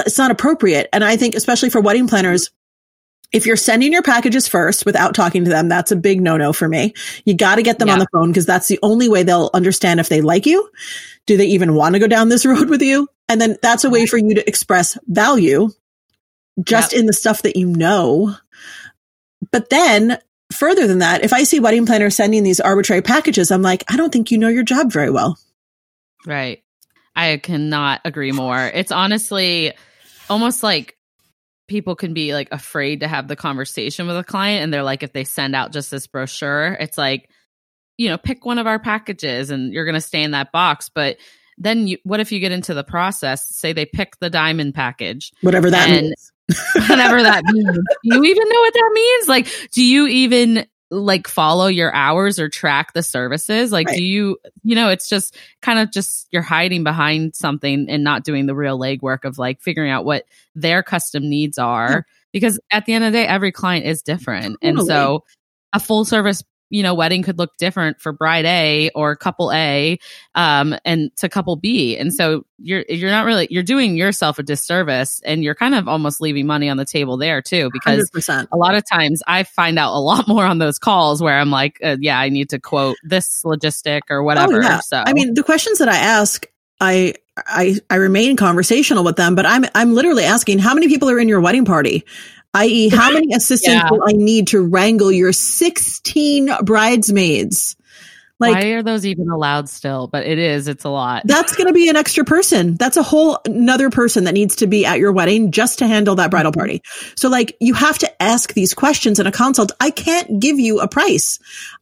It's 0.06 0.18
not 0.18 0.32
appropriate. 0.32 0.90
And 0.92 1.06
I 1.06 1.16
think, 1.16 1.34
especially 1.34 1.70
for 1.70 1.80
wedding 1.80 2.10
planners, 2.10 2.50
if 3.34 3.46
you're 3.46 3.56
sending 3.58 3.92
your 3.92 4.04
packages 4.04 4.48
first 4.48 4.86
without 4.86 5.16
talking 5.16 5.44
to 5.44 5.50
them, 5.50 5.68
that's 5.68 5.92
a 5.92 5.96
big 5.96 6.22
no 6.22 6.38
no 6.38 6.54
for 6.54 6.70
me. 6.70 6.94
You 7.26 7.36
got 7.36 7.56
to 7.56 7.64
get 7.64 7.80
them 7.80 7.90
on 7.90 8.00
the 8.00 8.08
phone 8.14 8.30
because 8.30 8.46
that's 8.46 8.68
the 8.68 8.80
only 8.84 9.10
way 9.10 9.24
they'll 9.24 9.50
understand 9.54 10.00
if 10.00 10.08
they 10.08 10.22
like 10.22 10.46
you. 10.46 10.70
Do 11.26 11.36
they 11.36 11.48
even 11.48 11.74
want 11.74 11.96
to 11.96 12.00
go 12.00 12.08
down 12.08 12.30
this 12.30 12.46
road 12.46 12.70
with 12.70 12.82
you? 12.82 13.08
And 13.28 13.42
then 13.42 13.58
that's 13.62 13.84
a 13.84 13.90
way 13.90 14.06
for 14.06 14.18
you 14.18 14.36
to 14.36 14.48
express 14.48 14.98
value 15.08 15.70
just 16.64 16.94
Yep. 16.94 17.00
in 17.00 17.06
the 17.08 17.14
stuff 17.14 17.42
that 17.42 17.56
you 17.56 17.68
know. 17.68 18.36
But 19.52 19.70
then 19.70 20.20
further 20.52 20.86
than 20.88 21.00
that, 21.00 21.24
if 21.24 21.34
I 21.34 21.44
see 21.44 21.60
wedding 21.60 21.86
planners 21.88 22.16
sending 22.16 22.44
these 22.44 22.60
arbitrary 22.60 23.02
packages, 23.02 23.52
I'm 23.52 23.62
like, 23.64 23.84
I 23.92 23.98
don't 23.98 24.14
think 24.14 24.30
you 24.32 24.38
know 24.38 24.48
your 24.50 24.64
job 24.64 24.92
very 24.92 25.10
well. 25.10 25.40
Right. 26.26 26.64
I 27.16 27.38
cannot 27.38 28.02
agree 28.06 28.32
more. 28.32 28.60
It's 28.74 28.92
honestly 28.92 29.74
almost 30.30 30.62
like 30.64 30.98
people 31.74 31.96
can 31.96 32.14
be 32.14 32.36
like 32.36 32.48
afraid 32.52 33.00
to 33.00 33.08
have 33.08 33.28
the 33.28 33.36
conversation 33.36 34.06
with 34.06 34.16
a 34.16 34.24
client 34.24 34.64
and 34.64 34.72
they're 34.72 34.84
like 34.84 35.02
if 35.02 35.12
they 35.12 35.24
send 35.24 35.56
out 35.56 35.72
just 35.74 35.90
this 35.90 36.06
brochure, 36.06 36.78
it's 36.80 37.00
like 37.00 37.28
you 37.98 38.10
know, 38.10 38.18
pick 38.18 38.46
one 38.46 38.60
of 38.60 38.68
our 38.68 38.78
packages 38.78 39.50
and 39.50 39.74
you're 39.74 39.86
going 39.86 39.94
to 39.96 40.02
stay 40.02 40.22
in 40.22 40.32
that 40.32 40.52
box, 40.52 40.90
but 40.94 41.18
then 41.58 41.88
you 41.88 41.98
what 42.04 42.20
if 42.20 42.32
you 42.32 42.40
get 42.40 42.52
into 42.52 42.76
the 42.76 42.84
process, 42.84 43.48
say 43.56 43.74
they 43.74 43.88
pick 43.88 44.20
the 44.20 44.30
diamond 44.30 44.76
package 44.76 45.32
Whatever 45.42 45.72
that 45.72 45.90
And- 45.90 46.08
means. 46.08 46.32
whatever 46.90 47.24
that 47.24 47.44
means. 47.46 47.66
Do 48.04 48.16
you 48.18 48.24
even 48.24 48.50
know 48.50 48.60
what 48.60 48.74
that 48.74 48.92
means? 48.94 49.28
Like, 49.28 49.70
do 49.72 49.84
you 49.84 50.06
even 50.08 50.68
like 50.94 51.28
follow 51.28 51.68
your 51.68 51.94
hours 51.94 52.40
or 52.40 52.50
track 52.50 52.94
the 52.94 53.04
services? 53.04 53.72
Like, 53.72 53.88
Right. 53.88 53.98
do 53.98 54.04
you, 54.04 54.38
you 54.64 54.76
know, 54.76 54.90
it's 54.90 55.10
just 55.10 55.36
kind 55.62 55.80
of 55.80 55.92
just 55.92 56.28
you're 56.32 56.42
hiding 56.42 56.84
behind 56.84 57.36
something 57.36 57.88
and 57.90 58.04
not 58.04 58.24
doing 58.24 58.46
the 58.46 58.56
real 58.56 58.78
legwork 58.80 59.26
of 59.26 59.38
like 59.38 59.62
figuring 59.62 59.92
out 59.92 60.06
what 60.06 60.26
their 60.56 60.84
custom 60.84 61.30
needs 61.30 61.58
are. 61.58 61.90
Yeah. 61.90 62.02
Because 62.32 62.60
at 62.72 62.86
the 62.86 62.94
end 62.94 63.04
of 63.04 63.12
the 63.12 63.20
day, 63.20 63.28
every 63.28 63.52
client 63.52 63.86
is 63.86 64.02
different. 64.02 64.58
And 64.62 64.82
so 64.82 65.24
a 65.74 65.80
full 65.80 66.06
service 66.06 66.44
you 66.74 66.82
know, 66.82 66.96
wedding 66.96 67.22
could 67.22 67.38
look 67.38 67.56
different 67.58 68.02
for 68.02 68.12
bride 68.12 68.46
A 68.46 68.90
or 68.96 69.16
couple 69.16 69.52
A, 69.54 70.00
um, 70.34 70.76
and 70.84 71.16
to 71.18 71.30
couple 71.30 71.56
B. 71.56 71.96
And 71.96 72.12
so 72.12 72.48
you're, 72.58 72.84
you're 72.90 73.12
not 73.12 73.26
really, 73.26 73.48
you're 73.52 73.62
doing 73.62 73.96
yourself 73.96 74.40
a 74.40 74.44
disservice 74.44 75.22
and 75.24 75.44
you're 75.44 75.54
kind 75.54 75.76
of 75.76 75.88
almost 75.88 76.20
leaving 76.20 76.48
money 76.48 76.70
on 76.70 76.78
the 76.78 76.86
table 76.86 77.16
there 77.16 77.44
too, 77.44 77.70
because 77.72 78.10
100%. 78.10 78.48
a 78.52 78.58
lot 78.58 78.74
of 78.74 78.84
times 78.92 79.22
I 79.28 79.44
find 79.44 79.78
out 79.78 79.94
a 79.94 80.00
lot 80.00 80.28
more 80.28 80.46
on 80.46 80.58
those 80.58 80.80
calls 80.80 81.22
where 81.22 81.38
I'm 81.38 81.52
like, 81.52 81.78
uh, 81.84 81.98
yeah, 82.00 82.20
I 82.20 82.30
need 82.30 82.50
to 82.50 82.60
quote 82.60 82.98
this 83.04 83.44
logistic 83.44 84.02
or 84.10 84.24
whatever. 84.24 84.58
Oh, 84.58 84.62
yeah. 84.62 84.80
So, 84.80 85.04
I 85.06 85.14
mean, 85.14 85.36
the 85.36 85.44
questions 85.44 85.78
that 85.78 85.90
I 85.90 85.98
ask, 85.98 86.48
I, 86.82 87.14
I, 87.38 87.76
I 87.92 87.96
remain 87.98 88.36
conversational 88.36 89.04
with 89.04 89.16
them, 89.16 89.36
but 89.36 89.46
I'm, 89.46 89.66
I'm 89.76 89.94
literally 89.94 90.24
asking 90.24 90.58
how 90.58 90.74
many 90.74 90.88
people 90.88 91.08
are 91.08 91.20
in 91.20 91.28
your 91.28 91.40
wedding 91.40 91.66
party? 91.66 92.04
i.e., 92.54 92.90
how 92.90 93.12
many 93.14 93.34
assistants 93.34 93.68
Yeah. 93.84 93.90
will 93.92 94.04
I 94.08 94.14
need 94.14 94.48
to 94.50 94.62
wrangle 94.62 95.12
your 95.12 95.34
16 95.34 96.50
bridesmaids? 96.64 97.76
Like, 98.40 98.56
why 98.56 98.66
are 98.72 98.84
those 98.84 99.06
even 99.06 99.30
allowed 99.30 99.70
still? 99.70 100.08
But 100.08 100.26
it 100.26 100.38
is, 100.38 100.68
it's 100.68 100.84
a 100.84 100.90
lot. 100.90 101.22
that's 101.26 101.56
going 101.56 101.68
to 101.68 101.74
be 101.74 101.88
an 101.88 101.96
extra 101.96 102.26
person. 102.26 102.76
That's 102.76 102.98
a 102.98 103.04
whole 103.04 103.40
another 103.46 103.90
person 103.90 104.26
that 104.26 104.34
needs 104.34 104.58
to 104.58 104.68
be 104.68 104.86
at 104.86 105.00
your 105.00 105.14
wedding 105.14 105.52
just 105.52 105.80
to 105.80 105.88
handle 105.88 106.16
that 106.16 106.30
bridal 106.32 106.52
party. 106.52 106.82
So 107.16 107.30
like 107.30 107.56
you 107.62 107.74
have 107.74 107.98
to 108.00 108.22
ask 108.24 108.54
these 108.54 108.74
questions 108.74 109.20
in 109.20 109.28
a 109.28 109.32
consult. 109.32 109.72
I 109.80 109.92
can't 109.92 110.42
give 110.42 110.60
you 110.60 110.82
a 110.82 110.90
price. 110.90 111.40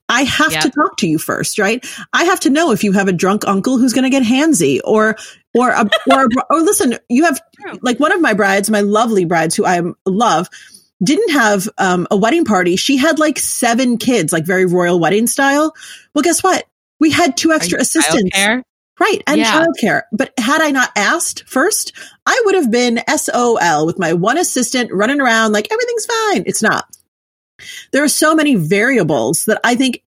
I 0.07 0.23
have 0.23 0.51
Yep. 0.51 0.61
to 0.63 0.69
talk 0.71 0.97
to 0.97 1.07
you 1.07 1.17
first, 1.17 1.57
right? 1.57 1.83
I 2.13 2.25
have 2.25 2.41
to 2.41 2.49
know 2.51 2.71
if 2.73 2.83
you 2.83 2.91
have 2.91 3.07
a 3.07 3.13
drunk 3.13 3.47
uncle 3.47 3.77
who's 3.79 3.93
going 3.93 4.03
to 4.03 4.09
get 4.11 4.21
handsy 4.23 4.81
or 4.83 5.15
or 5.53 5.69
a, 5.69 5.89
or 6.11 6.25
a, 6.25 6.27
or 6.49 6.61
listen, 6.61 6.97
you 7.09 7.25
have 7.25 7.41
like 7.81 7.99
one 7.99 8.11
of 8.11 8.21
my 8.21 8.33
brides, 8.33 8.69
my 8.69 8.81
lovely 8.81 9.25
brides 9.25 9.55
who 9.55 9.65
I 9.65 9.81
love 10.05 10.47
didn't 11.03 11.31
have 11.31 11.67
um, 11.77 12.07
a 12.11 12.17
wedding 12.17 12.45
party. 12.45 12.75
She 12.75 12.97
had 12.97 13.19
like 13.19 13.39
seven 13.39 13.97
kids, 13.97 14.31
like 14.31 14.45
very 14.45 14.65
royal 14.65 14.99
wedding 14.99 15.27
style. 15.27 15.73
Well, 16.13 16.21
guess 16.21 16.43
what? 16.43 16.65
We 16.99 17.09
had 17.11 17.35
two 17.35 17.51
extra 17.51 17.79
assistants. 17.79 18.37
Childcare? 18.37 18.61
Right. 18.99 19.23
And 19.25 19.39
Yeah. 19.39 19.65
childcare. 19.65 20.03
But 20.11 20.31
had 20.37 20.61
I 20.61 20.69
not 20.69 20.91
asked 20.95 21.43
first, 21.47 21.93
I 22.27 22.39
would 22.45 22.53
have 22.55 22.69
been 22.69 23.01
SOL 23.07 23.85
with 23.87 23.97
my 23.97 24.13
one 24.13 24.37
assistant 24.37 24.91
running 24.93 25.19
around 25.19 25.53
like 25.53 25.71
everything's 25.71 26.05
fine. 26.05 26.43
It's 26.45 26.61
not. 26.61 26.85
There 27.91 28.03
are 28.03 28.07
so 28.07 28.35
many 28.35 28.55
variables 28.55 29.45
that 29.45 29.59
I 29.63 29.75
think, 29.75 30.03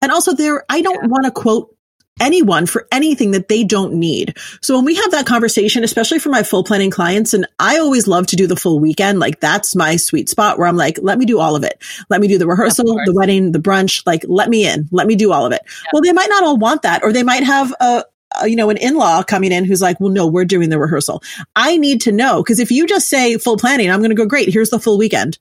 and 0.00 0.10
also 0.10 0.34
there, 0.34 0.64
I 0.68 0.82
don't 0.82 1.08
want 1.08 1.24
to 1.24 1.30
quote 1.30 1.76
anyone 2.20 2.66
for 2.66 2.86
anything 2.92 3.32
that 3.32 3.48
they 3.48 3.64
don't 3.64 3.94
need. 3.94 4.36
So 4.60 4.76
when 4.76 4.84
we 4.84 4.94
have 4.96 5.10
that 5.10 5.26
conversation, 5.26 5.82
especially 5.82 6.18
for 6.18 6.28
my 6.28 6.42
full 6.42 6.64
planning 6.64 6.90
clients, 6.90 7.34
and 7.34 7.46
I 7.58 7.78
always 7.78 8.06
love 8.06 8.26
to 8.28 8.36
do 8.36 8.46
the 8.46 8.56
full 8.56 8.78
weekend, 8.80 9.18
like 9.18 9.40
that's 9.40 9.74
my 9.74 9.96
sweet 9.96 10.28
spot 10.28 10.58
where 10.58 10.68
I'm 10.68 10.76
like, 10.76 10.98
let 11.02 11.18
me 11.18 11.24
do 11.24 11.40
all 11.40 11.56
of 11.56 11.64
it. 11.64 11.82
Let 12.10 12.20
me 12.20 12.28
do 12.28 12.38
the 12.38 12.46
rehearsal, 12.46 12.84
the 13.04 13.14
wedding, 13.14 13.52
the 13.52 13.58
brunch, 13.58 14.06
like 14.06 14.24
let 14.28 14.48
me 14.48 14.66
in, 14.66 14.88
let 14.92 15.06
me 15.06 15.16
do 15.16 15.32
all 15.32 15.46
of 15.46 15.52
it. 15.52 15.62
Well, 15.92 16.02
they 16.02 16.12
might 16.12 16.28
not 16.28 16.44
all 16.44 16.58
want 16.58 16.82
that, 16.82 17.02
or 17.02 17.12
they 17.12 17.22
might 17.22 17.42
have 17.42 17.74
a, 17.80 18.04
you 18.44 18.56
know, 18.56 18.70
an 18.70 18.76
in-law 18.76 19.22
coming 19.24 19.52
in 19.52 19.64
who's 19.64 19.82
like, 19.82 19.98
well, 20.00 20.10
no, 20.10 20.26
we're 20.26 20.44
doing 20.44 20.70
the 20.70 20.78
rehearsal. 20.78 21.22
I 21.56 21.76
need 21.76 22.02
to 22.02 22.12
know 22.12 22.42
because 22.42 22.60
if 22.60 22.70
you 22.70 22.86
just 22.86 23.08
say 23.08 23.36
full 23.38 23.56
planning, 23.56 23.90
I'm 23.90 24.00
going 24.00 24.10
to 24.10 24.16
go 24.16 24.26
great. 24.26 24.48
Here's 24.48 24.70
the 24.70 24.80
full 24.80 24.98
weekend. 24.98 25.38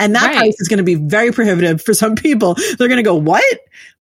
And 0.00 0.14
that 0.16 0.26
Right. 0.26 0.36
price 0.38 0.56
is 0.60 0.66
going 0.66 0.78
to 0.78 0.82
be 0.84 0.96
very 0.96 1.30
prohibitive 1.30 1.80
for 1.82 1.94
some 1.94 2.16
people. 2.16 2.54
They're 2.54 2.88
going 2.88 2.96
to 2.96 3.02
go, 3.04 3.14
what? 3.14 3.44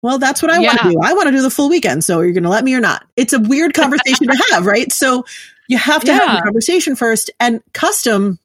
Well, 0.01 0.17
that's 0.17 0.41
what 0.41 0.49
I 0.49 0.57
want 0.59 0.79
to 0.79 0.89
do. 0.89 0.99
I 1.03 1.13
want 1.13 1.27
to 1.27 1.31
do 1.31 1.41
the 1.41 1.49
full 1.51 1.69
weekend. 1.69 2.03
So 2.03 2.21
you're 2.21 2.31
going 2.33 2.43
to 2.43 2.49
let 2.49 2.63
me 2.63 2.73
or 2.73 2.79
not? 2.79 3.05
It's 3.17 3.33
a 3.33 3.39
weird 3.39 3.73
conversation 3.73 4.27
to 4.27 4.43
have, 4.51 4.65
right? 4.65 4.91
So 4.91 5.25
you 5.67 5.77
have 5.77 6.03
to 6.05 6.13
have 6.13 6.23
Yeah. 6.29 6.35
the 6.37 6.41
conversation 6.41 6.95
first 6.95 7.29
and 7.39 7.61
custom, 7.73 8.39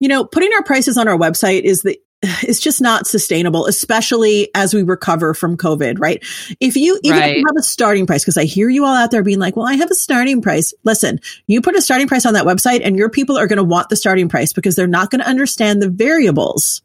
you 0.00 0.08
know, 0.08 0.24
putting 0.24 0.52
our 0.54 0.62
prices 0.64 0.96
on 0.96 1.06
our 1.08 1.16
website 1.16 1.62
is 1.62 1.82
the, 1.82 2.00
it's 2.42 2.60
just 2.60 2.80
not 2.80 3.06
sustainable, 3.06 3.66
especially 3.66 4.50
as 4.54 4.74
we 4.74 4.82
recover 4.82 5.34
from 5.34 5.56
COVID, 5.56 5.98
right? 5.98 6.22
If 6.60 6.76
you 6.76 6.98
even 7.02 7.22
if 7.22 7.36
you 7.36 7.44
have 7.46 7.56
a 7.58 7.62
starting 7.62 8.06
price, 8.06 8.22
because 8.22 8.38
I 8.38 8.44
hear 8.44 8.68
you 8.68 8.84
all 8.84 8.94
out 8.94 9.10
there 9.10 9.22
being 9.22 9.38
like, 9.38 9.56
well, 9.56 9.66
I 9.66 9.74
have 9.74 9.90
a 9.90 9.94
starting 9.94 10.42
price. 10.42 10.74
Listen, 10.84 11.20
you 11.46 11.60
put 11.60 11.76
a 11.76 11.82
starting 11.82 12.08
price 12.08 12.26
on 12.26 12.34
that 12.34 12.46
website 12.46 12.80
and 12.84 12.96
your 12.96 13.10
people 13.10 13.38
are 13.38 13.46
going 13.46 13.58
to 13.58 13.64
want 13.64 13.88
the 13.88 13.96
starting 13.96 14.28
price 14.28 14.52
because 14.52 14.76
they're 14.76 14.86
not 14.86 15.10
going 15.10 15.20
to 15.20 15.28
understand 15.28 15.80
the 15.80 15.90
variables. 15.90 16.82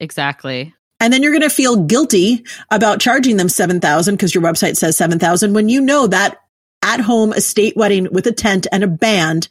Exactly. 0.00 0.74
And 1.00 1.12
then 1.12 1.22
you're 1.22 1.32
going 1.32 1.42
to 1.42 1.50
feel 1.50 1.84
guilty 1.84 2.44
about 2.70 3.00
charging 3.00 3.36
them 3.36 3.48
7,000 3.48 4.14
because 4.14 4.34
your 4.34 4.42
website 4.42 4.76
says 4.76 4.96
7,000 4.96 5.52
when 5.52 5.68
you 5.68 5.80
know 5.80 6.06
that 6.06 6.38
at 6.82 7.00
home 7.00 7.32
estate 7.32 7.76
wedding 7.76 8.08
with 8.12 8.26
a 8.26 8.32
tent 8.32 8.66
and 8.70 8.84
a 8.84 8.88
band 8.88 9.48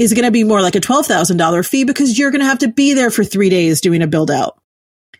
is 0.00 0.14
going 0.14 0.24
to 0.24 0.30
be 0.30 0.44
more 0.44 0.62
like 0.62 0.74
a 0.74 0.80
$12,000 0.80 1.68
fee 1.68 1.84
because 1.84 2.18
you're 2.18 2.30
going 2.30 2.40
to 2.40 2.46
have 2.46 2.58
to 2.60 2.68
be 2.68 2.94
there 2.94 3.10
for 3.10 3.22
three 3.22 3.50
days 3.50 3.82
doing 3.82 4.00
a 4.00 4.06
build 4.06 4.30
out. 4.30 4.58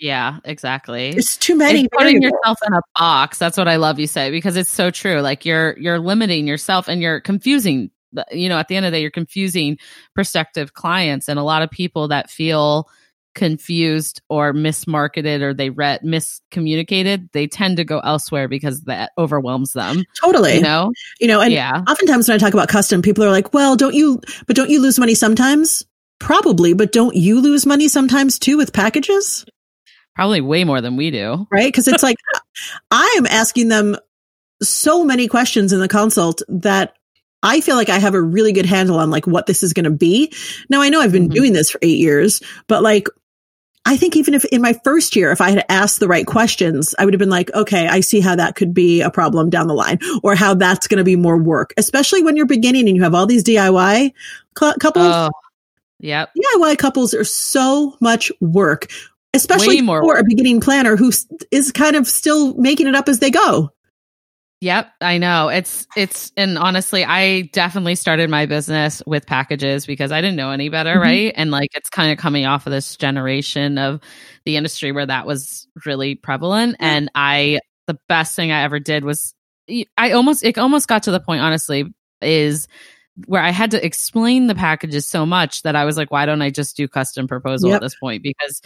Yeah, 0.00 0.38
exactly. 0.46 1.10
It's 1.10 1.36
too 1.36 1.54
many. 1.54 1.80
It's 1.80 1.88
putting 1.92 2.22
variables. 2.22 2.40
yourself 2.42 2.58
in 2.66 2.72
a 2.72 2.80
box. 2.98 3.36
That's 3.36 3.58
what 3.58 3.68
I 3.68 3.76
love 3.76 4.00
you 4.00 4.06
say 4.06 4.30
because 4.30 4.56
it's 4.56 4.70
so 4.70 4.90
true. 4.90 5.20
Like 5.20 5.44
you're 5.44 5.78
you're 5.78 5.98
limiting 5.98 6.46
yourself 6.46 6.88
and 6.88 7.02
you're 7.02 7.20
confusing. 7.20 7.90
You 8.32 8.48
know, 8.48 8.56
at 8.56 8.68
the 8.68 8.76
end 8.76 8.86
of 8.86 8.92
the 8.92 8.96
day, 8.96 9.02
you're 9.02 9.10
confusing 9.10 9.78
prospective 10.14 10.72
clients 10.72 11.28
and 11.28 11.38
a 11.38 11.42
lot 11.42 11.60
of 11.60 11.70
people 11.70 12.08
that 12.08 12.30
feel 12.30 12.88
confused 13.34 14.22
or 14.28 14.52
mismarketed 14.52 15.40
or 15.40 15.54
they 15.54 15.70
read 15.70 16.00
miscommunicated. 16.02 17.30
They 17.32 17.46
tend 17.46 17.76
to 17.76 17.84
go 17.84 18.00
elsewhere 18.00 18.48
because 18.48 18.82
that 18.82 19.12
overwhelms 19.16 19.72
them. 19.72 20.04
Totally. 20.20 20.56
You 20.56 20.62
know? 20.62 20.92
You 21.20 21.28
know, 21.28 21.40
and 21.40 21.52
yeah. 21.52 21.82
oftentimes 21.88 22.28
when 22.28 22.34
I 22.34 22.38
talk 22.38 22.54
about 22.54 22.68
custom, 22.68 23.02
people 23.02 23.24
are 23.24 23.30
like, 23.30 23.54
well, 23.54 23.76
don't 23.76 23.94
you, 23.94 24.20
but 24.46 24.56
don't 24.56 24.70
you 24.70 24.80
lose 24.82 24.98
money 24.98 25.14
sometimes? 25.14 25.84
Probably, 26.18 26.74
but 26.74 26.92
don't 26.92 27.14
you 27.14 27.40
lose 27.40 27.64
money 27.64 27.88
sometimes 27.88 28.38
too 28.38 28.56
with 28.56 28.72
packages? 28.72 29.46
Probably 30.14 30.40
way 30.40 30.64
more 30.64 30.80
than 30.80 30.96
we 30.96 31.10
do. 31.10 31.46
Right? 31.50 31.68
Because 31.68 31.88
it's 31.88 32.02
like, 32.02 32.16
I 32.90 33.14
am 33.16 33.26
asking 33.26 33.68
them 33.68 33.96
so 34.62 35.04
many 35.04 35.28
questions 35.28 35.72
in 35.72 35.80
the 35.80 35.88
consult 35.88 36.42
that 36.48 36.94
I 37.42 37.62
feel 37.62 37.76
like 37.76 37.88
I 37.88 37.98
have 37.98 38.14
a 38.14 38.20
really 38.20 38.52
good 38.52 38.66
handle 38.66 38.98
on 38.98 39.10
like 39.10 39.26
what 39.26 39.46
this 39.46 39.62
is 39.62 39.72
going 39.72 39.84
to 39.84 39.90
be. 39.90 40.30
Now 40.68 40.82
I 40.82 40.90
know 40.90 41.00
I've 41.00 41.12
been 41.12 41.30
Mhm. 41.30 41.34
doing 41.34 41.52
this 41.54 41.70
for 41.70 41.78
eight 41.80 41.98
years, 41.98 42.42
but 42.66 42.82
like, 42.82 43.08
I 43.90 43.96
think 43.96 44.14
even 44.14 44.34
if 44.34 44.44
in 44.44 44.62
my 44.62 44.74
first 44.84 45.16
year, 45.16 45.32
if 45.32 45.40
I 45.40 45.50
had 45.50 45.64
asked 45.68 45.98
the 45.98 46.06
right 46.06 46.24
questions, 46.24 46.94
I 46.96 47.04
would 47.04 47.12
have 47.12 47.18
been 47.18 47.28
like, 47.28 47.52
okay, 47.52 47.88
I 47.88 47.98
see 47.98 48.20
how 48.20 48.36
that 48.36 48.54
could 48.54 48.72
be 48.72 49.00
a 49.00 49.10
problem 49.10 49.50
down 49.50 49.66
the 49.66 49.74
line 49.74 49.98
or 50.22 50.36
how 50.36 50.54
that's 50.54 50.86
going 50.86 50.98
to 50.98 51.04
be 51.04 51.16
more 51.16 51.36
work, 51.36 51.74
especially 51.76 52.22
when 52.22 52.36
you're 52.36 52.46
beginning 52.46 52.86
and 52.86 52.96
you 52.96 53.02
have 53.02 53.16
all 53.16 53.26
these 53.26 53.42
DIY 53.42 54.12
cou- 54.54 54.74
couples. 54.78 55.08
Oh. 55.08 55.30
Yep. 55.98 56.30
DIY 56.36 56.78
couples 56.78 57.14
are 57.14 57.24
so 57.24 57.96
much 58.00 58.30
work, 58.40 58.92
especially 59.34 59.78
Way 59.78 59.82
more 59.82 60.02
for 60.02 60.18
a 60.18 60.24
beginning 60.24 60.60
planner 60.60 60.94
who 60.94 61.10
is 61.50 61.72
kind 61.72 61.96
of 61.96 62.06
still 62.06 62.54
making 62.54 62.86
it 62.86 62.94
up 62.94 63.08
as 63.08 63.18
they 63.18 63.32
go. 63.32 63.72
Yep, 64.62 64.92
I 65.00 65.16
know. 65.16 65.48
It's 65.48 65.86
it's 65.96 66.32
and 66.36 66.58
honestly, 66.58 67.02
I 67.02 67.42
definitely 67.52 67.94
started 67.94 68.28
my 68.28 68.44
business 68.44 69.02
with 69.06 69.26
packages 69.26 69.86
because 69.86 70.12
I 70.12 70.20
didn't 70.20 70.36
know 70.36 70.50
any 70.50 70.68
better, 70.68 70.96
Mhm. 70.96 71.00
right? 71.00 71.32
And 71.34 71.50
like 71.50 71.70
it's 71.74 71.88
kind 71.88 72.12
of 72.12 72.18
coming 72.18 72.44
off 72.44 72.66
of 72.66 72.70
this 72.72 72.94
generation 72.96 73.78
of 73.78 74.00
the 74.44 74.56
industry 74.56 74.92
where 74.92 75.06
that 75.06 75.26
was 75.26 75.66
really 75.86 76.14
prevalent 76.14 76.76
Yeah. 76.78 76.88
and 76.88 77.10
I 77.14 77.60
the 77.86 77.96
best 78.06 78.36
thing 78.36 78.52
I 78.52 78.62
ever 78.62 78.78
did 78.78 79.02
was 79.02 79.34
I 79.96 80.10
almost 80.12 80.44
it 80.44 80.58
almost 80.58 80.88
got 80.88 81.04
to 81.04 81.10
the 81.10 81.20
point 81.20 81.40
honestly 81.40 81.84
is 82.20 82.68
where 83.26 83.42
I 83.42 83.50
had 83.50 83.70
to 83.72 83.84
explain 83.84 84.46
the 84.46 84.54
packages 84.54 85.06
so 85.06 85.24
much 85.24 85.62
that 85.62 85.74
I 85.74 85.86
was 85.86 85.96
like 85.96 86.10
why 86.10 86.26
don't 86.26 86.42
I 86.42 86.50
just 86.50 86.76
do 86.76 86.86
custom 86.86 87.26
proposal 87.26 87.70
Yep. 87.70 87.76
at 87.76 87.82
this 87.82 87.94
point 87.96 88.22
because 88.22 88.60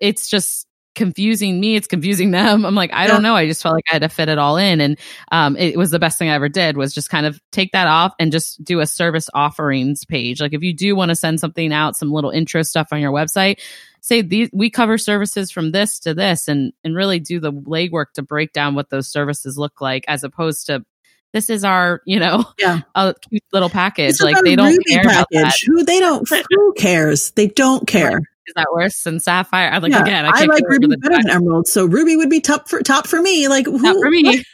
it's 0.00 0.28
just 0.28 0.66
confusing 0.94 1.58
me 1.60 1.76
it's 1.76 1.86
confusing 1.86 2.30
them 2.30 2.64
i'm 2.64 2.74
like 2.74 2.92
i 2.92 3.06
don't 3.06 3.22
know 3.22 3.34
i 3.34 3.46
just 3.46 3.62
felt 3.62 3.74
like 3.74 3.84
i 3.90 3.94
had 3.94 4.02
to 4.02 4.08
fit 4.08 4.28
it 4.28 4.38
all 4.38 4.56
in 4.56 4.80
and 4.80 4.98
um, 5.32 5.56
it 5.56 5.76
was 5.76 5.90
the 5.90 5.98
best 5.98 6.18
thing 6.18 6.28
I 6.30 6.34
ever 6.34 6.48
did 6.48 6.76
was 6.76 6.94
just 6.94 7.10
kind 7.10 7.26
of 7.26 7.40
take 7.50 7.72
that 7.72 7.86
off 7.88 8.14
and 8.18 8.30
just 8.30 8.62
do 8.62 8.80
a 8.80 8.86
service 8.86 9.28
offerings 9.34 10.04
page. 10.04 10.40
Like 10.40 10.52
if 10.52 10.62
you 10.62 10.72
do 10.72 10.94
want 10.94 11.08
to 11.10 11.16
send 11.16 11.40
something 11.40 11.72
out, 11.72 11.96
some 11.96 12.12
little 12.12 12.30
intro 12.30 12.62
stuff 12.62 12.88
on 12.92 13.00
your 13.00 13.12
website, 13.12 13.60
say 14.00 14.22
these 14.22 14.48
we 14.52 14.70
cover 14.70 14.98
services 14.98 15.50
from 15.50 15.72
this 15.72 15.98
to 16.00 16.14
this, 16.14 16.48
and 16.48 16.72
and 16.84 16.94
really 16.94 17.18
do 17.18 17.40
the 17.40 17.52
legwork 17.52 18.12
to 18.14 18.22
break 18.22 18.52
down 18.52 18.74
what 18.74 18.90
those 18.90 19.08
services 19.08 19.58
look 19.58 19.80
like, 19.80 20.04
as 20.08 20.24
opposed 20.24 20.66
to 20.66 20.84
this 21.32 21.50
is 21.50 21.64
our 21.64 22.00
you 22.06 22.20
know 22.20 22.44
Yeah. 22.58 22.80
a 22.94 23.14
cute 23.28 23.42
little 23.52 23.70
package. 23.70 24.20
Like 24.20 24.36
they 24.44 24.56
don't 24.56 24.72
Ruby 24.72 24.84
care 24.88 25.02
about 25.02 25.26
that. 25.32 25.44
package. 25.44 25.64
Who 25.66 25.84
they 25.84 25.98
don't. 26.00 26.28
Who 26.50 26.74
cares? 26.74 27.30
They 27.32 27.48
don't 27.48 27.86
care. 27.86 28.20
Is 28.46 28.54
that 28.56 28.66
worse 28.72 29.02
than 29.02 29.20
sapphire? 29.20 29.70
I'm 29.70 29.82
like 29.82 29.92
Yeah, 29.92 30.02
again, 30.02 30.24
I, 30.26 30.30
I, 30.34 30.44
like 30.44 30.64
Ruby 30.68 30.88
better 30.96 31.16
than 31.22 31.30
Emerald, 31.30 31.66
so 31.66 31.86
Ruby 31.86 32.16
would 32.16 32.30
be 32.30 32.40
top 32.40 32.68
for 32.68 32.82
top 32.82 33.06
for 33.06 33.20
me. 33.20 33.48
Like 33.48 33.66
who, 33.66 33.78
Not 33.78 33.96
for 33.96 34.10
me. 34.10 34.44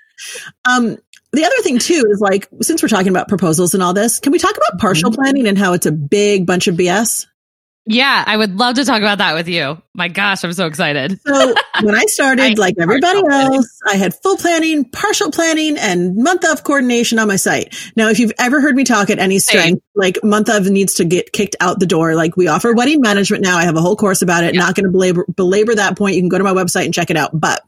Um, 0.68 0.96
the 1.32 1.44
other 1.44 1.62
thing 1.62 1.78
too 1.78 2.04
is 2.10 2.20
like 2.20 2.48
since 2.60 2.82
we're 2.82 2.88
talking 2.88 3.08
about 3.08 3.28
proposals 3.28 3.74
and 3.74 3.82
all 3.82 3.94
this, 3.94 4.18
can 4.20 4.32
we 4.32 4.38
talk 4.38 4.56
about 4.56 4.80
partial 4.80 5.10
Mm-hmm. 5.10 5.20
planning 5.22 5.46
and 5.46 5.56
how 5.56 5.72
it's 5.72 5.86
a 5.86 5.92
big 5.92 6.46
bunch 6.46 6.66
of 6.68 6.76
BS? 6.76 7.26
Yeah, 7.86 8.22
I 8.26 8.36
would 8.36 8.56
love 8.56 8.76
to 8.76 8.84
talk 8.84 8.98
about 8.98 9.18
that 9.18 9.34
with 9.34 9.48
you. 9.48 9.80
My 9.94 10.08
gosh, 10.08 10.44
I'm 10.44 10.52
so 10.52 10.66
excited. 10.66 11.18
So 11.26 11.54
when 11.82 11.94
I 11.94 12.04
started, 12.06 12.42
I 12.58 12.60
like 12.60 12.74
everybody 12.78 13.22
else, 13.28 13.80
I 13.86 13.96
had 13.96 14.14
full 14.22 14.36
planning, 14.36 14.84
partial 14.84 15.30
planning, 15.30 15.76
and 15.76 16.14
month 16.16 16.44
of 16.44 16.62
coordination 16.62 17.18
on 17.18 17.26
my 17.26 17.36
site. 17.36 17.74
Now, 17.96 18.08
if 18.08 18.18
you've 18.18 18.32
ever 18.38 18.60
heard 18.60 18.76
me 18.76 18.84
talk 18.84 19.10
at 19.10 19.18
any 19.18 19.38
strength, 19.38 19.82
like 19.94 20.22
month 20.22 20.48
of 20.48 20.66
needs 20.66 20.94
to 20.96 21.04
get 21.04 21.32
kicked 21.32 21.56
out 21.60 21.80
the 21.80 21.86
door. 21.86 22.14
Like 22.14 22.36
we 22.36 22.48
offer 22.48 22.74
wedding 22.74 23.00
management 23.00 23.42
now. 23.42 23.58
I 23.58 23.64
have 23.64 23.76
a 23.76 23.80
whole 23.80 23.96
course 23.96 24.22
about 24.22 24.44
it. 24.44 24.54
Yeah. 24.54 24.60
Not 24.60 24.74
going 24.74 24.84
to 24.84 24.92
belabor, 24.92 25.24
belabor 25.34 25.74
that 25.74 25.96
point. 25.96 26.14
You 26.14 26.22
can 26.22 26.28
go 26.28 26.38
to 26.38 26.44
my 26.44 26.52
website 26.54 26.84
and 26.84 26.94
check 26.94 27.10
it 27.10 27.16
out. 27.16 27.30
But 27.32 27.62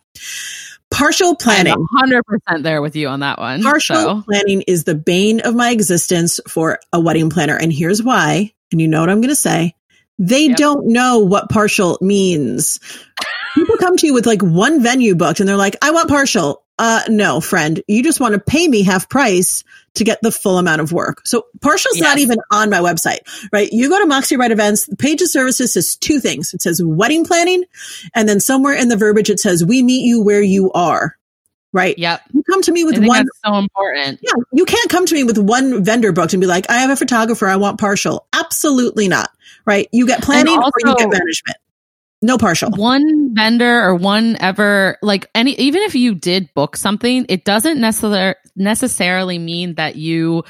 Partial 0.92 1.34
planning. 1.34 1.72
I'm 1.72 2.10
100% 2.10 2.62
there 2.62 2.82
with 2.82 2.96
you 2.96 3.08
on 3.08 3.20
that 3.20 3.38
one. 3.38 3.62
Partial 3.62 3.96
so. 3.96 4.22
planning 4.22 4.62
is 4.62 4.84
the 4.84 4.94
bane 4.94 5.40
of 5.40 5.54
my 5.54 5.70
existence 5.70 6.38
for 6.46 6.78
a 6.92 7.00
wedding 7.00 7.30
planner. 7.30 7.56
And 7.56 7.72
here's 7.72 8.02
why. 8.02 8.52
And 8.70 8.80
you 8.80 8.88
know 8.88 9.00
what 9.00 9.08
I'm 9.08 9.20
going 9.20 9.30
to 9.30 9.34
say. 9.34 9.74
They 10.18 10.46
Yep. 10.48 10.56
don't 10.56 10.86
know 10.88 11.18
what 11.20 11.48
partial 11.48 11.98
means. 12.00 12.80
People 13.54 13.76
come 13.78 13.96
to 13.98 14.06
you 14.06 14.14
with 14.14 14.26
like 14.26 14.42
one 14.42 14.82
venue 14.82 15.14
booked 15.14 15.40
and 15.40 15.48
they're 15.48 15.56
like, 15.56 15.76
I 15.82 15.90
want 15.90 16.08
partial. 16.08 16.62
Uh, 16.78 17.02
no, 17.08 17.40
friend, 17.40 17.82
you 17.86 18.02
just 18.02 18.18
want 18.18 18.34
to 18.34 18.40
pay 18.40 18.66
me 18.66 18.82
half 18.82 19.08
price 19.08 19.62
to 19.94 20.04
get 20.04 20.18
the 20.22 20.32
full 20.32 20.56
amount 20.58 20.80
of 20.80 20.90
work. 20.90 21.20
So 21.26 21.44
partial's 21.60 22.00
not 22.00 22.18
even 22.18 22.38
on 22.50 22.70
my 22.70 22.78
website, 22.78 23.18
right? 23.52 23.68
You 23.70 23.90
go 23.90 23.98
to 24.00 24.06
Moxie 24.06 24.36
Bright 24.36 24.50
Events, 24.52 24.86
the 24.86 24.96
page 24.96 25.20
of 25.20 25.28
services 25.28 25.74
says 25.74 25.96
two 25.96 26.18
things. 26.18 26.54
It 26.54 26.62
says 26.62 26.82
wedding 26.82 27.26
planning. 27.26 27.64
And 28.14 28.26
then 28.28 28.40
somewhere 28.40 28.74
in 28.74 28.88
the 28.88 28.96
verbiage, 28.96 29.28
it 29.28 29.38
says 29.38 29.64
we 29.64 29.82
meet 29.82 30.04
you 30.06 30.22
where 30.22 30.40
you 30.42 30.72
are, 30.72 31.16
right? 31.74 31.96
Yep. 31.98 32.22
You 32.32 32.42
come 32.50 32.62
to 32.62 32.72
me 32.72 32.84
with 32.84 32.98
one 33.06 33.26
that's 33.26 33.40
so 33.44 33.58
important. 33.58 34.20
yeah, 34.22 34.32
you 34.52 34.64
can't 34.64 34.88
come 34.90 35.04
to 35.06 35.14
me 35.14 35.24
with 35.24 35.38
one 35.38 35.84
vendor 35.84 36.10
booked 36.10 36.32
and 36.32 36.40
be 36.40 36.46
like, 36.46 36.68
I 36.70 36.78
have 36.78 36.90
a 36.90 36.96
photographer, 36.96 37.46
I 37.46 37.56
want 37.56 37.78
partial. 37.78 38.26
Absolutely 38.32 39.08
not. 39.08 39.30
Right? 39.64 39.88
You 39.92 40.06
get 40.06 40.22
planning 40.22 40.56
or 40.56 40.70
you 40.84 40.94
get 40.96 41.10
management. 41.10 41.56
No 42.24 42.38
partial. 42.38 42.70
one 42.70 43.34
vendor 43.34 43.82
or 43.82 43.96
one 43.96 44.36
ever 44.38 44.96
like 45.02 45.28
any 45.34 45.52
even 45.54 45.82
if 45.82 45.96
you 45.96 46.14
did 46.14 46.54
book 46.54 46.76
something 46.76 47.26
it 47.28 47.44
doesn't 47.44 47.80
necessarily 47.80 48.36
necessarily 48.54 49.38
mean 49.40 49.74
that 49.74 49.96
you 49.96 50.44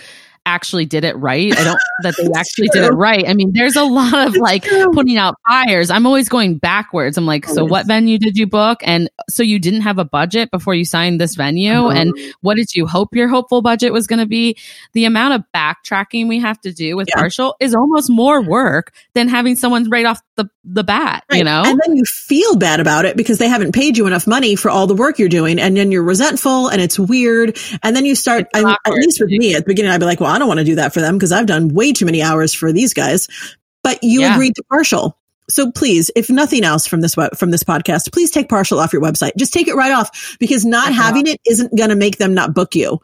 actually 0.46 0.84
did 0.84 1.04
it 1.04 1.16
right 1.16 1.56
i 1.58 1.64
don't 1.64 1.78
that 2.02 2.14
they 2.16 2.28
actually 2.36 2.68
did 2.68 2.82
it 2.84 2.90
right 2.90 3.28
i 3.28 3.34
mean 3.34 3.52
there's 3.52 3.76
a 3.76 3.84
lot 3.84 4.26
of 4.26 4.36
like 4.36 4.64
true. 4.64 4.90
putting 4.92 5.16
out 5.16 5.36
fires 5.48 5.90
i'm 5.90 6.06
always 6.06 6.28
going 6.28 6.56
backwards 6.58 7.16
i'm 7.16 7.26
like 7.26 7.46
so 7.46 7.58
Always. 7.60 7.70
what 7.70 7.86
venue 7.86 8.18
did 8.18 8.36
you 8.36 8.46
book 8.46 8.80
and 8.82 9.08
so 9.28 9.42
you 9.42 9.58
didn't 9.58 9.82
have 9.82 9.98
a 9.98 10.04
budget 10.04 10.50
before 10.50 10.74
you 10.74 10.84
signed 10.84 11.20
this 11.20 11.34
venue 11.34 11.72
Uh-huh. 11.72 11.88
and 11.90 12.12
what 12.40 12.56
did 12.56 12.74
you 12.74 12.86
hope 12.86 13.14
your 13.14 13.28
hopeful 13.28 13.62
budget 13.62 13.92
was 13.92 14.06
going 14.06 14.18
to 14.18 14.26
be 14.26 14.56
the 14.94 15.04
amount 15.04 15.34
of 15.34 15.44
backtracking 15.54 16.28
we 16.28 16.40
have 16.40 16.60
to 16.62 16.72
do 16.72 16.96
with 16.96 17.08
Yeah. 17.08 17.20
partial 17.20 17.54
is 17.60 17.74
almost 17.74 18.10
more 18.10 18.42
work 18.42 18.92
than 19.14 19.28
having 19.28 19.56
someone 19.56 19.88
right 19.90 20.06
off 20.06 20.20
the 20.36 20.48
the 20.64 20.84
bat 20.84 21.24
you 21.32 21.42
know 21.44 21.62
And 21.64 21.80
then 21.84 21.96
you 21.96 22.04
feel 22.04 22.56
bad 22.56 22.78
about 22.80 23.04
it 23.04 23.16
because 23.16 23.38
they 23.38 23.48
haven't 23.48 23.72
paid 23.72 23.96
you 23.98 24.06
enough 24.06 24.26
money 24.26 24.54
for 24.56 24.70
all 24.70 24.86
the 24.86 24.94
work 24.94 25.18
you're 25.18 25.28
doing. 25.28 25.58
And 25.58 25.76
then 25.76 25.90
you're 25.90 26.02
resentful 26.04 26.68
and 26.68 26.80
it's 26.80 26.98
weird. 26.98 27.58
And 27.82 27.96
then 27.96 28.04
you 28.04 28.14
start, 28.14 28.46
I, 28.54 28.76
at 28.86 28.92
least 28.92 29.20
with 29.20 29.30
me 29.30 29.54
at 29.54 29.64
the 29.64 29.68
beginning, 29.68 29.90
I'd 29.90 29.98
be 29.98 30.06
like, 30.06 30.20
well, 30.20 30.31
I 30.32 30.38
don't 30.38 30.48
want 30.48 30.58
to 30.58 30.64
do 30.64 30.74
that 30.76 30.92
for 30.94 31.00
them 31.00 31.16
because 31.16 31.32
I've 31.32 31.46
done 31.46 31.68
way 31.68 31.92
too 31.92 32.06
many 32.06 32.22
hours 32.22 32.52
for 32.52 32.72
these 32.72 32.94
guys. 32.94 33.28
But 33.82 34.02
you 34.02 34.20
Yeah. 34.20 34.34
agreed 34.34 34.54
to 34.56 34.62
partial. 34.70 35.18
So 35.50 35.70
please, 35.72 36.10
if 36.16 36.30
nothing 36.30 36.64
else 36.64 36.86
from 36.86 37.00
this 37.00 37.14
from 37.36 37.50
this 37.50 37.64
podcast, 37.64 38.12
please 38.12 38.30
take 38.30 38.48
partial 38.48 38.78
off 38.78 38.92
your 38.92 39.02
website. 39.02 39.32
Just 39.36 39.52
take 39.52 39.68
it 39.68 39.74
right 39.74 39.92
off 39.92 40.36
because 40.38 40.64
not 40.64 40.92
having 40.92 41.26
it 41.26 41.40
isn't 41.46 41.76
going 41.76 41.90
to 41.90 41.96
make 41.96 42.18
them 42.18 42.32
not 42.32 42.54
book 42.54 42.74
you. 42.74 43.00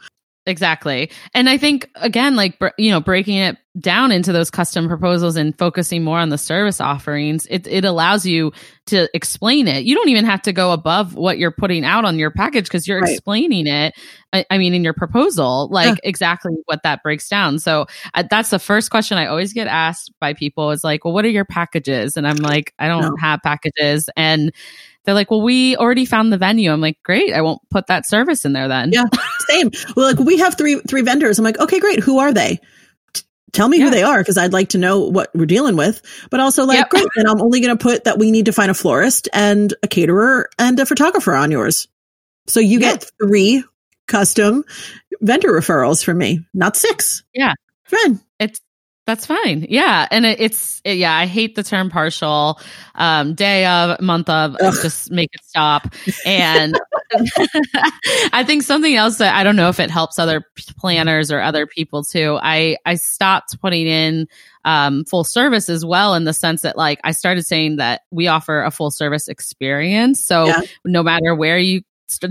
Exactly. 0.48 1.10
And 1.34 1.48
I 1.48 1.58
think 1.58 1.90
again 1.96 2.34
like 2.34 2.58
you 2.78 2.90
know 2.90 3.00
breaking 3.00 3.36
it 3.36 3.58
down 3.78 4.10
into 4.10 4.32
those 4.32 4.50
custom 4.50 4.88
proposals 4.88 5.36
and 5.36 5.56
focusing 5.58 6.02
more 6.02 6.18
on 6.18 6.30
the 6.30 6.38
service 6.38 6.80
offerings 6.80 7.46
it 7.50 7.66
it 7.68 7.84
allows 7.84 8.24
you 8.26 8.50
to 8.86 9.08
explain 9.14 9.68
it. 9.68 9.84
You 9.84 9.94
don't 9.94 10.08
even 10.08 10.24
have 10.24 10.42
to 10.42 10.52
go 10.52 10.72
above 10.72 11.14
what 11.14 11.38
you're 11.38 11.52
putting 11.52 11.84
out 11.84 12.04
on 12.06 12.18
your 12.18 12.30
package 12.32 12.64
because 12.64 12.88
you're 12.88 12.98
Right. 12.98 13.10
explaining 13.12 13.66
it 13.66 13.94
I, 14.32 14.46
I 14.50 14.56
mean 14.58 14.72
in 14.74 14.82
your 14.84 14.94
proposal 14.94 15.68
like 15.70 16.00
exactly 16.02 16.54
what 16.64 16.82
that 16.82 17.02
breaks 17.02 17.28
down. 17.28 17.58
So 17.58 17.86
uh, 18.14 18.24
that's 18.30 18.50
the 18.50 18.58
first 18.58 18.90
question 18.90 19.18
I 19.18 19.26
always 19.26 19.52
get 19.52 19.66
asked 19.66 20.12
by 20.20 20.32
people 20.32 20.70
is 20.70 20.82
like, 20.82 21.04
"Well, 21.04 21.14
what 21.14 21.26
are 21.26 21.30
your 21.30 21.44
packages?" 21.44 22.16
And 22.16 22.26
I'm 22.26 22.40
like, 22.40 22.72
"I 22.78 22.88
don't 22.88 23.12
No. 23.12 23.16
have 23.18 23.40
packages." 23.42 24.08
And 24.16 24.52
they're 25.08 25.14
like, 25.14 25.30
"Well, 25.30 25.40
we 25.40 25.74
already 25.74 26.04
found 26.04 26.30
the 26.30 26.36
venue." 26.36 26.70
I'm 26.70 26.82
like, 26.82 26.98
"Great. 27.02 27.32
I 27.32 27.40
won't 27.40 27.62
put 27.70 27.86
that 27.86 28.06
service 28.06 28.44
in 28.44 28.52
there 28.52 28.68
then." 28.68 28.92
Yeah. 28.92 29.06
Same. 29.48 29.70
Well, 29.96 30.06
like 30.14 30.18
we 30.18 30.36
have 30.36 30.58
three 30.58 30.80
three 30.86 31.00
vendors. 31.00 31.38
I'm 31.38 31.44
like, 31.46 31.58
okay, 31.58 31.80
great. 31.80 32.00
Who 32.00 32.18
are 32.18 32.32
they? 32.34 32.58
Tell 33.52 33.66
me 33.70 33.78
Yeah. 33.78 33.84
who 33.86 33.90
they 33.90 34.02
are 34.02 34.18
because 34.18 34.36
I'd 34.36 34.52
like 34.52 34.68
to 34.70 34.78
know 34.78 35.00
what 35.00 35.30
we're 35.34 35.46
dealing 35.46 35.74
with. 35.76 36.02
But 36.30 36.40
also, 36.40 36.64
like, 36.66 36.76
Yep. 36.80 36.90
great. 36.90 37.06
And 37.16 37.26
I'm 37.26 37.40
only 37.40 37.60
going 37.60 37.74
to 37.74 37.82
put 37.82 38.04
that 38.04 38.18
we 38.18 38.30
need 38.30 38.44
to 38.44 38.52
find 38.52 38.70
a 38.70 38.74
florist 38.74 39.26
and 39.32 39.72
a 39.82 39.88
caterer 39.88 40.50
and 40.58 40.78
a 40.78 40.84
photographer 40.84 41.34
on 41.34 41.50
yours. 41.50 41.88
So 42.46 42.60
you 42.60 42.78
Yeah. 42.78 42.92
get 42.92 43.10
three 43.18 43.64
custom 44.06 44.64
vendor 45.22 45.48
referrals 45.48 46.04
from 46.04 46.18
me, 46.18 46.44
not 46.52 46.76
six. 46.76 47.22
Yeah. 47.34 47.54
Fine. 47.86 48.20
it's 48.38 48.60
that's 49.08 49.24
fine. 49.26 49.66
Yeah. 49.70 50.06
And 50.10 50.24
it, 50.26 50.38
it's 50.38 50.80
it- 50.84 50.98
yeah 50.98 51.16
i 51.16 51.26
hate 51.26 51.54
the 51.56 51.62
term 51.62 51.88
partial 51.90 52.60
um 52.94 53.34
day 53.34 53.64
of 53.66 54.00
month 54.00 54.28
of 54.28 54.54
Ugh. 54.60 54.74
just 54.82 55.10
make 55.10 55.30
it 55.32 55.40
stop. 55.44 55.88
And 56.26 56.78
i 58.32 58.44
think 58.46 58.62
something 58.62 58.94
else 58.94 59.18
that 59.18 59.34
i 59.34 59.42
don't 59.42 59.56
know 59.56 59.68
if 59.70 59.80
it 59.80 59.90
helps 59.90 60.18
other 60.18 60.44
planners 60.78 61.32
or 61.32 61.40
other 61.40 61.66
people 61.66 62.04
too. 62.04 62.38
I 62.42 62.76
i 62.84 62.94
stopped 62.96 63.58
putting 63.60 63.86
in 63.86 64.28
um 64.64 65.04
full 65.06 65.24
service 65.24 65.68
as 65.70 65.84
well 65.84 66.14
in 66.14 66.24
the 66.24 66.34
sense 66.34 66.62
that 66.62 66.76
like 66.76 67.00
i 67.04 67.12
started 67.12 67.44
saying 67.46 67.76
that 67.76 68.02
we 68.10 68.28
offer 68.28 68.62
a 68.62 68.70
full 68.70 68.90
service 68.90 69.28
experience. 69.28 70.20
So 70.24 70.46
Yeah. 70.46 70.60
no 70.84 71.02
matter 71.02 71.34
where 71.34 71.58
you 71.58 71.82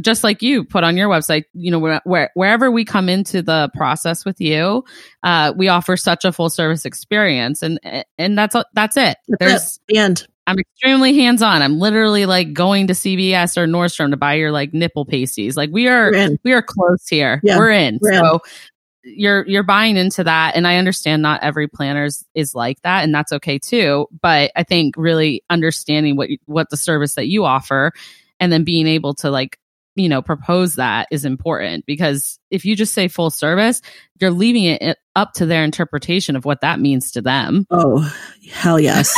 just 0.02 0.24
like 0.24 0.42
you 0.42 0.64
put 0.64 0.84
on 0.84 0.98
your 0.98 1.10
website 1.10 1.44
you 1.54 1.70
know 1.70 1.80
where, 1.80 2.02
where 2.04 2.32
wherever 2.34 2.72
we 2.72 2.84
come 2.84 3.10
into 3.10 3.42
the 3.42 3.70
process 3.76 4.26
with 4.26 4.42
you 4.42 4.84
uh, 5.24 5.54
we 5.56 5.68
offer 5.68 5.98
such 5.98 6.26
a 6.26 6.32
full 6.32 6.50
service 6.50 6.86
experience. 6.86 7.62
And 7.62 7.80
and 8.18 8.38
that's 8.38 8.56
that's 8.74 8.98
it. 8.98 9.18
That's 9.28 9.40
there's 9.40 9.80
it. 9.88 9.98
And 9.98 10.28
i'm 10.48 10.58
extremely 10.58 11.14
hands 11.14 11.42
on 11.42 11.62
i'm 11.62 11.78
literally 11.78 12.26
like 12.26 12.54
going 12.54 12.88
to 12.88 12.94
cvs 12.94 13.58
or 13.58 13.68
nordstrom 13.68 14.12
to 14.12 14.18
buy 14.18 14.36
your 14.36 14.52
like 14.52 14.74
nipple 14.74 15.06
pasties. 15.06 15.58
Like 15.58 15.70
we 15.72 15.88
are 15.88 16.14
in. 16.14 16.40
we 16.44 16.54
are 16.54 16.62
close 16.62 17.06
here. 17.08 17.42
Yeah, 17.44 17.58
we're 17.58 17.72
in. 17.72 18.00
we're 18.02 18.14
in. 18.14 18.20
so 18.20 18.40
you're 19.04 19.46
you're 19.48 19.64
buying 19.64 19.98
into 19.98 20.24
that. 20.24 20.56
And 20.56 20.66
i 20.66 20.78
understand 20.78 21.22
not 21.22 21.44
every 21.44 21.68
planners 21.68 22.24
is 22.34 22.56
like 22.56 22.82
that 22.84 23.04
and 23.04 23.14
that's 23.14 23.34
okay 23.34 23.60
too. 23.60 24.08
But 24.22 24.52
i 24.56 24.64
think 24.64 24.96
really 24.98 25.44
understanding 25.50 26.16
what 26.16 26.30
what 26.46 26.70
the 26.70 26.78
service 26.78 27.16
that 27.16 27.28
you 27.28 27.44
offer 27.44 27.92
and 28.40 28.52
then 28.52 28.64
being 28.64 28.88
able 28.88 29.14
to 29.16 29.30
like 29.30 29.58
you 29.98 30.08
know 30.10 30.22
propose 30.22 30.76
that 30.76 31.08
is 31.12 31.26
important 31.26 31.86
because 31.86 32.40
if 32.52 32.64
you 32.66 32.76
just 32.76 32.94
say 32.94 33.08
full 33.08 33.30
service 33.30 33.82
you're 34.20 34.32
leaving 34.32 34.64
it 34.66 34.98
up 35.16 35.34
to 35.34 35.46
their 35.46 35.64
interpretation 35.64 36.36
of 36.36 36.46
what 36.46 36.62
that 36.62 36.80
means 36.80 37.12
to 37.12 37.22
them 37.22 37.66
Oh, 37.70 38.00
hell 38.52 38.80
yes. 38.80 39.18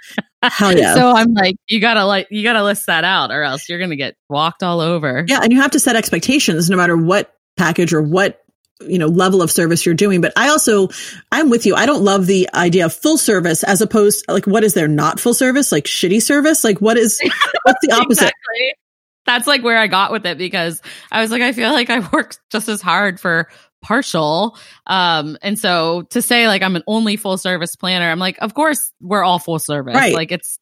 hell 0.42 0.76
yeah. 0.76 0.94
so 0.94 1.10
i'm 1.10 1.32
like 1.34 1.56
you 1.68 1.80
gotta 1.80 2.04
like 2.04 2.28
you 2.30 2.42
gotta 2.42 2.62
list 2.62 2.86
that 2.86 3.02
out 3.04 3.30
or 3.32 3.42
else 3.42 3.68
you're 3.68 3.78
gonna 3.80 3.96
get 3.96 4.14
walked 4.28 4.62
all 4.62 4.80
over 4.80 5.24
Yeah, 5.26 5.40
and 5.42 5.52
you 5.52 5.60
have 5.60 5.72
to 5.72 5.80
set 5.80 5.96
expectations 5.96 6.68
no 6.70 6.76
matter 6.76 6.96
what 6.96 7.34
package 7.56 7.92
or 7.92 8.02
what 8.02 8.40
you 8.86 8.98
know 8.98 9.08
level 9.08 9.42
of 9.42 9.50
service 9.50 9.84
you're 9.84 9.96
doing. 9.96 10.20
But 10.20 10.32
I 10.36 10.50
also 10.50 10.88
I'm 11.32 11.50
with 11.50 11.66
you. 11.66 11.74
I 11.74 11.84
don't 11.84 12.04
love 12.04 12.26
the 12.26 12.48
idea 12.54 12.86
of 12.86 12.94
full 12.94 13.18
service 13.18 13.64
as 13.64 13.80
opposed 13.80 14.24
like 14.28 14.46
what 14.46 14.62
is 14.62 14.74
there 14.74 14.86
not 14.86 15.18
full 15.18 15.34
service 15.34 15.72
like 15.72 15.82
shitty 15.84 16.22
service 16.22 16.62
like 16.62 16.80
what 16.80 16.96
is 16.96 17.20
what's 17.64 17.78
the 17.82 17.90
opposite? 17.92 18.30
Exactly. 18.32 18.74
That's 19.28 19.46
like 19.46 19.62
where 19.62 19.76
I 19.76 19.86
got 19.88 20.10
with 20.10 20.24
it 20.24 20.38
because 20.38 20.80
I 21.12 21.20
was 21.20 21.30
like, 21.30 21.42
I 21.42 21.52
feel 21.52 21.70
like 21.70 21.90
I 21.90 22.00
worked 22.12 22.40
just 22.50 22.66
as 22.68 22.80
hard 22.80 23.20
for 23.20 23.48
partial. 23.82 24.56
Um, 24.86 25.36
and 25.42 25.58
so 25.58 26.02
to 26.10 26.22
say 26.22 26.48
like 26.48 26.62
I'm 26.62 26.74
an 26.76 26.82
only 26.86 27.16
full 27.16 27.36
service 27.36 27.76
planner, 27.76 28.10
I'm 28.10 28.18
like, 28.18 28.38
of 28.40 28.54
course 28.54 28.90
we're 29.02 29.22
all 29.22 29.38
full 29.38 29.58
service. 29.58 29.94
Right. 29.94 30.14
Like 30.14 30.32
it's 30.32 30.58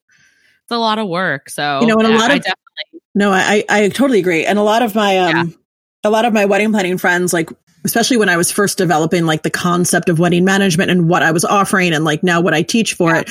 it's 0.65 0.73
a 0.73 0.79
lot 0.79 0.99
of 0.99 1.07
work. 1.09 1.49
So 1.49 1.79
You 1.81 1.87
know, 1.87 1.99
and 1.99 2.09
a 2.09 2.11
yeah, 2.11 2.19
lot 2.19 2.31
I 2.33 2.35
of- 2.35 2.41
definitely 2.43 3.01
No, 3.15 3.31
I 3.31 3.65
I 3.69 3.89
totally 3.89 4.19
agree. 4.19 4.45
And 4.45 4.59
a 4.59 4.63
lot 4.63 4.83
of 4.83 4.95
my 4.97 5.19
um 5.19 5.55
a 6.03 6.11
lot 6.11 6.25
of 6.25 6.33
my 6.33 6.45
wedding 6.45 6.73
planning 6.73 6.99
friends 6.99 7.33
like 7.33 7.51
especially 7.85 8.17
when 8.17 8.29
I 8.29 8.37
was 8.37 8.51
first 8.51 8.79
developing 8.79 9.27
like 9.27 9.45
the 9.45 9.51
concept 9.51 10.09
of 10.09 10.19
wedding 10.19 10.45
management 10.45 10.91
and 10.91 11.09
what 11.09 11.23
I 11.23 11.31
was 11.31 11.45
offering 11.45 11.93
and 11.95 12.05
like 12.05 12.25
now 12.25 12.41
what 12.41 12.53
I 12.53 12.63
teach 12.63 12.95
for 12.95 13.15
it. 13.15 13.31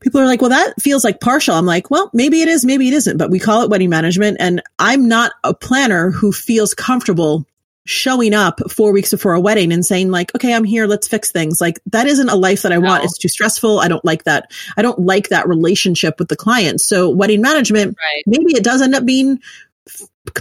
People 0.00 0.20
are 0.20 0.26
like, 0.26 0.40
well, 0.40 0.50
that 0.50 0.74
feels 0.80 1.04
like 1.04 1.20
partial. 1.20 1.54
I'm 1.54 1.66
like, 1.66 1.90
well, 1.90 2.10
maybe 2.12 2.40
it 2.40 2.48
is, 2.48 2.64
maybe 2.64 2.88
it 2.88 2.94
isn't, 2.94 3.16
but 3.16 3.30
we 3.30 3.38
call 3.38 3.62
it 3.62 3.70
wedding 3.70 3.90
management. 3.90 4.36
And 4.40 4.62
I'm 4.78 5.08
not 5.08 5.32
a 5.44 5.54
planner 5.54 6.10
who 6.10 6.32
feels 6.32 6.74
comfortable 6.74 7.46
showing 7.88 8.34
up 8.34 8.60
four 8.70 8.92
weeks 8.92 9.10
before 9.10 9.32
a 9.32 9.40
wedding 9.40 9.72
and 9.72 9.84
saying 9.84 10.10
like, 10.10 10.34
okay, 10.34 10.52
I'm 10.52 10.64
here. 10.64 10.86
Let's 10.86 11.08
fix 11.08 11.32
things. 11.32 11.58
Like 11.58 11.80
that 11.86 12.06
isn't 12.06 12.28
a 12.28 12.36
life 12.36 12.62
that 12.62 12.72
I 12.72 12.76
want. 12.76 13.02
It's 13.04 13.16
too 13.16 13.28
stressful. 13.28 13.80
I 13.80 13.88
don't 13.88 14.04
like 14.04 14.24
that. 14.24 14.52
I 14.76 14.82
don't 14.82 14.98
like 14.98 15.30
that 15.30 15.48
relationship 15.48 16.18
with 16.18 16.28
the 16.28 16.36
client. 16.36 16.82
So 16.82 17.08
wedding 17.08 17.40
management 17.40 17.96
right. 17.98 18.22
maybe 18.26 18.56
it 18.56 18.62
does 18.62 18.82
end 18.82 18.94
up 18.94 19.06
being 19.06 19.40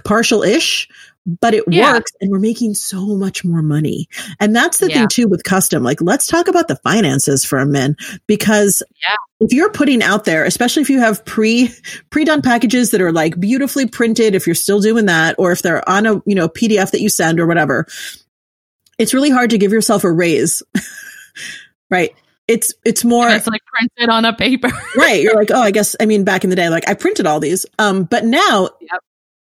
partial 0.03 0.43
ish, 0.43 0.89
but 1.41 1.53
it 1.53 1.63
Yeah. 1.67 1.91
works 1.93 2.11
and 2.21 2.31
we're 2.31 2.39
making 2.39 2.73
so 2.73 3.05
much 3.17 3.43
more 3.43 3.61
money. 3.61 4.07
And 4.39 4.55
that's 4.55 4.77
the 4.79 4.87
Yeah. 4.89 4.99
thing 4.99 5.07
too 5.09 5.27
with 5.27 5.43
custom. 5.43 5.83
Like, 5.83 6.01
let's 6.01 6.25
talk 6.25 6.47
about 6.47 6.69
the 6.69 6.77
finances 6.77 7.43
for 7.43 7.59
a 7.59 7.65
minute 7.65 7.97
because 8.27 8.81
Yeah. 9.03 9.15
if 9.41 9.51
you're 9.51 9.69
putting 9.71 10.01
out 10.01 10.23
there, 10.25 10.45
especially 10.45 10.83
if 10.83 10.89
you 10.89 10.99
have 10.99 11.25
pre, 11.25 11.69
pre-done 12.09 12.41
packages 12.41 12.91
that 12.91 13.01
are 13.01 13.11
like 13.11 13.37
beautifully 13.39 13.85
printed, 13.87 14.35
if 14.35 14.47
you're 14.47 14.55
still 14.55 14.79
doing 14.79 15.07
that, 15.07 15.35
or 15.37 15.51
if 15.51 15.61
they're 15.61 15.87
on 15.89 16.05
a, 16.05 16.13
you 16.25 16.33
know, 16.35 16.47
PDF 16.47 16.91
that 16.91 17.01
you 17.01 17.09
send 17.09 17.39
or 17.39 17.45
whatever, 17.45 17.85
it's 18.97 19.13
really 19.13 19.29
hard 19.29 19.49
to 19.49 19.57
give 19.57 19.71
yourself 19.73 20.03
a 20.05 20.11
raise. 20.11 20.63
right. 21.91 22.13
It's, 22.47 22.73
it's 22.85 23.03
more, 23.03 23.27
It's 23.29 23.45
like 23.47 23.61
printed 23.65 24.09
on 24.09 24.23
a 24.23 24.33
paper. 24.33 24.69
right 24.95 25.21
you're 25.21 25.35
like 25.35 25.51
oh 25.51 25.59
i 25.61 25.71
guess 25.71 25.97
i 25.99 26.05
mean 26.05 26.23
back 26.23 26.45
in 26.45 26.49
the 26.49 26.55
day 26.55 26.69
like 26.69 26.87
i 26.87 26.93
printed 26.93 27.27
all 27.27 27.41
these 27.41 27.65
um 27.77 28.05
but 28.05 28.23
now 28.23 28.69
Yep. 28.79 29.01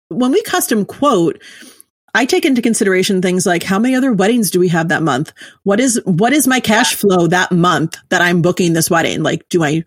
When 0.08 0.32
we 0.32 0.42
custom 0.42 0.84
quote, 0.84 1.42
I 2.14 2.24
take 2.24 2.44
into 2.44 2.62
consideration 2.62 3.20
things 3.22 3.46
like 3.46 3.62
how 3.62 3.78
many 3.78 3.94
other 3.94 4.12
weddings 4.12 4.50
do 4.50 4.58
we 4.58 4.68
have 4.68 4.88
that 4.88 5.02
month? 5.02 5.32
What 5.62 5.78
is 5.78 6.00
what 6.04 6.32
is 6.32 6.46
my 6.46 6.60
cash 6.60 6.94
flow 6.94 7.26
that 7.28 7.52
month 7.52 7.96
that 8.08 8.22
I'm 8.22 8.42
booking 8.42 8.72
this 8.72 8.90
wedding? 8.90 9.22
Like, 9.22 9.48
do 9.48 9.62
I 9.62 9.84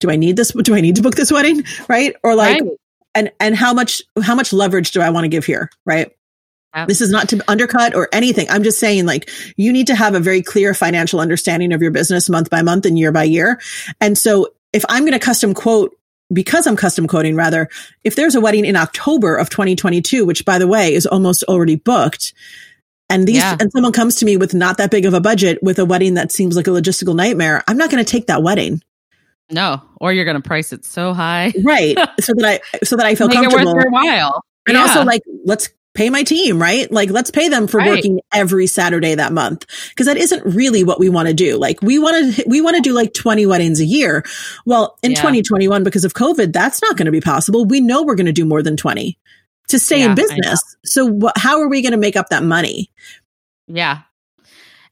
do 0.00 0.10
I 0.10 0.16
need 0.16 0.36
this? 0.36 0.52
Do 0.52 0.74
I 0.74 0.80
need 0.80 0.96
to 0.96 1.02
book 1.02 1.14
this 1.14 1.30
wedding? 1.30 1.64
Right? 1.88 2.16
Or 2.22 2.34
like, 2.34 2.62
Right. 2.62 2.70
and 3.14 3.32
and 3.38 3.54
how 3.54 3.74
much 3.74 4.02
how 4.22 4.34
much 4.34 4.52
leverage 4.52 4.92
do 4.92 5.00
I 5.00 5.10
want 5.10 5.24
to 5.24 5.28
give 5.28 5.44
here? 5.44 5.70
Right? 5.84 6.10
Yep. 6.74 6.88
This 6.88 7.00
is 7.00 7.10
not 7.10 7.28
to 7.30 7.42
undercut 7.48 7.94
or 7.94 8.08
anything. 8.12 8.48
I'm 8.50 8.62
just 8.62 8.78
saying, 8.78 9.06
like, 9.06 9.30
you 9.56 9.72
need 9.72 9.86
to 9.86 9.94
have 9.94 10.14
a 10.14 10.20
very 10.20 10.42
clear 10.42 10.74
financial 10.74 11.18
understanding 11.18 11.72
of 11.72 11.80
your 11.80 11.90
business 11.90 12.28
month 12.28 12.50
by 12.50 12.60
month 12.60 12.84
and 12.84 12.98
year 12.98 13.10
by 13.10 13.24
year. 13.24 13.58
And 14.02 14.18
so, 14.18 14.48
if 14.74 14.84
I'm 14.88 15.02
going 15.02 15.12
to 15.12 15.18
custom 15.18 15.54
quote, 15.54 15.97
because 16.32 16.66
I'm 16.66 16.76
custom 16.76 17.06
quoting, 17.06 17.34
rather, 17.36 17.68
if 18.04 18.16
there's 18.16 18.34
a 18.34 18.40
wedding 18.40 18.64
in 18.64 18.76
October 18.76 19.36
of 19.36 19.50
2022, 19.50 20.24
which 20.26 20.44
by 20.44 20.58
the 20.58 20.66
way 20.66 20.92
is 20.94 21.06
almost 21.06 21.42
already 21.44 21.76
booked, 21.76 22.32
and 23.10 23.26
these, 23.26 23.36
Yeah. 23.38 23.56
and 23.58 23.72
someone 23.72 23.92
comes 23.92 24.16
to 24.16 24.26
me 24.26 24.36
with 24.36 24.52
not 24.54 24.76
that 24.78 24.90
big 24.90 25.06
of 25.06 25.14
a 25.14 25.20
budget 25.20 25.62
with 25.62 25.78
a 25.78 25.84
wedding 25.86 26.14
that 26.14 26.30
seems 26.30 26.56
like 26.56 26.66
a 26.66 26.70
logistical 26.70 27.14
nightmare, 27.16 27.64
I'm 27.66 27.78
not 27.78 27.90
going 27.90 28.04
to 28.04 28.10
take 28.10 28.26
that 28.26 28.42
wedding. 28.42 28.82
No, 29.50 29.80
or 29.98 30.12
you're 30.12 30.26
going 30.26 30.36
to 30.40 30.46
price 30.46 30.74
it 30.74 30.84
so 30.84 31.14
high. 31.14 31.54
Right. 31.64 31.96
so 32.20 32.34
that 32.34 32.60
I, 32.74 32.78
so 32.84 32.96
that 32.96 33.06
I 33.06 33.14
feel 33.14 33.28
Make 33.28 33.38
it 33.38 33.42
comfortable. 33.44 33.74
worth 33.74 33.84
your 33.84 33.90
while. 33.92 34.44
And 34.66 34.74
Yeah. 34.76 34.82
also 34.82 35.04
like, 35.04 35.22
let's 35.46 35.70
pay 35.98 36.10
my 36.10 36.22
team, 36.22 36.62
right? 36.62 36.90
Like, 36.92 37.10
let's 37.10 37.30
pay 37.30 37.48
them 37.48 37.66
for 37.66 37.78
Right. 37.78 37.90
working 37.90 38.20
every 38.32 38.68
Saturday 38.68 39.16
that 39.16 39.32
month. 39.32 39.66
Cause 39.96 40.06
that 40.06 40.16
isn't 40.16 40.44
really 40.46 40.84
what 40.84 41.00
we 41.00 41.08
want 41.08 41.26
to 41.28 41.34
do. 41.34 41.58
Like, 41.58 41.82
we 41.82 41.98
want 41.98 42.36
to, 42.36 42.44
we 42.46 42.60
want 42.60 42.76
to 42.76 42.82
do 42.82 42.92
like 42.92 43.12
20 43.14 43.44
weddings 43.46 43.80
a 43.80 43.84
year. 43.84 44.24
Well, 44.64 44.96
in 45.02 45.10
Yeah. 45.10 45.16
2021, 45.16 45.82
because 45.82 46.04
of 46.04 46.14
COVID, 46.14 46.52
that's 46.52 46.80
not 46.80 46.96
going 46.96 47.06
to 47.06 47.12
be 47.12 47.20
possible. 47.20 47.64
We 47.64 47.80
know 47.80 48.04
we're 48.04 48.14
going 48.14 48.26
to 48.26 48.32
do 48.32 48.44
more 48.44 48.62
than 48.62 48.76
20 48.76 49.18
to 49.68 49.78
stay 49.78 49.98
Yeah, 49.98 50.10
in 50.10 50.14
business. 50.14 50.62
So 50.84 51.18
wh- 51.20 51.36
how 51.36 51.60
are 51.60 51.68
we 51.68 51.82
going 51.82 51.92
to 51.92 51.98
make 51.98 52.16
up 52.16 52.28
that 52.30 52.44
money? 52.44 52.90
Yeah. 53.66 54.02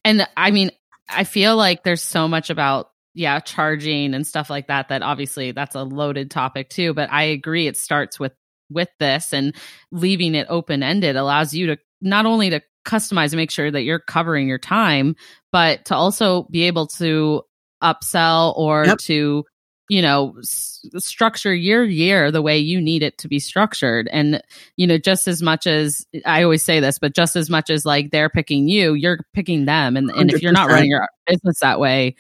And 0.04 0.26
I 0.36 0.50
mean, 0.50 0.72
I 1.08 1.22
feel 1.24 1.56
like 1.56 1.84
there's 1.84 2.02
so 2.02 2.26
much 2.28 2.50
about 2.50 2.90
yeah, 3.14 3.40
charging 3.40 4.12
and 4.12 4.26
stuff 4.26 4.50
like 4.50 4.66
that 4.66 4.88
that 4.88 5.02
obviously 5.02 5.52
that's 5.52 5.74
a 5.74 5.82
loaded 5.82 6.30
topic 6.30 6.68
too, 6.68 6.92
but 6.92 7.10
I 7.10 7.22
agree 7.22 7.66
it 7.66 7.78
starts 7.78 8.20
with 8.20 8.32
with 8.70 8.88
this 8.98 9.32
and 9.32 9.54
leaving 9.92 10.34
it 10.34 10.46
open 10.48 10.82
ended 10.82 11.16
allows 11.16 11.54
you 11.54 11.66
to 11.68 11.78
not 12.00 12.26
only 12.26 12.50
to 12.50 12.60
customize 12.86 13.32
and 13.32 13.36
make 13.36 13.50
sure 13.50 13.70
that 13.70 13.82
you're 13.82 13.98
covering 13.98 14.48
your 14.48 14.58
time, 14.58 15.16
but 15.52 15.84
to 15.86 15.94
also 15.94 16.44
be 16.44 16.62
able 16.64 16.86
to 16.86 17.42
upsell 17.82 18.56
or 18.56 18.86
Yep. 18.86 18.98
to 18.98 19.44
you 19.88 20.02
know 20.02 20.34
s- 20.40 20.84
structure 20.96 21.54
your 21.54 21.84
year 21.84 22.30
the 22.32 22.42
way 22.42 22.58
you 22.58 22.80
need 22.80 23.02
it 23.02 23.18
to 23.18 23.28
be 23.28 23.38
structured. 23.38 24.08
And 24.10 24.42
you 24.76 24.86
know 24.86 24.98
just 24.98 25.28
as 25.28 25.42
much 25.42 25.66
as 25.66 26.06
i 26.24 26.42
always 26.42 26.62
say 26.64 26.80
this 26.80 26.98
but 26.98 27.14
just 27.14 27.36
as 27.36 27.50
much 27.50 27.70
as 27.70 27.84
like 27.84 28.10
they're 28.10 28.30
picking 28.30 28.68
you 28.68 28.94
you're 28.94 29.18
picking 29.34 29.64
them. 29.66 29.96
And, 29.96 30.10
and 30.10 30.32
if 30.32 30.42
you're 30.42 30.52
not 30.52 30.68
running 30.70 30.90
your 30.90 31.06
business 31.26 31.60
that 31.60 31.78
way 31.78 32.16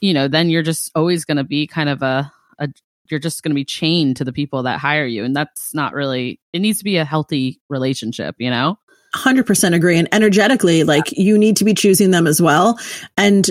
you 0.00 0.14
know 0.14 0.28
then 0.28 0.48
you're 0.48 0.62
just 0.62 0.90
always 0.94 1.24
going 1.24 1.36
to 1.36 1.44
be 1.44 1.66
kind 1.66 1.88
of 1.88 2.02
a, 2.02 2.32
a 2.58 2.68
you're 3.10 3.20
just 3.20 3.42
going 3.42 3.50
to 3.50 3.54
be 3.54 3.64
chained 3.64 4.16
to 4.16 4.24
the 4.24 4.32
people 4.32 4.62
that 4.62 4.78
hire 4.78 5.06
you 5.06 5.24
and 5.24 5.34
that's 5.34 5.74
not 5.74 5.92
really 5.94 6.40
it 6.52 6.60
needs 6.60 6.78
to 6.78 6.84
be 6.84 6.96
a 6.96 7.04
healthy 7.04 7.60
relationship 7.68 8.36
you 8.38 8.50
know 8.50 8.78
100% 9.14 9.74
agree. 9.74 9.98
And 9.98 10.08
energetically, 10.12 10.84
like 10.84 11.12
you 11.12 11.36
need 11.38 11.56
to 11.58 11.64
be 11.64 11.74
choosing 11.74 12.10
them 12.10 12.26
as 12.26 12.40
well. 12.40 12.78
And 13.16 13.48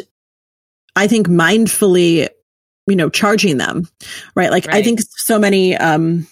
I 0.96 1.08
think 1.08 1.28
mindfully, 1.28 2.30
you 2.88 2.96
know, 2.96 3.10
charging 3.10 3.58
them, 3.58 3.88
right? 4.36 4.52
Like 4.52 4.68
I 4.70 4.82
think 4.82 5.00
so 5.02 5.38
many, 5.38 5.76
um, 5.76 6.28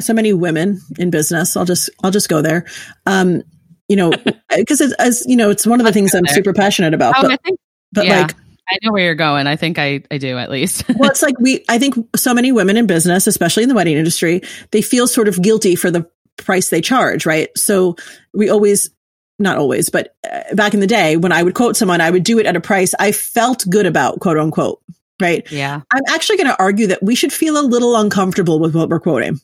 so 0.00 0.12
many 0.12 0.32
women 0.32 0.80
in 0.98 1.10
business, 1.10 1.56
I'll 1.56 1.64
just, 1.64 1.88
I'll 2.02 2.10
just 2.10 2.28
go 2.28 2.42
there. 2.42 2.66
Um, 3.06 3.42
you 3.88 3.96
know, 3.96 4.12
because 4.56 4.80
as, 4.80 4.92
as 4.94 5.24
you 5.26 5.36
know, 5.36 5.50
it's 5.50 5.66
one 5.66 5.80
of 5.80 5.86
the 5.86 5.92
things 5.92 6.14
I'm 6.14 6.24
there. 6.24 6.34
super 6.34 6.52
passionate 6.52 6.94
about, 6.94 7.14
oh, 7.18 7.22
but, 7.22 7.30
i 7.32 7.36
think 7.36 7.58
but 7.92 8.06
yeah. 8.06 8.22
like, 8.22 8.34
i 8.68 8.78
know 8.82 8.92
where 8.92 9.04
you're 9.04 9.14
going 9.14 9.46
i 9.46 9.56
think 9.56 9.78
i 9.78 10.02
i 10.10 10.18
do 10.18 10.36
at 10.38 10.50
least 10.50 10.84
well, 10.96 11.10
it's 11.10 11.22
like 11.22 11.38
we, 11.38 11.64
I 11.68 11.78
think 11.78 11.94
so 12.16 12.34
many 12.34 12.52
women 12.52 12.76
in 12.76 12.86
business, 12.86 13.26
especially 13.26 13.62
in 13.62 13.68
the 13.68 13.74
wedding 13.74 13.96
industry, 13.96 14.42
they 14.70 14.82
feel 14.82 15.06
sort 15.06 15.28
of 15.28 15.40
guilty 15.40 15.76
for 15.76 15.90
the 15.90 16.08
price 16.36 16.68
they 16.68 16.80
charge, 16.80 17.26
right? 17.26 17.48
So 17.56 17.96
we 18.32 18.50
always, 18.50 18.90
not 19.38 19.58
always, 19.58 19.90
but 19.90 20.14
uh, 20.30 20.54
back 20.54 20.74
in 20.74 20.80
the 20.80 20.86
day 20.86 21.16
when 21.16 21.32
I 21.32 21.42
would 21.42 21.54
quote 21.54 21.76
someone, 21.76 22.00
I 22.00 22.10
would 22.10 22.24
do 22.24 22.38
it 22.38 22.46
at 22.46 22.56
a 22.56 22.60
price 22.60 22.94
I 22.98 23.12
felt 23.12 23.64
good 23.68 23.86
about, 23.86 24.20
quote 24.20 24.38
unquote, 24.38 24.82
right? 25.20 25.50
yeah 25.50 25.80
I'm 25.90 26.02
actually 26.08 26.38
going 26.38 26.48
to 26.48 26.58
argue 26.62 26.88
that 26.88 27.02
we 27.02 27.14
should 27.14 27.32
feel 27.32 27.58
a 27.58 27.64
little 27.64 27.96
uncomfortable 27.96 28.58
with 28.60 28.74
what 28.74 28.88
we're 28.88 29.00
quoting. 29.00 29.40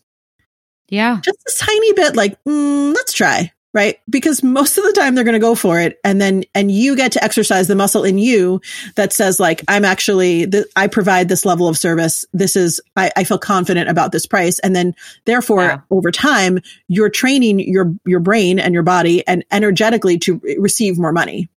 yeah 0.89 1.21
Just 1.23 1.39
a 1.39 1.65
tiny 1.65 1.93
bit 1.93 2.17
like, 2.17 2.43
mm, 2.45 2.95
let's 2.95 3.13
try, 3.13 3.53
right? 3.75 3.99
Because 4.11 4.43
most 4.43 4.77
of 4.77 4.85
the 4.85 4.93
time 4.93 5.15
they're 5.15 5.25
going 5.25 5.33
to 5.35 5.39
go 5.39 5.55
for 5.55 5.81
it. 5.81 5.99
And 6.05 6.21
then, 6.21 6.45
and 6.55 6.71
you 6.71 6.95
get 6.95 7.13
to 7.13 7.25
exercise 7.25 7.69
the 7.69 7.75
muscle 7.75 8.05
in 8.05 8.19
you 8.19 8.61
that 8.97 9.13
says 9.13 9.41
like, 9.41 9.63
I'm 9.69 9.85
actually, 9.85 10.47
th- 10.47 10.67
I 10.77 10.87
provide 10.89 11.29
this 11.29 11.45
level 11.45 11.69
of 11.69 11.79
service. 11.79 12.25
This 12.33 12.55
is, 12.57 12.81
I, 12.97 13.11
I 13.17 13.25
feel 13.25 13.39
confident 13.39 13.89
about 13.89 14.13
this 14.13 14.27
price. 14.27 14.59
And 14.59 14.77
then 14.77 14.95
therefore 15.25 15.63
Yeah. 15.63 15.81
over 15.91 16.11
time, 16.11 16.59
you're 16.89 17.09
training 17.11 17.61
your, 17.61 17.95
your 18.05 18.21
brain 18.21 18.59
and 18.59 18.75
your 18.75 18.83
body 18.83 19.27
and 19.27 19.45
energetically 19.51 20.19
to 20.19 20.37
re- 20.43 20.57
receive 20.59 20.99
more 20.99 21.13
money. 21.13 21.49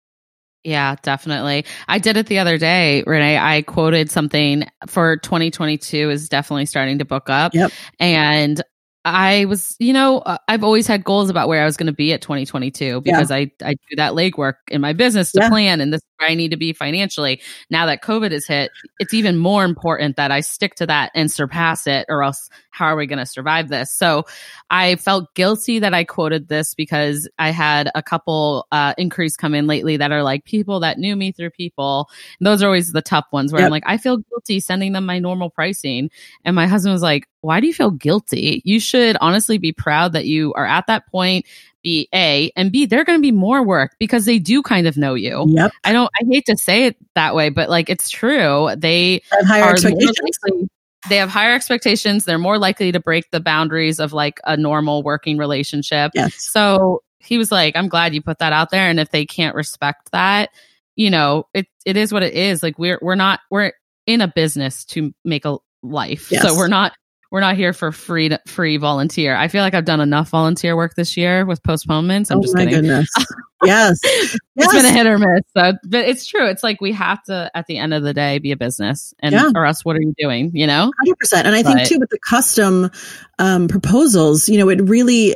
Yeah, 0.64 0.96
definitely. 1.04 1.64
I 1.88 2.00
did 2.00 2.18
it 2.18 2.26
the 2.26 2.40
other 2.40 2.58
day, 2.58 3.04
Renee. 3.06 3.38
I 3.38 3.62
quoted 3.62 4.10
something 4.10 4.66
for 4.88 5.18
2022 5.18 6.10
is 6.10 6.28
definitely 6.28 6.66
starting 6.66 6.98
to 7.00 7.06
book 7.06 7.30
up. 7.30 7.54
Yep. 7.54 7.72
And 8.00 8.64
I 9.06 9.46
was, 9.46 9.76
you 9.80 9.94
know, 9.94 10.18
uh, 10.20 10.38
I've 10.48 10.64
always 10.64 10.88
had 10.88 11.04
goals 11.04 11.30
about 11.30 11.48
where 11.48 11.62
I 11.62 11.66
was 11.66 11.78
going 11.78 11.86
to 11.88 11.94
be 11.94 12.12
at 12.12 12.22
2022 12.24 13.02
because 13.02 13.30
I, 13.30 13.52
I 13.64 13.74
do 13.74 13.96
that 13.98 14.14
legwork 14.14 14.56
in 14.70 14.82
my 14.82 14.94
business 14.94 15.32
to 15.34 15.42
Yeah. 15.42 15.50
plan 15.50 15.80
and 15.80 15.94
this 15.94 16.00
is 16.00 16.08
where 16.18 16.30
I 16.30 16.34
need 16.34 16.50
to 16.52 16.58
be 16.58 16.74
financially. 16.74 17.40
Now 17.70 17.86
that 17.86 18.02
COVID 18.02 18.32
has 18.32 18.48
hit, 18.48 18.72
it's 19.00 19.14
even 19.14 19.38
more 19.38 19.64
important 19.64 20.16
that 20.18 20.32
I 20.32 20.40
stick 20.42 20.74
to 20.76 20.88
that 20.88 21.12
and 21.14 21.32
surpass 21.32 21.86
it 21.86 22.08
or 22.10 22.24
else 22.24 22.50
how 22.76 22.86
are 22.88 22.96
we 22.96 23.08
going 23.08 23.20
to 23.20 23.26
survive 23.26 23.70
this? 23.70 23.92
So 23.94 24.26
I 24.70 24.96
felt 24.98 25.34
guilty 25.34 25.80
that 25.80 25.94
I 25.94 26.04
quoted 26.04 26.48
this 26.48 26.76
because 26.76 27.30
I 27.40 27.52
had 27.52 27.90
a 27.96 28.04
couple 28.04 28.68
uh, 28.72 28.94
inquiries 28.98 29.38
come 29.38 29.56
in 29.56 29.66
lately 29.68 29.98
that 29.98 30.12
are 30.12 30.24
like 30.24 30.44
people 30.46 30.82
that 30.82 30.98
knew 31.00 31.16
me 31.16 31.32
through 31.32 31.52
people. 31.52 32.10
And 32.40 32.46
those 32.48 32.62
are 32.62 32.66
always 32.68 32.92
the 32.92 33.02
tough 33.02 33.26
ones 33.32 33.52
where 33.54 33.62
Yep. 33.62 33.68
I'm 33.68 33.72
like, 33.72 33.84
I 33.86 33.98
feel 33.98 34.18
guilty 34.18 34.60
sending 34.60 34.92
them 34.92 35.06
my 35.06 35.20
normal 35.20 35.50
pricing. 35.50 36.10
And 36.44 36.56
my 36.56 36.68
husband 36.68 36.94
was 36.94 37.02
like, 37.02 37.28
Why 37.42 37.60
do 37.62 37.68
you 37.68 37.74
feel 37.74 37.92
guilty? 37.92 38.62
You 38.66 38.80
should 38.80 39.16
honestly 39.22 39.58
be 39.58 39.72
proud 39.72 40.14
that 40.14 40.26
you 40.26 40.54
are 40.54 40.66
at 40.66 40.88
that 40.88 41.08
point. 41.08 41.46
Be 41.84 42.10
A 42.16 42.52
and 42.56 42.72
B, 42.72 42.88
they're 42.88 43.04
going 43.06 43.20
to 43.20 43.22
be 43.22 43.32
more 43.32 43.64
work 43.64 43.92
because 44.00 44.26
they 44.26 44.40
do 44.40 44.64
kind 44.64 44.88
of 44.88 44.98
know 44.98 45.14
you. 45.14 45.46
Yep. 45.48 45.72
I 45.84 45.94
don't, 45.94 46.10
I 46.20 46.26
hate 46.28 46.48
to 46.48 46.58
say 46.58 46.86
it 46.88 46.98
that 47.14 47.36
way, 47.36 47.50
but 47.50 47.70
like 47.70 47.92
it's 47.92 48.10
true. 48.10 48.70
They 48.76 49.22
have 49.32 49.46
higher 49.46 49.64
are 49.66 49.72
expectations. 49.74 50.18
likely- 50.44 50.68
they 51.10 51.18
have 51.18 51.30
higher 51.30 51.54
expectations. 51.54 52.26
They're 52.26 52.38
more 52.38 52.58
likely 52.58 52.92
to 52.92 53.00
break 53.00 53.30
the 53.32 53.40
boundaries 53.40 54.00
of 54.00 54.14
like 54.14 54.40
a 54.46 54.58
normal 54.58 55.04
working 55.04 55.38
relationship. 55.38 56.12
Yes. 56.14 56.36
So 56.52 57.04
he 57.20 57.38
was 57.38 57.52
like, 57.52 57.76
I'm 57.76 57.88
glad 57.88 58.14
you 58.14 58.22
put 58.22 58.40
that 58.40 58.54
out 58.54 58.70
there. 58.70 58.90
And 58.90 59.00
if 59.00 59.10
they 59.10 59.26
can't 59.26 59.56
respect 59.56 60.12
that, 60.12 60.50
you 60.96 61.10
know, 61.10 61.48
it 61.54 61.68
it 61.86 61.98
is 61.98 62.14
what 62.14 62.24
it 62.24 62.34
is. 62.34 62.64
Like 62.64 62.80
we're 62.80 63.00
we're 63.02 63.16
not 63.16 63.40
we're 63.52 63.74
in 64.06 64.22
a 64.22 64.28
business 64.28 64.86
to 64.86 65.14
make 65.24 65.46
a 65.46 65.58
life. 65.84 66.32
Yes. 66.32 66.44
So 66.44 66.56
we're 66.56 66.68
not 66.68 66.94
we're 67.36 67.42
not 67.42 67.58
here 67.58 67.74
for 67.74 67.92
free 67.92 68.32
free 68.48 68.78
volunteer. 68.78 69.36
I 69.36 69.50
feel 69.50 69.62
like 69.62 69.74
I've 69.74 69.84
done 69.84 70.00
enough 70.00 70.30
volunteer 70.30 70.74
work 70.74 70.96
this 70.96 71.18
year 71.18 71.46
with 71.46 71.62
postponements. 71.64 72.32
I'm 72.32 72.38
oh 72.38 72.42
just 72.42 72.56
my 72.56 72.64
kidding. 72.64 72.84
goodness. 72.84 73.10
yes. 73.66 74.00
It's 74.06 74.38
Yes. 74.56 74.72
been 74.72 74.86
a 74.86 74.90
hit 74.90 75.06
or 75.06 75.18
miss. 75.18 75.42
So, 75.54 75.74
but 75.84 76.06
it's 76.08 76.26
true. 76.28 76.48
It's 76.48 76.64
like 76.64 76.80
we 76.80 76.94
have 76.94 77.22
to, 77.24 77.52
at 77.54 77.66
the 77.68 77.78
end 77.78 77.94
of 77.94 78.04
the 78.04 78.14
day, 78.14 78.40
be 78.40 78.54
a 78.54 78.56
business, 78.56 79.14
and 79.20 79.34
Yeah. 79.34 79.52
or 79.54 79.66
else, 79.66 79.84
what 79.84 79.98
are 79.98 80.02
you 80.02 80.14
doing? 80.18 80.52
You 80.54 80.66
know? 80.66 80.94
Hundred 80.98 81.20
percent, 81.20 81.46
and 81.46 81.54
I 81.54 81.62
think 81.62 81.86
too 81.90 82.00
with 82.00 82.10
the 82.10 82.20
custom 82.20 82.90
um, 83.38 83.68
proposals, 83.68 84.48
you 84.48 84.58
know, 84.58 84.70
it 84.70 84.80
really, 84.88 85.36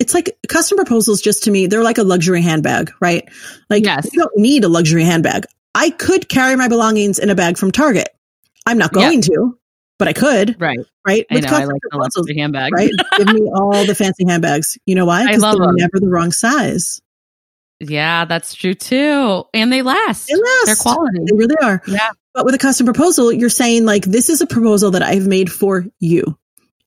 it's 0.00 0.14
like 0.14 0.36
custom 0.48 0.78
proposals. 0.78 1.20
Just 1.20 1.44
to 1.44 1.52
me, 1.52 1.68
they're 1.68 1.84
like 1.84 1.98
a 1.98 2.02
luxury 2.02 2.42
handbag, 2.42 2.90
right? 3.00 3.22
Like 3.68 3.84
Yes. 3.84 4.08
you 4.12 4.18
don't 4.18 4.36
need 4.36 4.64
a 4.64 4.68
luxury 4.68 5.04
handbag. 5.04 5.44
I 5.76 5.90
could 5.90 6.28
carry 6.28 6.56
my 6.56 6.66
belongings 6.66 7.20
in 7.20 7.30
a 7.30 7.36
bag 7.36 7.56
from 7.56 7.70
Target. 7.70 8.08
I'm 8.66 8.78
not 8.78 8.92
going 8.92 9.22
to, 9.22 9.56
but 10.00 10.08
I 10.08 10.12
could, 10.12 10.56
Right. 10.60 10.80
right? 11.06 11.24
I 11.30 11.38
know. 11.40 11.48
I 11.50 11.64
like 11.64 11.80
the 12.12 12.34
handbag. 12.36 12.72
right? 12.74 12.90
Give 13.18 13.26
me 13.32 13.42
all 13.54 13.84
the 13.86 13.94
fancy 13.94 14.24
handbags. 14.26 14.76
You 14.86 14.96
know 14.96 15.04
why? 15.04 15.22
I 15.22 15.26
Because 15.26 15.42
love 15.42 15.58
they're 15.58 15.66
them. 15.68 15.76
never 15.76 16.00
the 16.00 16.08
wrong 16.08 16.32
size. 16.32 17.00
Yeah, 17.78 18.24
that's 18.24 18.54
true 18.54 18.74
too. 18.74 19.44
And 19.54 19.72
they 19.72 19.82
last. 19.82 20.26
They 20.26 20.34
last. 20.34 20.66
They're 20.66 20.74
quality. 20.76 21.18
They 21.24 21.36
really 21.36 21.56
are. 21.62 21.80
Yeah. 21.86 22.10
But 22.34 22.44
with 22.44 22.54
a 22.54 22.58
custom 22.58 22.84
proposal, 22.86 23.32
you're 23.32 23.48
saying 23.48 23.84
like, 23.84 24.04
this 24.04 24.28
is 24.28 24.40
a 24.40 24.46
proposal 24.46 24.90
that 24.92 25.02
I've 25.02 25.26
made 25.26 25.50
for 25.50 25.84
you. 25.98 26.36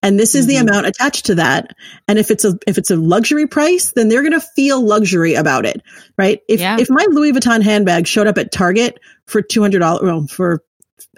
And 0.01 0.19
this 0.19 0.35
is 0.35 0.47
the 0.47 0.55
Mhm. 0.55 0.69
amount 0.69 0.85
attached 0.87 1.25
to 1.27 1.35
that. 1.35 1.75
And 2.07 2.19
if 2.19 2.29
it's 2.29 2.43
a, 2.45 2.57
if 2.67 2.77
it's 2.77 2.91
a 2.91 2.95
luxury 2.97 3.47
price, 3.47 3.93
then 3.95 4.09
they're 4.09 4.21
going 4.21 4.33
to 4.33 4.45
feel 4.55 4.81
luxury 4.85 5.33
about 5.35 5.65
it. 5.65 5.81
Right. 6.17 6.41
If, 6.49 6.59
Yeah. 6.59 6.77
if 6.79 6.89
my 6.89 7.05
Louis 7.09 7.31
Vuitton 7.31 7.61
handbag 7.61 8.05
showed 8.05 8.27
up 8.27 8.37
at 8.37 8.51
Target 8.51 8.99
for 9.27 9.41
$200, 9.41 10.01
well, 10.03 10.27
for, 10.27 10.61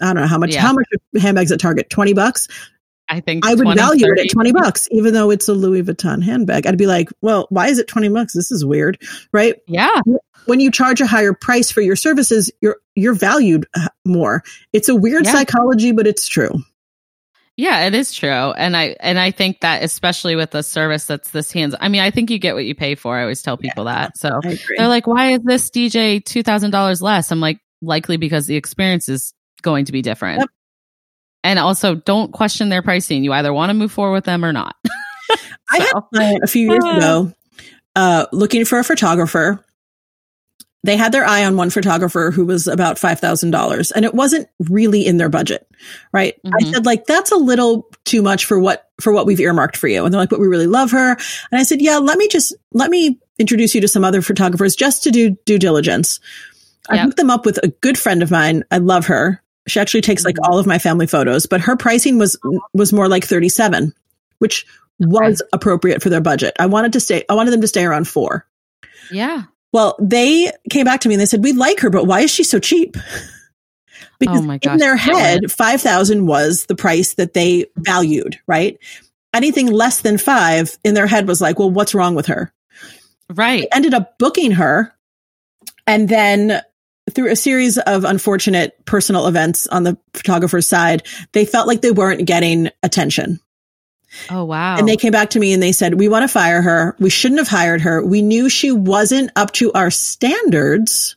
I 0.02 0.08
don't 0.14 0.22
know 0.22 0.28
how 0.28 0.38
much, 0.38 0.54
Yeah. 0.54 0.62
how 0.62 0.74
much 0.74 0.86
handbags 1.20 1.52
at 1.52 1.60
Target? 1.60 1.90
20 1.90 2.14
bucks. 2.14 2.48
I 3.08 3.20
think 3.20 3.46
I 3.46 3.54
would 3.54 3.64
20, 3.64 3.80
value 3.80 4.06
30. 4.08 4.22
it 4.22 4.26
at 4.26 4.32
20 4.32 4.52
bucks, 4.52 4.88
even 4.92 5.14
though 5.14 5.30
it's 5.30 5.48
a 5.48 5.54
Louis 5.54 5.84
Vuitton 5.84 6.24
handbag. 6.24 6.66
I'd 6.66 6.78
be 6.78 6.88
like, 6.88 7.10
well, 7.22 7.46
why 7.52 7.68
is 7.68 7.78
it 7.78 7.88
20 7.88 8.10
bucks? 8.10 8.34
This 8.34 8.50
is 8.52 8.66
weird, 8.66 9.00
right? 9.32 9.56
Yeah. 9.68 10.02
When 10.48 10.60
you 10.60 10.72
charge 10.72 11.02
a 11.02 11.06
higher 11.08 11.34
price 11.34 11.70
for 11.72 11.82
your 11.82 11.96
services, 11.96 12.52
you're, 12.62 12.78
you're 12.96 13.14
valued 13.14 13.68
uh, 13.76 13.90
more. 14.06 14.44
It's 14.74 14.90
a 14.90 14.96
weird 14.96 15.26
Yeah. 15.26 15.34
psychology, 15.34 15.92
but 15.92 16.08
it's 16.08 16.28
true. 16.28 16.64
Yeah, 17.58 17.86
it 17.88 17.94
is 17.94 18.12
true. 18.12 18.30
And 18.30 18.76
I 18.76 18.98
and 19.00 19.18
I 19.18 19.32
think 19.32 19.62
that 19.62 19.82
especially 19.82 20.36
with 20.36 20.54
a 20.56 20.62
service 20.64 21.06
that's 21.06 21.32
this 21.32 21.54
hands 21.54 21.74
I 21.80 21.88
mean, 21.88 22.02
I 22.02 22.12
think 22.12 22.30
you 22.30 22.38
get 22.38 22.54
what 22.54 22.66
you 22.66 22.76
pay 22.76 22.96
for. 22.96 23.18
I 23.18 23.22
always 23.22 23.42
tell 23.42 23.56
people 23.56 23.86
that. 23.86 24.18
So 24.18 24.42
they're 24.78 24.90
like, 24.90 25.08
why 25.08 25.32
is 25.34 25.40
this 25.42 25.70
DJ 25.70 26.24
two 26.24 26.44
thousand 26.44 26.72
dollars 26.72 27.02
less? 27.02 27.32
I'm 27.32 27.40
like, 27.40 27.60
likely 27.82 28.18
because 28.18 28.46
the 28.46 28.58
experience 28.58 29.08
is 29.08 29.34
going 29.66 29.86
to 29.86 29.92
be 29.92 30.02
different. 30.02 30.40
Yep. 30.40 30.50
And 31.44 31.60
also 31.60 31.96
don't 31.96 32.32
question 32.32 32.70
their 32.70 32.82
pricing. 32.82 33.24
You 33.26 33.34
either 33.34 33.52
want 33.54 33.70
to 33.70 33.74
move 33.74 33.92
forward 33.92 34.14
with 34.14 34.24
them 34.24 34.46
or 34.46 34.54
not. 34.54 34.76
I 35.70 35.78
had 35.80 35.92
a 36.16 36.40
a 36.44 36.48
few 36.48 36.72
years 36.72 36.86
ago 36.98 37.34
uh, 37.96 38.28
looking 38.32 38.64
for 38.66 38.80
a 38.80 38.84
photographer. 38.84 39.64
They 40.84 40.98
had 40.98 41.12
their 41.12 41.26
eye 41.26 41.44
on 41.46 41.58
one 41.58 41.72
photographer 41.72 42.30
who 42.30 42.46
was 42.46 42.68
about 42.68 42.98
$5,000 42.98 43.92
and 43.96 44.06
it 44.06 44.14
wasn't 44.14 44.48
really 44.70 45.04
in 45.06 45.18
their 45.18 45.30
budget, 45.30 45.68
right? 46.14 46.36
I 46.46 46.50
Mhm. 46.62 46.74
said 46.74 46.86
like, 46.86 47.06
that's 47.08 47.32
a 47.32 47.38
little 47.38 47.90
too 48.06 48.22
much 48.22 48.46
for 48.46 48.60
what, 48.60 48.88
for 49.02 49.12
what 49.12 49.26
we've 49.26 49.40
earmarked 49.40 49.78
for 49.78 49.88
you. 49.88 50.06
And 50.06 50.14
they're 50.14 50.22
like, 50.22 50.30
but 50.30 50.40
we 50.40 50.46
really 50.48 50.68
love 50.68 50.92
her. 50.92 51.12
And 51.52 51.60
I 51.60 51.64
said, 51.64 51.82
yeah, 51.82 51.98
let 51.98 52.20
me 52.20 52.28
just, 52.28 52.54
let 52.72 52.92
me 52.92 53.20
introduce 53.40 53.74
you 53.74 53.82
to 53.82 53.88
some 53.88 54.04
other 54.04 54.22
photographers 54.22 54.76
just 54.76 55.02
to 55.04 55.12
do 55.12 55.32
due 55.46 55.58
diligence. 55.58 56.20
I 56.88 56.96
Yep. 56.98 57.06
hooked 57.06 57.18
them 57.18 57.32
up 57.32 57.46
with 57.48 57.58
a 57.64 57.70
good 57.70 57.98
friend 57.98 58.22
of 58.22 58.30
mine. 58.30 58.64
I 58.70 58.78
love 58.78 59.08
her. 59.08 59.42
She 59.68 59.80
actually 59.80 60.02
takes 60.02 60.24
like 60.26 60.36
Mhm. 60.36 60.48
all 60.48 60.58
of 60.60 60.66
my 60.68 60.78
family 60.78 61.08
photos, 61.08 61.46
but 61.46 61.62
her 61.62 61.76
pricing 61.76 62.18
was, 62.18 62.38
was 62.74 62.94
more 62.94 63.08
like 63.08 63.26
37, 63.26 63.94
which 64.40 64.66
was 65.00 65.42
appropriate 65.54 66.02
for 66.04 66.10
their 66.10 66.22
budget. 66.22 66.54
I 66.60 66.68
wanted 66.68 66.94
to 66.94 67.00
stay, 67.00 67.24
I 67.30 67.34
wanted 67.34 67.52
them 67.52 67.62
to 67.62 67.68
stay 67.68 67.84
around 67.86 68.08
four. 68.08 68.46
yeah. 69.12 69.44
Well, 69.74 69.98
they 70.00 70.52
came 70.70 70.86
back 70.86 71.02
to 71.02 71.10
me 71.10 71.16
and 71.16 71.22
they 71.22 71.26
said, 71.26 71.44
we 71.44 71.52
like 71.52 71.82
her, 71.82 71.90
but 71.90 72.06
why 72.08 72.22
is 72.22 72.32
she 72.32 72.46
so 72.46 72.60
cheap? 72.60 72.96
Because 74.20 74.46
Oh 74.46 74.52
in 74.72 74.78
their 74.78 74.96
head, 74.96 75.52
5,000 75.52 76.28
was 76.28 76.66
the 76.68 76.76
price 76.76 77.16
that 77.16 77.34
they 77.34 77.66
valued, 77.76 78.40
right? 78.48 78.78
Anything 79.34 79.68
less 79.68 80.00
than 80.00 80.18
five 80.18 80.78
in 80.86 80.94
their 80.94 81.08
head 81.08 81.28
was 81.28 81.42
like, 81.42 81.60
well, 81.60 81.70
what's 81.70 81.94
wrong 81.94 82.16
with 82.16 82.28
her? 82.28 82.54
Right. 83.34 83.68
ended 83.74 83.94
up 83.94 84.18
booking 84.18 84.52
her 84.52 84.94
and 85.88 86.08
then 86.08 86.62
through 87.14 87.32
a 87.32 87.36
series 87.36 87.78
of 87.78 88.04
unfortunate 88.04 88.84
personal 88.86 89.28
events 89.28 89.68
on 89.68 89.84
the 89.84 89.98
photographer's 90.14 90.68
side 90.68 91.04
they 91.34 91.46
felt 91.46 91.68
like 91.68 91.82
they 91.82 91.92
weren't 91.92 92.26
getting 92.26 92.70
attention 92.84 93.40
Oh 94.30 94.46
wow. 94.46 94.78
and 94.78 94.88
they 94.88 94.96
came 94.98 95.12
back 95.12 95.32
to 95.32 95.40
me 95.40 95.52
and 95.54 95.62
they 95.62 95.72
said 95.74 95.96
we 96.00 96.08
want 96.08 96.24
to 96.24 96.28
fire 96.30 96.62
her 96.62 96.96
we 97.00 97.10
shouldn't 97.10 97.40
have 97.40 97.48
hired 97.50 97.82
her 97.82 98.04
we 98.04 98.22
knew 98.22 98.50
she 98.50 98.72
wasn't 98.72 99.30
up 99.36 99.52
to 99.54 99.72
our 99.74 99.92
standards 99.92 101.16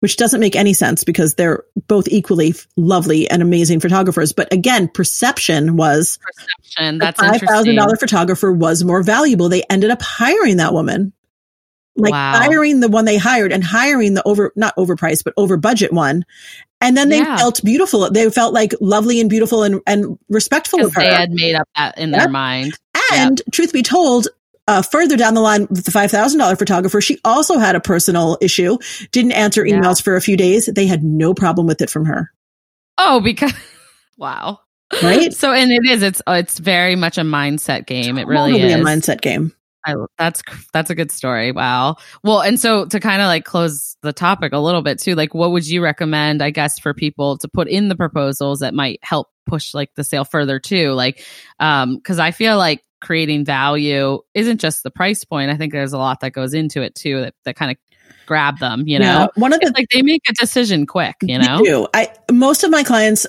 which 0.00 0.16
doesn't 0.16 0.38
make 0.38 0.54
any 0.54 0.74
sense 0.74 1.02
because 1.02 1.34
they're 1.34 1.64
both 1.88 2.06
equally 2.06 2.54
lovely 2.76 3.28
and 3.28 3.42
amazing 3.42 3.80
photographers 3.80 4.32
but 4.32 4.52
again 4.52 4.88
perception 4.88 5.76
was 5.76 6.18
perception. 6.22 6.98
That's 6.98 7.20
$5,000 7.20 7.98
photographer 7.98 8.52
was 8.52 8.84
more 8.84 9.02
valuable. 9.02 9.48
They 9.48 9.62
ended 9.70 9.90
up 9.90 10.00
hiring 10.02 10.58
that 10.58 10.72
woman, 10.72 11.12
like 11.98 12.12
Wow. 12.12 12.32
hiring 12.38 12.80
the 12.80 12.88
one 12.88 13.04
they 13.04 13.18
hired 13.18 13.52
and 13.52 13.62
hiring 13.62 14.14
the 14.14 14.22
over 14.26 14.52
not 14.56 14.74
overpriced 14.76 15.24
but 15.24 15.34
over 15.36 15.56
budget 15.56 15.92
one. 15.92 16.24
And 16.80 16.96
then 16.96 17.08
they 17.08 17.18
Yeah. 17.18 17.36
felt 17.36 17.60
beautiful. 17.64 18.08
They 18.10 18.30
felt 18.30 18.54
like 18.54 18.72
lovely 18.80 19.20
and 19.20 19.28
beautiful 19.28 19.62
and, 19.64 19.80
and 19.86 20.16
respectful 20.28 20.84
of 20.84 20.94
her. 20.94 21.00
they 21.02 21.12
had 21.12 21.30
made 21.32 21.54
up 21.56 21.68
that 21.76 21.98
in 21.98 22.10
Yep. 22.10 22.18
their 22.20 22.28
mind. 22.28 22.74
and 23.12 23.40
truth 23.52 23.72
be 23.72 23.82
told, 23.82 24.28
uh, 24.68 24.82
further 24.82 25.16
down 25.16 25.32
the 25.34 25.40
line 25.40 25.66
with 25.70 25.84
the 25.84 25.90
five 25.90 26.10
thousand 26.10 26.38
dollar 26.38 26.54
photographer, 26.56 27.00
she 27.00 27.18
also 27.24 27.58
had 27.58 27.74
a 27.74 27.80
personal 27.80 28.36
issue. 28.40 28.76
Didn't 29.12 29.32
answer 29.32 29.66
Yeah. 29.66 29.76
emails 29.80 30.00
for 30.02 30.14
a 30.14 30.20
few 30.20 30.36
days. 30.36 30.66
They 30.66 30.86
had 30.86 31.02
no 31.02 31.32
problem 31.34 31.66
with 31.66 31.80
it 31.82 31.88
from 31.90 32.04
her. 32.04 32.30
Oh, 32.98 33.20
because 33.20 33.52
wow. 34.18 34.60
Right? 35.02 35.32
So 35.34 35.52
and 35.52 35.70
it 35.72 35.82
is. 35.90 36.02
It's 36.02 36.22
it's 36.28 36.58
very 36.58 36.96
much 36.96 37.18
a 37.18 37.22
mindset 37.22 37.86
game. 37.86 38.18
It 38.18 38.26
really 38.26 38.52
Totally 38.52 38.72
is. 38.72 38.80
a 38.80 38.84
mindset 38.84 39.20
game. 39.20 39.52
I, 39.88 39.94
that's 40.18 40.42
that's 40.72 40.90
a 40.90 40.94
good 40.94 41.10
story. 41.10 41.52
Wow. 41.52 41.96
Well, 42.22 42.40
and 42.40 42.60
so 42.60 42.84
to 42.86 43.00
kind 43.00 43.22
of 43.22 43.26
like 43.26 43.44
close 43.44 43.96
the 44.02 44.12
topic 44.12 44.52
a 44.52 44.58
little 44.58 44.82
bit 44.82 45.00
too, 45.00 45.14
like 45.14 45.34
what 45.34 45.50
would 45.52 45.66
you 45.66 45.82
recommend, 45.82 46.42
I 46.42 46.50
guess, 46.50 46.78
for 46.78 46.94
people 46.94 47.38
to 47.38 47.48
put 47.48 47.68
in 47.68 47.88
the 47.88 47.96
proposals 47.96 48.60
that 48.60 48.74
might 48.74 49.00
help 49.02 49.28
push 49.46 49.74
like 49.74 49.94
the 49.94 50.04
sale 50.04 50.24
further 50.24 50.58
too? 50.60 50.92
Like, 50.92 51.24
um, 51.58 51.96
because 51.96 52.18
I 52.18 52.30
feel 52.30 52.58
like 52.58 52.84
creating 53.00 53.44
value 53.44 54.18
isn't 54.34 54.60
just 54.60 54.82
the 54.82 54.90
price 54.90 55.24
point. 55.24 55.50
I 55.50 55.56
think 55.56 55.72
there's 55.72 55.92
a 55.92 55.98
lot 55.98 56.20
that 56.20 56.32
goes 56.32 56.52
into 56.54 56.82
it 56.82 56.94
too 56.94 57.20
that 57.22 57.34
that 57.44 57.56
kind 57.56 57.70
of 57.70 57.76
grab 58.26 58.58
them. 58.58 58.84
You 58.86 58.98
know, 58.98 59.04
Yeah. 59.04 59.26
one 59.36 59.52
of 59.52 59.60
the 59.60 59.68
it's 59.68 59.78
like 59.78 59.88
they 59.92 60.02
make 60.02 60.22
a 60.28 60.32
decision 60.34 60.86
quick. 60.86 61.16
You 61.22 61.38
know, 61.38 61.62
do. 61.62 61.86
I 61.94 62.08
most 62.30 62.62
of 62.64 62.70
my 62.70 62.82
clients 62.82 63.26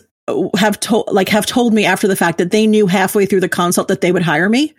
have 0.57 0.80
told 0.80 1.07
like 1.11 1.30
have 1.30 1.45
told 1.45 1.73
me 1.73 1.86
after 1.86 2.07
the 2.07 2.15
fact 2.15 2.38
that 2.38 2.51
they 2.51 2.67
knew 2.67 2.88
halfway 2.88 3.25
through 3.25 3.39
the 3.39 3.49
consult 3.49 3.88
that 3.88 4.01
they 4.01 4.11
would 4.11 4.21
hire 4.21 4.49
me 4.49 4.73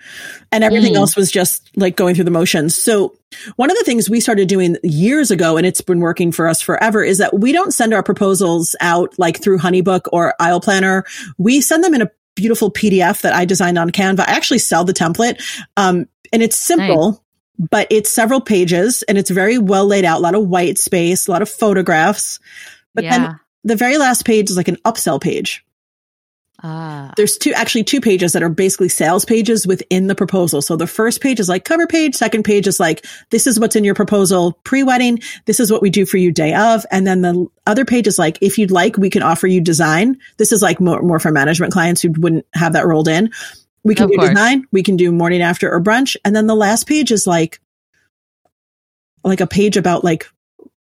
and 0.53 0.65
everything 0.65 0.95
Mm. 0.95 0.99
else 0.99 1.17
was 1.17 1.31
just 1.31 1.71
like 1.77 1.97
going 1.97 2.15
through 2.15 2.25
the 2.25 2.31
motions. 2.31 2.77
So 2.77 3.15
one 3.57 3.71
of 3.71 3.77
the 3.77 3.85
things 3.85 4.11
we 4.11 4.21
started 4.21 4.49
doing 4.49 4.77
years 4.83 5.31
ago 5.31 5.57
and 5.57 5.67
it's 5.67 5.81
been 5.81 6.01
working 6.01 6.33
for 6.33 6.49
us 6.49 6.61
forever 6.61 7.03
is 7.03 7.19
that 7.19 7.39
we 7.39 7.53
don't 7.53 7.73
send 7.73 7.95
our 7.95 8.03
proposals 8.03 8.75
out 8.81 9.19
like 9.19 9.43
through 9.43 9.59
Honeybook 9.59 10.03
or 10.13 10.35
Aisle 10.41 10.61
Planner. 10.61 11.05
We 11.39 11.61
send 11.61 11.85
them 11.85 11.95
in 11.95 12.03
a 12.03 12.11
beautiful 12.35 12.71
PDF 12.71 13.21
that 13.23 13.35
I 13.35 13.45
designed 13.45 13.79
on 13.79 13.91
Canva. 13.91 14.21
I 14.21 14.33
actually 14.33 14.59
sell 14.59 14.85
the 14.85 14.95
template. 14.95 15.43
Um, 15.77 16.07
and 16.33 16.43
it's 16.43 16.57
simple. 16.57 17.23
But 17.71 17.89
it's 17.91 18.11
several 18.11 18.41
pages 18.41 19.03
and 19.03 19.19
it's 19.19 19.29
very 19.29 19.59
well 19.59 19.85
laid 19.85 20.07
out, 20.07 20.21
a 20.21 20.23
lot 20.23 20.35
of 20.35 20.49
white 20.49 20.79
space, 20.79 21.27
a 21.27 21.31
lot 21.31 21.43
of 21.43 21.49
photographs. 21.51 22.41
But 22.95 23.05
yeah. 23.05 23.19
then 23.19 23.41
the 23.65 23.77
very 23.77 23.99
last 23.99 24.25
page 24.25 24.51
is 24.51 24.57
like 24.57 24.69
an 24.69 24.77
upsell 24.85 25.21
page. 25.21 25.65
Ah. 26.63 27.13
There's 27.17 27.39
two, 27.39 27.53
actually 27.55 27.85
two 27.85 28.03
pages 28.03 28.35
that 28.35 28.43
are 28.43 28.51
basically 28.51 28.91
sales 28.91 29.25
pages 29.25 29.67
within 29.67 30.09
the 30.09 30.15
proposal. 30.15 30.61
So 30.61 30.77
the 30.77 30.87
first 30.87 31.23
page 31.23 31.41
is 31.41 31.49
like 31.49 31.65
cover 31.65 31.87
page. 31.87 32.15
Second 32.15 32.45
page 32.45 32.67
is 32.67 32.79
like, 32.79 33.07
this 33.31 33.47
is 33.47 33.59
what's 33.59 33.77
in 33.77 33.85
your 33.85 33.95
proposal 33.95 34.53
pre-wedding. 34.65 35.21
This 35.47 35.59
is 35.59 35.73
what 35.73 35.81
we 35.81 35.89
do 35.89 36.05
for 36.05 36.19
you 36.19 36.31
day 36.31 36.53
of. 36.53 36.85
And 36.91 37.07
then 37.07 37.23
the 37.23 37.47
other 37.67 37.87
page 37.87 38.07
is 38.07 38.19
like, 38.19 38.37
if 38.43 38.59
you'd 38.59 38.71
like, 38.71 38.99
we 38.99 39.09
can 39.09 39.23
offer 39.23 39.47
you 39.47 39.63
design. 39.63 40.19
This 40.37 40.53
is 40.53 40.61
like 40.61 40.81
more, 40.81 41.01
more 41.01 41.19
for 41.19 41.31
management 41.33 41.73
clients 41.73 42.03
who 42.03 42.11
wouldn't 42.19 42.45
have 42.53 42.75
that 42.75 42.87
rolled 42.87 43.09
in. 43.09 43.31
We 43.83 43.95
can 43.95 44.05
Of 44.05 44.11
do 44.11 44.17
course. 44.19 44.29
design. 44.31 44.67
We 44.71 44.83
can 44.83 44.99
do 44.99 45.13
morning 45.13 45.41
after 45.41 45.73
or 45.73 45.81
brunch. 45.81 46.15
And 46.27 46.37
then 46.37 46.47
the 46.47 46.55
last 46.55 46.87
page 46.87 47.11
is 47.11 47.27
like, 47.27 47.59
like 49.25 49.41
a 49.41 49.47
page 49.47 49.79
about 49.79 50.05
like 50.05 50.31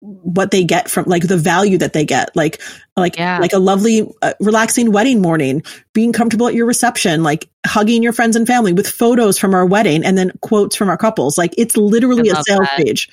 what 0.05 0.51
they 0.51 0.65
get 0.65 0.89
from 0.89 1.05
like 1.05 1.25
the 1.29 1.37
value 1.37 1.77
that 1.77 1.93
they 1.93 2.03
get 2.03 2.35
like 2.35 2.61
like 2.97 3.15
Yeah. 3.15 3.39
like 3.39 3.53
a 3.53 3.57
lovely 3.57 4.05
uh, 4.21 4.33
relaxing 4.41 4.91
wedding 4.91 5.21
morning 5.21 5.63
being 5.93 6.11
comfortable 6.11 6.45
at 6.47 6.53
your 6.53 6.65
reception 6.65 7.23
like 7.23 7.49
hugging 7.65 8.03
your 8.03 8.11
friends 8.11 8.35
and 8.35 8.45
family 8.45 8.73
with 8.73 8.85
photos 8.85 9.39
from 9.39 9.53
our 9.55 9.65
wedding 9.65 10.03
and 10.03 10.17
then 10.17 10.31
quotes 10.41 10.75
from 10.75 10.89
our 10.89 10.97
couples 10.97 11.37
like 11.37 11.53
it's 11.57 11.77
literally 11.77 12.27
a 12.29 12.35
sales 12.43 12.59
that. 12.67 12.75
page 12.75 13.07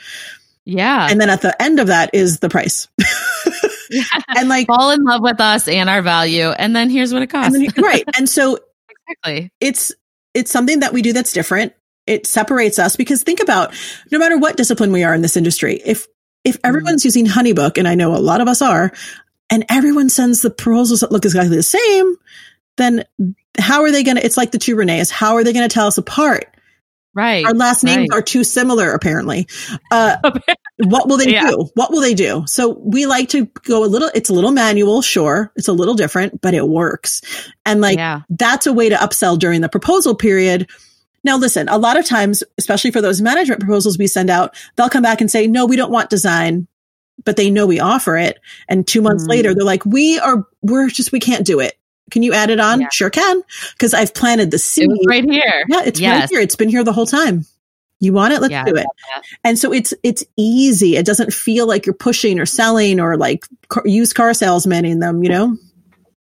Yeah. 0.64 1.06
and 1.08 1.20
then 1.20 1.30
at 1.30 1.42
the 1.42 1.60
end 1.62 1.78
of 1.78 1.86
that 1.86 2.10
is 2.12 2.40
the 2.40 2.48
price 2.48 2.88
and 4.36 4.48
like 4.48 4.66
Fall 4.66 4.90
in 4.90 5.04
love 5.04 5.22
with 5.22 5.40
us 5.40 5.68
and 5.68 5.88
our 5.88 6.02
value, 6.02 6.48
and 6.50 6.74
then 6.74 6.90
here's 6.90 7.12
what 7.12 7.22
it 7.22 7.28
costs. 7.28 7.54
and 7.54 7.68
then, 7.68 7.84
right 7.84 8.04
and 8.16 8.28
so 8.28 8.58
exactly. 9.08 9.52
it's 9.60 9.92
it's 10.34 10.50
something 10.50 10.80
that 10.80 10.92
we 10.92 11.02
do 11.02 11.12
that's 11.12 11.32
different 11.32 11.72
it 12.06 12.26
separates 12.26 12.78
us 12.80 12.96
because 12.96 13.22
think 13.22 13.40
about 13.40 13.72
no 14.10 14.18
matter 14.18 14.38
what 14.38 14.56
discipline 14.56 14.90
we 14.92 15.04
are 15.04 15.14
in 15.14 15.22
this 15.22 15.36
industry 15.36 15.80
if 15.84 16.06
if 16.44 16.58
everyone's 16.64 17.04
using 17.04 17.26
honeybook 17.26 17.78
and 17.78 17.86
i 17.88 17.94
know 17.94 18.14
a 18.14 18.18
lot 18.18 18.40
of 18.40 18.48
us 18.48 18.62
are 18.62 18.92
and 19.50 19.64
everyone 19.68 20.08
sends 20.08 20.42
the 20.42 20.50
proposals 20.50 21.00
that 21.00 21.12
look 21.12 21.24
exactly 21.24 21.56
the 21.56 21.62
same 21.62 22.16
then 22.76 23.04
how 23.58 23.82
are 23.82 23.90
they 23.90 24.02
going 24.02 24.16
to 24.16 24.24
it's 24.24 24.36
like 24.36 24.52
the 24.52 24.58
two 24.58 24.76
renees 24.76 25.10
how 25.10 25.34
are 25.34 25.44
they 25.44 25.52
going 25.52 25.68
to 25.68 25.72
tell 25.72 25.86
us 25.86 25.98
apart 25.98 26.46
Right. 27.12 27.44
our 27.44 27.54
last 27.54 27.82
names 27.82 28.06
right. 28.10 28.18
are 28.18 28.22
too 28.22 28.44
similar 28.44 28.92
apparently 28.92 29.48
uh 29.90 30.16
what 30.84 31.08
will 31.08 31.16
they 31.16 31.32
Yeah. 31.32 31.50
do 31.50 31.68
what 31.74 31.90
will 31.90 32.00
they 32.00 32.14
do 32.14 32.44
so 32.46 32.68
we 32.78 33.06
like 33.06 33.28
to 33.30 33.46
go 33.64 33.84
a 33.84 33.86
little 33.86 34.12
it's 34.14 34.30
a 34.30 34.32
little 34.32 34.52
manual 34.52 35.02
sure 35.02 35.52
it's 35.56 35.66
a 35.66 35.72
little 35.72 35.94
different 35.94 36.40
but 36.40 36.54
it 36.54 36.68
works 36.68 37.20
and 37.66 37.80
like 37.80 37.96
yeah. 37.98 38.20
that's 38.30 38.68
a 38.68 38.72
way 38.72 38.88
to 38.88 38.94
upsell 38.94 39.36
during 39.36 39.60
the 39.60 39.68
proposal 39.68 40.14
period. 40.14 40.70
Now, 41.22 41.36
listen, 41.36 41.68
a 41.68 41.76
lot 41.78 41.98
of 41.98 42.04
times, 42.06 42.42
especially 42.58 42.90
for 42.90 43.00
those 43.00 43.20
management 43.20 43.60
proposals 43.60 43.98
we 43.98 44.06
send 44.06 44.30
out, 44.30 44.54
they'll 44.76 44.88
come 44.88 45.02
back 45.02 45.20
and 45.20 45.30
say, 45.30 45.46
no, 45.46 45.66
we 45.66 45.76
don't 45.76 45.92
want 45.92 46.08
design, 46.10 46.66
but 47.24 47.36
they 47.36 47.50
know 47.50 47.66
we 47.66 47.78
offer 47.80 48.16
it. 48.16 48.38
And 48.68 48.86
two 48.86 49.02
months 49.02 49.24
Mm. 49.24 49.28
later, 49.28 49.54
they're 49.54 49.64
like, 49.64 49.84
we 49.84 50.18
are, 50.18 50.46
we're 50.62 50.88
just, 50.88 51.12
we 51.12 51.20
can't 51.20 51.44
do 51.46 51.60
it. 51.60 51.76
Can 52.10 52.22
you 52.22 52.32
add 52.32 52.50
it 52.50 52.58
on? 52.58 52.80
Yeah. 52.80 52.88
Sure 52.90 53.10
can. 53.10 53.42
Cause 53.78 53.92
I've 53.94 54.14
planted 54.14 54.50
the 54.50 54.56
It 54.56 54.60
seed. 54.60 54.88
was 54.88 55.04
right 55.06 55.24
here. 55.24 55.64
Yeah, 55.68 55.82
it's 55.84 56.00
right 56.00 56.28
here. 56.28 56.40
It's 56.40 56.56
been 56.56 56.68
here 56.70 56.82
the 56.82 56.92
whole 56.92 57.06
time. 57.06 57.44
You 58.00 58.14
want 58.14 58.32
it? 58.32 58.40
Let's 58.40 58.50
Yeah, 58.52 58.64
do 58.64 58.74
it. 58.76 58.86
And 59.44 59.58
so 59.58 59.72
it's, 59.74 59.92
it's 60.02 60.24
easy. 60.38 60.96
It 60.96 61.04
doesn't 61.04 61.34
feel 61.34 61.66
like 61.68 61.84
you're 61.84 61.94
pushing 61.94 62.40
or 62.40 62.46
selling 62.46 62.98
or 62.98 63.18
like 63.18 63.44
car, 63.68 63.82
used 63.86 64.14
car 64.14 64.32
salesman 64.32 64.86
in 64.86 65.00
them, 65.00 65.22
you 65.22 65.28
know? 65.28 65.58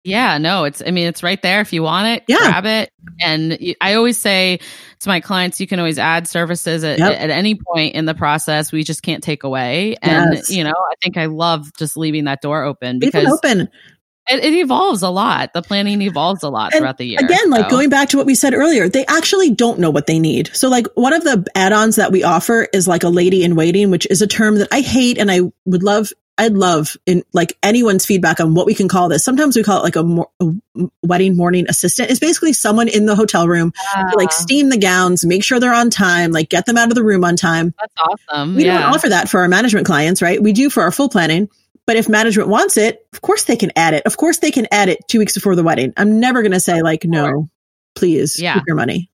Yeah, 0.05 0.39
no, 0.39 0.65
it's, 0.65 0.83
I 0.85 0.91
mean, 0.91 1.07
it's 1.07 1.23
right 1.23 1.41
there. 1.41 1.61
If 1.61 1.73
you 1.73 1.83
want 1.85 2.09
it, 2.09 2.25
Yeah. 2.27 2.39
grab 2.39 2.67
it. 2.67 2.91
And 3.21 3.57
I 3.81 3.95
always 3.95 4.19
say 4.19 4.59
to 5.01 5.09
my 5.09 5.21
clients, 5.21 5.61
you 5.61 5.67
can 5.69 5.79
always 5.79 5.99
add 5.99 6.27
services 6.27 6.83
at, 6.83 6.99
Yep. 6.99 7.21
at 7.21 7.31
any 7.31 7.55
point 7.55 7.95
in 7.95 8.05
the 8.05 8.15
process. 8.15 8.73
We 8.73 8.83
just 8.83 9.03
can't 9.03 9.23
take 9.23 9.45
away. 9.45 9.97
And, 10.03 10.35
Yes. 10.35 10.51
you 10.51 10.65
know, 10.65 10.71
I 10.73 10.95
think 11.03 11.17
I 11.17 11.27
love 11.27 11.73
just 11.79 11.97
leaving 11.97 12.25
that 12.25 12.41
door 12.43 12.65
open 12.65 12.99
because 12.99 13.27
open. 13.27 13.69
it, 14.29 14.45
it 14.45 14.55
evolves 14.55 15.03
a 15.03 15.09
lot. 15.09 15.53
The 15.53 15.63
planning 15.63 16.03
evolves 16.03 16.43
a 16.43 16.49
lot 16.49 16.73
And 16.73 16.81
throughout 16.81 16.99
the 16.99 17.07
year. 17.07 17.19
Again, 17.21 17.51
like 17.51 17.67
So- 17.67 17.71
going 17.71 17.89
back 17.89 18.09
to 18.09 18.17
what 18.17 18.27
we 18.27 18.35
said 18.35 18.55
earlier, 18.55 18.89
they 18.89 19.07
actually 19.07 19.51
don't 19.51 19.79
know 19.79 19.91
what 19.91 20.07
they 20.09 20.19
need. 20.19 20.51
So 20.53 20.69
like 20.69 20.87
one 20.97 21.13
of 21.13 21.23
the 21.23 21.47
add-ons 21.55 21.95
that 21.97 22.11
we 22.11 22.25
offer 22.25 22.67
is 22.73 22.89
like 22.89 23.05
a 23.05 23.09
lady 23.09 23.45
in 23.45 23.55
waiting, 23.55 23.91
which 23.93 24.07
is 24.11 24.21
a 24.21 24.27
term 24.27 24.57
that 24.59 24.69
I 24.73 24.81
hate 24.81 25.19
and 25.19 25.31
I 25.31 25.43
would 25.65 25.85
love 25.85 26.09
I'd 26.39 26.55
love 26.55 26.97
in 27.07 27.23
like 27.33 27.57
anyone's 27.63 28.07
feedback 28.07 28.41
on 28.41 28.55
what 28.55 28.65
we 28.67 28.75
can 28.75 28.89
call 28.89 29.09
this. 29.09 29.23
Sometimes 29.25 29.55
we 29.55 29.63
call 29.63 29.81
it 29.81 29.83
like 29.85 29.97
a, 29.97 30.03
mor- 30.03 30.31
a 30.41 30.49
wedding 31.03 31.37
morning 31.37 31.67
assistant. 31.69 32.11
It's 32.11 32.19
basically 32.21 32.53
someone 32.55 32.89
in 32.89 33.05
the 33.07 33.15
hotel 33.15 33.47
room 33.47 33.73
to 33.95 34.17
like 34.17 34.29
Ah, 34.31 34.35
steam 34.35 34.71
the 34.71 34.79
gowns, 34.79 35.25
make 35.25 35.45
sure 35.45 35.61
they're 35.61 35.75
on 35.75 35.91
time, 35.91 36.33
like 36.33 36.49
get 36.49 36.65
them 36.67 36.79
out 36.79 36.89
of 36.89 36.95
the 36.95 37.05
room 37.05 37.23
on 37.25 37.37
time. 37.37 37.75
that's 37.79 37.95
awesome. 38.31 38.57
We 38.57 38.65
yeah. 38.65 38.79
don't 38.79 38.95
offer 38.95 39.11
that 39.11 39.29
for 39.29 39.41
our 39.41 39.49
management 39.49 39.87
clients, 39.87 40.23
right? 40.23 40.43
We 40.43 40.53
do 40.53 40.71
for 40.71 40.83
our 40.83 40.91
full 40.91 41.09
planning. 41.11 41.49
But 41.87 41.97
if 41.97 42.09
management 42.09 42.49
wants 42.49 42.77
it, 42.77 43.07
of 43.13 43.21
course 43.21 43.45
they 43.45 43.57
can 43.57 43.73
add 43.77 43.93
it. 43.95 44.05
Of 44.07 44.17
course 44.17 44.39
they 44.39 44.51
can 44.53 44.67
add 44.71 44.89
it 44.89 45.07
two 45.09 45.19
weeks 45.19 45.35
before 45.35 45.55
the 45.55 45.65
wedding. 45.65 45.93
I'm 45.97 46.19
never 46.21 46.41
going 46.43 46.53
to 46.53 46.61
say 46.61 46.81
like, 46.81 47.05
no, 47.05 47.51
please 47.95 48.41
Yeah. 48.41 48.55
keep 48.55 48.63
your 48.67 48.77
money. 48.77 49.11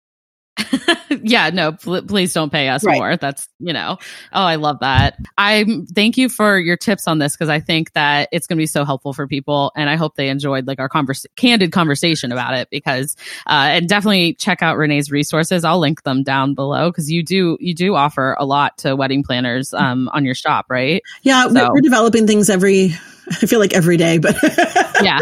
yeah, 1.22 1.50
no, 1.50 1.72
pl- 1.72 2.02
please 2.02 2.32
don't 2.32 2.50
pay 2.50 2.68
us 2.68 2.84
Right. 2.84 2.98
more. 2.98 3.16
That's, 3.16 3.48
you 3.58 3.72
know, 3.72 3.98
oh, 4.32 4.42
I 4.42 4.56
love 4.56 4.80
that. 4.80 5.18
I 5.36 5.64
thank 5.94 6.16
you 6.16 6.28
for 6.28 6.58
your 6.58 6.76
tips 6.76 7.06
on 7.08 7.18
this 7.18 7.34
because 7.34 7.48
I 7.48 7.60
think 7.60 7.92
that 7.92 8.28
it's 8.32 8.46
going 8.46 8.56
to 8.56 8.62
be 8.62 8.66
so 8.66 8.84
helpful 8.84 9.12
for 9.12 9.26
people. 9.26 9.72
And 9.76 9.88
I 9.88 9.96
hope 9.96 10.14
they 10.16 10.28
enjoyed 10.28 10.66
like 10.66 10.78
our 10.80 10.88
convers- 10.88 11.26
candid 11.36 11.72
conversation 11.72 12.32
about 12.32 12.54
it 12.54 12.68
because, 12.70 13.16
uh, 13.46 13.68
and 13.72 13.88
definitely 13.88 14.34
check 14.34 14.62
out 14.62 14.76
Renee's 14.76 15.10
resources. 15.10 15.64
I'll 15.64 15.78
link 15.80 16.02
them 16.02 16.22
down 16.22 16.54
below 16.54 16.90
because 16.90 17.10
you 17.10 17.22
do, 17.22 17.56
you 17.60 17.74
do 17.74 17.94
offer 17.94 18.36
a 18.38 18.44
lot 18.44 18.78
to 18.78 18.94
wedding 18.96 19.22
planners, 19.22 19.72
um, 19.74 20.08
on 20.12 20.24
your 20.24 20.34
shop, 20.34 20.66
right? 20.68 21.02
Yeah, 21.22 21.48
So- 21.48 21.70
we're 21.72 21.80
developing 21.80 22.26
things 22.26 22.50
every, 22.50 22.94
I 23.30 23.46
feel 23.46 23.58
like 23.60 23.74
every 23.74 23.96
day, 23.96 24.18
but 24.18 24.34
Yeah. 25.02 25.18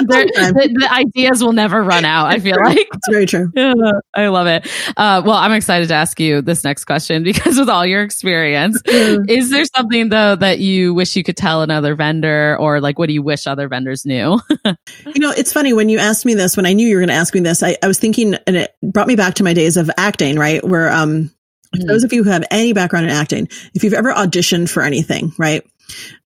The 0.00 0.76
the, 0.78 0.88
ideas 0.92 1.42
will 1.42 1.52
never 1.52 1.82
run 1.82 2.04
out. 2.04 2.26
I 2.26 2.38
feel 2.38 2.56
like. 2.62 2.78
it's 2.78 3.08
very 3.10 3.26
true. 3.26 3.50
Yeah, 3.54 3.74
I 4.14 4.28
love 4.28 4.46
it. 4.46 4.66
Uh, 4.96 5.22
well, 5.24 5.36
I'm 5.36 5.52
excited 5.52 5.88
to 5.88 5.94
ask 5.94 6.18
you 6.20 6.40
this 6.42 6.64
next 6.64 6.84
question 6.84 7.22
because 7.24 7.58
with 7.58 7.68
all 7.68 7.84
your 7.84 8.02
experience, 8.02 8.80
is 8.86 9.50
there 9.50 9.64
something 9.64 10.08
though 10.08 10.36
that 10.36 10.58
you 10.60 10.94
wish 10.94 11.16
you 11.16 11.24
could 11.24 11.36
tell 11.36 11.62
another 11.62 11.94
vendor 11.94 12.56
or 12.58 12.80
like 12.80 12.98
what 12.98 13.06
do 13.08 13.12
you 13.14 13.22
wish 13.22 13.46
other 13.46 13.68
vendors 13.68 14.04
knew? 14.06 14.38
You 14.64 15.20
know, 15.20 15.30
it's 15.30 15.52
funny 15.52 15.72
when 15.72 15.88
you 15.88 15.98
asked 15.98 16.24
me 16.24 16.34
this, 16.34 16.56
when 16.56 16.66
I 16.66 16.72
knew 16.72 16.86
you 16.86 16.96
were 16.96 17.00
going 17.00 17.08
to 17.08 17.14
ask 17.14 17.34
me 17.34 17.40
this, 17.40 17.62
I, 17.62 17.76
I 17.82 17.86
was 17.88 17.98
thinking, 17.98 18.34
and 18.46 18.56
it 18.56 18.74
brought 18.82 19.08
me 19.08 19.16
back 19.16 19.34
to 19.34 19.44
my 19.44 19.52
days 19.54 19.76
of 19.76 19.90
acting, 19.96 20.36
right? 20.36 20.62
Where, 20.64 20.90
um, 20.90 21.30
for 21.74 21.82
Mm. 21.82 21.86
those 21.86 22.02
of 22.04 22.12
you 22.14 22.24
who 22.24 22.30
have 22.30 22.44
any 22.50 22.72
background 22.72 23.04
in 23.06 23.12
acting, 23.12 23.46
if 23.74 23.84
you've 23.84 23.92
ever 23.92 24.10
auditioned 24.12 24.70
for 24.70 24.82
anything, 24.82 25.32
right? 25.36 25.62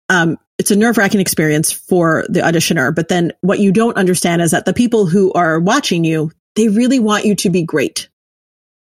Um, 0.09 0.37
it's 0.63 0.71
a 0.71 0.77
nerve 0.77 0.97
wracking 0.97 1.19
experience 1.19 1.73
for 1.73 2.25
the 2.29 2.39
auditioner. 2.39 2.95
But 2.95 3.09
then 3.09 3.33
what 3.41 3.59
you 3.59 3.73
don't 3.73 3.97
understand 3.97 4.41
is 4.41 4.53
that 4.53 4.65
the 4.65 4.73
people 4.73 5.07
who 5.07 5.33
are 5.33 5.59
watching 5.59 6.05
you, 6.05 6.31
they 6.55 6.69
really 6.69 7.01
want 7.01 7.25
you 7.25 7.35
to 7.35 7.51
be 7.51 7.65
great, 7.65 8.09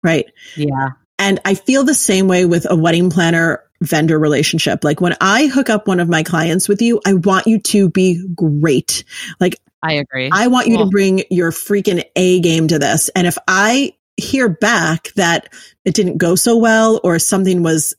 right? 0.04 0.26
yeah. 0.56 0.90
And 1.20 1.40
I 1.46 1.54
feel 1.54 1.84
the 1.84 1.94
same 1.94 2.28
way 2.28 2.46
with 2.46 2.66
a 2.68 2.76
wedding 2.76 3.12
planner 3.12 3.64
vendor 3.80 4.18
relationship. 4.18 4.84
Like 4.84 5.02
when 5.02 5.16
I 5.22 5.46
hook 5.46 5.70
up 5.70 5.88
one 5.88 6.00
of 6.00 6.10
my 6.10 6.24
clients 6.24 6.68
with 6.68 6.82
you, 6.82 7.00
I 7.06 7.14
want 7.14 7.46
you 7.46 7.60
to 7.60 7.92
be 7.92 8.28
great. 8.34 9.04
Like 9.40 9.60
I 9.84 9.94
agree. 9.94 10.32
I 10.34 10.48
want 10.48 10.68
you 10.68 10.80
to 10.80 10.88
bring 10.88 11.26
your 11.30 11.52
freaking 11.52 12.04
A 12.16 12.40
game 12.40 12.70
to 12.70 12.80
this. 12.80 13.10
And 13.10 13.28
if 13.28 13.38
I 13.48 13.94
hear 14.16 14.50
back 14.50 15.10
that 15.16 15.54
it 15.86 15.94
didn't 15.94 16.18
go 16.18 16.34
so 16.34 16.58
well 16.58 17.00
or 17.04 17.20
something 17.20 17.62
was 17.62 17.94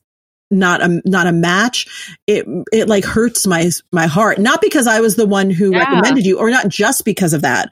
not 0.51 0.81
a 0.81 1.01
not 1.05 1.27
a 1.27 1.31
match, 1.31 1.87
it 2.27 2.45
it 2.71 2.87
like 2.89 3.05
hurts 3.05 3.45
my 3.47 3.69
my 3.91 4.07
heart. 4.07 4.39
Not 4.39 4.61
because 4.61 4.87
I 4.87 4.99
was 5.01 5.15
the 5.15 5.27
one 5.27 5.49
who 5.49 5.71
Yeah. 5.71 5.79
recommended 5.79 6.25
you 6.25 6.39
or 6.39 6.49
not 6.49 6.69
just 6.69 7.05
because 7.05 7.33
of 7.33 7.41
that. 7.41 7.69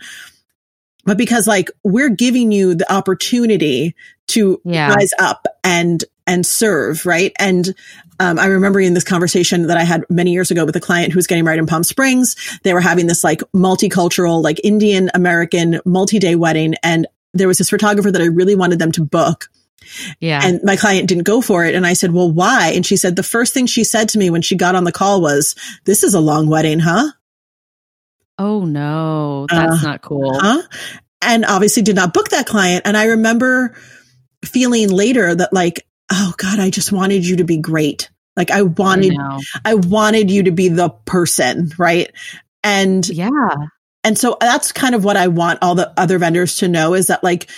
But 1.05 1.17
because 1.17 1.47
like 1.47 1.71
we're 1.83 2.09
giving 2.09 2.51
you 2.51 2.75
the 2.75 2.91
opportunity 2.91 3.95
to 4.29 4.61
Yeah. 4.65 4.93
rise 4.93 5.11
up 5.19 5.47
and 5.63 6.03
and 6.25 6.45
serve, 6.45 7.05
right? 7.05 7.31
And 7.39 7.73
um, 8.19 8.37
I 8.37 8.47
remember 8.47 8.81
in 8.81 8.93
this 8.93 9.05
conversation 9.05 9.67
that 9.67 9.77
I 9.77 9.83
had 9.83 10.03
many 10.09 10.33
years 10.33 10.51
ago 10.51 10.65
with 10.65 10.75
a 10.75 10.81
client 10.81 11.13
who 11.13 11.17
was 11.17 11.27
getting 11.27 11.45
married 11.45 11.59
in 11.59 11.67
Palm 11.67 11.83
Springs. 11.83 12.35
They 12.63 12.73
were 12.73 12.81
having 12.81 13.07
this 13.07 13.23
like 13.23 13.41
multicultural, 13.55 14.43
like 14.43 14.59
Indian 14.63 15.09
American 15.13 15.79
multi-day 15.85 16.35
wedding, 16.35 16.75
and 16.83 17.07
there 17.33 17.47
was 17.47 17.59
this 17.59 17.69
photographer 17.69 18.11
that 18.11 18.21
I 18.21 18.25
really 18.25 18.55
wanted 18.55 18.79
them 18.79 18.91
to 18.93 19.05
book. 19.05 19.49
Yeah. 20.19 20.41
And 20.43 20.59
my 20.63 20.75
client 20.75 21.07
didn't 21.07 21.23
go 21.23 21.41
for 21.41 21.65
it. 21.65 21.75
And 21.75 21.85
I 21.85 21.93
said, 21.93 22.11
well, 22.11 22.31
why? 22.31 22.71
And 22.75 22.85
she 22.85 22.97
said, 22.97 23.15
the 23.15 23.23
first 23.23 23.53
thing 23.53 23.65
she 23.67 23.83
said 23.83 24.09
to 24.09 24.17
me 24.19 24.29
when 24.29 24.41
she 24.41 24.55
got 24.55 24.75
on 24.75 24.83
the 24.83 24.91
call 24.91 25.21
was, 25.21 25.55
this 25.85 26.03
is 26.03 26.13
a 26.13 26.19
long 26.19 26.47
wedding, 26.47 26.79
huh? 26.79 27.11
oh 28.39 28.65
no, 28.65 29.47
that's 29.49 29.83
Uh, 29.83 29.87
not 29.87 30.01
cool. 30.01 30.39
Huh? 30.39 30.61
And 31.21 31.45
obviously 31.45 31.81
did 31.83 31.95
not 31.95 32.13
book 32.13 32.29
that 32.29 32.45
client. 32.45 32.83
And 32.85 32.95
I 32.95 33.05
remember 33.05 33.75
feeling 34.45 34.89
later 34.89 35.33
that 35.33 35.51
like, 35.53 35.87
oh 36.11 36.33
God, 36.37 36.59
I 36.59 36.69
just 36.69 36.91
wanted 36.91 37.25
you 37.25 37.37
to 37.37 37.43
be 37.43 37.57
great. 37.57 38.09
Like 38.35 38.51
I 38.51 38.59
I 38.59 38.61
wanted, 38.61 39.13
know. 39.13 39.39
I 39.65 39.73
wanted 39.73 40.29
you 40.29 40.43
to 40.43 40.51
be 40.51 40.69
the 40.69 40.89
person, 41.05 41.71
right? 41.79 42.11
And 42.63 43.07
Yeah. 43.09 43.29
and 44.03 44.17
so 44.17 44.37
that's 44.39 44.71
kind 44.71 44.93
of 44.93 45.03
what 45.03 45.17
I 45.17 45.27
want 45.29 45.59
all 45.63 45.73
the 45.73 45.91
other 45.97 46.19
vendors 46.19 46.57
to 46.57 46.67
know 46.67 46.93
is 46.93 47.07
that 47.07 47.23
like 47.23 47.49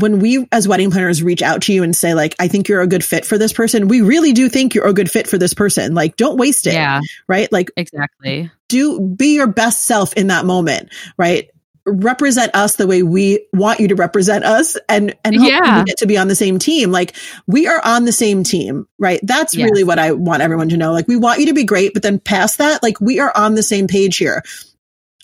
when 0.00 0.18
we 0.20 0.46
as 0.52 0.66
wedding 0.68 0.90
planners 0.90 1.22
reach 1.22 1.42
out 1.42 1.62
to 1.62 1.72
you 1.72 1.82
and 1.82 1.94
say 1.94 2.14
like 2.14 2.34
I 2.38 2.48
think 2.48 2.68
you're 2.68 2.80
a 2.82 2.86
good 2.86 3.04
fit 3.04 3.24
for 3.24 3.38
this 3.38 3.52
person, 3.52 3.88
we 3.88 4.00
really 4.00 4.32
do 4.32 4.48
think 4.48 4.74
you're 4.74 4.86
a 4.86 4.92
good 4.92 5.10
fit 5.10 5.26
for 5.26 5.38
this 5.38 5.54
person. 5.54 5.94
Like 5.94 6.16
don't 6.16 6.36
waste 6.38 6.66
it, 6.66 6.74
Yeah. 6.74 7.00
right? 7.26 7.50
Like 7.52 7.70
Exactly. 7.76 8.50
do 8.68 9.00
be 9.00 9.34
your 9.34 9.46
best 9.46 9.86
self 9.86 10.12
in 10.14 10.28
that 10.28 10.44
moment, 10.44 10.90
right? 11.16 11.50
Represent 11.86 12.54
us 12.54 12.76
the 12.76 12.86
way 12.86 13.02
we 13.02 13.46
want 13.54 13.80
you 13.80 13.88
to 13.88 13.94
represent 13.94 14.44
us 14.44 14.76
and 14.90 15.14
and 15.24 15.36
Yeah. 15.36 15.84
get 15.84 15.96
to 15.98 16.06
be 16.06 16.18
on 16.18 16.28
the 16.28 16.34
same 16.34 16.58
team. 16.58 16.92
Like 16.92 17.16
we 17.46 17.66
are 17.66 17.80
on 17.82 18.04
the 18.04 18.12
same 18.12 18.42
team, 18.44 18.86
right? 18.98 19.20
That's 19.22 19.54
Yes. 19.56 19.70
really 19.70 19.84
what 19.84 19.98
I 19.98 20.12
want 20.12 20.42
everyone 20.42 20.68
to 20.68 20.76
know. 20.76 20.92
Like 20.92 21.08
we 21.08 21.16
want 21.16 21.40
you 21.40 21.46
to 21.46 21.54
be 21.54 21.64
great, 21.64 21.94
but 21.94 22.02
then 22.02 22.18
past 22.18 22.58
that, 22.58 22.82
like 22.82 23.00
we 23.00 23.20
are 23.20 23.32
on 23.34 23.54
the 23.54 23.62
same 23.62 23.86
page 23.86 24.18
here. 24.18 24.42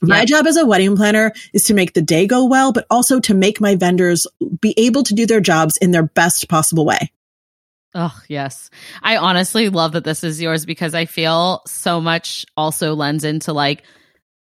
My 0.02 0.24
job 0.24 0.46
as 0.46 0.56
a 0.56 0.66
wedding 0.66 0.96
planner 0.96 1.32
is 1.52 1.64
to 1.64 1.74
make 1.74 1.94
the 1.94 2.02
day 2.02 2.26
go 2.26 2.44
well, 2.44 2.72
but 2.72 2.86
also 2.90 3.20
to 3.20 3.34
make 3.34 3.60
my 3.60 3.74
vendors 3.76 4.26
be 4.60 4.74
able 4.76 5.02
to 5.04 5.14
do 5.14 5.24
their 5.26 5.40
jobs 5.40 5.76
in 5.78 5.92
their 5.92 6.02
best 6.02 6.48
possible 6.48 6.84
way. 6.84 7.10
Oh, 7.94 8.14
yes. 8.28 8.70
I 9.02 9.16
honestly 9.16 9.68
love 9.68 9.92
that 9.92 10.04
this 10.04 10.24
is 10.24 10.40
yours 10.42 10.66
because 10.66 10.94
I 10.94 11.04
feel 11.04 11.62
so 11.66 12.00
much 12.00 12.44
also 12.56 12.94
lends 12.94 13.22
into 13.24 13.52
like, 13.52 13.84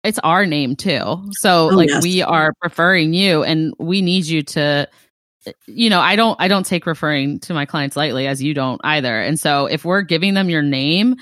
it's 0.03 0.19
our 0.19 0.45
name 0.45 0.75
too. 0.75 1.29
So 1.33 1.69
Oh, 1.71 1.75
like 1.75 1.89
yes. 1.89 2.03
we 2.03 2.21
are 2.23 2.53
preferring 2.61 3.13
you 3.13 3.43
and 3.43 3.73
we 3.77 4.01
need 4.01 4.25
you 4.25 4.41
to 4.43 4.87
eh, 5.45 5.51
you 5.67 5.89
know, 5.89 5.99
I 5.99 6.15
don't 6.15 6.39
I 6.41 6.47
don't 6.47 6.65
take 6.65 6.85
referring 6.85 7.39
to 7.41 7.53
my 7.53 7.65
clients 7.65 7.95
lightly 7.95 8.25
as 8.27 8.41
you 8.41 8.53
don't 8.53 8.81
either. 8.83 9.19
And 9.19 9.39
so 9.39 9.65
if 9.67 9.85
we're 9.85 10.01
giving 10.01 10.33
them 10.33 10.49
your 10.49 10.61
name, 10.63 11.15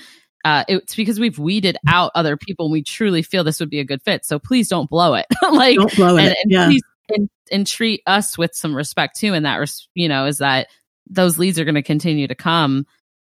uh, 0.46 0.64
it's 0.68 0.94
because 0.94 1.18
we've 1.18 1.38
weeded 1.38 1.76
out 1.88 2.12
other 2.14 2.36
people 2.36 2.66
and 2.66 2.72
we 2.72 2.82
truly 2.82 3.22
feel 3.22 3.42
this 3.44 3.58
would 3.60 3.70
be 3.70 3.80
a 3.80 3.84
good 3.84 4.02
fit. 4.02 4.24
So 4.24 4.38
please 4.38 4.68
don't 4.68 4.88
blow 4.88 5.14
it. 5.14 5.26
like 5.52 5.76
Don't 5.76 5.94
blow 5.96 6.16
and, 6.16 6.28
it. 6.28 6.38
and 6.42 6.52
Yeah. 6.52 6.66
please 6.66 6.82
and, 7.14 7.30
and 7.50 7.66
treat 7.66 8.02
us 8.06 8.36
with 8.38 8.54
some 8.54 8.74
respect 8.74 9.16
too 9.16 9.32
And 9.34 9.44
that 9.46 9.56
res- 9.56 9.88
you 9.94 10.08
know 10.08 10.26
is 10.26 10.38
that 10.38 10.68
those 11.08 11.38
leads 11.38 11.58
are 11.58 11.64
going 11.64 11.74
to 11.76 11.82
continue 11.82 12.26
to 12.28 12.34
come 12.34 12.86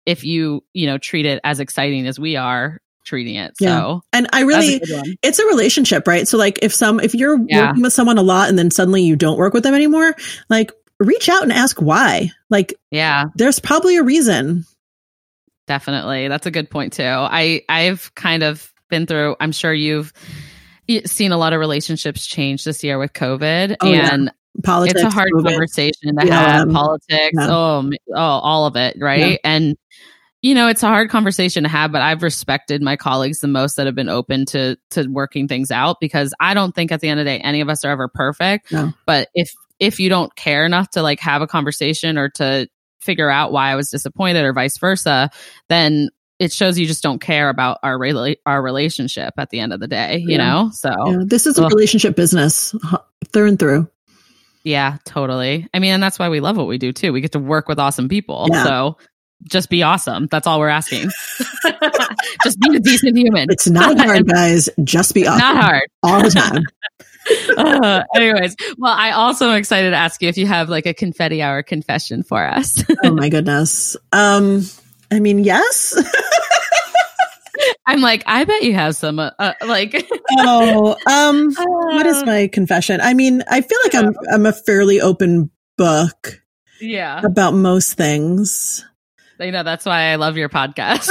if 0.06 0.24
you 0.24 0.62
you 0.72 0.86
know 0.86 0.98
treat 0.98 1.26
it 1.26 1.40
as 1.44 1.60
exciting 1.60 2.06
as 2.06 2.18
we 2.18 2.36
are 2.36 2.80
treating 3.04 3.36
it 3.36 3.54
Yeah. 3.60 3.78
so 3.80 4.02
And 4.12 4.26
I 4.32 4.40
really, 4.42 4.76
a 4.76 5.02
it's 5.22 5.38
a 5.38 5.46
relationship, 5.46 6.06
right? 6.08 6.26
So 6.26 6.38
like 6.38 6.58
if 6.62 6.74
some, 6.74 7.00
if 7.00 7.14
you're 7.14 7.38
Yeah. 7.48 7.68
working 7.68 7.82
with 7.82 7.92
someone 7.92 8.18
a 8.18 8.22
lot 8.22 8.48
and 8.48 8.58
then 8.58 8.70
suddenly 8.70 9.02
you 9.02 9.14
don't 9.16 9.38
work 9.38 9.54
with 9.54 9.62
them 9.62 9.74
anymore, 9.74 10.14
like 10.48 10.72
reach 10.98 11.28
out 11.28 11.42
and 11.42 11.52
ask 11.52 11.80
why. 11.80 12.30
Like 12.50 12.74
yeah 12.90 13.26
there's 13.36 13.58
probably 13.60 13.96
a 13.96 14.02
reason. 14.02 14.64
Definitely 15.66 16.28
that's 16.28 16.46
a 16.46 16.50
good 16.50 16.70
point 16.70 16.92
too 16.92 17.02
i 17.04 17.60
i've 17.68 18.14
kind 18.14 18.42
of 18.42 18.72
been 18.88 19.06
through 19.06 19.34
i'm 19.40 19.52
sure 19.52 19.72
you've 19.72 20.12
seen 21.04 21.32
a 21.32 21.36
lot 21.36 21.52
of 21.52 21.60
relationships 21.60 22.26
change 22.26 22.64
this 22.64 22.84
year 22.84 22.98
with 22.98 23.12
covid 23.12 23.76
Oh, 23.80 23.90
yeah. 23.92 24.10
and 24.12 24.32
Politics. 24.62 25.00
it's 25.02 25.04
a 25.04 25.10
hard 25.14 25.30
COVID. 25.32 25.44
conversation 25.50 26.16
to 26.16 26.26
Yeah, 26.26 26.40
have 26.52 26.68
um, 26.68 26.72
politics 26.74 27.34
yeah. 27.34 27.46
oh, 27.50 27.90
oh 28.14 28.16
all 28.16 28.66
of 28.66 28.76
it 28.76 28.96
right 29.00 29.32
Yeah. 29.32 29.36
and 29.44 29.76
you 30.42 30.54
know 30.54 30.68
it's 30.68 30.82
a 30.82 30.86
hard 30.86 31.10
conversation 31.10 31.64
to 31.64 31.68
have 31.68 31.90
but 31.92 32.00
i've 32.00 32.22
respected 32.22 32.80
my 32.80 32.96
colleagues 32.96 33.40
the 33.40 33.48
most 33.48 33.76
that 33.76 33.86
have 33.86 33.94
been 33.94 34.08
open 34.08 34.46
to 34.46 34.76
to 34.90 35.08
working 35.08 35.48
things 35.48 35.70
out 35.70 35.96
because 36.00 36.32
i 36.40 36.54
don't 36.54 36.74
think 36.74 36.90
at 36.92 37.00
the 37.00 37.08
end 37.08 37.18
of 37.20 37.26
the 37.26 37.32
day 37.32 37.38
any 37.40 37.60
of 37.60 37.68
us 37.68 37.84
are 37.84 37.90
ever 37.90 38.08
perfect 38.08 38.70
No. 38.72 38.92
but 39.06 39.28
if 39.34 39.50
if 39.78 40.00
you 40.00 40.08
don't 40.08 40.34
care 40.36 40.64
enough 40.64 40.88
to 40.90 41.02
like 41.02 41.20
have 41.20 41.42
a 41.42 41.46
conversation 41.46 42.16
or 42.16 42.28
to 42.30 42.66
figure 43.06 43.30
out 43.30 43.52
why 43.52 43.70
i 43.70 43.74
was 43.76 43.88
disappointed 43.90 44.44
or 44.44 44.52
vice 44.52 44.76
versa 44.78 45.30
then 45.68 46.08
it 46.38 46.52
shows 46.52 46.78
you 46.78 46.86
just 46.86 47.02
don't 47.02 47.18
care 47.20 47.48
about 47.48 47.78
our 47.82 47.96
rela- 47.98 48.36
our 48.44 48.60
relationship 48.60 49.32
at 49.38 49.48
the 49.48 49.58
end 49.58 49.72
of 49.72 49.80
the 49.80 49.88
day, 49.88 50.18
you 50.18 50.32
Yeah. 50.32 50.36
know? 50.36 50.70
So 50.70 50.90
Yeah, 51.06 51.16
this 51.24 51.46
is 51.46 51.58
a 51.58 51.64
Ugh. 51.64 51.72
relationship 51.72 52.14
business 52.14 52.74
through 53.32 53.48
and 53.48 53.58
through. 53.58 53.88
Yeah, 54.62 54.98
totally. 55.06 55.66
I 55.72 55.78
mean, 55.78 55.94
and 55.94 56.02
that's 56.02 56.18
why 56.18 56.28
we 56.28 56.40
love 56.40 56.58
what 56.58 56.66
we 56.66 56.76
do 56.76 56.92
too. 56.92 57.10
We 57.14 57.22
get 57.22 57.32
to 57.32 57.38
work 57.38 57.68
with 57.68 57.78
awesome 57.78 58.10
people. 58.10 58.48
Yeah. 58.52 58.64
So 58.64 58.98
just 59.50 59.70
be 59.70 59.82
awesome. 59.82 60.26
That's 60.30 60.46
all 60.46 60.58
we're 60.60 60.68
asking. 60.68 61.08
just 62.44 62.60
be 62.60 62.76
a 62.76 62.80
decent 62.80 63.16
human. 63.16 63.46
It's 63.50 63.66
not 63.68 63.98
hard, 64.04 64.26
guys. 64.28 64.68
Just 64.84 65.14
be 65.14 65.26
awesome 65.26 65.38
Not 65.38 65.56
hard. 65.56 65.88
all 66.02 66.20
the 66.22 66.30
time. 66.38 66.64
Uh, 67.56 68.02
anyways, 68.14 68.54
well, 68.76 68.92
I 68.92 69.12
also 69.12 69.48
am 69.48 69.56
excited 69.56 69.90
to 69.90 69.96
ask 69.96 70.20
you 70.22 70.28
if 70.28 70.36
you 70.36 70.46
have 70.46 70.68
like 70.68 70.86
a 70.86 70.94
confetti 70.94 71.42
hour 71.42 71.62
confession 71.62 72.22
for 72.22 72.44
us. 72.46 72.84
oh 73.04 73.12
my 73.12 73.28
goodness. 73.28 73.96
Um, 74.12 74.62
I 75.10 75.20
mean, 75.20 75.42
yes. 75.42 75.96
I'm 77.86 78.00
like, 78.00 78.22
I 78.26 78.44
bet 78.44 78.62
you 78.62 78.74
have 78.74 78.94
some, 78.96 79.18
uh, 79.18 79.30
uh, 79.38 79.52
like, 79.66 80.06
oh, 80.38 80.96
um, 81.06 81.52
what 81.94 82.06
is 82.06 82.24
my 82.24 82.48
confession? 82.48 83.00
I 83.00 83.14
mean, 83.14 83.42
I 83.48 83.60
feel 83.60 83.78
like 83.84 83.94
I'm 83.94 84.14
I'm 84.32 84.46
a 84.46 84.52
fairly 84.52 85.00
open 85.00 85.50
book 85.76 86.42
yeah. 86.80 87.20
about 87.24 87.54
most 87.54 87.94
things. 87.94 88.84
You 89.40 89.52
know, 89.52 89.62
that's 89.62 89.84
why 89.84 90.12
I 90.12 90.16
love 90.16 90.36
your 90.36 90.48
podcast. 90.48 91.10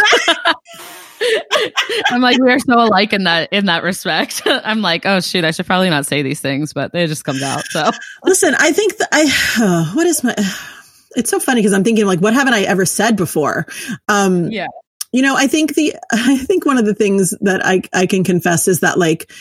I'm 2.09 2.21
like, 2.21 2.37
we 2.39 2.51
are 2.51 2.59
so 2.59 2.73
alike 2.73 3.13
in 3.13 3.23
that 3.25 3.51
in 3.51 3.65
that 3.65 3.83
respect. 3.83 4.41
I'm 4.45 4.81
like, 4.81 5.05
oh 5.05 5.19
shoot, 5.19 5.43
I 5.43 5.51
should 5.51 5.65
probably 5.65 5.89
not 5.89 6.05
say 6.05 6.21
these 6.21 6.39
things, 6.39 6.73
but 6.73 6.93
it 6.93 7.07
just 7.07 7.23
comes 7.23 7.41
out. 7.41 7.63
So 7.69 7.91
Listen, 8.23 8.55
I 8.57 8.71
think 8.71 8.97
that 8.97 9.09
I 9.11 9.91
what 9.95 10.07
is 10.07 10.23
my 10.23 10.35
it's 11.15 11.29
so 11.29 11.39
funny 11.39 11.61
because 11.61 11.73
I'm 11.73 11.83
thinking 11.83 12.05
like 12.05 12.19
what 12.19 12.33
haven't 12.33 12.53
I 12.53 12.63
ever 12.63 12.85
said 12.85 13.15
before? 13.15 13.67
Um 14.07 14.51
yeah, 14.51 14.67
you 15.11 15.21
know, 15.21 15.35
I 15.35 15.47
think 15.47 15.75
the 15.75 15.95
I 16.11 16.37
think 16.37 16.65
one 16.65 16.77
of 16.77 16.85
the 16.85 16.95
things 16.95 17.33
that 17.41 17.65
I 17.65 17.81
I 17.93 18.05
can 18.05 18.23
confess 18.23 18.67
is 18.67 18.81
that 18.81 18.97
like 18.97 19.31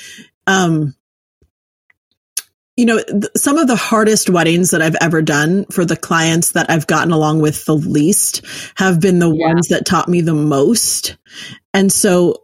um 0.46 0.94
you 2.76 2.86
know, 2.86 3.00
th- 3.02 3.26
some 3.36 3.58
of 3.58 3.68
the 3.68 3.76
hardest 3.76 4.28
weddings 4.30 4.70
that 4.70 4.82
I've 4.82 4.96
ever 5.00 5.22
done 5.22 5.64
for 5.66 5.84
the 5.84 5.96
clients 5.96 6.52
that 6.52 6.70
I've 6.70 6.86
gotten 6.86 7.12
along 7.12 7.40
with 7.40 7.64
the 7.66 7.76
least 7.76 8.42
have 8.76 9.00
been 9.00 9.18
the 9.20 9.30
Yeah. 9.30 9.46
ones 9.48 9.68
that 9.68 9.86
taught 9.86 10.08
me 10.08 10.20
the 10.22 10.34
most. 10.34 11.16
And 11.72 11.92
so 11.92 12.42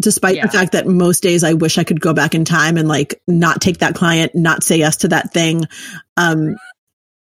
despite 0.00 0.36
Yeah. 0.36 0.46
the 0.46 0.52
fact 0.52 0.72
that 0.72 0.86
most 0.86 1.22
days 1.22 1.44
I 1.44 1.54
wish 1.54 1.78
I 1.78 1.84
could 1.84 2.00
go 2.00 2.12
back 2.12 2.34
in 2.34 2.44
time 2.44 2.76
and 2.76 2.88
like 2.88 3.22
not 3.28 3.60
take 3.60 3.78
that 3.78 3.94
client, 3.94 4.34
not 4.34 4.64
say 4.64 4.76
yes 4.78 4.96
to 4.98 5.08
that 5.08 5.32
thing. 5.32 5.66
Um, 6.16 6.56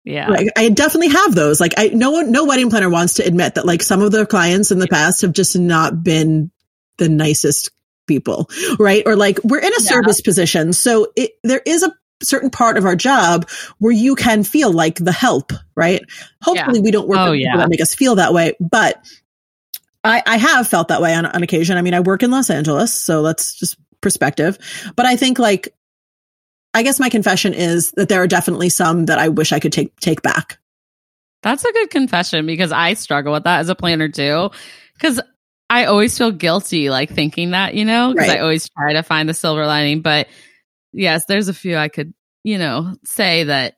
yeah, 0.05 0.29
like, 0.29 0.47
I 0.57 0.69
definitely 0.69 1.09
have 1.09 1.35
those. 1.35 1.59
Like 1.61 1.73
I, 1.77 1.89
no 1.89 2.11
one, 2.11 2.31
no 2.31 2.45
wedding 2.45 2.69
planner 2.69 2.89
wants 2.89 3.15
to 3.15 3.25
admit 3.25 3.55
that 3.55 3.65
like 3.65 3.81
some 3.83 4.01
of 4.01 4.11
their 4.11 4.25
clients 4.25 4.71
in 4.71 4.79
the 4.79 4.87
past 4.87 5.21
have 5.21 5.33
just 5.33 5.57
not 5.57 6.03
been 6.03 6.51
the 6.97 7.09
nicest 7.09 7.71
people, 8.07 8.49
right? 8.79 9.03
Or 9.05 9.15
like 9.15 9.39
we're 9.43 9.59
in 9.59 9.73
a 9.73 9.81
Yeah. 9.81 9.89
service 9.89 10.21
position. 10.21 10.73
So 10.73 11.07
it, 11.15 11.31
there 11.43 11.61
is 11.65 11.83
a 11.83 11.93
certain 12.23 12.49
part 12.49 12.77
of 12.77 12.85
our 12.85 12.95
job 12.95 13.49
where 13.79 13.91
you 13.91 14.15
can 14.15 14.43
feel 14.43 14.71
like 14.71 14.95
the 14.95 15.11
help, 15.11 15.51
right? 15.75 16.01
Hopefully 16.41 16.79
we 16.79 16.91
don't 16.91 17.07
work 17.07 17.19
Oh, 17.19 17.31
with 17.31 17.39
people 17.39 17.55
yeah. 17.55 17.57
that 17.57 17.69
make 17.69 17.81
us 17.81 17.93
feel 17.95 18.15
that 18.15 18.33
way, 18.33 18.53
but 18.59 19.03
I, 20.03 20.21
I 20.25 20.37
have 20.37 20.67
felt 20.67 20.89
that 20.89 21.01
way 21.01 21.13
on, 21.13 21.25
on 21.25 21.43
occasion. 21.43 21.77
I 21.77 21.81
mean, 21.81 21.93
I 21.93 22.01
work 22.01 22.23
in 22.23 22.31
Los 22.31 22.49
Angeles, 22.49 22.93
so 22.93 23.23
that's 23.23 23.53
just 23.55 23.77
perspective. 24.01 24.57
But 24.95 25.05
I 25.05 25.15
think 25.15 25.39
like, 25.39 25.73
I 26.73 26.83
guess 26.83 26.99
my 26.99 27.09
confession 27.09 27.53
is 27.53 27.91
that 27.91 28.09
there 28.09 28.21
are 28.21 28.27
definitely 28.27 28.69
some 28.69 29.05
that 29.05 29.19
I 29.19 29.29
wish 29.29 29.51
I 29.53 29.59
could 29.59 29.71
take 29.71 29.97
take 29.99 30.21
back. 30.21 30.57
That's 31.41 31.63
a 31.63 31.71
good 31.71 31.89
confession 31.89 32.45
because 32.45 32.71
I 32.71 32.95
struggle 32.95 33.33
with 33.33 33.43
that 33.43 33.59
as 33.59 33.69
a 33.69 33.75
planner 33.75 34.09
too. 34.09 34.49
Because 34.93 35.21
I 35.69 35.85
always 35.85 36.17
feel 36.17 36.31
guilty, 36.31 36.89
like 36.89 37.09
thinking 37.09 37.51
that, 37.51 37.73
you 37.75 37.85
know, 37.85 38.11
because 38.11 38.27
Right. 38.27 38.37
I 38.37 38.41
always 38.41 38.69
try 38.69 38.93
to 38.93 39.03
find 39.03 39.27
the 39.29 39.33
silver 39.33 39.65
lining. 39.65 40.01
But 40.01 40.27
yes, 40.93 41.25
there's 41.25 41.47
a 41.47 41.53
few 41.53 41.75
I 41.75 41.89
could, 41.89 42.13
you 42.43 42.57
know, 42.57 42.95
say 43.03 43.45
that 43.45 43.75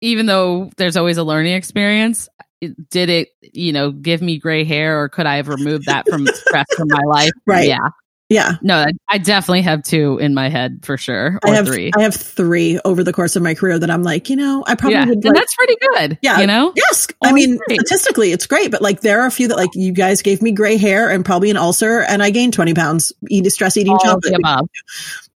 even 0.00 0.26
though 0.26 0.70
there's 0.76 0.96
always 0.96 1.16
a 1.16 1.24
learning 1.24 1.54
experience, 1.54 2.28
it- 2.60 2.90
did 2.90 3.10
it, 3.10 3.28
you 3.40 3.72
know, 3.72 3.90
give 3.90 4.22
me 4.22 4.38
gray 4.38 4.64
hair 4.64 5.02
or 5.02 5.08
could 5.08 5.26
I 5.26 5.36
have 5.36 5.48
removed 5.48 5.86
that 5.86 6.08
from 6.08 6.26
stress 6.34 6.66
from 6.76 6.88
my 6.88 7.02
life? 7.06 7.32
Right. 7.46 7.68
Yeah. 7.68 7.88
Yeah. 8.32 8.52
No, 8.62 8.76
I, 8.76 8.92
I 9.10 9.18
definitely 9.18 9.60
have 9.60 9.82
two 9.82 10.16
in 10.18 10.32
my 10.32 10.48
head 10.48 10.80
for 10.84 10.96
sure. 10.96 11.38
Or 11.44 11.50
I 11.50 11.54
have 11.54 11.66
three. 11.66 11.90
I 11.94 12.00
have 12.00 12.14
three 12.14 12.80
over 12.82 13.04
the 13.04 13.12
course 13.12 13.36
of 13.36 13.42
my 13.42 13.54
career 13.54 13.78
that 13.78 13.90
I'm 13.90 14.02
like, 14.02 14.30
you 14.30 14.36
know, 14.36 14.64
I 14.66 14.74
probably 14.74 14.94
yeah. 14.94 15.04
would 15.04 15.16
And 15.16 15.24
like, 15.24 15.34
that's 15.34 15.54
pretty 15.54 15.76
good. 15.80 16.18
Yeah. 16.22 16.40
You 16.40 16.46
know? 16.46 16.72
Yes. 16.74 17.08
Oh, 17.22 17.28
I 17.28 17.32
mean, 17.32 17.58
great. 17.58 17.80
statistically, 17.80 18.32
it's 18.32 18.46
great, 18.46 18.70
but 18.70 18.80
like 18.80 19.02
there 19.02 19.20
are 19.20 19.26
a 19.26 19.30
few 19.30 19.48
that 19.48 19.58
like 19.58 19.74
you 19.74 19.92
guys 19.92 20.22
gave 20.22 20.40
me 20.40 20.50
gray 20.50 20.78
hair 20.78 21.10
and 21.10 21.26
probably 21.26 21.50
an 21.50 21.58
ulcer 21.58 22.00
and 22.00 22.22
I 22.22 22.30
gained 22.30 22.54
20 22.54 22.72
pounds 22.72 23.12
eat 23.28 23.44
stress 23.52 23.76
eating 23.76 23.92
All 23.92 23.98
chocolate. 23.98 24.40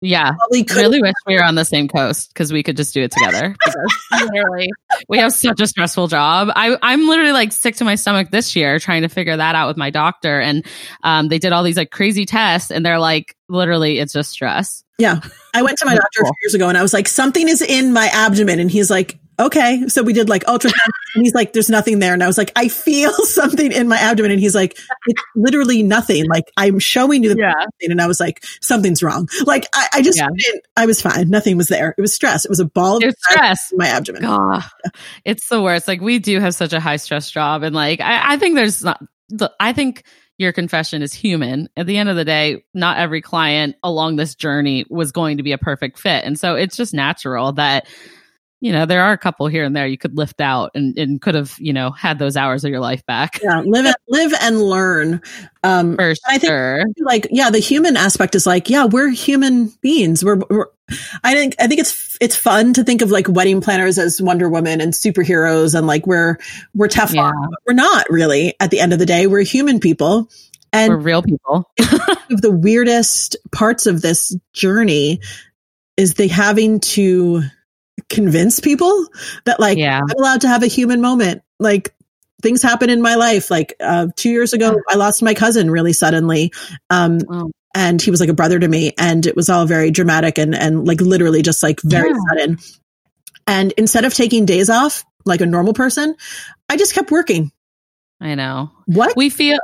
The 0.07 0.15
above. 0.15 0.25
Yeah. 0.25 0.33
Probably 0.33 0.65
could 0.65 0.77
really 0.77 1.03
wish 1.03 1.15
we 1.27 1.35
were 1.35 1.45
on 1.45 1.55
the 1.55 1.65
same 1.65 1.89
coast 1.89 2.33
because 2.33 2.53
we 2.53 2.63
could 2.63 2.77
just 2.77 2.95
do 2.95 3.03
it 3.03 3.11
together. 3.11 3.55
Literally, 4.13 4.69
we 5.09 5.19
have 5.19 5.33
such 5.33 5.61
a 5.61 5.67
stressful 5.67 6.09
job. 6.09 6.49
I, 6.55 6.77
I'm 6.83 7.09
literally 7.09 7.33
like 7.33 7.53
sick 7.53 7.77
to 7.77 7.85
my 7.85 7.95
stomach 7.95 8.31
this 8.31 8.57
year 8.57 8.79
trying 8.79 9.03
to 9.03 9.09
figure 9.09 9.37
that 9.37 9.55
out 9.55 9.69
with 9.69 9.77
my 9.77 9.91
doctor. 9.91 10.41
And 10.41 10.65
um, 11.03 11.29
they 11.29 11.39
did 11.39 11.53
all 11.53 11.63
these 11.63 11.77
like 11.77 11.91
crazy 11.91 12.27
tests, 12.27 12.71
and 12.71 12.85
they're 12.85 12.99
like, 12.99 13.37
literally, 13.49 13.99
it's 13.99 14.13
just 14.13 14.31
stress. 14.31 14.83
Yeah. 14.99 15.21
I 15.53 15.61
went 15.61 15.77
to 15.79 15.85
my 15.85 15.93
That's 15.93 16.05
doctor 16.05 16.23
a 16.23 16.25
few 16.25 16.35
years 16.43 16.55
ago 16.55 16.71
and 16.71 16.79
I 16.79 16.81
was 16.81 16.95
like, 16.95 17.07
something 17.07 17.49
is 17.49 17.61
in 17.61 17.93
my 17.93 18.07
abdomen. 18.15 18.61
And 18.61 18.71
he's 18.71 18.91
like, 18.91 19.19
okay. 19.39 19.87
So 19.89 20.03
we 20.03 20.13
did 20.13 20.29
like 20.29 20.45
ultrasound 20.45 20.73
and 21.15 21.23
he's 21.25 21.35
like, 21.35 21.53
there's 21.53 21.71
nothing 21.71 21.99
there. 21.99 22.13
And 22.15 22.23
I 22.23 22.27
was 22.27 22.39
like, 22.39 22.53
I 22.57 22.69
feel 22.69 23.13
something 23.25 23.73
in 23.73 23.89
my 23.89 23.97
abdomen. 23.99 24.31
And 24.31 24.41
he's 24.41 24.55
like, 24.55 24.79
it's 25.07 25.23
literally 25.35 25.83
nothing. 25.83 26.27
Like 26.29 26.45
I'm 26.57 26.79
showing 26.79 27.23
you 27.23 27.35
the 27.35 27.41
Yeah. 27.41 27.53
thing. 27.81 27.91
And 27.91 28.01
I 28.01 28.07
was 28.07 28.21
like, 28.21 28.45
something's 28.61 29.03
wrong. 29.03 29.29
Like 29.45 29.67
I, 29.75 29.89
I 29.95 30.03
just, 30.03 30.19
Yeah. 30.19 30.29
didn't, 30.37 30.65
I 30.77 30.87
was 30.87 31.01
fine. 31.03 31.29
Nothing 31.31 31.57
was 31.57 31.69
there. 31.69 31.95
It 31.97 32.01
was 32.01 32.15
stress. 32.15 32.45
It 32.45 32.49
was 32.51 32.61
a 32.61 32.65
ball 32.67 32.97
of 33.05 33.15
stress. 33.19 33.73
in 33.73 33.79
my 33.79 33.89
abdomen. 33.89 34.23
God, 34.23 34.63
it's 35.25 35.49
the 35.49 35.63
worst. 35.63 35.89
Like 35.89 36.01
we 36.01 36.19
do 36.19 36.41
have 36.41 36.55
such 36.55 36.73
a 36.73 36.81
high 36.81 36.97
stress 36.97 37.31
job, 37.31 37.63
and 37.63 37.75
like 37.75 38.01
I, 38.01 38.35
I 38.35 38.37
think 38.39 38.55
there's 38.57 38.83
not. 38.85 39.01
I 39.61 39.73
think 39.73 40.05
your 40.39 40.53
confession 40.53 41.03
is 41.03 41.13
human. 41.15 41.69
At 41.77 41.87
the 41.87 41.97
end 41.97 42.09
of 42.09 42.17
the 42.17 42.25
day, 42.25 42.65
not 42.75 42.99
every 42.99 43.23
client 43.23 43.77
along 43.83 44.17
this 44.17 44.35
journey 44.35 44.85
was 44.91 45.11
going 45.13 45.39
to 45.39 45.43
be 45.43 45.53
a 45.53 45.59
perfect 45.59 45.99
fit, 45.99 46.25
and 46.25 46.39
so 46.39 46.55
it's 46.55 46.77
just 46.77 46.95
natural 46.95 47.53
that 47.53 47.87
you 48.61 48.73
know 48.73 48.87
there 48.87 49.03
are 49.03 49.13
a 49.13 49.19
couple 49.19 49.47
here 49.47 49.65
and 49.65 49.77
there 49.77 49.87
you 49.87 49.99
could 49.99 50.17
lift 50.17 50.41
out 50.41 50.71
and, 50.75 50.97
and 50.99 51.21
could 51.21 51.35
have 51.35 51.55
you 51.59 51.73
know 51.73 51.91
had 51.91 52.19
those 52.19 52.37
hours 52.37 52.65
of 52.65 52.71
your 52.71 52.81
life 52.81 53.05
back 53.07 53.39
Yeah. 53.43 53.63
Live, 53.65 53.95
live 54.09 54.33
and 54.41 54.61
learn. 54.63 55.21
Um, 55.63 55.97
for 55.97 56.15
I 56.27 56.39
think- 56.39 56.51
sure. 56.51 56.85
like 57.01 57.29
yeah 57.31 57.51
the 57.51 57.59
human 57.59 57.97
aspect 57.97 58.35
is 58.35 58.47
like 58.47 58.71
yeah 58.71 58.85
we're 58.87 59.11
human 59.11 59.67
beings 59.83 60.25
we're, 60.25 60.41
we're 60.49 60.67
i 61.25 61.35
think 61.35 61.55
i 61.59 61.67
think 61.67 61.81
it's 61.81 62.17
it's 62.21 62.37
fun 62.37 62.73
to 62.75 62.85
think 62.85 63.03
of 63.03 63.11
like 63.11 63.27
wedding 63.29 63.61
planners 63.61 63.99
as 63.99 64.23
wonder 64.23 64.49
woman 64.49 64.81
and 64.81 64.93
superheroes 64.93 65.75
and 65.77 65.87
like 65.87 66.07
we're 66.07 66.39
we're 66.75 66.89
tough 66.89 67.13
Yeah. 67.13 67.33
but 67.51 67.59
we're 67.67 67.75
not 67.75 68.07
really 68.09 68.55
at 68.61 68.71
the 68.71 68.81
end 68.81 68.93
of 68.93 68.99
the 69.01 69.07
day 69.07 69.27
we're 69.27 69.41
human 69.43 69.81
people 69.81 70.31
and 70.73 70.91
We're 70.93 70.99
real 70.99 71.23
people. 71.23 71.71
one 71.79 72.17
of 72.31 72.41
the 72.43 72.51
weirdest 72.51 73.37
parts 73.53 73.87
of 73.87 74.03
this 74.03 74.37
journey 74.53 75.21
is 75.97 76.15
the 76.15 76.27
having 76.29 76.81
to 76.81 77.43
convince 78.09 78.61
people 78.61 79.07
that 79.45 79.59
like 79.61 79.79
Yeah. 79.79 80.01
I'm 80.01 80.19
allowed 80.19 80.41
to 80.43 80.49
have 80.49 80.63
a 80.63 80.67
human 80.69 81.01
moment. 81.01 81.43
Like 81.59 81.95
things 82.43 82.63
happen 82.63 82.91
in 82.91 83.01
my 83.03 83.15
life. 83.15 83.51
Like 83.51 83.75
uh, 83.81 84.09
two 84.17 84.31
years 84.31 84.53
ago, 84.53 84.77
I 84.89 84.97
lost 84.97 85.23
my 85.23 85.35
cousin 85.35 85.71
really 85.71 85.93
suddenly. 85.93 86.53
Um, 86.91 87.19
Oh. 87.29 87.51
and 87.75 88.01
he 88.01 88.11
was 88.11 88.21
like 88.21 88.29
a 88.29 88.35
brother 88.35 88.59
to 88.59 88.69
me 88.69 88.93
and 88.99 89.27
it 89.27 89.35
was 89.37 89.49
all 89.49 89.67
very 89.67 89.91
dramatic 89.91 90.39
and, 90.39 90.55
and 90.55 90.87
like 90.87 91.01
literally 91.01 91.43
just 91.43 91.63
like 91.63 91.81
very 91.83 92.11
Yeah. 92.11 92.17
sudden. 92.29 92.59
And 93.47 93.73
instead 93.79 94.05
of 94.05 94.13
taking 94.15 94.45
days 94.45 94.69
off 94.71 95.05
like 95.25 95.41
a 95.41 95.47
normal 95.47 95.73
person, 95.73 96.15
I 96.69 96.77
just 96.77 96.95
kept 96.95 97.11
working. 97.11 97.53
I 98.21 98.35
know. 98.35 98.71
What? 98.87 99.17
We 99.17 99.29
feel 99.31 99.59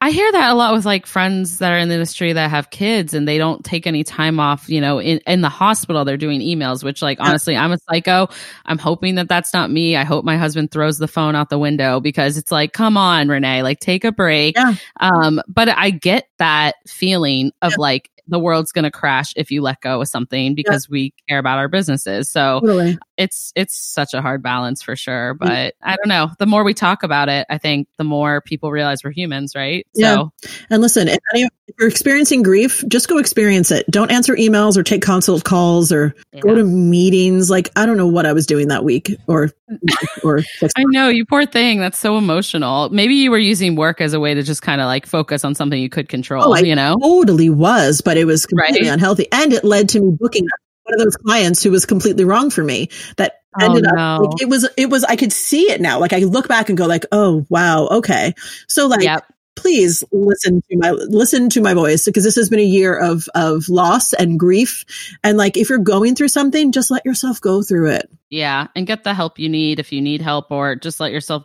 I 0.00 0.10
hear 0.10 0.30
that 0.32 0.50
a 0.50 0.54
lot 0.54 0.74
with 0.74 0.84
like 0.84 1.06
friends 1.06 1.58
that 1.58 1.72
are 1.72 1.78
in 1.78 1.88
the 1.88 1.94
industry 1.94 2.32
that 2.32 2.50
have 2.50 2.70
kids 2.70 3.14
and 3.14 3.26
they 3.26 3.38
don't 3.38 3.64
take 3.64 3.86
any 3.86 4.04
time 4.04 4.38
off, 4.38 4.68
you 4.68 4.80
know, 4.80 5.00
in, 5.00 5.20
in 5.26 5.40
the 5.40 5.48
hospital 5.48 6.04
they're 6.04 6.16
doing 6.16 6.40
emails, 6.40 6.84
which 6.84 7.02
like 7.02 7.18
honestly, 7.20 7.56
I'm 7.56 7.72
a 7.72 7.78
psycho. 7.88 8.28
I'm 8.64 8.78
hoping 8.78 9.14
that 9.16 9.28
that's 9.28 9.54
not 9.54 9.70
me. 9.70 9.96
I 9.96 10.04
hope 10.04 10.24
my 10.24 10.36
husband 10.36 10.70
throws 10.70 10.98
the 10.98 11.08
phone 11.08 11.34
out 11.34 11.50
the 11.50 11.58
window 11.58 12.00
because 12.00 12.36
it's 12.36 12.52
like, 12.52 12.72
come 12.72 12.96
on, 12.96 13.28
Renee, 13.28 13.62
like 13.62 13.80
take 13.80 14.04
a 14.04 14.12
break. 14.12 14.56
Yeah. 14.56 14.74
Um, 15.00 15.40
but 15.48 15.68
I 15.68 15.90
get 15.90 16.28
that 16.38 16.76
feeling 16.86 17.52
of 17.62 17.72
yeah. 17.72 17.76
like 17.78 18.10
the 18.28 18.38
world's 18.38 18.72
going 18.72 18.84
to 18.84 18.90
crash 18.90 19.32
if 19.36 19.50
you 19.50 19.62
let 19.62 19.80
go 19.80 20.00
of 20.00 20.08
something 20.08 20.54
because 20.54 20.86
yeah. 20.88 20.92
we 20.92 21.14
care 21.28 21.38
about 21.38 21.58
our 21.58 21.68
businesses. 21.68 22.28
So 22.28 22.60
totally. 22.60 22.98
it's 23.16 23.52
it's 23.54 23.76
such 23.76 24.14
a 24.14 24.22
hard 24.22 24.42
balance 24.42 24.82
for 24.82 24.96
sure, 24.96 25.34
but 25.34 25.48
mm-hmm. 25.48 25.88
I 25.88 25.96
don't 25.96 26.08
know. 26.08 26.30
The 26.38 26.46
more 26.46 26.64
we 26.64 26.74
talk 26.74 27.02
about 27.02 27.28
it, 27.28 27.46
I 27.48 27.58
think 27.58 27.88
the 27.98 28.04
more 28.04 28.40
people 28.40 28.70
realize 28.70 29.04
we're 29.04 29.12
humans, 29.12 29.54
right? 29.54 29.86
Yeah. 29.94 30.14
So 30.14 30.32
and 30.70 30.82
listen, 30.82 31.08
if, 31.08 31.18
any, 31.34 31.44
if 31.44 31.74
you're 31.78 31.88
experiencing 31.88 32.42
grief, 32.42 32.84
just 32.88 33.08
go 33.08 33.18
experience 33.18 33.70
it. 33.70 33.86
Don't 33.90 34.10
answer 34.10 34.34
emails 34.34 34.76
or 34.76 34.82
take 34.82 35.02
consult 35.02 35.44
calls 35.44 35.92
or 35.92 36.14
yeah. 36.32 36.40
go 36.40 36.54
to 36.54 36.64
meetings. 36.64 37.48
Like 37.48 37.70
I 37.76 37.86
don't 37.86 37.96
know 37.96 38.08
what 38.08 38.26
I 38.26 38.32
was 38.32 38.46
doing 38.46 38.68
that 38.68 38.84
week 38.84 39.14
or 39.28 39.50
or 40.24 40.40
I 40.62 40.84
know 40.86 41.08
you 41.08 41.24
poor 41.24 41.46
thing. 41.46 41.78
That's 41.78 41.98
so 41.98 42.18
emotional. 42.18 42.88
Maybe 42.90 43.14
you 43.14 43.30
were 43.30 43.38
using 43.38 43.76
work 43.76 44.00
as 44.00 44.12
a 44.14 44.20
way 44.20 44.34
to 44.34 44.42
just 44.42 44.62
kind 44.62 44.80
of 44.80 44.86
like 44.86 45.06
focus 45.06 45.44
on 45.44 45.54
something 45.54 45.80
you 45.80 45.88
could 45.88 46.08
control. 46.08 46.25
Oh, 46.30 46.56
you 46.56 46.74
know, 46.74 46.96
totally 47.00 47.50
was, 47.50 48.00
but 48.00 48.16
it 48.16 48.24
was 48.24 48.46
completely 48.46 48.88
right? 48.88 48.94
unhealthy. 48.94 49.26
And 49.32 49.52
it 49.52 49.64
led 49.64 49.90
to 49.90 50.00
me 50.00 50.16
booking 50.18 50.46
one 50.86 50.94
of 50.94 51.04
those 51.04 51.16
clients 51.16 51.62
who 51.62 51.70
was 51.70 51.86
completely 51.86 52.24
wrong 52.24 52.50
for 52.50 52.62
me 52.62 52.88
that 53.16 53.40
oh, 53.60 53.64
ended 53.64 53.86
oh, 53.86 53.96
up 53.96 54.20
like, 54.22 54.42
it 54.42 54.48
was 54.48 54.68
it 54.76 54.90
was 54.90 55.04
I 55.04 55.16
could 55.16 55.32
see 55.32 55.70
it 55.70 55.80
now. 55.80 55.98
Like 55.98 56.12
I 56.12 56.18
look 56.20 56.48
back 56.48 56.68
and 56.68 56.78
go 56.78 56.86
like, 56.86 57.04
oh 57.12 57.44
wow, 57.48 57.86
okay. 57.88 58.34
So 58.68 58.86
like 58.86 59.02
yep. 59.02 59.24
please 59.56 60.04
listen 60.12 60.62
to 60.62 60.76
my 60.76 60.90
listen 60.90 61.50
to 61.50 61.60
my 61.60 61.74
voice 61.74 62.04
because 62.04 62.24
this 62.24 62.36
has 62.36 62.48
been 62.48 62.60
a 62.60 62.62
year 62.62 62.96
of 62.96 63.28
of 63.34 63.68
loss 63.68 64.12
and 64.12 64.38
grief. 64.38 64.84
And 65.24 65.36
like 65.36 65.56
if 65.56 65.68
you're 65.68 65.78
going 65.78 66.14
through 66.14 66.28
something, 66.28 66.72
just 66.72 66.90
let 66.90 67.04
yourself 67.04 67.40
go 67.40 67.62
through 67.62 67.90
it. 67.90 68.08
Yeah. 68.30 68.68
And 68.76 68.86
get 68.86 69.04
the 69.04 69.14
help 69.14 69.38
you 69.38 69.48
need 69.48 69.80
if 69.80 69.92
you 69.92 70.00
need 70.00 70.22
help 70.22 70.50
or 70.50 70.76
just 70.76 71.00
let 71.00 71.12
yourself 71.12 71.44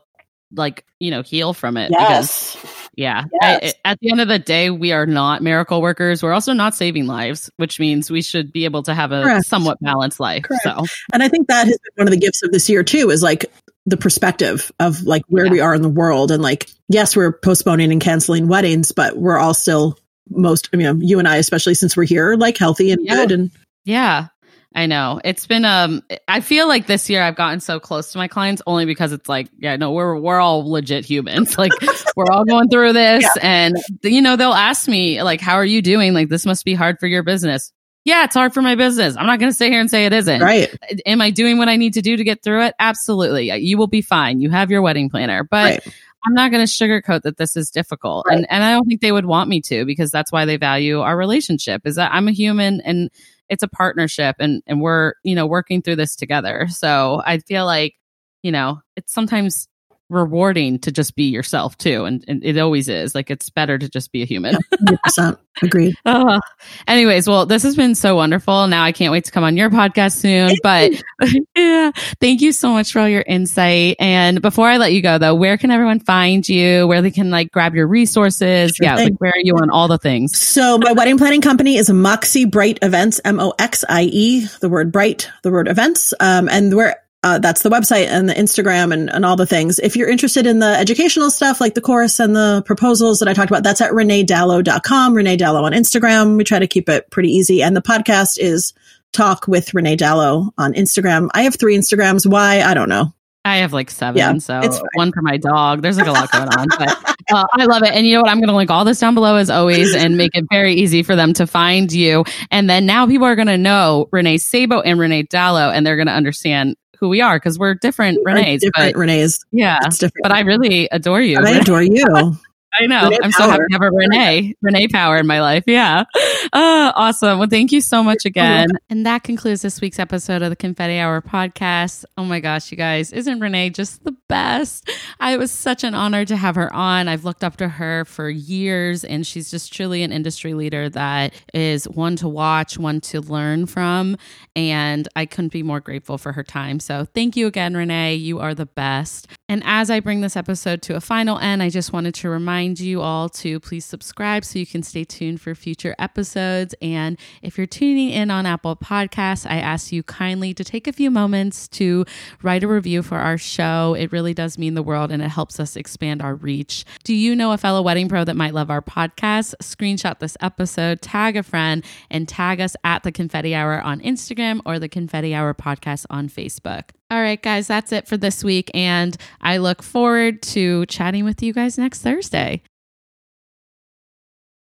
like, 0.54 0.86
you 1.00 1.12
know, 1.12 1.22
heal 1.22 1.54
from 1.54 1.78
it. 1.78 1.92
Yes. 1.92 2.56
Because 2.56 2.81
yeah. 3.02 3.26
Yes. 3.42 3.74
I, 3.84 3.90
at 3.92 4.00
the 4.00 4.12
end 4.12 4.22
of 4.22 4.28
the 4.28 4.38
day, 4.40 4.70
we 4.70 4.92
are 4.92 5.06
not 5.06 5.42
miracle 5.42 5.82
workers. 5.82 6.22
We're 6.22 6.34
also 6.34 6.54
not 6.54 6.76
saving 6.76 7.08
lives, 7.08 7.50
which 7.58 7.80
means 7.80 8.12
we 8.12 8.22
should 8.22 8.54
be 8.54 8.66
able 8.66 8.84
to 8.84 8.94
have 8.94 9.12
a 9.12 9.24
Correct. 9.24 9.46
somewhat 9.46 9.80
balanced 9.82 10.20
life. 10.20 10.44
Correct. 10.44 10.64
So, 10.64 10.86
and 11.12 11.24
I 11.24 11.28
think 11.28 11.48
that 11.48 11.66
has 11.66 11.78
been 11.78 12.04
one 12.04 12.08
of 12.08 12.12
the 12.12 12.20
gifts 12.20 12.44
of 12.44 12.52
this 12.52 12.70
year 12.70 12.84
too, 12.84 13.10
is 13.10 13.24
like 13.24 13.52
the 13.88 13.98
perspective 13.98 14.72
of 14.80 15.02
like 15.04 15.24
where 15.28 15.46
yeah. 15.46 15.52
we 15.52 15.60
are 15.60 15.74
in 15.74 15.82
the 15.82 15.90
world. 15.90 16.30
And 16.32 16.44
like, 16.44 16.70
yes, 16.88 17.16
we're 17.16 17.32
postponing 17.32 17.92
and 17.92 18.00
canceling 18.00 18.48
weddings, 18.48 18.92
but 18.92 19.18
we're 19.18 19.40
all 19.40 19.56
still 19.56 19.98
most, 20.30 20.70
I 20.72 20.78
mean, 20.78 21.02
you 21.02 21.18
and 21.18 21.28
I, 21.28 21.38
especially 21.38 21.74
since 21.74 21.98
we're 21.98 22.06
here, 22.06 22.36
like 22.36 22.58
healthy 22.58 22.92
and 22.92 23.04
yeah. 23.04 23.16
good. 23.16 23.32
And 23.32 23.52
yeah. 23.84 24.28
I 24.74 24.86
know. 24.86 25.20
It's 25.24 25.48
been 25.48 25.66
um 25.66 26.02
I 26.28 26.40
feel 26.40 26.68
like 26.68 26.88
this 26.88 27.10
year 27.10 27.22
I've 27.22 27.36
gotten 27.36 27.60
so 27.60 27.80
close 27.80 28.14
to 28.14 28.18
my 28.18 28.28
clients 28.28 28.62
only 28.66 28.86
because 28.86 29.12
it's 29.12 29.28
like, 29.28 29.50
yeah, 29.58 29.76
no, 29.76 29.92
we're 29.92 30.18
we're 30.18 30.40
all 30.40 30.70
legit 30.70 31.06
humans. 31.06 31.58
Like 31.62 31.74
we're 32.16 32.32
all 32.32 32.46
going 32.46 32.70
through 32.70 32.94
this 32.94 33.24
yeah. 33.24 33.42
and 33.44 33.78
you 34.02 34.22
know, 34.22 34.36
they'll 34.36 34.54
ask 34.54 34.88
me 34.88 35.22
like 35.22 35.42
how 35.42 35.56
are 35.56 35.66
you 35.66 35.82
doing? 35.82 36.14
Like 36.14 36.30
this 36.30 36.46
must 36.46 36.66
be 36.66 36.74
hard 36.74 37.00
for 37.00 37.08
your 37.08 37.22
business. 37.24 37.72
Yeah, 38.04 38.24
it's 38.24 38.34
hard 38.34 38.54
for 38.54 38.64
my 38.64 38.74
business. 38.74 39.16
I'm 39.16 39.28
not 39.28 39.38
going 39.38 39.52
to 39.52 39.56
sit 39.56 39.72
here 39.72 39.80
and 39.80 39.90
say 39.90 40.06
it 40.06 40.14
isn't. 40.14 40.42
Right. 40.42 40.76
Am 41.06 41.22
I 41.22 41.30
doing 41.30 41.60
what 41.60 41.70
I 41.70 41.76
need 41.76 41.94
to 41.94 42.02
do 42.02 42.18
to 42.18 42.24
get 42.24 42.42
through 42.42 42.64
it? 42.64 42.74
Absolutely. 42.80 43.56
You 43.60 43.78
will 43.78 43.86
be 43.86 44.02
fine. 44.02 44.42
You 44.42 44.50
have 44.50 44.72
your 44.72 44.82
wedding 44.82 45.08
planner. 45.08 45.44
But 45.44 45.86
right. 45.86 45.96
I'm 46.26 46.34
not 46.34 46.50
going 46.50 46.66
to 46.66 46.72
sugarcoat 46.72 47.22
that 47.24 47.38
this 47.38 47.56
is 47.56 47.70
difficult. 47.70 48.26
Right. 48.28 48.38
And 48.38 48.48
and 48.50 48.64
I 48.64 48.72
don't 48.72 48.86
think 48.86 49.02
they 49.02 49.12
would 49.12 49.28
want 49.28 49.50
me 49.50 49.62
to 49.62 49.86
because 49.86 50.10
that's 50.10 50.32
why 50.32 50.46
they 50.46 50.58
value 50.58 51.02
our 51.02 51.16
relationship. 51.16 51.84
Is 51.86 51.96
that 51.96 52.12
I'm 52.12 52.28
a 52.28 52.32
human 52.32 52.82
and 52.82 53.12
it's 53.52 53.62
a 53.62 53.68
partnership 53.68 54.38
and 54.40 54.64
and 54.66 54.82
we're 54.82 55.14
you 55.24 55.36
know 55.36 55.46
working 55.46 55.82
through 55.84 55.98
this 55.98 56.16
together. 56.16 56.68
So 56.70 57.22
i 57.26 57.38
feel 57.38 57.66
like 57.66 57.96
you 58.42 58.52
know 58.52 58.82
it's 58.96 59.14
sometimes 59.14 59.68
rewarding 60.12 60.80
to 60.80 60.92
just 60.92 61.16
be 61.16 61.24
yourself 61.24 61.78
too. 61.78 62.06
And, 62.06 62.24
and 62.28 62.44
it 62.44 62.58
always 62.58 62.90
is. 62.90 63.16
Like 63.16 63.32
it's 63.32 63.50
better 63.50 63.78
to 63.78 63.90
just 63.90 64.12
be 64.12 64.22
a 64.22 64.26
human. 64.26 64.58
100% 64.74 65.38
agreed. 65.62 65.96
Uh, 66.06 66.40
anyways 66.88 67.28
well 67.28 67.46
this 67.46 67.64
has 67.64 67.76
been 67.76 67.96
so 67.96 68.16
wonderful. 68.16 68.68
Now 68.68 68.84
i 68.84 68.92
can't 68.92 69.12
wait 69.12 69.26
to 69.26 69.32
come 69.32 69.44
on 69.44 69.56
your 69.56 69.70
podcast 69.70 70.18
soon 70.18 70.52
but 70.62 70.92
yeah 71.56 71.92
thank 72.20 72.42
you 72.42 72.52
so 72.52 72.74
much 72.74 72.92
for 72.92 73.00
all 73.00 73.08
your 73.08 73.24
insight. 73.26 73.98
And 74.00 74.42
before 74.42 74.68
i 74.68 74.78
let 74.78 74.94
you 74.94 75.02
go 75.02 75.18
though 75.18 75.36
where 75.36 75.58
can 75.58 75.72
everyone 75.72 76.00
find 76.00 76.48
you? 76.48 76.88
Where 76.88 77.02
they 77.02 77.12
can 77.12 77.30
like 77.30 77.52
grab 77.52 77.76
your 77.76 77.88
resources? 77.88 78.74
Sure 78.76 78.86
yeah 78.86 78.96
like 78.96 79.16
where 79.20 79.32
are 79.32 79.42
you 79.42 79.56
on 79.56 79.70
all 79.70 79.88
the 79.88 79.98
things? 79.98 80.38
So 80.38 80.78
my 80.78 80.92
wedding 80.92 81.18
planning 81.18 81.42
company 81.42 81.78
is 81.78 81.90
moxie 81.90 82.46
bright 82.46 82.80
events 82.82 83.22
m-o-x-i-e 83.24 84.48
the 84.60 84.70
word 84.70 84.92
bright 84.92 85.30
the 85.44 85.52
word 85.52 85.68
events. 85.68 86.14
Um, 86.20 86.50
and 86.50 86.76
we're 86.76 86.96
uh, 87.24 87.40
that's 87.40 87.62
the 87.62 87.70
website 87.70 88.08
and 88.08 88.28
the 88.28 88.34
Instagram 88.34 88.92
and, 88.94 89.10
and 89.10 89.26
all 89.26 89.36
the 89.36 89.46
things. 89.46 89.78
If 89.80 89.96
you're 89.96 90.10
interested 90.10 90.48
in 90.48 90.60
the 90.60 90.76
educational 90.78 91.30
stuff, 91.30 91.62
like 91.62 91.76
the 91.76 91.82
course 91.82 92.20
and 92.20 92.36
the 92.36 92.64
proposals 92.66 93.20
that 93.20 93.28
I 93.28 93.34
talked 93.34 93.52
about, 93.52 93.64
that's 93.64 93.82
at 93.82 93.92
reneedalo.com, 93.92 95.14
Renee 95.14 95.38
Dalo 95.38 95.64
on 95.64 95.72
Instagram. 95.74 96.38
We 96.38 96.44
try 96.44 96.60
to 96.60 96.68
keep 96.68 96.90
it 96.90 97.12
pretty 97.12 97.30
easy. 97.30 97.62
And 97.62 97.76
the 97.76 97.82
podcast 97.82 98.40
is 98.40 98.74
Talk 99.12 99.48
with 99.48 99.74
Renee 99.74 99.98
Dalo 99.98 100.52
on 100.58 100.74
Instagram. 100.74 101.30
I 101.34 101.44
have 101.44 101.56
three 101.56 101.78
Instagrams. 101.78 102.26
Why? 102.26 102.62
I 102.62 102.74
don't 102.74 102.90
know. 102.90 103.14
I 103.44 103.58
have 103.58 103.74
like 103.74 103.90
seven, 103.90 104.18
yeah, 104.18 104.38
so 104.38 104.62
one 104.94 105.12
for 105.12 105.24
my 105.24 105.38
dog. 105.38 105.82
There's 105.82 105.98
like 105.98 106.08
a 106.08 106.12
lot 106.12 106.32
going 106.32 106.48
on, 106.50 106.68
but 106.78 107.16
uh, 107.34 107.46
I 107.54 107.66
love 107.66 107.82
it. 107.82 107.90
And 107.90 108.06
you 108.06 108.14
know 108.14 108.22
what? 108.22 108.30
I'm 108.30 108.38
going 108.38 108.50
to 108.50 108.56
link 108.56 108.70
all 108.70 108.86
this 108.86 109.00
down 109.00 109.16
below 109.16 109.36
as 109.36 109.50
always, 109.50 109.96
and 109.96 110.16
make 110.16 110.36
it 110.36 110.46
very 110.52 110.76
easy 110.76 111.02
for 111.02 111.16
them 111.16 111.34
to 111.34 111.48
find 111.48 111.92
you. 111.92 112.24
And 112.52 112.70
then 112.70 112.86
now 112.86 113.08
people 113.08 113.26
are 113.26 113.36
going 113.36 113.48
to 113.48 113.58
know 113.58 114.08
Renee 114.12 114.38
Sabo 114.38 114.82
and 114.82 115.00
Renee 115.00 115.24
Dalo, 115.24 115.74
and 115.74 115.86
they're 115.86 115.96
going 115.96 116.08
to 116.08 116.14
understand 116.14 116.76
who 117.00 117.10
we 117.10 117.20
are 117.20 117.38
because 117.38 117.58
we're 117.58 117.74
different 117.74 118.20
we 118.24 118.32
Renees. 118.32 118.60
Different 118.60 118.94
but, 118.94 119.00
Renees. 119.00 119.44
Yeah. 119.52 119.80
Different. 119.90 120.14
But 120.22 120.32
I 120.32 120.42
really 120.42 120.88
adore 120.92 121.22
you. 121.22 121.40
I 121.40 121.50
adore 121.52 121.82
you. 121.82 122.38
I 122.80 122.86
know. 122.86 123.04
Renee 123.04 123.18
I'm 123.24 123.32
power. 123.32 123.46
so 123.46 123.50
happy 123.50 123.64
to 123.70 123.74
have 123.76 123.82
a 123.82 123.92
Renee, 123.92 124.56
Renee 124.62 124.88
power 124.88 125.18
in 125.18 125.28
my 125.28 125.42
life. 125.42 125.64
Yeah. 125.68 126.06
Uh, 126.54 126.92
awesome. 126.96 127.40
Well, 127.40 127.48
thank 127.50 127.72
you 127.72 127.82
so 127.82 128.04
much 128.04 128.26
again. 128.26 128.70
And 128.90 129.06
that 129.06 129.24
concludes 129.24 129.62
this 129.62 129.82
week's 129.82 130.00
episode 130.00 130.42
of 130.42 130.50
the 130.50 130.56
Confetti 130.56 130.98
Hour 130.98 131.22
podcast. 131.22 132.06
Oh 132.18 132.26
my 132.26 132.40
gosh, 132.40 132.72
you 132.72 132.78
guys, 132.78 133.12
isn't 133.12 133.40
Renee 133.40 133.70
just 133.72 134.04
the 134.04 134.16
best? 134.28 134.90
I, 135.20 135.34
it 135.34 135.38
was 135.40 135.52
such 135.52 135.84
an 135.84 135.94
honor 135.94 136.26
to 136.26 136.36
have 136.36 136.56
her 136.56 136.74
on. 136.74 137.08
I've 137.08 137.26
looked 137.26 137.44
up 137.44 137.58
to 137.58 137.68
her 137.68 138.06
for 138.06 138.30
years, 138.30 139.04
and 139.04 139.26
she's 139.28 139.52
just 139.52 139.74
truly 139.74 140.04
an 140.04 140.12
industry 140.12 140.54
leader 140.54 140.90
that 140.90 141.34
is 141.54 141.86
one 141.90 142.16
to 142.18 142.28
watch, 142.28 142.78
one 142.78 143.02
to 143.02 143.22
learn 143.22 143.66
from. 143.66 144.18
And 144.56 145.08
I 145.16 145.26
couldn't 145.26 145.54
be 145.54 145.64
more 145.64 145.80
grateful 145.80 146.18
for 146.18 146.32
her 146.34 146.44
time. 146.44 146.80
So 146.80 147.06
thank 147.06 147.36
you 147.36 147.48
again, 147.48 147.76
Renee. 147.76 148.16
You 148.16 148.40
are 148.40 148.54
the 148.56 148.66
best. 148.66 149.28
And 149.48 149.62
as 149.66 149.90
I 149.90 150.00
bring 150.00 150.22
this 150.22 150.36
episode 150.36 150.82
to 150.84 150.96
a 150.96 151.02
final 151.02 151.38
end, 151.40 151.62
I 151.62 151.70
just 151.70 151.94
wanted 151.94 152.14
to 152.16 152.30
remind 152.62 152.80
you 152.80 153.02
all 153.02 153.28
to 153.28 153.60
please 153.60 153.84
subscribe 153.84 154.46
so 154.46 154.60
you 154.60 154.68
can 154.68 154.84
stay 154.84 155.04
tuned 155.04 155.42
for 155.42 155.56
future 155.56 155.96
episodes. 155.98 156.76
And 156.80 157.18
if 157.42 157.58
you're 157.58 157.66
tuning 157.66 158.12
in 158.12 158.30
on 158.30 158.46
Apple 158.46 158.76
Podcasts, 158.76 159.50
I 159.50 159.56
ask 159.56 159.92
you 159.92 160.04
kindly 160.04 160.54
to 160.54 160.64
take 160.64 160.86
a 160.86 160.94
few 160.94 161.10
moments 161.10 161.68
to 161.70 162.06
write 162.44 162.64
a 162.64 162.68
review 162.68 163.02
for 163.02 163.18
our 163.18 163.40
show. 163.40 163.96
It 163.98 164.12
really 164.12 164.36
does 164.36 164.60
mean 164.60 164.76
the 164.76 164.84
world 164.84 165.12
and 165.12 165.24
it 165.24 165.30
helps 165.30 165.60
us 165.60 165.76
expand 165.76 166.22
our 166.22 166.36
reach. 166.36 166.86
Do 167.04 167.16
you 167.16 167.36
know 167.36 167.52
a 167.52 167.58
fellow 167.58 167.82
wedding 167.82 168.08
pro 168.08 168.24
that 168.26 168.36
might 168.36 168.54
love 168.54 168.70
our 168.70 168.84
podcast? 168.84 169.56
Screenshot 169.64 170.20
this 170.20 170.38
episode, 170.40 171.02
tag 171.02 171.36
a 171.38 171.42
friend, 171.42 171.84
and 172.12 172.28
tag 172.28 172.62
us 172.62 172.76
at 172.84 173.02
the 173.02 173.12
Confetti 173.12 173.56
Hour 173.56 173.82
on 173.82 174.02
Instagram 174.02 174.62
or 174.68 174.78
the 174.78 174.88
Confetti 174.88 175.34
Hour 175.34 175.56
podcast 175.56 176.06
on 176.12 176.30
Facebook. 176.30 176.92
All 177.12 177.22
right, 177.22 177.42
guys, 177.42 177.68
that's 177.68 177.92
it 177.92 178.08
for 178.08 178.16
this 178.16 178.42
week. 178.42 178.72
And 178.74 179.18
I 179.42 179.58
look 179.58 179.84
forward 179.84 180.42
to 180.44 180.86
chatting 180.86 181.26
with 181.26 181.44
you 181.44 181.52
guys 181.52 181.78
next 181.78 182.02
Thursday. 182.02 182.62